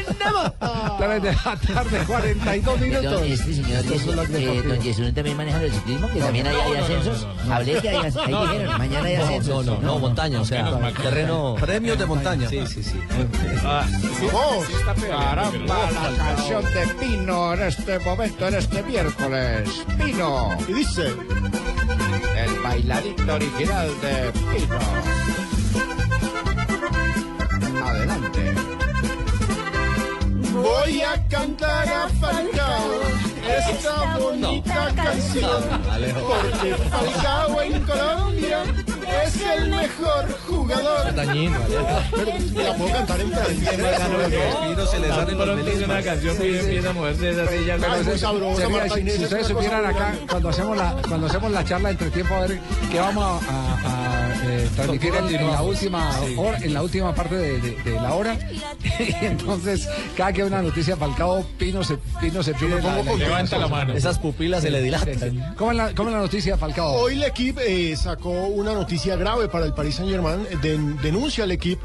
una 0.09 0.33
moto. 0.33 0.97
3 0.99 1.23
de 1.23 1.33
la 1.33 1.57
tarde, 1.57 2.05
42 2.07 2.81
minutos. 2.81 3.23
Este 3.23 3.55
señor 3.55 3.85
eh, 4.31 4.63
don 4.67 4.81
Yesu 4.81 5.13
también 5.13 5.37
maneja 5.37 5.63
el 5.63 5.73
ciclismo, 5.73 6.09
que 6.09 6.21
también 6.21 6.47
hay, 6.47 6.57
hay 6.57 6.77
ascensos. 6.77 7.27
Hablé 7.51 7.81
que 7.81 7.89
hay, 7.89 7.97
ahí 7.97 8.13
dijeron, 8.13 8.79
mañana 8.79 9.09
hay 9.09 9.15
ascensos. 9.17 9.67
No, 9.67 9.75
no, 9.75 9.81
no, 9.81 9.99
montaña, 9.99 10.41
o 10.41 10.45
sea, 10.45 10.93
terreno. 11.03 11.57
Premios 11.61 11.99
de 11.99 12.07
montaña. 12.07 12.49
Sí, 12.49 12.67
sí, 12.67 12.83
sí. 12.83 13.01
Caramba, 15.09 15.91
la 15.91 16.17
canción 16.17 16.65
de 16.65 16.87
Pino 17.01 17.55
en 17.55 17.63
este 17.63 17.99
momento, 18.01 18.49
en 18.49 18.55
este 18.55 18.83
miércoles. 18.83 19.85
Pino. 19.99 20.57
Y 20.69 20.73
dice. 20.75 21.15
El 22.37 22.59
bailadito 22.61 23.35
original 23.35 23.89
de 24.01 24.33
Pino. 24.33 25.12
Voy 30.63 31.01
a 31.03 31.29
cantar 31.29 31.89
a 31.89 32.09
Falcao 32.21 32.93
esta 33.71 34.17
bonita 34.19 34.93
canción. 34.95 35.63
Porque 36.27 36.75
Falcao 36.91 37.63
en 37.63 37.81
Colombia 37.83 38.63
es 39.25 39.43
el 39.43 39.69
mejor 39.69 40.33
jugador. 40.47 41.15
Dañino, 41.15 41.59
Pero 42.13 42.63
la 42.65 42.75
puedo 42.75 42.93
cantar 42.93 43.21
en 43.21 43.33
francés. 43.33 43.69
Se 44.91 44.99
le 45.01 45.09
salen 45.09 45.39
los 45.39 45.57
melismas. 45.57 45.85
una 45.89 46.03
canción 46.03 46.37
que 46.37 46.61
empieza 46.61 46.91
a 46.91 46.93
moverse 46.93 47.31
esa 47.31 47.49
silla. 47.49 47.79
Si, 49.17 49.25
ustedes 49.25 49.47
supieran 49.47 49.87
acá, 49.87 50.15
cuando 50.31 50.49
hacemos 50.51 50.77
la 50.77 50.97
cuando 51.09 51.27
hacemos 51.27 51.51
la 51.51 51.65
charla 51.65 51.91
entre 51.91 52.11
tiempo, 52.11 52.35
a 52.35 52.41
ver 52.47 52.61
qué 52.91 53.01
vamos 53.01 53.43
a, 53.45 53.49
a- 53.49 54.02
a, 54.02 54.02
eh, 54.45 54.69
transmitir 54.75 55.15
en, 55.15 55.27
en 55.35 55.47
la 55.51 55.63
última 55.63 56.11
hora, 56.37 56.59
en 56.59 56.75
la 56.75 56.83
última 56.83 57.15
parte 57.15 57.35
de, 57.37 57.61
de- 57.61 57.83
de 57.83 57.91
la 57.93 58.15
hora. 58.15 58.37
y 58.99 59.25
entonces, 59.25 59.89
cada 60.17 60.33
que 60.33 60.43
hay 60.43 60.49
una 60.49 60.63
noticia 60.63 60.97
Falcao, 60.97 61.45
Pino 61.59 61.83
se, 61.85 61.99
Pino 62.21 62.43
se 62.43 62.55
pide 62.55 62.81
la, 62.83 63.03
Levanta 63.03 63.59
la 63.59 63.69
mano. 63.69 63.93
Esas 63.95 64.19
pupilas 64.19 64.63
se 64.63 64.71
le 64.71 64.83
dilatan. 64.83 65.55
¿Cómo 65.57 65.71
es 65.73 65.77
la, 65.77 65.95
cómo 65.95 66.09
es 66.11 66.15
la 66.15 66.21
noticia 66.23 66.57
Falcao? 66.57 66.93
Hoy 66.93 67.15
el 67.15 67.25
equipo 67.25 67.61
eh, 67.61 67.95
sacó 67.97 68.31
una 68.31 68.73
noticia 68.73 69.17
grave 69.17 69.49
para 69.49 69.67
el 69.67 69.75
Paris 69.75 69.97
Saint 69.97 70.11
Germain. 70.11 70.47
denuncia 71.03 71.45
al 71.45 71.51
equipo 71.53 71.83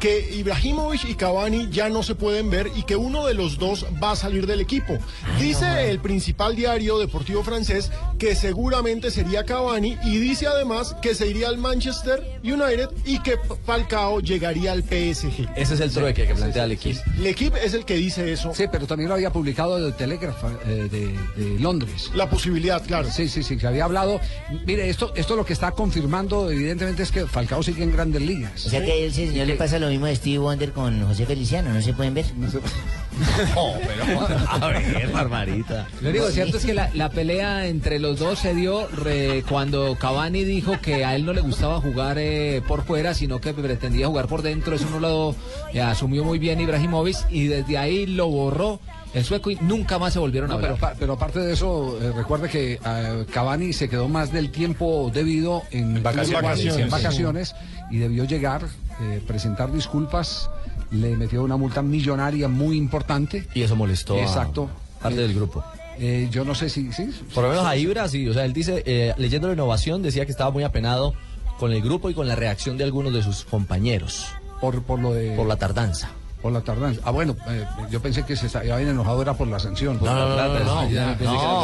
que 0.00 0.30
Ibrahimovic 0.34 1.04
y 1.04 1.14
Cavani 1.14 1.68
ya 1.70 1.88
no 1.90 2.02
se 2.02 2.14
pueden 2.14 2.50
ver 2.50 2.70
y 2.74 2.82
que 2.84 2.96
uno 2.96 3.26
de 3.26 3.34
los 3.34 3.58
dos 3.58 3.86
va 4.02 4.12
a 4.12 4.16
salir 4.16 4.46
del 4.46 4.60
equipo. 4.60 4.98
Dice 5.38 5.90
el 5.90 6.00
principal 6.00 6.56
diario 6.56 6.98
deportivo 6.98 7.44
francés 7.44 7.92
que 8.18 8.34
seguramente 8.34 9.10
sería 9.10 9.44
Cavani 9.44 9.98
y 10.04 10.18
dice 10.18 10.46
además 10.46 10.96
que 11.02 11.14
se 11.14 11.26
iría 11.26 11.48
al 11.48 11.58
Manchester 11.58 12.40
United 12.42 12.88
y 13.04 13.20
que 13.20 13.38
Falcao 13.64 14.20
llegaría 14.20 14.72
al 14.72 14.82
PSG. 14.82 15.50
Ese 15.54 15.74
es 15.74 15.80
el 15.80 15.90
trueque 15.92 16.26
que 16.26 16.34
plantea 16.34 16.64
el 16.64 16.72
equipo. 16.72 17.00
El 17.18 17.26
equipo 17.26 17.56
es 17.56 17.74
el 17.74 17.84
que 17.84 17.94
dice 17.94 18.32
eso. 18.32 18.54
Sí, 18.54 18.64
pero 18.72 18.86
también 18.86 19.08
lo 19.08 19.14
había 19.14 19.30
publicado 19.30 19.76
el 19.76 19.94
Telegraph 19.94 20.42
eh, 20.66 20.88
de, 20.90 21.42
de 21.42 21.58
Londres. 21.60 22.10
La 22.14 22.28
posibilidad, 22.30 22.82
claro. 22.84 23.10
Sí, 23.10 23.28
sí, 23.28 23.42
sí, 23.42 23.58
que 23.58 23.66
había 23.66 23.84
hablado. 23.84 24.20
Mire, 24.64 24.88
esto, 24.88 25.12
esto 25.14 25.36
lo 25.36 25.44
que 25.44 25.52
está 25.52 25.72
confirmando, 25.72 26.50
evidentemente, 26.50 27.02
es 27.02 27.12
que 27.12 27.26
Falcao 27.26 27.62
sigue 27.62 27.82
en 27.82 27.92
grandes 27.92 28.22
ligas. 28.22 28.66
O 28.66 28.70
sea 28.70 28.82
que 28.82 28.92
a 28.92 28.94
ese 28.94 29.28
señor 29.28 29.46
le 29.46 29.56
pasa 29.56 29.78
lo 29.78 29.89
mismo 29.90 30.06
de 30.06 30.16
Steve 30.16 30.38
Wonder 30.38 30.72
con 30.72 31.06
José 31.06 31.26
Feliciano, 31.26 31.72
¿no 31.72 31.82
se 31.82 31.92
pueden 31.92 32.14
ver? 32.14 32.24
No, 32.36 32.48
pero. 33.86 34.20
A 34.48 34.68
ver, 34.68 35.10
Barbarita. 35.12 35.86
Lo 36.00 36.10
único 36.10 36.28
cierto 36.30 36.56
es 36.58 36.64
que 36.64 36.74
la, 36.74 36.90
la 36.94 37.10
pelea 37.10 37.66
entre 37.66 37.98
los 37.98 38.18
dos 38.18 38.38
se 38.38 38.54
dio 38.54 38.86
re- 38.88 39.44
cuando 39.48 39.96
Cavani 39.96 40.44
dijo 40.44 40.80
que 40.80 41.04
a 41.04 41.14
él 41.14 41.24
no 41.26 41.32
le 41.32 41.40
gustaba 41.40 41.80
jugar 41.80 42.16
eh, 42.18 42.62
por 42.66 42.84
fuera, 42.84 43.14
sino 43.14 43.40
que 43.40 43.52
pretendía 43.52 44.06
jugar 44.06 44.26
por 44.26 44.42
dentro. 44.42 44.74
Eso 44.74 44.88
no 44.90 45.00
lo 45.00 45.34
eh, 45.74 45.80
asumió 45.82 46.24
muy 46.24 46.38
bien 46.38 46.60
Ibrahimovic 46.60 47.16
y 47.30 47.46
desde 47.48 47.76
ahí 47.78 48.06
lo 48.06 48.28
borró 48.28 48.80
el 49.12 49.24
sueco 49.24 49.50
y 49.50 49.56
nunca 49.60 49.98
más 49.98 50.12
se 50.12 50.20
volvieron 50.20 50.50
a 50.52 50.54
No, 50.54 50.60
ver. 50.60 50.68
pero, 50.68 50.80
pa- 50.80 50.94
pero 50.98 51.12
aparte 51.14 51.40
de 51.40 51.52
eso, 51.52 51.98
eh, 52.00 52.12
recuerde 52.16 52.48
que 52.48 52.78
eh, 52.84 53.24
Cavani 53.32 53.72
se 53.72 53.88
quedó 53.88 54.08
más 54.08 54.32
del 54.32 54.50
tiempo 54.50 55.10
debido 55.12 55.64
en 55.72 56.00
Vacaciones. 56.02 56.42
vacaciones, 56.42 56.78
en 56.78 56.90
Vacaciones. 56.90 57.52
vacaciones 57.52 57.54
y 57.90 57.98
debió 57.98 58.24
llegar, 58.24 58.62
eh, 59.00 59.22
presentar 59.26 59.72
disculpas, 59.72 60.50
le 60.90 61.16
metió 61.16 61.42
una 61.42 61.56
multa 61.56 61.82
millonaria 61.82 62.48
muy 62.48 62.76
importante. 62.76 63.46
Y 63.54 63.62
eso 63.62 63.76
molestó 63.76 64.14
a 64.14 64.20
Exacto. 64.22 64.68
parte 65.00 65.20
del 65.20 65.34
grupo. 65.34 65.64
Eh, 65.98 66.28
yo 66.30 66.44
no 66.44 66.54
sé 66.54 66.70
si, 66.70 66.92
sí, 66.92 67.10
Por 67.34 67.44
lo 67.44 67.50
menos 67.50 67.66
a 67.66 67.76
Ibra, 67.76 68.08
sí. 68.08 68.26
O 68.28 68.32
sea, 68.32 68.44
él 68.44 68.52
dice, 68.52 68.82
eh, 68.86 69.12
leyendo 69.18 69.48
la 69.48 69.54
innovación, 69.54 70.02
decía 70.02 70.24
que 70.24 70.32
estaba 70.32 70.50
muy 70.50 70.64
apenado 70.64 71.14
con 71.58 71.72
el 71.72 71.82
grupo 71.82 72.08
y 72.08 72.14
con 72.14 72.26
la 72.26 72.36
reacción 72.36 72.78
de 72.78 72.84
algunos 72.84 73.12
de 73.12 73.22
sus 73.22 73.44
compañeros. 73.44 74.26
Por, 74.60 74.82
por 74.82 74.98
lo 74.98 75.12
de... 75.12 75.36
Por 75.36 75.46
la 75.46 75.56
tardanza. 75.56 76.10
Por 76.42 76.52
la 76.52 76.60
tardanza. 76.62 77.00
Ah, 77.04 77.10
bueno, 77.10 77.36
eh, 77.48 77.66
yo 77.90 78.00
pensé 78.00 78.24
que 78.24 78.34
se 78.34 78.46
estaba 78.46 78.64
bien 78.64 78.88
enojado 78.88 79.20
era 79.20 79.34
por 79.34 79.46
la 79.48 79.58
sanción. 79.58 79.98
No, 80.02 80.06
no, 80.14 80.88
Ya, 80.88 81.16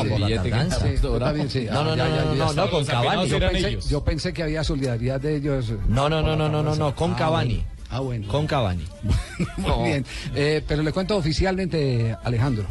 por 0.08 0.20
la 0.20 0.42
tardanza. 0.42 0.78
Sí, 0.80 1.48
sí. 1.48 1.66
No, 1.70 1.84
no, 1.84 2.02
Ah, 2.02 2.34
no, 2.36 2.52
no, 2.52 2.70
con 2.70 2.84
Cavani. 2.84 3.26
Yo 3.28 3.38
pensé, 3.38 3.78
yo 3.88 4.04
pensé 4.04 4.32
que 4.32 4.42
había 4.42 4.62
solidaridad 4.64 5.20
de 5.20 5.36
ellos. 5.36 5.70
eh, 5.70 5.78
No, 5.88 6.08
no, 6.08 6.20
por 6.20 6.26
no, 6.30 6.36
no, 6.36 6.48
no, 6.48 6.62
no, 6.62 6.74
no, 6.76 6.94
con 6.94 7.12
Ah, 7.12 7.16
Cavani. 7.16 7.64
Ah, 7.90 8.00
bueno. 8.00 8.28
Con 8.28 8.46
Cavani. 8.46 8.84
Muy 9.56 9.88
bien. 9.88 10.04
Eh, 10.34 10.62
pero 10.66 10.82
le 10.82 10.92
cuento 10.92 11.16
oficialmente, 11.16 12.14
Alejandro. 12.24 12.64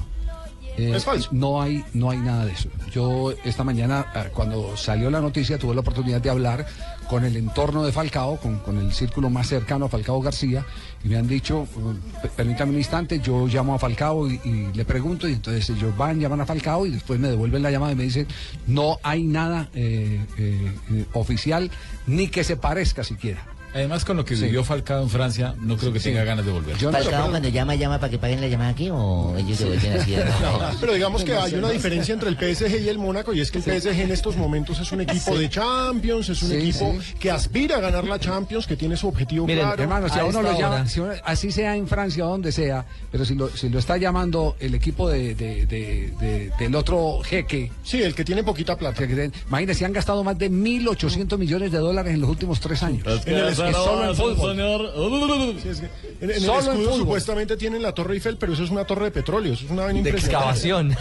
Eh, 0.78 0.92
Es 0.94 1.06
falso. 1.06 1.30
No 1.32 1.62
hay, 1.62 1.84
no 1.94 2.12
hay 2.12 2.18
nada 2.18 2.46
de 2.46 2.52
eso. 2.52 2.68
Yo 2.92 3.32
esta 3.46 3.64
mañana, 3.64 4.08
eh, 4.14 4.30
cuando 4.34 4.76
salió 4.76 5.10
la 5.10 5.22
noticia, 5.22 5.58
tuve 5.58 5.74
la 5.74 5.80
oportunidad 5.82 6.20
de 6.22 6.30
hablar 6.30 6.66
con 7.10 7.24
el 7.26 7.38
entorno 7.38 7.84
de 7.84 7.92
Falcao, 7.92 8.38
con, 8.38 8.58
con 8.60 8.78
el 8.78 8.92
círculo 8.94 9.30
más 9.30 9.48
cercano 9.48 9.86
a 9.86 9.90
Falcao 9.90 10.22
García, 10.22 10.66
y 11.04 11.08
me 11.10 11.18
han 11.18 11.28
dicho, 11.28 11.68
eh, 11.78 12.22
"P- 12.24 12.30
permítame 12.36 12.72
un 12.72 12.78
instante, 12.78 13.20
yo 13.20 13.48
llamo 13.48 13.76
a 13.76 13.80
Falcao 13.80 14.30
y, 14.30 14.40
y 14.44 14.72
le 14.74 14.86
pregunto, 14.86 15.28
y 15.28 15.34
entonces 15.34 15.70
ellos 15.70 15.96
van, 15.96 16.20
llaman 16.20 16.42
a 16.42 16.46
Falcao 16.46 16.86
y 16.86 16.92
después 16.92 17.20
me 17.20 17.28
devuelven 17.30 17.62
la 17.64 17.72
llamada 17.72 17.92
y 17.92 17.96
me 17.96 18.04
dicen, 18.04 18.28
no 18.68 18.98
hay 19.04 19.24
nada 19.24 19.70
eh, 19.74 20.20
eh, 20.38 20.72
eh, 20.92 21.06
oficial, 21.14 21.70
ni 22.08 22.28
que 22.28 22.44
se 22.44 22.58
parezca 22.58 23.04
siquiera. 23.04 23.46
Además, 23.76 24.06
con 24.06 24.16
lo 24.16 24.24
que 24.24 24.38
Sí. 24.38 24.46
vivió 24.46 24.64
Falcao 24.64 25.04
en 25.04 25.10
Francia, 25.10 25.54
no 25.60 25.76
creo 25.76 25.92
que 25.92 26.00
Sí. 26.00 26.06
tenga 26.10 26.24
ganas 26.24 26.46
de 26.46 26.52
volver. 26.54 26.78
Falcao 26.78 27.30
cuando 27.30 27.50
llama, 27.50 27.76
llama 27.76 28.00
para 28.00 28.10
que 28.10 28.18
paguen 28.18 28.40
la 28.40 28.48
llamada 28.48 28.70
aquí 28.70 28.90
o 28.90 29.36
ellos 29.38 29.60
devuelven 29.60 30.00
así. 30.00 30.16
No, 30.42 30.60
pero 30.80 30.94
digamos 30.94 31.26
que 31.26 31.36
hay 31.36 31.56
una 31.56 31.70
diferencia 31.72 32.14
entre 32.14 32.30
el 32.30 32.38
PSG 32.38 32.82
y 32.86 32.88
el 32.88 32.98
Mónaco 32.98 33.34
y 33.34 33.42
es 33.42 33.52
que 33.52 33.58
el 33.58 33.64
PSG 33.66 34.00
en 34.02 34.12
estos 34.12 34.38
momentos 34.38 34.80
es 34.80 34.90
un 34.94 35.02
equipo 35.02 35.34
Sí. 35.34 35.40
de 35.40 35.50
Champions, 35.50 36.30
es 36.30 36.42
un 36.42 36.50
Sí, 36.52 36.56
equipo 36.56 36.96
sí. 37.02 37.14
que 37.20 37.30
aspira 37.32 37.76
a 37.76 37.80
ganar 37.82 38.06
la 38.06 38.18
Champions, 38.18 38.66
que 38.66 38.78
tiene 38.78 38.96
su 38.96 39.10
objetivo 39.10 39.46
Miren, 39.46 39.66
claro. 39.66 39.84
hermano, 39.84 40.08
si 40.08 40.20
a 40.20 40.24
uno 40.26 40.42
lo 40.42 40.58
llama, 40.58 40.88
si 40.88 41.02
uno- 41.02 41.12
así 41.26 41.52
sea 41.52 41.76
en 41.76 41.86
Francia 41.88 42.26
o 42.26 42.30
donde 42.30 42.54
sea, 42.54 42.86
pero 43.12 43.26
si 43.26 43.36
lo, 43.36 43.50
si 43.50 43.68
lo 43.68 43.80
está 43.80 43.98
llamando 43.98 44.56
el 44.62 44.74
equipo 44.74 45.10
de, 45.10 45.36
de- 45.36 45.66
de- 45.66 46.14
de- 46.18 46.52
del 46.58 46.76
otro 46.76 47.20
jeque. 47.26 47.72
Sí, 47.84 48.02
el 48.02 48.16
que 48.16 48.24
tiene 48.24 48.42
poquita 48.42 48.78
plata. 48.78 49.04
Imagínense, 49.50 49.84
han 49.84 49.92
gastado 49.92 50.24
más 50.24 50.38
de 50.38 50.50
1.800 50.50 51.38
millones 51.38 51.74
de 51.74 51.78
dólares 51.80 52.14
en 52.14 52.22
los 52.22 52.30
últimos 52.30 52.62
tres 52.62 52.82
años. 52.84 53.04
En 53.26 53.36
el 53.36 53.56
Solo 53.74 54.10
en 54.10 54.16
fútbol. 54.16 55.60
Sí, 55.62 55.70
es 55.70 55.80
que 55.80 55.86
en, 55.86 56.30
en 56.30 56.30
el 56.32 56.42
Solo 56.42 56.60
escudo 56.60 56.76
fútbol. 56.84 57.00
supuestamente 57.00 57.58
tienen 57.58 57.82
la 57.82 57.92
Torre 57.94 58.14
Eiffel, 58.16 58.38
pero 58.38 58.54
eso 58.54 58.64
es 58.64 58.70
una 58.70 58.86
torre 58.86 59.06
de 59.06 59.12
petróleo, 59.12 59.54
eso 59.54 59.66
es 59.66 59.72
una 59.72 59.84
vaina 59.86 60.02
De 60.02 60.10
excavación. 60.12 60.90
De. 60.90 60.96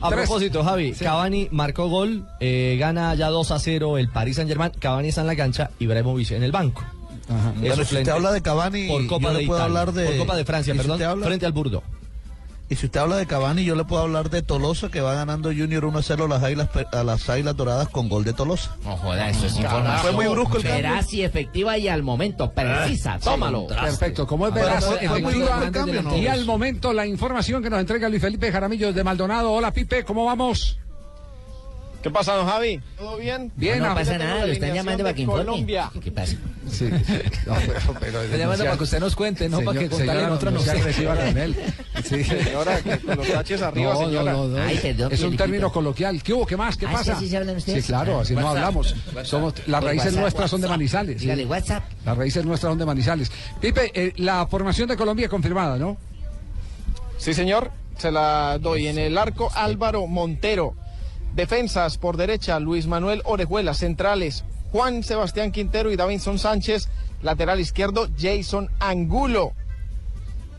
A 0.00 0.08
propósito, 0.10 0.62
Javi, 0.64 0.92
Cavani 0.92 1.48
marcó 1.50 1.88
gol, 1.88 2.26
eh, 2.40 2.76
gana 2.78 3.14
ya 3.14 3.28
2 3.28 3.50
a 3.50 3.58
0 3.58 3.98
el 3.98 4.08
Paris 4.08 4.36
Saint 4.36 4.48
Germain, 4.48 4.72
Cavani 4.78 5.08
está 5.08 5.20
en 5.22 5.26
la 5.26 5.36
cancha, 5.36 5.70
Ibrahimovic 5.78 6.30
en 6.32 6.42
el 6.42 6.52
banco. 6.52 6.84
Bueno, 7.56 7.76
si 7.76 7.82
usted 7.82 8.08
habla 8.08 8.32
de 8.32 8.42
Cavani, 8.42 8.86
por 8.88 9.06
Copa 9.06 9.28
yo 9.28 9.34
de 9.34 9.40
le 9.40 9.46
puedo 9.46 9.58
Italia, 9.60 9.80
hablar 9.80 9.94
de 9.94 10.04
por 10.06 10.16
Copa 10.18 10.36
de 10.36 10.44
Francia, 10.44 10.74
y 10.74 10.76
si 10.76 10.82
perdón, 10.82 11.02
habla- 11.02 11.26
frente 11.26 11.46
al 11.46 11.52
Burdo. 11.52 11.82
Y 12.70 12.76
si 12.76 12.86
usted 12.86 12.98
habla 12.98 13.16
de 13.16 13.26
Cavani, 13.26 13.62
yo 13.62 13.76
le 13.76 13.84
puedo 13.84 14.02
hablar 14.02 14.30
de 14.30 14.40
Tolosa, 14.40 14.88
que 14.88 15.02
va 15.02 15.12
ganando 15.14 15.50
Junior 15.50 15.84
1 15.84 15.98
a 15.98 16.02
0 16.02 16.24
a 16.24 16.28
las 16.28 16.42
Águilas, 16.42 16.68
Pe- 16.70 16.86
a 16.92 17.04
las 17.04 17.28
Águilas 17.28 17.54
Doradas 17.56 17.88
con 17.90 18.08
gol 18.08 18.24
de 18.24 18.32
Tolosa. 18.32 18.74
No 18.84 18.96
joda, 18.96 19.28
eso 19.28 19.46
es 19.46 19.56
información. 19.58 20.00
Fue 20.00 20.12
muy 20.12 20.26
brusco 20.34 20.56
el 20.56 20.62
cambio. 20.62 20.82
Veraz 20.82 21.12
y 21.12 21.22
efectiva 21.22 21.76
y 21.76 21.88
al 21.88 22.02
momento, 22.02 22.50
precisa. 22.52 23.18
Tómalo. 23.18 23.66
Perfecto, 23.66 24.26
como 24.26 24.46
es 24.46 24.54
Pero 24.54 24.66
veraz, 24.66 24.84
efectiva, 24.98 25.18
brusco 25.30 25.62
el 25.62 25.70
cambio, 25.72 26.02
¿no? 26.02 26.16
y 26.16 26.26
al 26.26 26.44
momento 26.46 26.92
la 26.94 27.06
información 27.06 27.62
que 27.62 27.68
nos 27.68 27.80
entrega 27.80 28.08
Luis 28.08 28.22
Felipe 28.22 28.50
Jaramillo 28.50 28.86
desde 28.88 29.04
Maldonado. 29.04 29.52
Hola 29.52 29.70
Pipe, 29.70 30.02
¿cómo 30.04 30.24
vamos? 30.24 30.78
¿Qué 32.04 32.10
pasa, 32.10 32.34
don 32.34 32.46
Javi? 32.46 32.80
¿Todo 32.98 33.16
bien? 33.16 33.50
Bien, 33.56 33.78
No, 33.78 33.86
ah, 33.86 33.94
pasa 33.94 34.18
nada, 34.18 34.44
lo 34.46 34.52
están 34.52 34.74
llamando 34.74 34.98
de 34.98 35.04
para 35.04 35.14
que 35.14 35.22
informe. 35.22 35.44
Colombia. 35.46 35.90
¿Qué 36.02 36.12
pasa? 36.12 36.36
Sí. 36.70 36.90
No, 37.46 37.54
pero, 37.66 37.96
pero 37.98 38.22
Está 38.22 38.36
llamando 38.36 38.64
para 38.64 38.76
que 38.76 38.82
usted 38.84 39.00
nos 39.00 39.16
cuente, 39.16 39.48
no 39.48 39.60
para 39.60 39.78
que 39.80 39.88
contarle 39.88 40.12
señora, 40.12 40.28
nosotros 40.28 40.52
no 40.52 40.58
no 40.60 40.64
sé. 40.64 40.70
agresiva 40.72 41.16
con 41.16 41.38
él. 41.38 41.56
Sí. 42.04 42.24
Señora, 42.24 42.80
que 42.82 42.98
con 42.98 43.16
los 43.16 43.26
taches 43.28 43.62
arriba, 43.62 43.92
No, 43.94 44.00
no, 44.00 44.06
señora. 44.06 44.32
no, 44.32 44.48
no. 44.48 44.62
Ay, 44.62 44.78
perdón, 44.82 45.12
es 45.12 45.22
un 45.22 45.36
término 45.36 45.72
coloquial. 45.72 46.22
¿Qué 46.22 46.32
hubo? 46.34 46.44
¿Qué 46.46 46.56
más? 46.58 46.76
¿Qué 46.76 46.84
Ah, 46.84 46.90
¿sí 46.90 46.94
pasa? 46.96 47.12
así 47.14 47.28
se 47.28 47.36
hablan 47.38 47.56
ustedes? 47.56 47.84
Sí, 47.84 47.88
claro, 47.90 48.20
así 48.20 48.34
no 48.34 48.46
hablamos. 48.48 48.92
WhatsApp. 48.92 49.24
Somos, 49.24 49.54
las 49.66 49.80
Por 49.80 49.88
raíces 49.88 50.06
WhatsApp. 50.08 50.20
nuestras 50.20 50.50
son 50.50 50.60
de 50.60 50.68
Manizales. 50.68 51.14
sí. 51.16 51.20
Dígale 51.22 51.46
WhatsApp. 51.46 51.84
Las 52.04 52.18
raíces 52.18 52.44
nuestras 52.44 52.70
son 52.70 52.78
de 52.78 52.84
Manizales. 52.86 53.32
Pipe, 53.62 53.90
eh, 53.94 54.12
la 54.16 54.46
formación 54.46 54.88
de 54.90 54.96
Colombia 54.98 55.26
confirmada, 55.30 55.78
¿no? 55.78 55.96
Sí, 57.16 57.32
señor, 57.32 57.70
se 57.96 58.10
la 58.12 58.58
doy. 58.58 58.88
En 58.88 58.98
el 58.98 59.16
arco, 59.16 59.50
Álvaro 59.54 60.06
Montero. 60.06 60.74
Defensas 61.34 61.98
por 61.98 62.16
derecha, 62.16 62.60
Luis 62.60 62.86
Manuel 62.86 63.20
Orejuela. 63.24 63.74
Centrales, 63.74 64.44
Juan 64.70 65.02
Sebastián 65.02 65.50
Quintero 65.50 65.90
y 65.90 65.96
Davinson 65.96 66.38
Sánchez. 66.38 66.88
Lateral 67.22 67.58
izquierdo, 67.58 68.08
Jason 68.16 68.70
Angulo. 68.78 69.52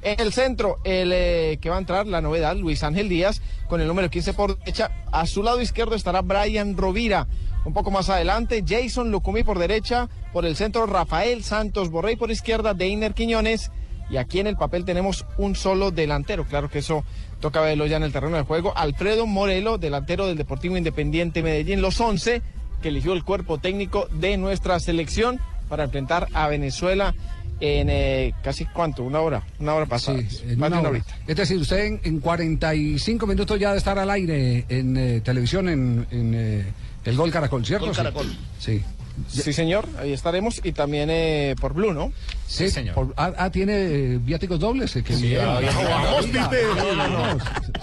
En 0.02 0.20
el 0.20 0.34
centro, 0.34 0.78
el 0.84 1.12
eh, 1.14 1.58
que 1.62 1.70
va 1.70 1.78
a 1.78 1.80
entrar, 1.80 2.06
la 2.08 2.22
novedad, 2.22 2.56
Luis 2.56 2.84
Ángel 2.84 3.10
Díaz, 3.10 3.42
con 3.68 3.82
el 3.82 3.88
número 3.88 4.10
15 4.10 4.34
por 4.34 4.60
derecha. 4.60 4.92
A 5.12 5.26
su 5.26 5.44
lado 5.44 5.62
izquierdo 5.62 5.96
estará 5.96 6.22
Brian 6.22 6.76
Rovira. 6.76 7.26
Un 7.64 7.74
poco 7.74 7.90
más 7.90 8.10
adelante, 8.10 8.64
Jason 8.68 9.12
Lucumí 9.12 9.44
por 9.44 9.58
derecha. 9.58 10.10
Por 10.34 10.46
el 10.46 10.58
centro, 10.58 10.86
Rafael 10.86 11.44
Santos 11.44 11.90
Borrey 11.90 12.18
por 12.18 12.32
izquierda, 12.32 12.74
Deiner 12.74 13.14
Quiñones. 13.14 13.72
Y 14.10 14.18
aquí 14.18 14.40
en 14.40 14.48
el 14.48 14.56
papel 14.56 14.86
tenemos 14.86 15.26
un 15.38 15.56
solo 15.56 15.92
delantero. 15.92 16.46
Claro 16.46 16.70
que 16.70 16.80
eso 16.80 17.04
toca 17.40 17.62
verlo 17.62 17.86
ya 17.88 17.98
en 17.98 18.04
el 18.04 18.12
terreno 18.12 18.38
de 18.38 18.44
juego. 18.44 18.76
Alfredo 18.78 19.26
Morelo, 19.26 19.78
delantero 19.78 20.28
del 20.28 20.38
Deportivo 20.38 20.78
Independiente 20.78 21.42
Medellín, 21.44 21.82
los 21.82 22.00
11 22.00 22.42
que 22.82 22.90
eligió 22.90 23.14
el 23.14 23.24
cuerpo 23.24 23.58
técnico 23.58 24.08
de 24.12 24.38
nuestra 24.38 24.80
selección 24.80 25.40
para 25.70 25.86
enfrentar 25.86 26.28
a 26.34 26.48
Venezuela 26.48 27.16
en 27.60 27.90
eh, 27.90 28.34
casi 28.44 28.66
cuánto, 28.66 29.02
una 29.04 29.22
hora, 29.22 29.42
una 29.60 29.74
hora 29.74 29.86
pasada. 29.86 30.20
En 30.20 30.60
más 30.60 30.70
de 30.70 30.78
una 30.78 30.80
hora. 30.82 30.90
horita. 30.90 31.18
Es 31.26 31.36
decir, 31.38 31.58
usted 31.58 31.86
en, 31.86 32.02
en 32.04 32.20
45 32.20 33.26
minutos 33.26 33.60
ya 33.60 33.72
de 33.72 33.78
estar 33.78 33.98
al 33.98 34.10
aire 34.12 34.66
en 34.70 34.98
eh, 34.98 35.22
televisión 35.22 35.70
en, 35.70 36.06
en, 36.12 36.34
eh, 36.36 36.66
el 37.06 37.16
Gol 37.16 37.32
Caracol, 37.32 37.66
¿cierto? 37.66 37.86
Gol 37.88 37.96
Sí. 37.96 38.02
Caracol. 38.02 38.28
Sí. 38.60 38.84
Sí, 38.84 38.84
señor, 39.30 39.86
ahí 40.00 40.14
estaremos 40.14 40.62
y 40.64 40.72
también 40.72 41.10
eh, 41.12 41.56
por 41.60 41.74
Blue, 41.74 41.94
¿no? 41.94 42.12
Sí, 42.48 42.68
por- 42.94 43.14
ah, 43.18 43.32
ah, 43.38 43.50
tiene 43.50 43.74
eh, 43.74 44.18
viáticos 44.22 44.60
dobles. 44.60 44.96
eh, 44.96 45.04
que 45.04 45.16
bien. 45.16 45.42
ah, 45.44 45.60
vamos, 45.90 46.26
Pipe. 46.26 46.62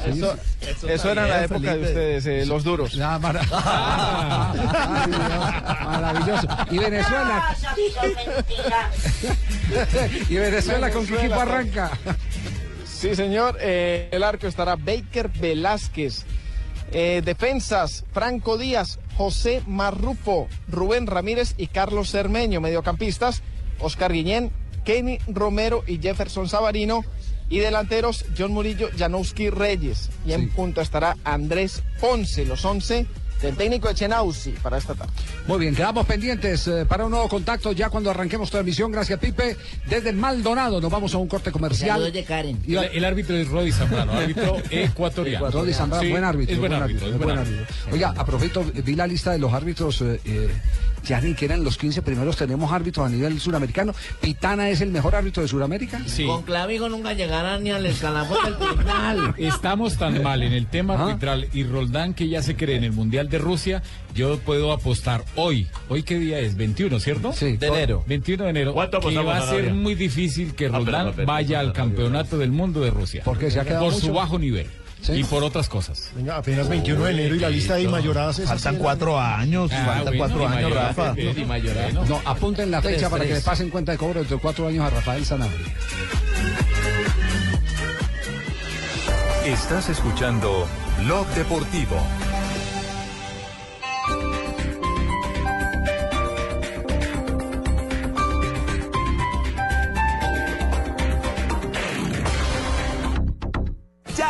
Sí, 0.04 0.10
Eso, 0.18 0.36
sí. 0.80 0.86
eso 0.88 1.10
era 1.10 1.26
la 1.26 1.44
época 1.44 1.76
de 1.76 1.82
ustedes, 1.82 2.26
eh, 2.26 2.46
los 2.46 2.64
duros. 2.64 2.98
Ah, 3.00 3.18
mara- 3.20 3.42
Maravilloso. 5.84 6.46
Y 6.70 6.78
Venezuela. 6.78 7.56
y 10.28 10.34
Venezuela 10.36 10.90
con 10.90 11.06
qué 11.06 11.14
equipo 11.16 11.34
arranca. 11.40 11.90
Sí, 12.86 13.14
señor. 13.14 13.56
eh, 13.60 14.08
el 14.12 14.22
arco 14.22 14.46
estará 14.46 14.76
Baker 14.76 15.28
Velázquez. 15.40 16.24
Eh, 16.92 17.22
defensas, 17.24 18.04
Franco 18.12 18.58
Díaz, 18.58 18.98
José 19.16 19.62
Marrufo, 19.66 20.48
Rubén 20.68 21.06
Ramírez 21.06 21.54
y 21.56 21.68
Carlos 21.68 22.10
Cermeño. 22.10 22.60
Mediocampistas, 22.60 23.42
Oscar 23.78 24.12
Guillén, 24.12 24.50
Kenny 24.84 25.18
Romero 25.26 25.84
y 25.86 25.98
Jefferson 25.98 26.48
Sabarino. 26.48 27.04
Y 27.48 27.58
delanteros, 27.58 28.24
John 28.36 28.52
Murillo, 28.52 28.88
Janowski 28.96 29.50
Reyes. 29.50 30.10
Y 30.24 30.32
en 30.32 30.50
punta 30.50 30.80
estará 30.80 31.16
Andrés 31.24 31.82
Ponce, 32.00 32.46
los 32.46 32.64
11 32.64 33.06
del 33.42 33.56
técnico 33.56 33.88
de 33.88 33.94
Chenauzi 33.94 34.52
para 34.62 34.78
esta 34.78 34.94
tarde. 34.94 35.12
Muy 35.46 35.58
bien, 35.58 35.74
quedamos 35.74 36.06
pendientes 36.06 36.66
eh, 36.68 36.86
para 36.86 37.04
un 37.04 37.10
nuevo 37.10 37.28
contacto 37.28 37.72
ya 37.72 37.90
cuando 37.90 38.10
arranquemos 38.10 38.50
transmisión. 38.50 38.90
Gracias, 38.92 39.18
Pipe. 39.18 39.56
Desde 39.86 40.12
Maldonado 40.12 40.80
nos 40.80 40.90
vamos 40.90 41.12
a 41.14 41.18
un 41.18 41.28
corte 41.28 41.50
comercial. 41.50 42.12
De 42.12 42.24
Karen. 42.24 42.62
Y 42.66 42.76
El, 42.76 42.84
el 42.84 43.04
árbitro 43.04 43.36
es 43.36 43.48
Rodi 43.48 43.72
Zambrano, 43.72 44.12
árbitro 44.18 44.56
ecuatoriano. 44.70 45.50
Rodi 45.50 45.72
Zambrano, 45.72 46.02
Sí, 46.02 46.10
buen 46.10 46.24
árbitro. 46.24 46.54
Es 46.54 46.60
buen 46.60 46.72
árbitro, 46.72 47.08
es 47.08 47.18
buen 47.18 47.38
árbitro. 47.38 47.66
Oiga, 47.90 48.14
a 48.16 48.24
propósito, 48.24 48.64
vi 48.84 48.94
la 48.94 49.06
lista 49.06 49.32
de 49.32 49.38
los 49.38 49.52
árbitros, 49.52 50.00
eh, 50.02 50.20
eh, 50.24 50.48
ya 51.04 51.20
ni 51.20 51.34
que 51.34 51.44
eran 51.46 51.64
los 51.64 51.76
15 51.78 52.02
primeros, 52.02 52.36
tenemos 52.36 52.72
árbitros 52.72 53.06
a 53.06 53.08
nivel 53.10 53.38
suramericano. 53.40 53.94
Pitana 54.20 54.68
es 54.70 54.80
el 54.80 54.90
mejor 54.90 55.14
árbitro 55.14 55.42
de 55.42 55.48
Suramérica. 55.48 56.00
Sí. 56.06 56.24
Con 56.24 56.42
Clavijo 56.42 56.88
nunca 56.88 57.12
llegarán 57.12 57.62
ni 57.64 57.70
al 57.70 57.84
escalafón 57.86 58.38
del 58.44 58.56
tribunal. 58.56 59.34
Estamos 59.38 59.96
tan 59.96 60.22
mal 60.22 60.42
en 60.42 60.52
el 60.52 60.66
tema 60.66 60.94
arbitral 60.94 61.48
y 61.52 61.64
Roldán 61.64 62.14
que 62.14 62.28
ya 62.28 62.42
se 62.42 62.56
cree 62.56 62.76
en 62.76 62.84
el 62.84 62.92
Mundial 62.92 63.28
de 63.28 63.38
Rusia, 63.38 63.82
yo 64.14 64.38
puedo 64.38 64.72
apostar 64.72 65.24
hoy, 65.36 65.68
hoy 65.88 66.02
qué 66.02 66.18
día 66.18 66.38
es, 66.38 66.56
21, 66.56 67.00
¿cierto? 67.00 67.32
Sí. 67.32 67.56
De 67.56 67.66
enero. 67.68 68.04
21 68.06 68.44
de 68.44 68.50
enero, 68.50 68.72
¿Cuánto 68.74 69.00
que 69.00 69.14
va 69.18 69.38
a 69.38 69.46
ser 69.48 69.72
muy 69.74 69.94
difícil 69.94 70.54
que 70.54 70.66
Ah, 70.66 70.70
pero 70.72 70.84
Roldán 70.84 71.12
pero- 71.16 71.26
vaya 71.26 71.60
al 71.60 71.72
campeonato 71.72 72.38
del 72.38 72.52
mundo 72.52 72.80
de 72.80 72.90
Rusia. 72.90 73.22
Porque 73.24 73.50
se 73.50 73.60
ha 73.60 73.64
quedado 73.64 73.84
Por 73.84 73.94
mucho. 73.94 74.06
su 74.06 74.12
bajo 74.12 74.38
nivel 74.38 74.66
Sí. 75.02 75.12
y 75.14 75.24
por 75.24 75.42
otras 75.42 75.68
cosas. 75.68 76.10
Venga, 76.14 76.36
apenas 76.36 76.68
21 76.68 77.04
de 77.04 77.10
enero 77.10 77.34
y 77.34 77.40
la 77.40 77.50
lista 77.50 77.74
de 77.74 77.88
mayoradas 77.88 78.38
es 78.38 78.48
Faltan 78.48 78.76
cuatro 78.76 79.18
años, 79.20 79.70
Ah, 79.72 79.82
faltan 79.84 80.04
bueno, 80.16 80.18
cuatro 80.18 80.48
años, 80.48 80.72
Rafa. 80.72 81.14
eh, 81.16 81.90
¿no? 81.92 82.04
No, 82.04 82.20
apunten 82.24 82.70
la 82.70 82.80
fecha 82.80 83.10
para 83.10 83.24
que 83.24 83.34
le 83.34 83.40
pasen 83.40 83.68
cuenta 83.70 83.92
de 83.92 83.98
cobro 83.98 84.20
dentro 84.20 84.36
de 84.36 84.42
cuatro 84.42 84.68
años 84.68 84.86
a 84.86 84.90
Rafael 84.90 85.24
Sanabria. 85.26 85.58
Estás 89.44 89.88
escuchando 89.88 90.68
Blog 91.04 91.26
Deportivo. 91.34 91.96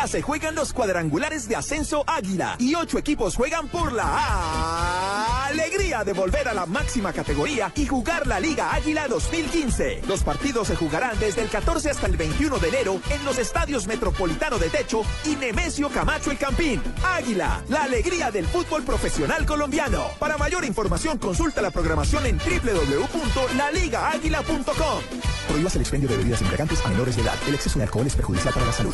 Se 0.07 0.21
juegan 0.21 0.53
los 0.53 0.73
cuadrangulares 0.73 1.47
de 1.47 1.55
ascenso 1.55 2.03
Águila 2.05 2.57
y 2.59 2.75
ocho 2.75 2.99
equipos 2.99 3.37
juegan 3.37 3.69
por 3.69 3.93
la 3.93 5.47
alegría 5.47 6.03
de 6.03 6.11
volver 6.13 6.49
a 6.49 6.53
la 6.53 6.65
máxima 6.65 7.13
categoría 7.13 7.71
y 7.73 7.85
jugar 7.85 8.27
la 8.27 8.37
Liga 8.39 8.73
Águila 8.73 9.07
2015. 9.07 10.01
Los 10.07 10.23
partidos 10.23 10.67
se 10.67 10.75
jugarán 10.75 11.17
desde 11.19 11.41
el 11.41 11.49
14 11.49 11.89
hasta 11.89 12.07
el 12.07 12.17
21 12.17 12.59
de 12.59 12.67
enero 12.67 12.99
en 13.09 13.23
los 13.23 13.39
estadios 13.39 13.87
Metropolitano 13.87 14.59
de 14.59 14.69
Techo 14.69 15.03
y 15.25 15.37
Nemesio 15.37 15.89
Camacho 15.89 16.31
el 16.31 16.37
Campín. 16.37 16.81
Águila, 17.03 17.63
la 17.69 17.83
alegría 17.83 18.29
del 18.29 18.45
fútbol 18.45 18.83
profesional 18.83 19.45
colombiano. 19.45 20.07
Para 20.19 20.37
mayor 20.37 20.65
información 20.65 21.17
consulta 21.17 21.61
la 21.61 21.71
programación 21.71 22.25
en 22.25 22.37
www.laligaaguila.com. 22.37 25.01
Prohíbas 25.47 25.75
el 25.75 25.81
expendio 25.81 26.09
de 26.09 26.17
bebidas 26.17 26.41
embriagantes 26.41 26.85
a 26.85 26.89
menores 26.89 27.15
de 27.15 27.21
edad. 27.21 27.35
El 27.47 27.55
exceso 27.55 27.79
de 27.79 27.85
alcohol 27.85 28.05
es 28.05 28.15
perjudicial 28.15 28.53
para 28.53 28.65
la 28.65 28.73
salud. 28.73 28.93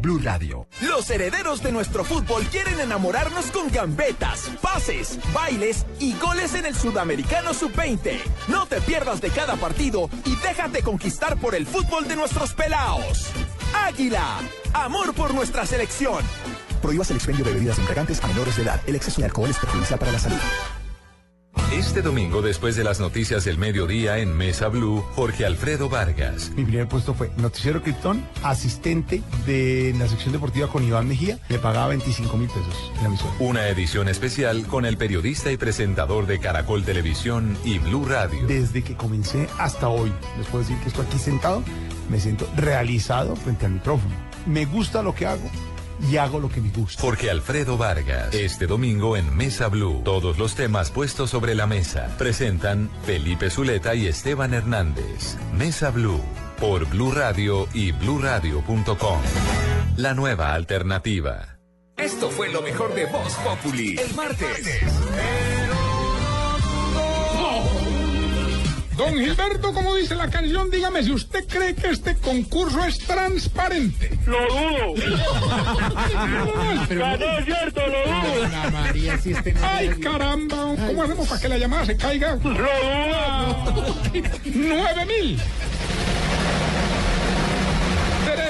Blue 0.01 0.19
Radio. 0.19 0.67
Los 0.81 1.09
herederos 1.11 1.61
de 1.61 1.71
nuestro 1.71 2.03
fútbol 2.03 2.43
quieren 2.45 2.79
enamorarnos 2.79 3.45
con 3.51 3.69
gambetas, 3.71 4.49
pases, 4.59 5.19
bailes 5.31 5.85
y 5.99 6.13
goles 6.15 6.55
en 6.55 6.65
el 6.65 6.75
Sudamericano 6.75 7.53
Sub-20. 7.53 8.19
No 8.47 8.65
te 8.65 8.81
pierdas 8.81 9.21
de 9.21 9.29
cada 9.29 9.55
partido 9.57 10.09
y 10.25 10.35
déjate 10.37 10.81
conquistar 10.81 11.39
por 11.39 11.53
el 11.53 11.67
fútbol 11.67 12.07
de 12.07 12.15
nuestros 12.15 12.53
pelaos. 12.53 13.27
Águila, 13.73 14.39
amor 14.73 15.13
por 15.13 15.33
nuestra 15.35 15.65
selección. 15.65 16.23
Prohíbas 16.81 17.11
el 17.11 17.17
expendio 17.17 17.45
de 17.45 17.53
bebidas 17.53 17.77
embriagantes 17.77 18.23
a 18.23 18.27
menores 18.27 18.57
de 18.57 18.63
edad. 18.63 18.81
El 18.87 18.95
exceso 18.95 19.21
de 19.21 19.25
alcohol 19.27 19.51
es 19.51 19.57
perjudicial 19.59 19.99
para 19.99 20.11
la 20.11 20.19
salud. 20.19 20.39
Este 21.73 22.01
domingo, 22.01 22.41
después 22.41 22.75
de 22.75 22.83
las 22.83 22.99
noticias 22.99 23.45
del 23.45 23.57
mediodía 23.57 24.17
en 24.17 24.35
Mesa 24.35 24.67
Blue, 24.67 25.03
Jorge 25.15 25.45
Alfredo 25.45 25.89
Vargas. 25.89 26.51
Mi 26.55 26.63
primer 26.63 26.87
puesto 26.87 27.13
fue 27.13 27.31
Noticiero 27.37 27.81
Criptón, 27.81 28.25
asistente 28.43 29.21
de 29.45 29.93
la 29.97 30.07
sección 30.07 30.33
deportiva 30.33 30.67
con 30.67 30.83
Iván 30.83 31.07
Mejía. 31.07 31.39
Le 31.49 31.59
pagaba 31.59 31.87
25 31.87 32.37
mil 32.37 32.47
pesos 32.47 32.91
en 32.97 33.03
la 33.03 33.07
emisora. 33.07 33.33
Una 33.39 33.67
edición 33.67 34.09
especial 34.09 34.67
con 34.67 34.85
el 34.85 34.97
periodista 34.97 35.51
y 35.51 35.57
presentador 35.57 36.27
de 36.27 36.39
Caracol 36.39 36.83
Televisión 36.83 37.57
y 37.63 37.79
Blue 37.79 38.05
Radio. 38.05 38.45
Desde 38.47 38.83
que 38.83 38.95
comencé 38.95 39.47
hasta 39.57 39.87
hoy, 39.87 40.11
les 40.37 40.47
puedo 40.47 40.63
decir 40.63 40.77
que 40.79 40.89
estoy 40.89 41.05
aquí 41.05 41.17
sentado, 41.17 41.63
me 42.09 42.19
siento 42.19 42.47
realizado 42.55 43.35
frente 43.35 43.65
al 43.65 43.73
micrófono. 43.73 44.13
Me 44.45 44.65
gusta 44.65 45.01
lo 45.03 45.15
que 45.15 45.25
hago 45.25 45.49
y 46.09 46.17
hago 46.17 46.39
lo 46.39 46.49
que 46.49 46.61
me 46.61 46.69
gusta. 46.69 47.01
Jorge 47.01 47.29
Alfredo 47.29 47.77
Vargas, 47.77 48.33
este 48.33 48.67
domingo 48.67 49.17
en 49.17 49.35
Mesa 49.35 49.67
Blue. 49.67 50.01
Todos 50.03 50.37
los 50.37 50.55
temas 50.55 50.91
puestos 50.91 51.29
sobre 51.29 51.55
la 51.55 51.67
mesa. 51.67 52.15
Presentan 52.17 52.89
Felipe 53.05 53.49
Zuleta 53.49 53.95
y 53.95 54.07
Esteban 54.07 54.53
Hernández. 54.53 55.37
Mesa 55.53 55.91
Blue, 55.91 56.21
por 56.59 56.85
Blue 56.87 57.11
Radio 57.11 57.67
y 57.73 57.91
bluradio.com. 57.91 59.21
La 59.97 60.13
nueva 60.13 60.53
alternativa. 60.53 61.57
Esto 61.97 62.29
fue 62.31 62.49
lo 62.49 62.61
mejor 62.61 62.95
de 62.95 63.05
Voz 63.05 63.33
Populi. 63.35 63.95
El 63.97 64.15
martes. 64.15 64.81
Don 69.01 69.17
Gilberto, 69.17 69.73
como 69.73 69.95
dice 69.95 70.13
la 70.13 70.29
canción, 70.29 70.69
dígame 70.69 71.01
si 71.03 71.11
usted 71.11 71.47
cree 71.47 71.73
que 71.73 71.89
este 71.89 72.15
concurso 72.17 72.85
es 72.85 72.99
transparente. 72.99 74.15
Lo 74.27 74.37
dudo. 74.47 74.93
Pero- 76.87 77.17
no 77.17 77.39
es 77.39 77.45
cierto, 77.45 77.81
lo 77.87 77.99
dudo. 78.05 78.47
Ay, 79.63 79.89
caramba, 79.99 80.75
¿cómo 80.85 81.01
hacemos 81.01 81.27
para 81.27 81.41
que 81.41 81.49
la 81.49 81.57
llamada 81.57 81.85
se 81.87 81.97
caiga? 81.97 82.35
Lo 82.35 82.51
dudo. 82.51 83.95
¡Nueve 84.45 85.05
mil! 85.07 85.39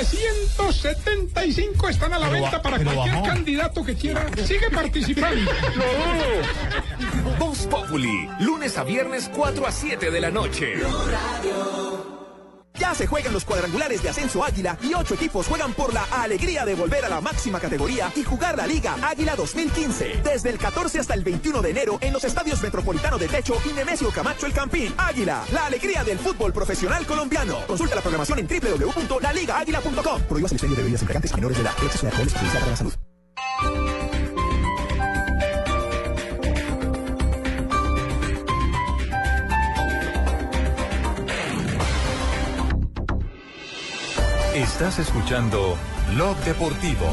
375 0.09 1.89
están 1.89 2.13
a 2.13 2.19
la 2.19 2.29
Pero 2.29 2.41
venta 2.41 2.57
ba- 2.57 2.61
para 2.63 2.77
cualquier 2.83 3.13
bajó. 3.15 3.25
candidato 3.25 3.83
que 3.85 3.95
quiera. 3.95 4.27
Sigue 4.45 4.69
participando. 4.71 5.51
Voz 7.39 7.59
Populi, 7.67 8.29
lunes 8.39 8.77
a 8.77 8.83
viernes 8.83 9.29
4 9.33 9.65
a 9.67 9.71
7 9.71 10.11
de 10.11 10.21
la 10.21 10.31
noche. 10.31 10.73
Ya 12.79 12.95
se 12.95 13.07
juegan 13.07 13.33
los 13.33 13.45
cuadrangulares 13.45 14.01
de 14.01 14.09
Ascenso 14.09 14.43
Águila 14.43 14.77
y 14.81 14.93
ocho 14.93 15.13
equipos 15.13 15.47
juegan 15.47 15.73
por 15.73 15.93
la 15.93 16.03
alegría 16.11 16.65
de 16.65 16.75
volver 16.75 17.05
a 17.05 17.09
la 17.09 17.21
máxima 17.21 17.59
categoría 17.59 18.11
y 18.15 18.23
jugar 18.23 18.57
la 18.57 18.67
Liga 18.67 18.95
Águila 19.01 19.35
2015. 19.35 20.21
Desde 20.23 20.49
el 20.49 20.57
14 20.57 20.99
hasta 20.99 21.13
el 21.13 21.23
21 21.23 21.61
de 21.61 21.69
enero 21.69 21.97
en 22.01 22.13
los 22.13 22.23
estadios 22.23 22.61
Metropolitano 22.61 23.17
de 23.17 23.27
Techo 23.27 23.55
y 23.69 23.73
Nemesio 23.73 24.09
Camacho 24.11 24.45
el 24.45 24.53
Campín. 24.53 24.93
Águila, 24.97 25.43
la 25.51 25.65
alegría 25.65 26.03
del 26.03 26.19
fútbol 26.19 26.53
profesional 26.53 27.05
colombiano. 27.05 27.65
Consulta 27.67 27.95
la 27.95 28.01
programación 28.01 28.39
en 28.39 28.47
www.laligaaguila.com. 28.47 30.21
Prohíbas 30.23 30.51
el 30.51 30.55
expendio 30.55 30.77
de 30.77 30.83
bebidas 30.83 31.01
embriagantes 31.01 31.35
menores 31.35 31.57
de 31.57 31.63
edad. 31.63 31.73
Exceso 31.83 32.05
de 32.05 32.11
alcohol 32.11 32.27
es 32.27 32.33
para 32.33 32.67
la 32.67 32.75
salud. 32.75 32.93
Estás 44.81 44.97
escuchando 44.97 45.77
Blog 46.15 46.35
Deportivo. 46.37 47.05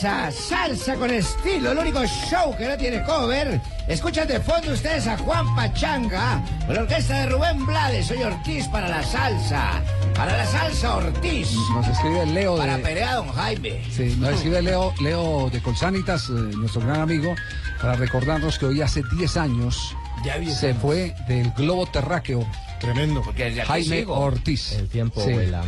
Salsa 0.00 0.94
con 0.94 1.10
estilo, 1.10 1.72
el 1.72 1.78
único 1.78 2.02
show 2.06 2.56
que 2.56 2.66
no 2.66 2.76
tiene 2.78 3.02
cover. 3.02 3.60
Escuchan 3.86 4.26
de 4.26 4.40
fondo 4.40 4.72
ustedes 4.72 5.06
a 5.06 5.18
Juan 5.18 5.54
Pachanga, 5.54 6.42
con 6.64 6.74
la 6.74 6.80
orquesta 6.82 7.18
de 7.18 7.26
Rubén 7.26 7.66
Blades. 7.66 8.06
Soy 8.06 8.22
Ortiz 8.22 8.66
para 8.68 8.88
la 8.88 9.02
salsa. 9.02 9.82
Para 10.14 10.38
la 10.38 10.46
salsa 10.46 10.96
Ortiz. 10.96 11.50
Nos 11.74 11.86
escribe 11.86 12.24
Leo 12.24 12.56
Para 12.56 12.78
de... 12.78 12.82
Perea 12.82 13.16
Don 13.16 13.28
Jaime. 13.28 13.82
Sí, 13.90 14.16
nos 14.18 14.30
escribe 14.36 14.62
Leo, 14.62 14.94
Leo 15.02 15.50
de 15.50 15.60
Colsanitas, 15.60 16.30
eh, 16.30 16.32
nuestro 16.32 16.80
gran 16.80 17.02
amigo, 17.02 17.34
para 17.78 17.92
recordarnos 17.94 18.58
que 18.58 18.64
hoy 18.66 18.80
hace 18.80 19.02
10 19.18 19.36
años 19.36 19.94
Ya 20.24 20.38
10 20.38 20.56
se 20.58 20.68
años. 20.68 20.78
fue 20.80 21.14
del 21.28 21.50
globo 21.52 21.84
terráqueo. 21.84 22.46
Tremendo. 22.80 23.22
Porque 23.22 23.44
desde 23.44 23.60
aquí 23.62 23.68
Jaime 23.68 23.98
sigo. 24.00 24.14
Ortiz. 24.18 24.72
El 24.72 24.88
tiempo 24.88 25.20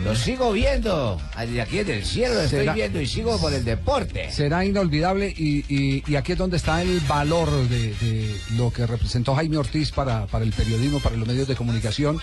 Lo 0.04 0.16
sigo 0.16 0.52
viendo. 0.52 1.20
Desde 1.38 1.60
aquí 1.62 1.76
desde 1.78 1.98
el 1.98 2.04
cielo 2.04 2.34
lo 2.34 2.40
estoy 2.42 2.68
viendo 2.74 3.00
y 3.00 3.06
sigo 3.06 3.38
por 3.38 3.52
el 3.52 3.64
deporte. 3.64 4.30
Será 4.32 4.64
inolvidable 4.64 5.28
y, 5.36 5.64
y- 5.68 6.02
y 6.06 6.16
aquí 6.16 6.32
es 6.32 6.38
donde 6.38 6.56
está 6.56 6.82
el 6.82 7.00
valor 7.00 7.50
de, 7.68 7.94
de 7.94 8.40
lo 8.56 8.72
que 8.72 8.86
representó 8.86 9.34
Jaime 9.34 9.56
Ortiz 9.58 9.92
para, 9.92 10.26
para 10.26 10.44
el 10.44 10.52
periodismo, 10.52 11.00
para 11.00 11.16
los 11.16 11.28
medios 11.28 11.46
de 11.46 11.54
comunicación, 11.54 12.18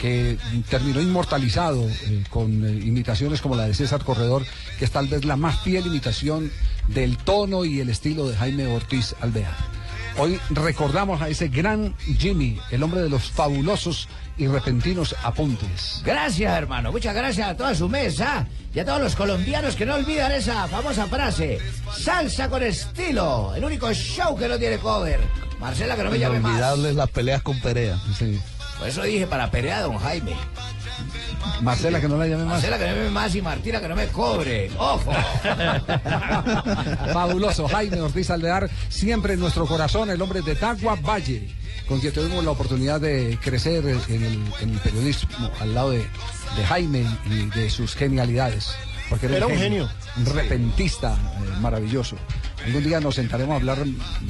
que 0.00 0.38
terminó 0.70 1.00
inmortalizado 1.02 1.88
eh, 1.88 2.22
con 2.30 2.64
eh, 2.64 2.70
imitaciones 2.86 3.40
como 3.40 3.56
la 3.56 3.66
de 3.66 3.74
César 3.74 4.04
Corredor, 4.04 4.44
que 4.78 4.84
es 4.84 4.90
tal 4.92 5.08
vez 5.08 5.24
la 5.24 5.36
más 5.36 5.60
fiel 5.62 5.86
imitación 5.88 6.52
del 6.86 7.16
tono 7.16 7.64
y 7.64 7.80
el 7.80 7.90
estilo 7.90 8.28
de 8.28 8.36
Jaime 8.36 8.66
Ortiz 8.68 9.16
Alvear. 9.20 9.52
Hoy 10.16 10.38
recordamos 10.50 11.20
a 11.22 11.28
ese 11.28 11.48
gran 11.48 11.94
Jimmy, 12.18 12.58
el 12.70 12.82
hombre 12.82 13.02
de 13.02 13.08
los 13.10 13.30
fabulosos 13.30 14.08
y 14.38 14.46
repentinos 14.46 15.14
apuntes. 15.22 16.00
Gracias, 16.04 16.56
hermano. 16.56 16.92
Muchas 16.92 17.14
gracias 17.14 17.48
a 17.48 17.56
toda 17.56 17.74
su 17.74 17.88
mesa 17.88 18.46
y 18.72 18.78
a 18.78 18.84
todos 18.84 19.00
los 19.00 19.16
colombianos 19.16 19.74
que 19.74 19.84
no 19.84 19.96
olvidan 19.96 20.32
esa 20.32 20.66
famosa 20.68 21.06
frase. 21.06 21.58
Salsa 21.92 22.48
con 22.48 22.62
estilo. 22.62 23.54
El 23.54 23.64
único 23.64 23.92
show 23.92 24.36
que 24.36 24.48
no 24.48 24.58
tiene 24.58 24.78
cover. 24.78 25.20
Marcela, 25.58 25.96
que 25.96 26.04
no 26.04 26.10
me 26.10 26.18
llame 26.18 26.40
más. 26.40 26.52
Inolvidables 26.52 26.94
las 26.94 27.10
peleas 27.10 27.42
con 27.42 27.60
Perea. 27.60 27.98
Por 28.78 28.88
eso 28.88 29.02
dije 29.02 29.26
para 29.26 29.50
Perea, 29.50 29.82
don 29.82 29.98
Jaime. 29.98 30.34
Marcela, 31.62 32.00
que 32.00 32.08
no 32.08 32.16
la 32.16 32.26
llame 32.26 32.44
más. 32.44 32.54
Marcela, 32.54 32.78
que 32.78 32.84
no 32.84 32.90
me 32.90 32.96
llame 32.98 33.10
más 33.10 33.34
y 33.34 33.42
Martina, 33.42 33.80
que 33.80 33.88
no 33.88 33.96
me 33.96 34.06
cobre. 34.08 34.70
¡Ojo! 34.78 35.12
Fabuloso. 37.12 37.68
Jaime 37.68 38.00
Ortiz 38.00 38.30
Aldear, 38.30 38.70
siempre 38.88 39.34
en 39.34 39.40
nuestro 39.40 39.66
corazón, 39.66 40.10
el 40.10 40.22
hombre 40.22 40.42
de 40.42 40.54
Tagua 40.54 40.96
Valle, 40.96 41.48
con 41.88 42.00
quien 42.00 42.12
tuvimos 42.12 42.44
la 42.44 42.50
oportunidad 42.50 43.00
de 43.00 43.38
crecer 43.42 43.84
en 43.86 44.22
el, 44.22 44.42
en 44.60 44.70
el 44.70 44.78
periodismo 44.80 45.50
al 45.60 45.74
lado 45.74 45.90
de, 45.90 45.98
de 46.56 46.64
Jaime 46.66 47.06
y 47.26 47.46
de 47.46 47.70
sus 47.70 47.94
genialidades. 47.94 48.70
Porque 49.08 49.26
Era 49.26 49.46
un 49.46 49.56
genio. 49.56 49.88
Un 50.16 50.26
repentista 50.26 51.14
eh, 51.14 51.60
maravilloso. 51.60 52.16
Algún 52.64 52.84
día 52.84 53.00
nos 53.00 53.14
sentaremos 53.14 53.54
a 53.54 53.56
hablar 53.56 53.78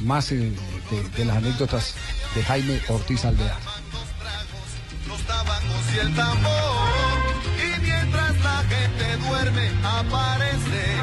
más 0.03 0.31
eh, 0.31 0.53
de, 0.89 1.09
de 1.17 1.25
las 1.25 1.37
anécdotas 1.37 1.95
de 2.35 2.43
Jaime 2.43 2.79
Ortiz 2.87 3.25
Aldear. 3.25 3.57
y 5.93 5.99
el 5.99 6.15
tambor. 6.15 6.51
Y 7.57 7.81
mientras 7.81 8.39
la 8.41 8.63
gente 8.63 9.27
duerme, 9.27 9.69
aparece 9.83 10.98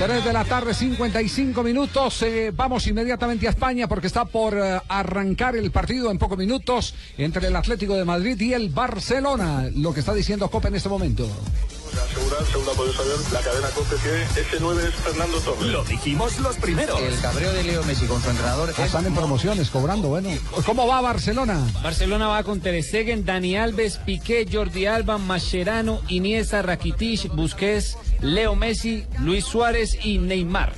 3 0.00 0.24
de 0.24 0.32
la 0.32 0.44
tarde, 0.44 0.74
55 0.74 1.62
minutos. 1.62 2.22
Eh, 2.22 2.52
vamos 2.54 2.86
inmediatamente 2.86 3.46
a 3.46 3.50
España 3.50 3.88
porque 3.88 4.06
está 4.06 4.24
por 4.24 4.56
eh, 4.56 4.80
arrancar 4.88 5.56
el 5.56 5.70
partido 5.72 6.10
en 6.10 6.18
pocos 6.18 6.38
minutos 6.38 6.94
entre 7.18 7.48
el 7.48 7.56
Atlético 7.56 7.94
de 7.94 8.04
Madrid 8.04 8.40
y 8.40 8.52
el 8.54 8.68
Barcelona. 8.68 9.68
Lo 9.74 9.92
que 9.92 10.00
está 10.00 10.14
diciendo 10.14 10.48
Copa 10.50 10.68
en 10.68 10.76
este 10.76 10.88
momento. 10.88 11.24
asegurar, 11.24 12.44
según 12.46 12.68
ha 12.68 12.72
podido 12.72 12.94
saber 12.94 13.16
la 13.32 13.40
cadena 13.40 13.68
COPE, 13.70 13.96
que 14.02 14.40
ese 14.40 14.56
9 14.60 14.82
es 14.88 14.94
Fernando 14.94 15.38
Torres. 15.40 15.66
Lo 15.66 15.84
dijimos 15.84 16.38
los 16.38 16.56
primeros. 16.56 17.00
El 17.00 17.20
cabreo 17.20 17.52
de 17.52 17.64
Leo 17.64 17.82
Messi 17.82 18.06
con 18.06 18.22
su 18.22 18.30
entrenador 18.30 18.72
Ah, 18.78 18.84
Están 18.84 19.04
en 19.06 19.14
promociones, 19.14 19.68
cobrando, 19.68 20.08
bueno. 20.08 20.30
¿Cómo 20.64 20.86
va 20.86 21.00
Barcelona? 21.00 21.60
Barcelona 21.82 22.28
va 22.28 22.44
con 22.44 22.60
Ter 22.60 22.80
Stegen, 22.84 23.24
Dani 23.24 23.56
Alves, 23.56 23.98
Piqué, 23.98 24.46
Jordi 24.50 24.86
Alba, 24.86 25.18
Mascherano, 25.18 26.00
Iniesta, 26.08 26.62
Rakitic, 26.62 27.34
Busquets, 27.34 27.96
Leo 28.20 28.54
Messi, 28.54 29.04
Luis 29.20 29.44
Suárez 29.44 29.98
y 30.04 30.18
Neymar. 30.18 30.72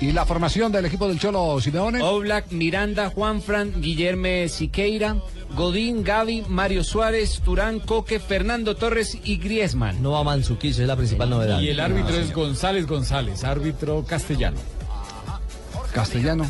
¿Y 0.00 0.12
la 0.12 0.24
formación 0.24 0.70
del 0.70 0.86
equipo 0.86 1.08
del 1.08 1.18
Cholo 1.18 1.60
Simeone? 1.60 2.00
Oblak, 2.02 2.52
Miranda, 2.52 3.10
Juanfran, 3.10 3.80
Guillerme 3.80 4.48
Siqueira, 4.48 5.16
Godín, 5.56 6.04
Gaby, 6.04 6.44
Mario 6.48 6.84
Suárez, 6.84 7.40
Turán, 7.44 7.80
Coque, 7.80 8.20
Fernando 8.20 8.76
Torres 8.76 9.18
y 9.24 9.38
Griezmann. 9.38 10.00
No 10.00 10.12
va 10.12 10.22
Mandzukic, 10.22 10.70
es 10.70 10.78
la 10.78 10.96
principal 10.96 11.30
novedad. 11.30 11.60
Y 11.60 11.70
el 11.70 11.80
árbitro 11.80 12.14
es 12.16 12.32
González 12.32 12.86
González, 12.86 13.42
árbitro 13.42 14.04
castellano. 14.04 14.58
Castellano. 15.92 16.48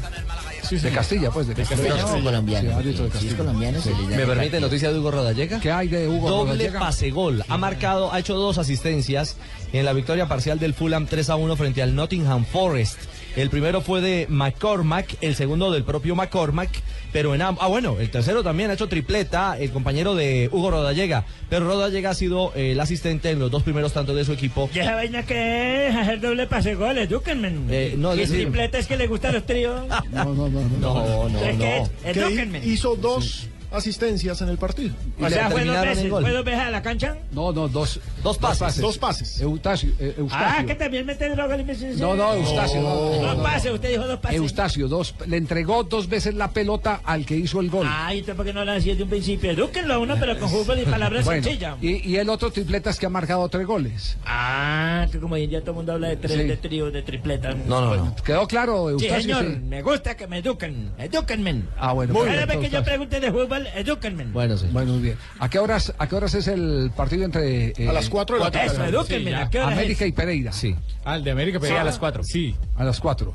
De 0.71 0.91
Castilla, 0.91 1.31
pues, 1.31 1.47
de 1.49 1.55
Castilla. 1.55 1.89
Castellano 1.89 2.19
o 2.19 2.25
colombiano. 2.25 2.69
Sí, 2.69 2.75
árbitro 2.75 3.05
de 3.05 3.11
Castilla. 3.11 3.37
colombiano, 3.37 3.79
llama 3.79 4.17
¿Me 4.17 4.27
permite 4.27 4.61
noticia 4.61 4.93
de 4.93 4.99
Hugo 4.99 5.11
Rodallega? 5.11 5.61
¿Qué 5.61 5.73
hay 5.73 5.89
de 5.89 6.09
Hugo 6.09 6.29
Doble 6.29 6.53
Rodallega? 6.53 6.81
pase 6.81 7.11
gol. 7.11 7.45
Ha 7.49 7.57
marcado, 7.57 8.13
ha 8.13 8.19
hecho 8.19 8.35
dos 8.35 8.59
asistencias 8.59 9.37
en 9.73 9.85
la 9.85 9.93
victoria 9.93 10.29
parcial 10.29 10.59
del 10.59 10.75
Fulham 10.75 11.07
3 11.07 11.31
a 11.31 11.37
1 11.37 11.57
frente 11.57 11.83
al 11.83 11.95
Nottingham 11.95 12.45
Forest. 12.45 12.99
El 13.37 13.51
primero 13.51 13.81
fue 13.83 14.01
de 14.01 14.27
McCormack, 14.29 15.17
el 15.21 15.35
segundo 15.37 15.71
del 15.71 15.85
propio 15.85 16.17
McCormack, 16.17 16.71
pero 17.13 17.35
en 17.35 17.43
ambos. 17.43 17.63
Ah, 17.65 17.69
bueno, 17.69 17.97
el 18.01 18.11
tercero 18.11 18.43
también 18.43 18.71
ha 18.71 18.75
hecho 18.75 18.89
tripleta, 18.89 19.57
el 19.59 19.71
compañero 19.71 20.15
de 20.15 20.49
Hugo 20.53 20.71
Rodallega. 20.73 21.25
Pero 21.49 21.67
Rodallega 21.67 22.11
ha 22.11 22.15
sido 22.15 22.53
eh, 22.57 22.73
el 22.73 22.81
asistente 22.81 23.31
en 23.31 23.39
los 23.39 23.51
dos 23.51 23.63
primeros 23.63 23.93
tantos 23.93 24.17
de 24.17 24.25
su 24.25 24.33
equipo. 24.33 24.69
¿Y 24.75 24.81
esa 24.81 24.95
vaina 24.95 25.25
que 25.25 25.89
es? 25.89 25.95
Hacer 25.97 26.21
doble 26.21 26.47
pase 26.47 26.75
gol, 26.75 26.99
edúquenme. 26.99 27.53
Eh, 27.71 27.95
no, 27.97 28.15
¿Qué 28.15 28.23
es 28.25 28.31
decir- 28.31 28.45
tripleta 28.47 28.79
es 28.79 28.87
que 28.87 28.97
le 28.97 29.07
gustan 29.07 29.35
los 29.35 29.47
tríos? 29.47 29.83
No, 30.11 30.25
no, 30.25 30.49
no. 30.49 30.61
No, 30.81 31.29
no, 31.29 31.39
¿Es 31.39 31.57
no. 31.57 31.65
Que 32.03 32.11
Edúquenme. 32.11 32.61
hizo 32.65 32.97
dos 32.97 33.47
asistencias 33.71 34.41
en 34.43 34.49
el 34.49 34.59
partido. 34.59 34.95
O 35.21 35.29
sea, 35.29 35.51
fue 35.51 35.65
dos 35.65 35.81
veces, 35.83 36.09
fue 36.11 36.31
dos 36.33 36.45
veces 36.45 36.61
a 36.61 36.71
la 36.71 36.83
cancha. 36.83 37.17
No, 37.33 37.53
no, 37.53 37.69
dos, 37.69 38.01
dos 38.23 38.39
pases. 38.39 38.81
Dos 38.81 38.99
pases. 38.99 39.41
Eustacio, 39.41 39.91
eh, 39.99 40.15
Eustacio. 40.19 40.47
Ah, 40.61 40.65
que 40.67 40.75
también 40.75 41.07
mete 41.07 41.29
droga 41.29 41.57
No, 41.57 42.15
no, 42.15 42.35
Eustacio. 42.35 42.81
no, 42.81 42.95
no, 42.95 43.23
no. 43.23 43.35
Dos 43.35 43.43
pases, 43.45 43.73
usted 43.73 43.91
dijo 43.91 44.07
dos 44.07 44.19
pases. 44.21 44.37
Eustacio, 44.39 44.89
dos, 44.89 45.15
le 45.27 45.37
entregó 45.37 45.85
dos 45.85 46.09
veces 46.09 46.35
la 46.35 46.51
pelota 46.51 47.01
al 47.05 47.25
que 47.27 47.37
hizo 47.37 47.61
el 47.61 47.71
gol. 47.71 47.87
Ay, 47.89 48.19
entonces, 48.19 48.37
¿por 48.37 48.47
qué 48.47 48.53
no 48.53 48.65
lo 48.65 48.73
hacía 48.73 48.93
desde 48.93 49.05
un 49.05 49.11
principio? 49.11 49.51
Edúquenlo 49.51 49.95
a 49.95 49.99
uno, 49.99 50.17
pero 50.19 50.39
con 50.39 50.49
fútbol 50.49 50.79
y 50.81 50.85
palabras 50.85 51.25
Bueno, 51.25 51.43
sencillas. 51.43 51.77
y, 51.83 52.09
y 52.09 52.17
el 52.17 52.29
otro 52.29 52.51
tripleta 52.51 52.91
es 52.91 52.99
que 52.99 53.07
ha 53.07 53.11
marcado 53.11 53.49
tres 53.49 53.67
goles. 53.67 54.17
Ah, 54.25 55.07
que 55.11 55.19
como 55.19 55.37
ya 55.37 55.61
todo 55.61 55.71
el 55.73 55.77
mundo 55.77 55.93
habla 55.93 56.09
de 56.09 56.17
tres, 56.17 56.33
Sí. 56.39 56.45
de 56.45 56.57
tríos, 56.57 56.93
de 56.93 57.03
tripletas. 57.03 57.57
No, 57.67 57.81
no, 57.81 57.97
no. 57.97 58.17
¿Quedó 58.17 58.47
claro, 58.47 58.87
Sí, 58.99 59.05
Eustacio? 59.07 59.21
señor, 59.39 59.55
Sí. 59.55 59.61
me 59.65 59.83
gusta 59.83 60.17
que 60.17 60.27
me 60.27 60.39
eduquen. 60.39 60.93
Edúquenme. 60.99 61.63
Ah, 61.77 61.93
bueno. 61.93 62.15
Cada 62.15 62.25
perfecto, 62.27 62.61
vez 62.61 62.71
que 62.71 62.77
yo 62.77 62.85
pregunte 62.85 63.21
de 63.21 63.31
fútbol, 63.33 63.58
edúquenme. 63.67 64.25
Bueno, 64.27 64.57
sí. 64.57 64.67
Bueno, 64.71 64.93
muy 64.93 65.03
bien. 65.03 65.17
¿A 65.39 65.49
qué 65.51 65.59
horas, 65.59 65.93
a 65.99 66.07
qué 66.09 66.15
horas 66.17 66.35
es 66.35 66.47
el 66.49 66.91
partido 66.97 67.25
entre 67.25 67.73
eh, 67.77 67.89
A 67.89 67.93
las 67.93 68.09
cuatro 68.09 68.37
de 68.39 68.45
la 68.45 68.51
tarde. 68.51 68.67
Eso, 68.75 68.85
edúquenme. 68.85 69.25
Sí, 69.27 69.31
ya. 69.31 69.43
¿A 69.43 69.51
qué 69.51 69.59
hora 69.59 69.73
América 69.73 70.05
es? 70.05 70.11
y 70.11 70.13
Pereira? 70.13 70.53
Sí. 70.53 70.77
Ah, 71.05 71.17
el 71.17 71.25
de 71.25 71.31
América, 71.31 71.59
pero 71.59 71.71
Sí, 71.73 71.75
ya 71.77 71.81
a 71.81 71.85
las 71.85 71.99
cuatro. 71.99 72.23
Sí. 72.23 72.55
A 72.77 72.85
las 72.85 73.01
4. 73.01 73.33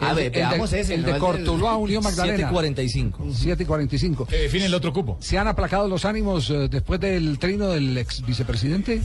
A 0.00 0.12
ver, 0.14 0.30
veamos 0.30 0.72
ese, 0.72 0.94
El 0.94 1.02
¿no? 1.02 1.06
de 1.08 1.12
El 1.14 1.18
Cortuluá, 1.18 1.76
Unión 1.76 2.02
Magdalena. 2.02 2.50
7.45. 2.50 3.32
7 3.34 3.62
y 3.62 3.66
45. 3.66 4.26
Que 4.26 4.36
define 4.36 4.66
el 4.66 4.74
otro 4.74 4.92
cupo. 4.92 5.16
¿Se 5.20 5.38
han 5.38 5.48
aplacado 5.48 5.88
los 5.88 6.04
ánimos 6.04 6.50
eh, 6.50 6.68
después 6.70 7.00
del 7.00 7.38
trino 7.38 7.68
del 7.68 7.96
ex 7.98 8.24
vicepresidente? 8.24 9.02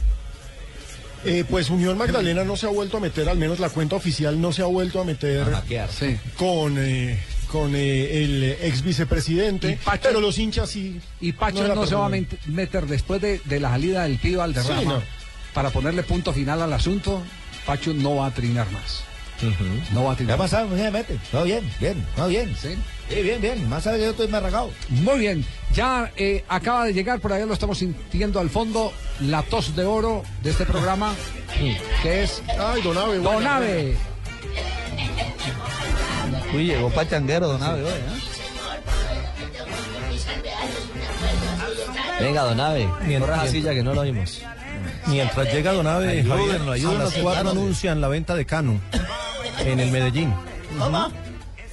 Eh, 1.23 1.45
pues 1.47 1.69
Unión 1.69 1.97
Magdalena 1.99 2.43
no 2.43 2.57
se 2.57 2.65
ha 2.65 2.69
vuelto 2.69 2.97
a 2.97 2.99
meter, 2.99 3.29
al 3.29 3.37
menos 3.37 3.59
la 3.59 3.69
cuenta 3.69 3.95
oficial 3.95 4.41
no 4.41 4.51
se 4.51 4.63
ha 4.63 4.65
vuelto 4.65 4.99
a 4.99 5.03
meter 5.03 5.45
Sí. 5.91 6.17
con, 6.35 6.77
eh, 6.79 7.19
con 7.51 7.75
eh, 7.75 8.23
el 8.23 8.43
ex 8.61 8.81
vicepresidente, 8.81 9.71
Y 9.71 9.75
Pacho- 9.75 10.03
pero 10.03 10.21
los 10.21 10.37
hinchas 10.39 10.69
sí. 10.69 11.01
Y 11.19 11.33
Pacho 11.33 11.67
no, 11.75 11.85
se 11.85 11.95
va 11.95 12.05
a 12.05 12.09
meter 12.47 12.85
después 12.87 13.19
de, 13.21 13.41
de 13.43 13.59
la 13.59 13.71
salida 13.71 14.03
del 14.03 14.17
Sí, 14.19 14.29
no. 14.85 15.01
para 15.53 15.69
ponerle 15.69 16.03
punto 16.03 16.31
final 16.33 16.61
al 16.61 16.71
asunto. 16.71 17.21
Pacho 17.65 17.93
no 17.93 18.15
va 18.15 18.27
a 18.27 18.31
trinar 18.31 18.71
más. 18.71 19.03
No 19.91 20.03
va 20.03 20.11
a 20.11 20.15
¿Qué 20.15 20.19
trinar 20.19 20.35
ha 20.35 20.37
pasado? 20.37 20.69
¿Cómo 20.69 20.81
se 20.81 20.91
mete? 20.91 21.17
No, 21.33 21.43
bien, 21.43 21.69
bien, 21.79 22.05
no, 22.15 22.27
bien. 22.27 22.55
Sí. 22.59 22.75
Sí, 23.09 23.21
bien, 23.21 23.41
bien. 23.41 23.67
Más 23.67 23.83
que 23.83 23.99
yo 23.99 24.11
estoy 24.11 24.27
más 24.29 24.41
ragado. 24.43 24.71
Muy 24.89 25.19
bien, 25.19 25.43
ya 25.73 26.11
eh, 26.15 26.45
acaba 26.47 26.85
de 26.85 26.93
llegar, 26.93 27.19
por 27.19 27.33
allá 27.33 27.45
lo 27.45 27.53
estamos 27.53 27.79
sintiendo 27.79 28.39
al 28.39 28.49
fondo, 28.49 28.93
la 29.19 29.41
tos 29.43 29.75
de 29.75 29.83
oro 29.83 30.23
de 30.43 30.51
este 30.51 30.65
programa, 30.65 31.13
que 32.03 32.23
es 32.23 32.41
Ay, 32.57 32.81
Donave. 32.81 33.17
Donave. 33.17 33.97
Uy, 36.53 36.65
llegó 36.65 36.89
pachanguero, 36.89 37.47
don 37.47 37.63
Abe, 37.63 37.83
hoy, 37.83 37.91
¿eh? 37.91 38.31
Venga, 42.19 42.43
Don 42.43 42.59
Ave, 42.59 42.87
corra 43.19 43.47
silla 43.47 43.73
que 43.73 43.81
no 43.83 43.93
lo 43.93 44.01
oímos. 44.01 44.41
Mientras 45.07 45.51
llega 45.51 45.73
Don 45.73 45.87
Ave, 45.87 46.19
Ayúdenlo, 46.19 46.71
ayúdenlo, 46.71 47.05
las 47.05 47.13
cuatro 47.15 47.49
anuncian 47.49 47.99
la 47.99 48.07
venta 48.07 48.35
de 48.35 48.45
Cano 48.45 48.79
en 49.59 49.79
el 49.79 49.91
Medellín. 49.91 50.33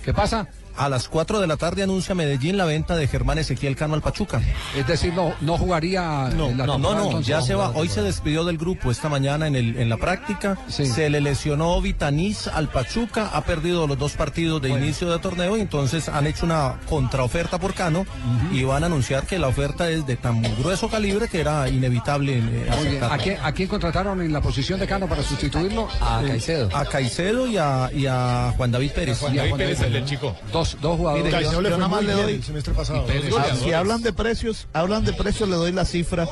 ¿Qué 0.05 0.15
pasa? 0.15 0.47
A 0.79 0.89
las 0.89 1.09
4 1.09 1.41
de 1.41 1.47
la 1.47 1.57
tarde 1.57 1.83
anuncia 1.83 2.15
Medellín 2.15 2.57
la 2.57 2.65
venta 2.65 2.95
de 2.97 3.07
Germán 3.09 3.39
Ezequiel 3.39 3.75
Cano 3.77 3.95
al 3.95 4.01
Pachuca. 4.03 4.41
Es 4.77 4.87
decir, 4.87 5.13
no, 5.13 5.35
no 5.41 5.59
jugaría 5.59 6.31
No, 6.37 6.49
en 6.51 6.59
la 6.59 6.67
no, 6.67 6.79
no, 6.79 7.03
entonces. 7.05 7.27
ya 7.27 7.43
se 7.43 7.55
va. 7.55 7.71
Hoy 7.75 7.89
se 7.89 8.01
despidió 8.03 8.45
del 8.45 8.59
grupo 8.59 8.91
esta 8.91 9.09
mañana 9.09 9.47
en, 9.49 9.57
el, 9.57 9.77
en 9.77 9.89
la 9.89 9.97
práctica. 9.97 10.57
Sí. 10.69 10.87
Se 10.87 11.11
le 11.11 11.21
lesionó 11.21 11.81
Vitaniz 11.81 12.47
al 12.47 12.69
Pachuca, 12.69 13.31
ha 13.33 13.43
perdido 13.43 13.87
los 13.87 13.99
dos 13.99 14.13
partidos 14.13 14.63
de 14.63 14.69
inicio 14.71 15.11
de 15.11 15.19
torneo 15.19 15.57
y 15.57 15.61
entonces 15.63 16.09
han 16.09 16.27
hecho 16.27 16.47
una 16.47 16.79
contraoferta 16.89 17.59
por 17.59 17.75
Cano 17.75 18.07
y 18.53 18.63
van 18.65 18.83
a 18.85 18.87
anunciar 18.87 19.27
que 19.27 19.39
la 19.39 19.49
oferta 19.49 19.89
es 19.91 20.07
de 20.07 20.17
tan 20.17 20.43
grueso 20.59 20.89
calibre 20.89 21.29
que 21.29 21.41
era 21.41 21.69
inevitable. 21.69 22.39
eh, 22.39 22.67
aceptarla. 22.71 23.15
¿A 23.15 23.19
quién, 23.19 23.39
a 23.43 23.53
quién 23.53 23.69
contrataron 23.69 24.23
en 24.23 24.33
la 24.33 24.41
posición 24.41 24.79
de 24.79 24.87
Cano 24.87 25.09
para 25.09 25.23
sustituirlo? 25.23 25.89
A 26.01 26.23
Caicedo. 26.27 26.69
A 26.77 26.85
Caicedo 26.85 27.47
y 27.47 27.57
a, 27.57 27.91
y 27.93 28.07
a 28.07 28.53
Juan 28.57 28.71
David 28.71 28.93
Pérez. 28.93 29.19
Juan 29.19 29.35
Y 29.35 29.39
a 29.39 29.41
David 29.43 29.51
Juan 29.51 29.59
Pérez, 29.59 29.79
David 29.81 29.87
el 29.87 29.93
del 29.95 30.03
Pérez. 30.05 30.19
chico. 30.21 30.37
Dos, 30.53 30.68
dos 30.81 30.97
jugadores. 30.97 31.25
Mire, 31.27 31.37
Caicedo 31.37 31.61
le 31.63 31.69
yo 31.71 31.75
fue 31.77 31.85
nada 31.85 31.89
más 31.97 32.05
le 32.05 32.13
doy- 32.13 32.33
el 32.35 32.45
semestre 32.45 32.75
pasado. 32.75 33.07
Ah, 33.39 33.45
si 33.63 33.73
hablan 33.73 34.03
de 34.03 34.13
precios, 34.13 34.67
hablan 34.73 35.05
de 35.05 35.13
precios, 35.13 35.49
le 35.49 35.57
doy 35.57 35.73
la 35.73 35.85
cifra. 35.85 36.27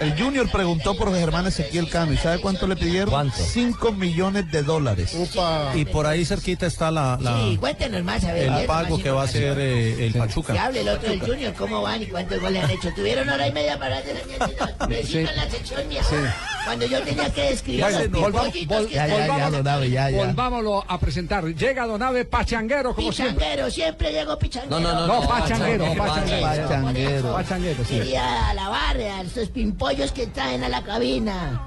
El 0.00 0.18
Junior 0.20 0.50
preguntó 0.50 0.96
por 0.96 1.12
Germán 1.14 1.46
Ezequiel 1.46 1.88
Cano 1.88 2.12
y 2.12 2.16
¿sabe 2.16 2.40
cuánto 2.40 2.66
le 2.66 2.76
pidieron? 2.76 3.10
¿Cuánto? 3.10 3.36
5 3.36 3.92
millones 3.92 4.50
de 4.50 4.62
dólares. 4.62 5.14
Upa. 5.14 5.72
Y 5.74 5.84
por 5.84 6.06
ahí 6.06 6.24
cerquita 6.24 6.66
está 6.66 6.90
la, 6.90 7.18
la- 7.20 7.36
Sí, 7.38 7.56
cuéntenos 7.58 8.02
más, 8.04 8.24
a 8.24 8.32
ver. 8.32 8.44
el 8.48 8.54
¿qué 8.54 8.60
es 8.62 8.66
pago 8.66 8.98
que 8.98 9.10
va 9.10 9.22
a 9.22 9.24
hacer 9.24 9.58
eh, 9.58 10.06
el 10.06 10.14
Pachuca. 10.14 10.52
Que 10.52 10.58
hable 10.58 10.80
el 10.80 10.88
otro 10.88 11.08
del 11.10 11.20
Junior, 11.20 11.54
¿cómo 11.54 11.82
van 11.82 12.02
y 12.02 12.06
cuántos 12.06 12.40
goles 12.40 12.64
han 12.64 12.70
hecho? 12.70 12.90
Tuvieron 12.94 13.28
hora 13.28 13.46
y 13.48 13.52
media 13.52 13.78
para 13.78 13.98
hacer 13.98 14.16
Sí. 15.06 15.18
en 15.18 15.24
la 15.36 15.48
sección 15.50 15.88
mía. 15.88 16.02
Sí. 16.08 16.16
Cuando 16.64 16.86
yo 16.86 17.00
tenía 17.02 17.30
que 17.32 17.42
describir 17.50 17.80
Bueno, 17.82 17.98
los 18.00 18.10
volvamos, 18.10 18.52
pipollitos 18.52 18.82
vol- 18.84 18.88
que 18.88 18.94
Ya, 18.94 19.06
ya, 19.06 19.16
ya, 19.16 19.26
volvámonos- 19.26 19.52
don 19.64 19.68
Ave, 19.68 19.90
ya, 19.90 20.10
ya. 20.10 20.16
volvámoslo 20.18 20.84
a 20.86 20.98
presentar. 21.00 21.44
Llega 21.44 21.86
Donave 21.86 22.24
Pachanguero, 22.24 22.94
como 22.94 23.12
siempre. 23.12 23.46
Pichanguero, 23.60 23.70
siempre 23.70 24.12
llego 24.12 24.38
pichanguero. 24.38 24.80
No, 24.80 24.92
no, 24.92 25.06
No, 25.06 25.28
Pachanguero, 25.28 25.84
Pachanguero, 25.94 26.42
Pachanguero. 26.46 26.66
Pachanguero. 26.68 27.32
Pachanguero, 27.34 27.84
sí. 27.84 27.98
Quería 27.98 28.50
alabar 28.50 28.96
a 28.96 29.22
estos 29.22 29.48
pimpollos 29.48 30.12
que 30.12 30.26
traen 30.28 30.64
a 30.64 30.68
la 30.68 30.82
cabina. 30.82 31.66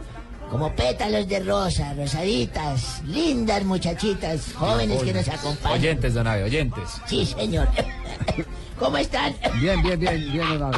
Como 0.49 0.75
pétalos 0.75 1.27
de 1.27 1.39
rosa, 1.39 1.93
rosaditas, 1.95 3.01
lindas 3.05 3.63
muchachitas, 3.63 4.53
jóvenes 4.53 5.01
que 5.01 5.13
nos 5.13 5.27
acompañan. 5.27 5.79
Oyentes, 5.79 6.13
Don 6.13 6.27
Ave, 6.27 6.43
oyentes. 6.43 6.89
Sí, 7.07 7.25
señor. 7.25 7.67
¿Cómo 8.79 8.97
están? 8.97 9.35
Bien, 9.59 9.81
bien, 9.81 9.99
bien, 9.99 10.31
bien, 10.31 10.49
Donave. 10.59 10.77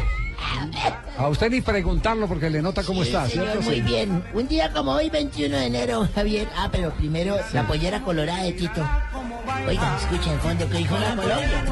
A 1.18 1.28
usted 1.30 1.50
ni 1.50 1.62
preguntarlo 1.62 2.28
porque 2.28 2.50
le 2.50 2.62
nota 2.62 2.84
cómo 2.84 3.02
Sí, 3.04 3.10
está, 3.10 3.28
señor, 3.30 3.46
¿cierto? 3.48 3.62
muy 3.64 3.76
Sí. 3.76 3.82
bien. 3.82 4.24
Un 4.34 4.48
día 4.48 4.72
como 4.72 4.92
hoy, 4.92 5.10
21 5.10 5.58
de 5.58 5.66
enero, 5.68 6.08
Javier. 6.14 6.48
Ah, 6.58 6.70
pero 6.72 6.92
primero 6.94 7.38
la 7.54 7.66
pollera 7.68 8.02
colorada 8.02 8.44
de 8.44 8.52
Tito. 8.54 8.82
Oiga, 9.68 9.98
escucha 10.00 10.32
en 10.34 10.40
fondo 10.40 10.70
que 10.70 10.78
dijo 10.78 10.98
la 10.98 11.16
Colombia. 11.16 11.64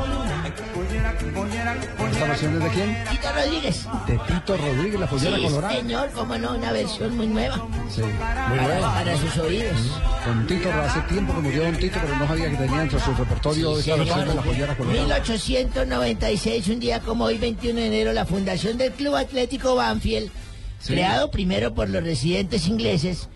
¿Esta 2.11 2.25
versión 2.27 2.55
es 2.57 2.63
de 2.63 2.69
quién? 2.69 2.97
Tito 3.09 3.27
Rodríguez. 3.33 3.87
De 4.07 4.17
Tito 4.27 4.57
Rodríguez, 4.57 4.99
la 4.99 5.07
pollera 5.07 5.37
colorada. 5.37 5.73
señor, 5.75 6.09
cómo 6.13 6.37
no, 6.37 6.51
una 6.55 6.71
versión 6.71 7.17
muy 7.17 7.27
nueva. 7.27 7.55
Sí, 7.89 8.01
muy 8.01 8.11
Para, 8.13 8.47
buena. 8.67 8.93
para 8.93 9.17
sus 9.17 9.37
oídos. 9.37 9.77
Con 10.23 10.47
Tito, 10.47 10.69
hace 10.71 10.99
tiempo 11.01 11.33
que 11.33 11.39
murió 11.41 11.63
Don 11.63 11.75
Tito, 11.77 11.97
pero 12.01 12.15
no 12.17 12.27
sabía 12.27 12.49
que 12.49 12.55
tenía 12.57 12.81
entre 12.83 12.99
su 12.99 13.13
repertorio 13.13 13.79
esta 13.79 13.95
versión 13.95 14.27
de 14.27 14.35
la 14.35 14.41
pollera 14.41 14.77
colorada. 14.77 15.01
1896, 15.03 16.67
un 16.69 16.79
día 16.79 16.99
como 16.99 17.25
hoy, 17.25 17.37
21 17.37 17.79
de 17.79 17.87
enero, 17.87 18.13
la 18.13 18.25
fundación 18.25 18.52
del 18.61 18.91
Club 18.91 19.15
Atlético 19.15 19.75
Banfield, 19.75 20.29
Sí. 20.79 20.93
creado 20.93 21.31
primero 21.31 21.73
por 21.73 21.89
los 21.89 22.03
residentes 22.03 22.67
ingleses, 22.67 23.29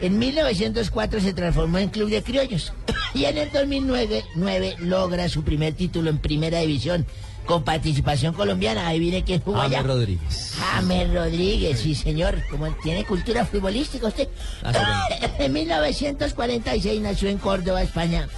en 0.00 0.18
1904 0.18 1.20
se 1.20 1.32
transformó 1.32 1.78
en 1.78 1.90
Club 1.90 2.10
de 2.10 2.22
Criollos 2.22 2.72
y 3.14 3.26
en 3.26 3.38
el 3.38 3.52
2009 3.52 4.24
nueve 4.34 4.74
logra 4.80 5.28
su 5.28 5.44
primer 5.44 5.74
título 5.74 6.10
en 6.10 6.18
Primera 6.18 6.58
División 6.60 7.06
con 7.46 7.62
participación 7.62 8.34
colombiana. 8.34 8.88
Ahí 8.88 8.98
viene 8.98 9.22
quién 9.22 9.40
jugó 9.40 9.60
allá. 9.60 9.78
James 9.78 9.92
Rodríguez. 9.94 10.52
James 10.58 11.14
Rodríguez, 11.14 11.78
sí 11.78 11.94
señor, 11.94 12.42
como 12.50 12.68
tiene 12.82 13.04
cultura 13.04 13.46
futbolística 13.46 14.08
usted. 14.08 14.28
en 15.38 15.52
1946 15.52 17.00
nació 17.00 17.28
en 17.28 17.38
Córdoba, 17.38 17.82
España, 17.82 18.28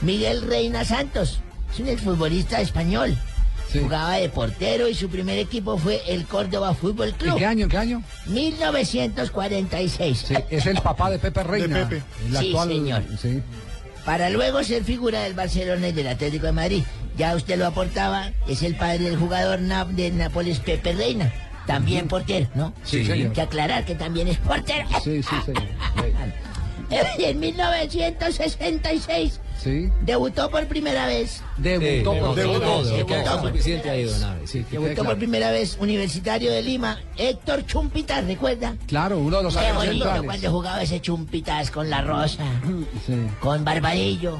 Miguel 0.00 0.42
Reina 0.42 0.84
Santos, 0.84 1.40
es 1.72 1.80
un 1.80 1.88
exfutbolista 1.88 2.60
español. 2.60 3.16
Jugaba 3.80 4.14
de 4.16 4.28
portero 4.28 4.88
y 4.88 4.94
su 4.94 5.08
primer 5.08 5.38
equipo 5.38 5.78
fue 5.78 6.00
el 6.08 6.24
Córdoba 6.26 6.74
Fútbol 6.74 7.12
Club. 7.14 7.32
¿En 7.34 7.38
qué 7.38 7.46
año? 7.46 7.64
¿En 7.64 7.70
qué 7.70 7.78
año? 7.78 8.02
1946. 8.26 10.18
Sí, 10.28 10.34
es 10.50 10.66
el 10.66 10.80
papá 10.80 11.10
de 11.10 11.18
Pepe 11.18 11.42
Reina. 11.42 11.78
De 11.78 11.84
Pepe. 11.86 12.02
el 12.26 12.36
Sí, 12.38 12.48
actual- 12.50 12.68
señor. 12.68 13.02
Sí. 13.20 13.42
Para 14.04 14.30
luego 14.30 14.62
ser 14.64 14.82
figura 14.84 15.22
del 15.22 15.34
Barcelona 15.34 15.88
y 15.88 15.92
del 15.92 16.08
Atlético 16.08 16.46
de 16.46 16.52
Madrid. 16.52 16.82
Ya 17.16 17.34
usted 17.36 17.58
lo 17.58 17.66
aportaba, 17.66 18.32
es 18.48 18.62
el 18.62 18.74
padre 18.76 19.04
del 19.04 19.16
jugador 19.16 19.60
na- 19.60 19.84
de 19.84 20.10
Nápoles, 20.10 20.58
Pepe 20.60 20.92
Reina. 20.92 21.32
También 21.66 22.08
portero, 22.08 22.48
¿no? 22.54 22.72
Sí, 22.82 23.04
señor. 23.04 23.28
Hay 23.28 23.32
que 23.32 23.40
aclarar 23.42 23.84
que 23.84 23.94
también 23.94 24.26
es 24.26 24.38
portero. 24.38 24.88
Sí, 25.04 25.22
sí, 25.22 25.36
señor. 25.46 25.62
en 27.18 27.40
1966 27.40 29.40
Sí. 29.62 29.88
debutó 30.02 30.50
por 30.50 30.66
primera 30.66 31.06
vez. 31.06 31.40
Debutó 31.56 32.12
por 35.04 35.16
primera 35.16 35.50
vez 35.52 35.76
Universitario 35.80 36.50
de 36.52 36.62
Lima, 36.62 36.98
Héctor 37.16 37.64
Chumpitas, 37.66 38.24
¿recuerda? 38.26 38.74
Claro, 38.86 39.18
uno 39.18 39.38
de 39.38 39.42
los 39.44 39.56
Qué 39.56 39.72
bonito 39.72 40.10
cuando 40.24 40.50
jugaba 40.50 40.82
ese 40.82 41.00
Chumpitas 41.00 41.70
con 41.70 41.88
La 41.90 42.02
Rosa, 42.02 42.44
Sí. 43.06 43.14
con 43.40 43.64
Barbadillo, 43.64 44.36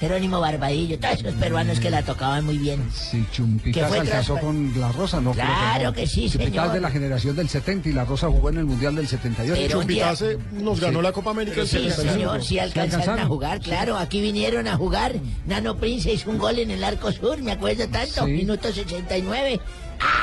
Jerónimo 0.00 0.40
Barbadillo, 0.40 0.98
todos 0.98 1.20
esos 1.20 1.34
peruanos 1.34 1.78
que 1.78 1.90
la 1.90 2.02
tocaban 2.02 2.44
muy 2.46 2.56
bien. 2.56 2.82
Sí, 2.90 3.22
Chumpitas 3.32 3.82
Que 3.82 3.88
fue 3.88 3.98
alcanzó 3.98 4.38
con 4.38 4.72
La 4.80 4.90
Rosa, 4.92 5.20
¿no? 5.20 5.32
Claro 5.32 5.84
no. 5.84 5.92
que 5.92 6.06
sí, 6.06 6.22
Chumpitas 6.30 6.50
señor. 6.52 6.72
de 6.72 6.80
la 6.80 6.90
generación 6.90 7.36
del 7.36 7.48
70 7.50 7.90
y 7.90 7.92
La 7.92 8.06
Rosa 8.06 8.28
jugó 8.28 8.48
en 8.48 8.56
el 8.56 8.64
Mundial 8.64 8.94
del 8.96 9.06
78. 9.06 9.60
Pero 9.60 9.78
un 9.80 9.86
día- 9.86 10.14
Chumpitaz 10.14 10.22
eh, 10.22 10.38
nos 10.62 10.80
ganó 10.80 11.02
la 11.02 11.12
Copa 11.12 11.32
América 11.32 11.58
del 11.58 11.68
Sí, 11.68 11.76
75. 11.78 12.12
señor, 12.14 12.42
sí 12.42 12.58
alcanzaron 12.58 13.18
a 13.18 13.26
jugar, 13.26 13.60
claro. 13.60 13.98
Aquí 13.98 14.22
vinieron 14.22 14.66
a 14.68 14.76
jugar. 14.76 15.12
Nano 15.46 15.76
Prince 15.76 16.10
hizo 16.12 16.30
un 16.30 16.38
gol 16.38 16.58
en 16.58 16.70
el 16.70 16.82
arco 16.82 17.12
sur, 17.12 17.38
me 17.42 17.52
acuerdo 17.52 17.86
tanto. 17.88 18.24
Sí. 18.24 18.30
Minuto 18.32 18.72
69. 18.72 19.60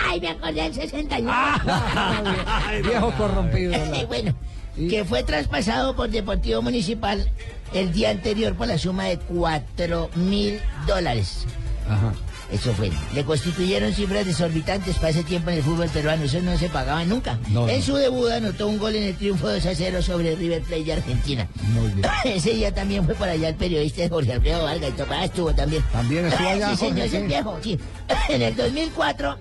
¡Ay, 0.09 0.19
me 0.19 0.29
acordé 0.29 0.63
del 0.63 0.73
69! 0.73 1.61
Viejo 2.83 3.11
corrompido. 3.11 3.71
la- 3.91 4.33
que 4.89 5.03
fue 5.05 5.23
traspasado 5.23 5.95
por 5.95 6.09
Deportivo 6.09 6.61
Municipal 6.61 7.29
el 7.73 7.91
día 7.91 8.11
anterior 8.11 8.55
por 8.55 8.67
la 8.67 8.77
suma 8.77 9.05
de 9.05 9.17
4 9.17 10.09
mil 10.15 10.59
dólares. 10.87 11.45
Ajá. 11.89 12.13
Eso 12.51 12.73
fue. 12.73 12.89
Le 13.13 13.25
constituyeron 13.25 13.91
cifras 13.93 14.25
desorbitantes 14.25 14.95
para 14.95 15.09
ese 15.09 15.23
tiempo 15.23 15.49
en 15.49 15.57
el 15.57 15.63
fútbol 15.63 15.89
peruano. 15.89 16.23
Eso 16.23 16.39
no 16.41 16.57
se 16.57 16.69
pagaba 16.69 17.03
nunca. 17.03 17.37
No, 17.49 17.67
en 17.67 17.81
su 17.81 17.95
debut 17.95 18.29
anotó 18.31 18.67
un 18.69 18.77
gol 18.77 18.95
en 18.95 19.03
el 19.03 19.15
triunfo 19.17 19.49
2 19.49 19.65
a 19.65 19.75
0 19.75 20.01
sobre 20.01 20.33
River 20.35 20.61
Plate 20.61 20.83
de 20.85 20.93
Argentina. 20.93 21.47
Muy 21.73 21.91
bien. 21.91 22.07
Ese 22.23 22.51
día 22.53 22.73
también 22.73 23.03
fue 23.03 23.15
para 23.15 23.33
allá 23.33 23.49
el 23.49 23.55
periodista 23.55 24.07
Jorge 24.07 24.31
Alfredo 24.31 24.63
Vargas. 24.63 24.91
y. 24.97 25.01
Ah, 25.11 25.25
estuvo 25.25 25.53
también. 25.53 25.83
También 25.91 26.25
estuvo 26.25 26.47
allá, 26.49 26.69
Sí, 26.69 26.77
señor, 26.77 27.09
sí. 27.09 27.17
viejo, 27.19 27.57
sí. 27.61 27.77
En 28.29 28.41
el 28.41 28.55
2004, 28.55 29.37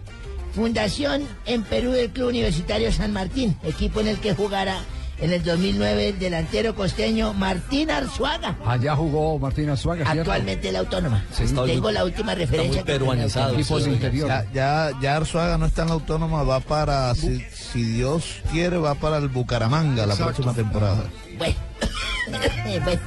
fundación 0.53 1.23
en 1.47 1.63
Perú 1.63 1.93
del 1.93 2.11
Club 2.11 2.29
Universitario 2.31 2.91
San 2.91 3.13
Martín, 3.13 3.57
equipo 3.63 4.01
en 4.01 4.09
el 4.09 4.19
que 4.19 4.35
jugara 4.35 4.79
en 5.19 5.33
el 5.33 5.43
2009 5.43 6.09
el 6.11 6.19
delantero 6.19 6.75
costeño 6.75 7.33
Martín 7.33 7.91
Arzuaga. 7.91 8.57
Allá 8.67 8.95
jugó 8.97 9.39
Martín 9.39 9.75
¿cierto? 9.77 10.05
Actualmente 10.05 10.71
la 10.73 10.81
autónoma. 10.81 11.25
Sí, 11.33 11.45
está 11.45 11.65
Tengo 11.65 11.83
muy- 11.85 11.93
la 11.93 12.05
última 12.05 12.35
referencia. 12.35 12.83
que 12.83 12.99
tengo. 12.99 13.13
Equipo 13.15 13.79
del 13.81 13.93
interior. 13.95 14.29
Ya, 14.29 14.45
ya, 14.53 14.91
ya 15.01 15.17
Arzuaga 15.17 15.57
no 15.59 15.67
está 15.67 15.83
en 15.83 15.89
la 15.89 15.95
autónoma, 15.95 16.43
va 16.43 16.61
para, 16.61 17.15
si, 17.15 17.41
si 17.53 17.83
Dios 17.83 18.43
quiere, 18.53 18.77
va 18.79 18.95
para 18.95 19.17
el 19.19 19.29
Bucaramanga 19.29 20.07
la 20.07 20.17
próxima 20.17 20.53
temporada. 20.53 21.05
Bueno, 21.39 21.55
bueno, 22.85 23.01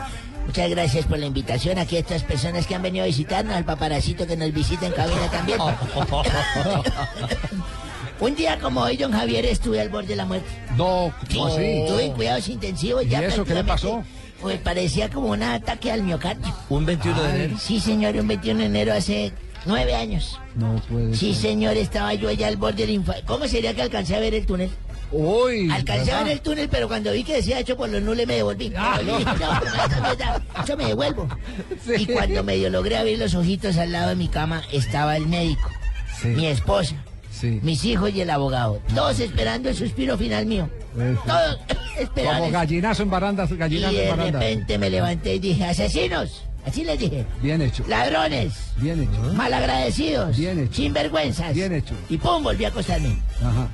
muchas 0.46 0.70
gracias 0.70 1.06
por 1.06 1.20
la 1.20 1.26
invitación 1.28 1.78
aquí 1.78 1.98
a 1.98 2.00
estas 2.00 2.24
personas 2.24 2.66
que 2.66 2.76
han 2.76 2.82
venido 2.82 3.04
a 3.04 3.08
visitarnos, 3.08 3.56
al 3.56 3.66
paparacito 3.66 4.26
que 4.26 4.36
nos 4.38 4.52
visita 4.54 4.88
en 4.88 4.94
cabina 4.94 5.30
también. 5.32 5.60
Un 8.20 8.36
día 8.36 8.60
como 8.60 8.82
hoy, 8.82 8.98
don 8.98 9.12
Javier, 9.14 9.46
estuve 9.46 9.80
al 9.80 9.90
borde 9.90 10.10
de 10.10 10.16
la 10.18 10.26
muerte. 10.26 10.48
No, 10.76 11.14
¿cómo 11.34 11.48
así? 11.48 11.62
Estuve 11.64 12.06
en 12.06 12.12
cuidados 12.14 12.48
intensivos. 12.50 13.06
¿Y 13.06 13.10
ya 13.10 13.24
eso 13.24 13.46
qué 13.46 13.54
le 13.54 13.64
pasó? 13.64 14.04
Pues 14.42 14.60
parecía 14.60 15.10
como 15.10 15.30
un 15.30 15.42
ataque 15.44 15.92
al 15.92 16.04
miocardio. 16.04 16.54
Un 16.70 16.86
21 16.86 17.24
de 17.24 17.30
enero. 17.30 17.58
Sí, 17.60 17.80
señor, 17.80 18.16
un 18.16 18.28
21 18.28 18.60
de 18.60 18.66
enero 18.66 18.94
hace 18.94 19.32
nueve 19.66 19.96
años. 19.96 20.38
No 20.56 20.82
puede 20.90 21.16
Sí, 21.16 21.34
ser. 21.34 21.52
señor, 21.52 21.78
estaba 21.78 22.14
yo 22.14 22.28
allá 22.30 22.48
al 22.48 22.58
borde 22.58 22.84
del 22.84 22.92
infarto. 22.92 23.24
¿Cómo 23.26 23.48
sería 23.48 23.74
que 23.74 23.82
alcancé 23.84 24.16
a 24.16 24.20
ver 24.20 24.34
el 24.34 24.46
túnel? 24.46 24.70
Uy. 25.12 25.70
Alcancé 25.72 26.12
a 26.12 26.24
ver 26.24 26.34
el 26.34 26.42
túnel, 26.42 26.68
pero 26.70 26.88
cuando 26.88 27.12
vi 27.14 27.24
que 27.24 27.34
decía 27.36 27.60
hecho 27.60 27.76
por 27.78 27.90
los 27.90 28.02
nules 28.02 28.28
me 28.28 28.36
devolví. 28.36 28.72
Ah, 28.78 29.00
no. 29.06 29.18
No, 29.20 30.16
da- 30.16 30.42
eso 30.64 30.76
me 30.78 30.86
devuelvo. 30.86 31.28
Sí. 31.86 31.94
Y 32.04 32.06
cuando 32.08 32.44
medio 32.44 32.70
logré 32.70 32.98
abrir 32.98 33.18
los 33.18 33.34
ojitos 33.34 33.78
al 33.78 33.92
lado 33.94 34.10
de 34.10 34.16
mi 34.16 34.28
cama, 34.28 34.62
estaba 34.72 35.16
el 35.18 35.26
médico, 35.28 35.70
Sí. 36.22 36.28
mi 36.30 36.48
esposa, 36.48 36.96
Sí. 37.40 37.60
mis 37.64 37.84
hijos 37.86 38.12
y 38.14 38.22
el 38.22 38.30
abogado. 38.30 38.82
Todos 38.94 39.20
esperando 39.20 39.70
el 39.70 39.76
suspiro 39.76 40.18
final 40.18 40.46
mío. 40.46 40.70
Eso. 40.96 41.22
Todos 41.26 41.58
esperando. 41.98 42.40
Como 42.40 42.52
gallinazo 42.52 43.04
en 43.04 43.10
barandas, 43.10 43.52
Y 43.52 43.56
gallinazo 43.56 43.94
en 43.96 44.02
de 44.04 44.10
barandas. 44.10 44.42
repente 44.42 44.78
me 44.78 44.90
levanté 44.90 45.36
y 45.36 45.40
dije, 45.40 45.66
asesinos. 45.66 46.44
Así 46.66 46.84
les 46.84 47.00
dije. 47.00 47.26
Bien 47.42 47.62
hecho. 47.62 47.84
Ladrones. 47.88 48.54
Bien 48.78 49.02
hecho. 49.02 49.34
Malagradecidos. 49.34 50.36
Bien 50.38 50.60
hecho. 50.60 50.74
Sinvergüenzas. 50.74 51.54
Bien 51.54 51.74
hecho. 51.74 51.96
Y 52.10 52.18
pum, 52.18 52.44
volví 52.44 52.66
a 52.66 52.68
acostarme. 52.68 53.18
Ajá. 53.42 53.70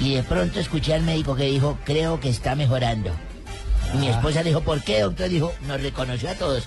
Y 0.00 0.14
de 0.14 0.22
pronto 0.22 0.58
escuché 0.58 0.94
al 0.94 1.02
médico 1.02 1.36
que 1.36 1.44
dijo, 1.44 1.76
creo 1.84 2.18
que 2.20 2.30
está 2.30 2.54
mejorando. 2.54 3.10
Y 3.92 3.96
Ah. 3.96 4.00
mi 4.00 4.08
esposa 4.08 4.42
le 4.42 4.50
dijo, 4.50 4.62
¿por 4.62 4.82
qué, 4.82 5.00
doctor? 5.02 5.28
Dijo, 5.28 5.52
nos 5.66 5.82
reconoció 5.82 6.30
a 6.30 6.34
todos. 6.34 6.66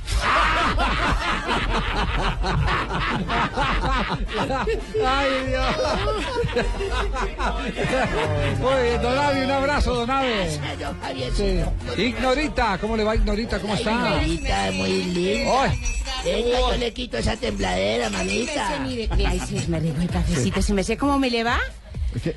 Ay, 5.05 5.29
Dios. 5.47 5.75
Muy 8.59 8.83
bien, 8.83 9.01
Don 9.01 9.17
un 9.43 9.51
abrazo, 9.51 9.93
Don 9.93 10.07
Javier, 10.07 10.59
Sí. 11.35 11.59
Ignorita, 12.01 12.77
¿cómo 12.79 12.97
le 12.97 13.03
va 13.03 13.15
Ignorita? 13.15 13.59
¿Cómo 13.59 13.73
está? 13.73 13.91
Mamita, 13.91 14.71
muy 14.73 15.03
linda. 15.05 15.63
Ay. 15.63 15.81
Venga, 16.23 16.59
yo 16.59 16.77
le 16.77 16.93
quito 16.93 17.17
esa 17.17 17.35
tembladera, 17.35 18.09
mamita. 18.09 18.83
Ay, 19.25 19.41
sí, 19.47 19.65
me 19.67 19.79
rico 19.79 20.01
el 20.01 20.09
cafecito. 20.09 20.61
¿Se 20.61 20.73
me 20.73 20.83
sé 20.83 20.97
cómo 20.97 21.17
me 21.17 21.29
le 21.29 21.43
va? 21.43 21.59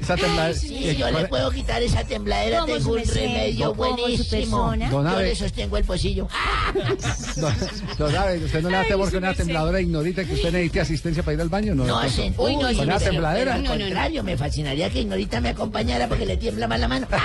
Esa 0.01 0.17
tembla- 0.17 0.53
Sí, 0.55 0.97
yo 0.97 1.11
le 1.11 1.27
puedo 1.27 1.51
quitar 1.51 1.83
esa 1.83 2.05
tembladera, 2.05 2.61
¿Cómo 2.61 2.75
tengo 2.75 2.93
un 2.93 3.05
remedio 3.05 3.75
¿Cómo 3.75 3.85
su 3.89 3.97
buenísimo. 3.97 4.75
Yo 4.91 5.01
Abe. 5.01 5.25
le 5.25 5.35
sostengo 5.35 5.77
el 5.77 5.85
pocillo. 5.85 6.29
Abe, 8.19 8.45
¿usted 8.45 8.63
no 8.63 8.71
le 8.71 8.85
temor 8.85 9.11
con 9.11 9.19
una 9.19 9.35
tembladora 9.35 9.81
ignorita 9.81 10.25
que 10.25 10.35
usted 10.35 10.53
necesite 10.53 10.81
asistencia 10.81 11.23
para 11.23 11.35
ir 11.35 11.41
al 11.41 11.49
baño? 11.49 11.75
No, 11.75 11.85
No, 11.85 11.99
hacen. 11.99 12.35
Uy, 12.39 12.57
no, 12.57 12.69
sí, 12.71 12.81
una 12.81 12.99
tembladera. 12.99 13.55
Al 13.55 13.67
contrario, 13.67 14.23
me 14.23 14.37
fascinaría 14.37 14.91
que 14.91 15.01
Ignorita 15.01 15.41
me 15.41 15.51
acompañara 15.51 16.09
porque 16.09 16.25
le 16.27 16.37
tiembla 16.37 16.67
más 16.69 16.81
la 16.81 16.89
mano. 16.89 17.07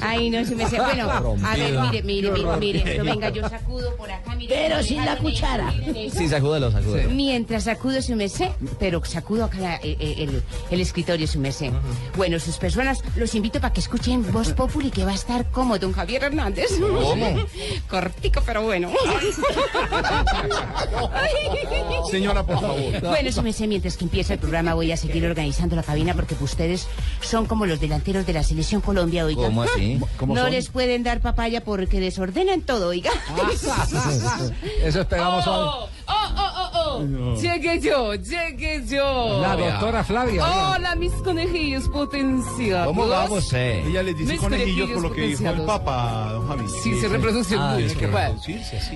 Ay, 0.00 0.30
no, 0.30 0.44
se 0.44 0.54
me 0.54 0.68
sé. 0.68 0.78
Bueno, 0.78 1.10
a 1.44 1.56
ver, 1.56 1.78
mire, 1.80 2.02
mire, 2.02 2.30
mire, 2.30 2.56
mire. 2.58 2.82
Pero 2.84 3.04
venga, 3.04 3.28
yo 3.30 3.48
sacudo 3.48 3.94
por 3.96 4.10
acá, 4.10 4.34
mire. 4.34 4.54
Pero 4.54 4.82
sin 4.82 5.04
la 5.04 5.16
cuchara. 5.16 5.72
Sí, 6.12 6.28
sacúdelo, 6.28 6.70
sacúdelo. 6.70 7.10
Mientras 7.10 7.64
sacudo 7.64 8.00
se 8.02 8.14
me 8.16 8.28
sé, 8.28 8.52
pero 8.78 9.04
sacudo 9.04 9.44
acá 9.44 9.80
la- 10.26 10.32
eh, 10.32 10.34
eh, 10.40 10.42
el, 10.70 10.70
el 10.70 10.80
escritorio, 10.80 11.26
su 11.26 11.38
mesé. 11.38 11.70
Bueno, 12.16 12.38
sus 12.38 12.56
personas, 12.56 13.02
los 13.16 13.34
invito 13.34 13.60
para 13.60 13.72
que 13.72 13.80
escuchen 13.80 14.30
Voz 14.32 14.52
Populi, 14.52 14.90
que 14.90 15.04
va 15.04 15.12
a 15.12 15.14
estar 15.14 15.50
como 15.50 15.78
don 15.78 15.92
Javier 15.92 16.24
Hernández. 16.24 16.70
¿Cómo? 16.78 17.46
Cortico, 17.88 18.42
pero 18.44 18.62
bueno. 18.62 18.90
Señora, 22.10 22.44
por 22.44 22.60
favor. 22.60 23.00
Bueno, 23.00 23.32
su 23.32 23.42
mesé, 23.42 23.66
mientras 23.66 23.96
que 23.96 24.04
empieza 24.04 24.34
el 24.34 24.38
programa 24.38 24.74
voy 24.74 24.92
a 24.92 24.96
seguir 24.96 25.24
organizando 25.26 25.76
la 25.76 25.82
cabina 25.82 26.14
porque 26.14 26.36
ustedes 26.40 26.86
son 27.20 27.46
como 27.46 27.66
los 27.66 27.80
delanteros 27.80 28.26
de 28.26 28.32
la 28.32 28.42
selección 28.42 28.80
Colombia, 28.80 29.24
oiga. 29.24 29.44
¿Cómo 29.46 29.62
así? 29.62 29.98
¿Cómo 30.18 30.34
no 30.34 30.42
son? 30.42 30.50
les 30.52 30.68
pueden 30.68 31.02
dar 31.02 31.20
papaya 31.20 31.62
porque 31.64 32.00
desordenan 32.00 32.60
todo, 32.62 32.88
oiga. 32.88 33.10
Eso 34.82 35.00
esperamos 35.00 35.46
hoy. 35.46 35.64
Oh, 35.64 35.88
oh, 36.08 36.70
oh, 36.74 36.81
oh. 36.98 37.36
Llegué 37.40 37.80
yo, 37.80 38.14
llegué 38.14 38.84
yo. 38.86 39.40
La 39.40 39.56
doctora 39.56 40.04
Flavia. 40.04 40.44
Hola, 40.74 40.94
mis 40.96 41.12
conejillos 41.14 41.88
potenciados. 41.88 42.86
¿Cómo 42.88 43.08
vamos, 43.08 43.52
eh? 43.52 43.82
Ella 43.86 44.02
les 44.02 44.16
dice 44.16 44.32
Mis 44.32 44.40
conejillos 44.40 44.90
por 44.90 45.02
lo 45.02 45.12
que 45.12 45.22
dijo 45.28 45.46
el. 45.48 45.62
Papa, 45.62 46.32
don 46.32 46.48
Javi. 46.48 46.64
Sí, 46.82 47.00
se 47.00 47.08
reproducen 47.08 47.58
Ah, 47.60 47.76
mucho. 47.80 47.98
que 47.98 48.06
Bueno, 48.06 48.40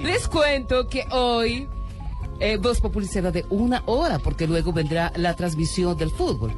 les 0.03 0.29
cuento 0.29 0.89
que 0.89 1.07
hoy 1.11 1.69
eh, 2.41 2.59
Voz 2.59 2.81
Populi 2.81 3.07
será 3.07 3.31
de 3.31 3.45
una 3.51 3.83
hora, 3.87 4.19
porque 4.19 4.47
luego 4.47 4.73
vendrá 4.73 5.13
la 5.17 5.35
transmisión 5.35 5.97
del 5.97 6.11
fútbol. 6.11 6.53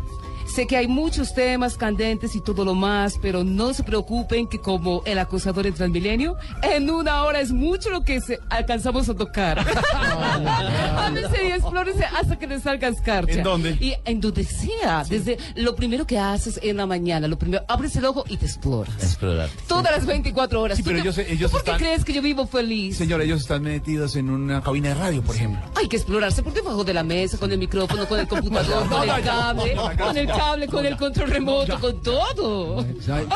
Sé 0.55 0.66
que 0.66 0.77
hay 0.77 0.89
muchos 0.89 1.35
temas 1.35 1.77
candentes 1.77 2.35
y 2.35 2.41
todo 2.41 2.65
lo 2.65 2.75
más, 2.75 3.16
pero 3.23 3.45
no 3.45 3.73
se 3.75 3.85
preocupen 3.85 4.49
que 4.49 4.59
como 4.61 5.03
el 5.05 5.19
acosador 5.19 5.66
en 5.66 5.75
Transmilenio, 5.75 6.37
en 6.62 6.91
una 6.91 7.23
hora 7.25 7.41
es 7.41 7.53
mucho 7.53 7.91
lo 7.91 8.03
que 8.03 8.20
se- 8.20 8.41
alcanzamos 8.51 9.09
a 9.09 9.15
tocar. 9.15 9.59
Ámense 10.97 11.45
y 11.47 11.53
explórense 11.53 12.05
hasta 12.05 12.39
que 12.39 12.47
les 12.47 12.62
salga 12.62 12.89
escarcha. 12.89 13.33
¿En 13.35 13.43
dónde? 13.43 13.77
Y 13.81 13.95
en 14.05 14.20
donde 14.20 14.45
sea. 14.45 15.05
Desde 15.09 15.39
lo 15.55 15.77
primero 15.77 16.07
que 16.07 16.19
haces 16.19 16.59
en 16.62 16.77
la 16.79 16.87
mañana, 16.87 17.29
lo 17.29 17.39
primero, 17.39 17.65
abres 17.69 17.95
el 17.97 18.05
ojo 18.07 18.25
y 18.29 18.37
te 18.37 18.47
exploras. 18.47 18.95
Explorar. 19.03 19.49
Todas 19.69 19.93
las 19.97 20.07
24 20.07 20.61
horas. 20.61 20.77
Sí, 20.79 20.83
pero 20.83 20.99
¿Tú 20.99 21.03
te- 21.12 21.20
ellos- 21.23 21.31
ellos 21.31 21.51
¿tú 21.51 21.57
¿Por 21.59 21.65
qué 21.65 21.70
están- 21.73 21.79
crees 21.87 22.05
que 22.05 22.12
yo 22.15 22.23
vivo 22.23 22.47
feliz? 22.47 22.97
Señora, 22.97 23.23
ellos 23.25 23.41
están 23.43 23.62
metidos 23.62 24.16
en 24.16 24.31
una 24.31 24.62
cabina 24.62 24.89
de 24.89 24.95
radio, 24.95 25.23
por 25.23 25.37
ejemplo. 25.37 25.61
Hay 25.77 25.89
que 25.89 25.97
explorarse 25.97 26.43
por 26.43 26.53
debajo 26.53 26.85
de 26.85 26.95
la 26.95 27.03
mesa, 27.05 27.39
con 27.39 27.53
el 27.53 27.59
micrófono, 27.59 28.07
con 28.09 28.19
el 28.19 28.27
computador, 28.29 28.89
con 28.89 29.09
el 29.09 29.23
cable, 29.23 29.77
con 29.99 30.16
el 30.16 30.27
cable, 30.39 30.66
con 30.69 30.86
el 30.86 30.97
control 30.97 31.31
remoto, 31.31 31.78
con 31.81 32.01
todo. 32.01 32.85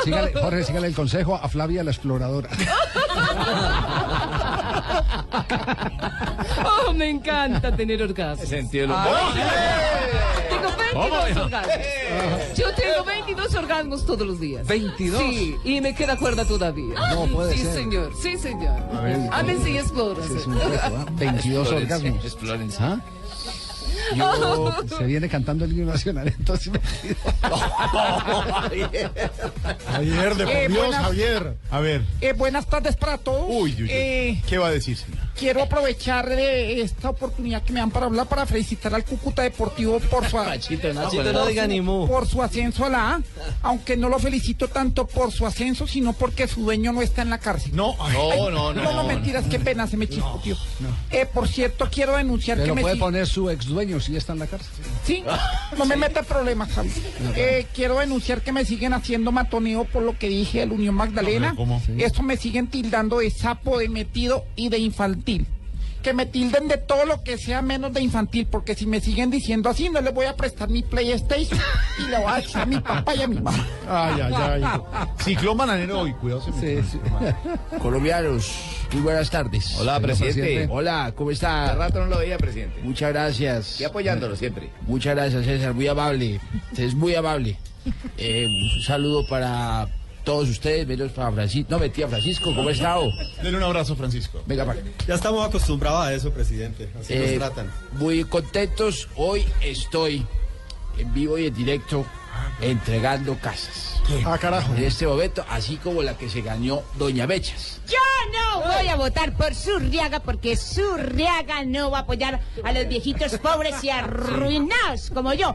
Sígale, 0.05 0.33
Jorge, 0.33 0.65
sígale 0.65 0.87
el 0.87 0.95
consejo 0.95 1.35
a 1.35 1.49
Flavia 1.49 1.83
la 1.85 1.91
exploradora. 1.91 2.49
Oh, 6.89 6.93
me 6.93 7.09
encanta 7.09 7.75
tener 7.75 8.03
orgasmos. 8.03 8.49
Sentido 8.49 8.89
lo- 8.89 8.97
Tengo 10.49 10.69
22 10.77 11.37
orgasmos. 11.45 11.77
Yo 12.57 12.75
tengo 12.75 13.05
22 13.05 13.55
orgasmos 13.55 14.07
todos 14.07 14.27
los 14.27 14.41
días. 14.41 14.67
22. 14.67 15.21
Sí, 15.21 15.57
y 15.65 15.81
me 15.81 15.95
queda 15.95 16.17
cuerda 16.17 16.45
todavía. 16.45 16.95
No 17.15 17.27
puede 17.27 17.55
sí, 17.55 17.61
ser. 17.63 17.75
señor, 17.75 18.13
sí, 18.21 18.37
señor. 18.37 18.77
Ámense 19.33 19.71
y 19.71 19.79
explórense. 19.79 20.37
Es 20.37 20.47
un 20.47 20.55
reto, 20.61 20.81
¿ah? 20.85 21.07
22 21.13 21.69
orgasmos. 21.73 22.25
Explórense. 22.25 22.79
¿Ah? 22.83 23.01
Yo, 24.17 24.77
se 24.99 25.05
viene 25.05 25.29
cantando 25.29 25.65
el 25.65 25.73
himno 25.73 25.93
nacional, 25.93 26.29
entonces 26.29 26.73
me 26.73 26.81
Javier, 29.87 30.35
de 30.37 30.45
por 30.45 30.53
Eh, 30.55 30.69
Dios, 30.69 30.79
buenas- 30.87 31.03
Javier. 31.05 31.57
A 31.71 31.81
ver. 31.81 32.03
Eh, 32.21 32.33
buenas 32.33 32.67
tardes 32.67 32.97
para 32.97 33.19
todos. 33.19 33.45
Uy, 33.49 33.75
uy, 33.77 33.83
uy. 33.85 33.89
Eh, 33.91 34.43
¿Qué 34.49 34.59
va 34.59 34.69
a 34.69 34.71
decir, 34.71 34.97
señor? 34.97 35.21
Quiero 35.39 35.63
aprovechar 35.63 36.29
de 36.29 36.81
esta 36.83 37.11
oportunidad 37.11 37.63
que 37.63 37.73
me 37.73 37.81
dan 37.81 37.91
para 37.91 38.07
hablar 38.07 38.27
para 38.27 38.47
felicitar 38.47 38.95
al 38.95 39.05
Cúcuta 39.05 39.43
Deportivo 39.43 39.99
por 40.01 40.29
su, 40.29 40.37
Nachito, 40.37 40.89
por 40.93 40.95
no 41.33 41.43
su- 41.43 41.49
diga 41.49 41.67
ni 41.67 41.81
mu. 41.81 42.07
por 42.07 42.27
su 42.27 42.43
ascenso 42.43 42.85
a 42.85 42.89
la 42.89 43.11
A, 43.15 43.21
aunque 43.63 43.97
no 43.97 44.09
lo 44.09 44.19
felicito 44.19 44.69
tanto 44.69 45.07
por 45.07 45.33
su 45.33 45.47
ascenso, 45.47 45.87
sino 45.87 46.13
porque 46.13 46.47
su 46.49 46.63
dueño 46.63 46.93
no 46.93 47.03
está 47.03 47.23
en 47.23 47.31
la 47.31 47.39
cárcel. 47.39 47.75
No, 47.75 47.95
ay, 48.01 48.17
Ay, 48.33 48.39
no, 48.41 48.51
no, 48.51 48.73
No, 48.75 48.93
no, 48.93 49.05
mentiras, 49.05 49.45
qué 49.51 49.59
pena, 49.59 49.87
se 49.87 49.97
me 49.97 50.07
chispoteó. 50.09 50.57
Eh, 51.11 51.27
por 51.27 51.49
cierto, 51.49 51.89
quiero 51.91 52.17
denunciar 52.17 52.63
que 52.63 52.73
me 52.73 52.83
puede 52.83 52.97
poner 52.97 53.27
su 53.27 53.49
ex 53.51 53.67
dueño 53.67 54.01
si 54.01 54.17
está 54.17 54.33
en 54.35 54.39
la 54.41 54.47
cárcel. 54.47 54.71
Sí, 55.05 55.25
no 55.77 55.85
me 55.87 55.97
meta 55.97 56.23
problemas, 56.23 56.71
Javi. 56.73 56.91
Eh, 57.37 57.67
quiero 57.75 57.99
denunciar 57.99 58.43
que 58.43 58.53
me 58.53 58.65
siguen 58.65 58.93
haciendo 58.95 59.33
matoneo 59.33 59.85
por 59.85 60.03
lo 60.03 60.17
que 60.19 60.29
dije 60.29 60.63
el 60.63 60.73
Unión 60.73 60.95
Magdalena. 60.95 61.55
¿cómo? 61.57 61.81
Sí. 61.85 61.93
Eso 61.99 62.23
me 62.23 62.37
siguen 62.37 62.67
tildando 62.69 63.19
de 63.19 63.31
sapo, 63.31 63.79
de 63.79 63.89
metido 63.89 64.45
y 64.57 64.69
de 64.69 64.79
infantil. 65.23 65.47
Que 66.03 66.13
me 66.13 66.27
tilden 66.27 66.67
de 66.67 66.79
todo 66.79 67.05
lo 67.05 67.23
que 67.23 67.39
sea 67.39 67.63
menos 67.63 67.93
de 67.93 68.01
infantil, 68.01 68.49
porque 68.51 68.75
si 68.75 68.87
me 68.87 69.01
siguen 69.01 69.31
diciendo 69.31 69.69
así, 69.69 69.89
no 69.89 70.01
les 70.01 70.13
voy 70.13 70.27
a 70.27 70.35
prestar 70.35 70.69
mi 70.69 70.83
PlayStation 70.83 71.61
y 72.01 72.11
le 72.11 72.19
voy 72.19 72.27
a 72.27 72.39
echar 72.41 72.63
a 72.63 72.67
mi 72.67 72.81
papá 72.81 73.15
y 73.15 73.23
a 73.23 73.29
mi 73.29 73.41
mamá. 73.41 73.67
Ay, 73.89 74.21
ay, 74.21 74.35
ay. 74.35 74.63
Ciclón 75.19 75.57
bananero 75.57 76.01
hoy, 76.01 76.13
cuidado. 76.15 76.43
Me 76.61 77.79
Colombianos, 77.79 78.53
muy 78.93 79.03
buenas 79.03 79.31
tardes. 79.31 79.77
Hola, 79.79 80.01
presidente. 80.01 80.41
presidente. 80.41 80.75
Hola, 80.75 81.13
¿cómo 81.15 81.31
está? 81.31 81.67
Hace 81.67 81.77
rato 81.77 82.01
no 82.01 82.07
lo 82.07 82.19
veía, 82.19 82.37
presidente. 82.37 82.81
Muchas 82.83 83.13
gracias. 83.13 83.81
Y 83.81 83.85
apoyándolo 83.85 84.35
siempre. 84.35 84.71
Muchas 84.89 85.15
gracias, 85.15 85.45
César, 85.45 85.73
muy 85.73 85.87
amable. 85.87 86.41
Es 86.77 86.97
muy 86.97 87.15
amable. 87.15 87.59
Eh, 88.19 88.47
un 88.47 88.83
saludo 88.83 89.25
para 89.29 89.89
todos 90.25 90.49
ustedes, 90.49 90.87
menos 90.87 91.13
para 91.13 91.33
Francisco. 91.33 91.67
No, 91.71 91.79
metí 91.79 92.03
a 92.03 92.09
Francisco, 92.09 92.55
¿cómo 92.55 92.71
está? 92.71 92.97
Denle 93.43 93.59
un 93.59 93.65
abrazo, 93.65 93.97
Francisco. 93.97 94.43
Venga, 94.47 94.65
para. 94.65 94.81
Ya 95.07 95.15
estamos 95.15 95.47
acostumbrados 95.47 96.07
a 96.07 96.15
eso, 96.15 96.31
presidente. 96.33 96.89
Así 97.01 97.13
Eh, 97.15 97.37
nos 97.39 97.49
tratan. 97.49 97.73
Muy 97.93 98.25
contentos. 98.25 99.09
Hoy 99.17 99.45
estoy 99.61 100.25
en 100.99 101.13
vivo 101.15 101.39
y 101.39 101.47
en 101.47 101.55
directo 101.55 102.05
entregando 102.61 103.37
casas. 103.39 103.91
Ah, 104.27 104.37
carajo. 104.37 104.75
En 104.75 104.83
este 104.85 105.07
momento, 105.07 105.45
así 105.49 105.77
como 105.77 106.03
la 106.03 106.17
que 106.19 106.29
se 106.29 106.43
ganó 106.43 106.83
Doña 106.99 107.25
Bechas. 107.27 107.81
Yo 107.89 107.99
no 108.33 108.61
voy 108.63 108.89
a 108.89 108.97
votar 108.97 109.33
por 109.33 109.55
Surriaga 109.55 110.19
porque 110.21 110.57
Surriaga 110.57 111.65
no 111.65 111.91
va 111.91 111.99
a 111.99 112.01
apoyar 112.03 112.41
a 112.65 112.73
los 112.73 112.89
viejitos 112.89 113.39
pobres 113.39 113.83
y 113.85 113.91
arruinados 113.91 115.11
como 115.15 115.33
yo. 115.35 115.55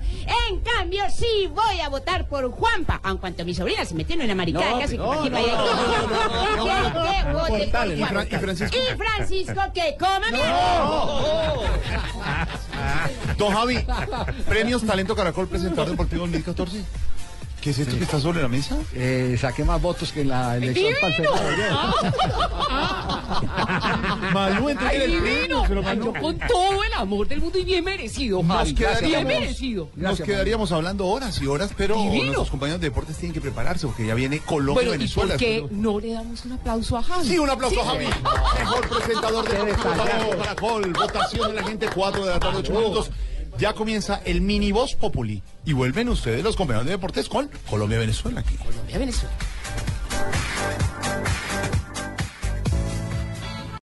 En 0.49 0.59
cambio, 0.61 1.03
sí 1.15 1.49
voy 1.53 1.81
a 1.81 1.89
votar 1.89 2.27
por 2.29 2.49
Juanpa, 2.51 2.99
aun 3.03 3.17
cuanto 3.17 3.43
mi 3.43 3.53
sobrina 3.53 3.83
se 3.85 3.95
metió 3.95 4.15
en 4.15 4.21
una 4.23 4.35
maricada 4.35 4.71
No, 4.71 4.79
casi 4.79 4.97
no, 4.97 5.09
que 5.23 5.29
no, 5.29 5.37
aquí 5.37 5.47
no, 5.51 5.65
no, 5.65 5.65
no, 5.65 6.55
no, 6.55 6.63
Quiero 6.63 7.33
no, 7.33 7.45
que. 7.45 7.63
¿Y 7.63 7.71
Juanpa. 7.99 8.07
Fra- 8.07 8.23
y 8.25 8.39
Francisco? 8.41 8.77
Y 8.77 8.97
Francisco 8.97 9.61
que 9.73 9.97
coma 9.99 10.31
mierda. 10.31 10.83
Don 13.37 13.53
Javi, 13.53 13.85
premios 14.47 14.83
Talento 14.85 15.15
Caracol 15.15 15.47
presentador 15.47 15.89
deportivo 15.91 16.21
2014. 16.21 16.66
¿Qué 17.61 17.71
es 17.71 17.79
esto 17.79 17.97
que 17.97 18.03
está 18.03 18.19
sobre 18.19 18.41
la 18.41 18.47
mesa? 18.47 18.77
Eh, 18.93 19.35
saqué 19.41 19.63
más 19.65 19.81
votos 19.81 20.11
que 20.13 20.21
en 20.21 20.29
la 20.29 20.55
elección 20.57 20.93
para 21.01 21.15
el 21.15 21.23
Senado 21.23 21.49
ayer. 21.49 21.71
Malú, 24.33 24.69
entregue 24.69 24.89
¡Ay, 24.95 25.01
el 25.01 25.11
divino! 25.11 25.63
premio, 25.63 25.67
se 25.67 25.75
lo 25.75 25.87
Ay, 25.87 25.97
yo 25.97 26.13
con 26.21 26.37
todo 26.37 26.83
el 26.83 26.93
amor 26.93 27.27
del 27.27 27.41
mundo 27.41 27.57
y 27.59 27.65
bien 27.65 27.83
merecido, 27.83 28.43
Nos 28.43 28.57
Javi. 28.57 28.73
Bien 28.73 28.89
quedaríamos, 28.89 29.25
merecido. 29.33 29.89
nos 29.95 30.21
quedaríamos 30.21 30.71
hablando 30.71 31.07
horas 31.07 31.41
y 31.41 31.47
horas, 31.47 31.71
pero 31.75 31.95
Divino. 31.97 32.23
nuestros 32.25 32.49
compañeros 32.51 32.79
de 32.79 32.87
deportes 32.89 33.17
tienen 33.17 33.33
que 33.33 33.41
prepararse 33.41 33.87
porque 33.87 34.05
ya 34.05 34.13
viene 34.13 34.39
Colombia 34.39 34.73
Bueno, 34.75 34.91
y 34.91 34.95
¿y 34.95 34.97
Venezuela. 34.99 35.33
por 35.33 35.39
qué 35.39 35.65
no 35.71 35.99
le 35.99 36.13
damos 36.13 36.45
un 36.45 36.51
aplauso 36.53 36.97
a 36.97 37.03
Javi? 37.03 37.27
Sí, 37.27 37.39
un 37.39 37.49
aplauso 37.49 37.75
Sí. 37.75 37.81
a 37.81 37.85
Javi. 37.91 38.05
Mejor 38.59 38.87
presentador 38.89 39.49
de 39.49 39.73
Caracol. 40.37 40.93
Votación 40.93 41.49
de 41.55 41.61
la 41.61 41.67
gente, 41.67 41.87
4 41.93 42.23
de 42.25 42.29
la 42.31 42.39
tarde, 42.39 42.57
8 42.59 42.71
minutos 42.71 43.09
ya 43.57 43.73
comienza 43.73 44.21
el 44.25 44.41
mini 44.41 44.71
voz 44.71 44.95
populi 44.95 45.41
y 45.65 45.73
vuelven 45.73 46.09
ustedes 46.09 46.43
los 46.43 46.55
compañeros 46.55 46.85
de 46.85 46.91
deportes 46.91 47.29
con 47.29 47.49
Colombia-Venezuela 47.69 48.41
aquí. 48.41 48.55
Colombia-Venezuela. 48.57 49.35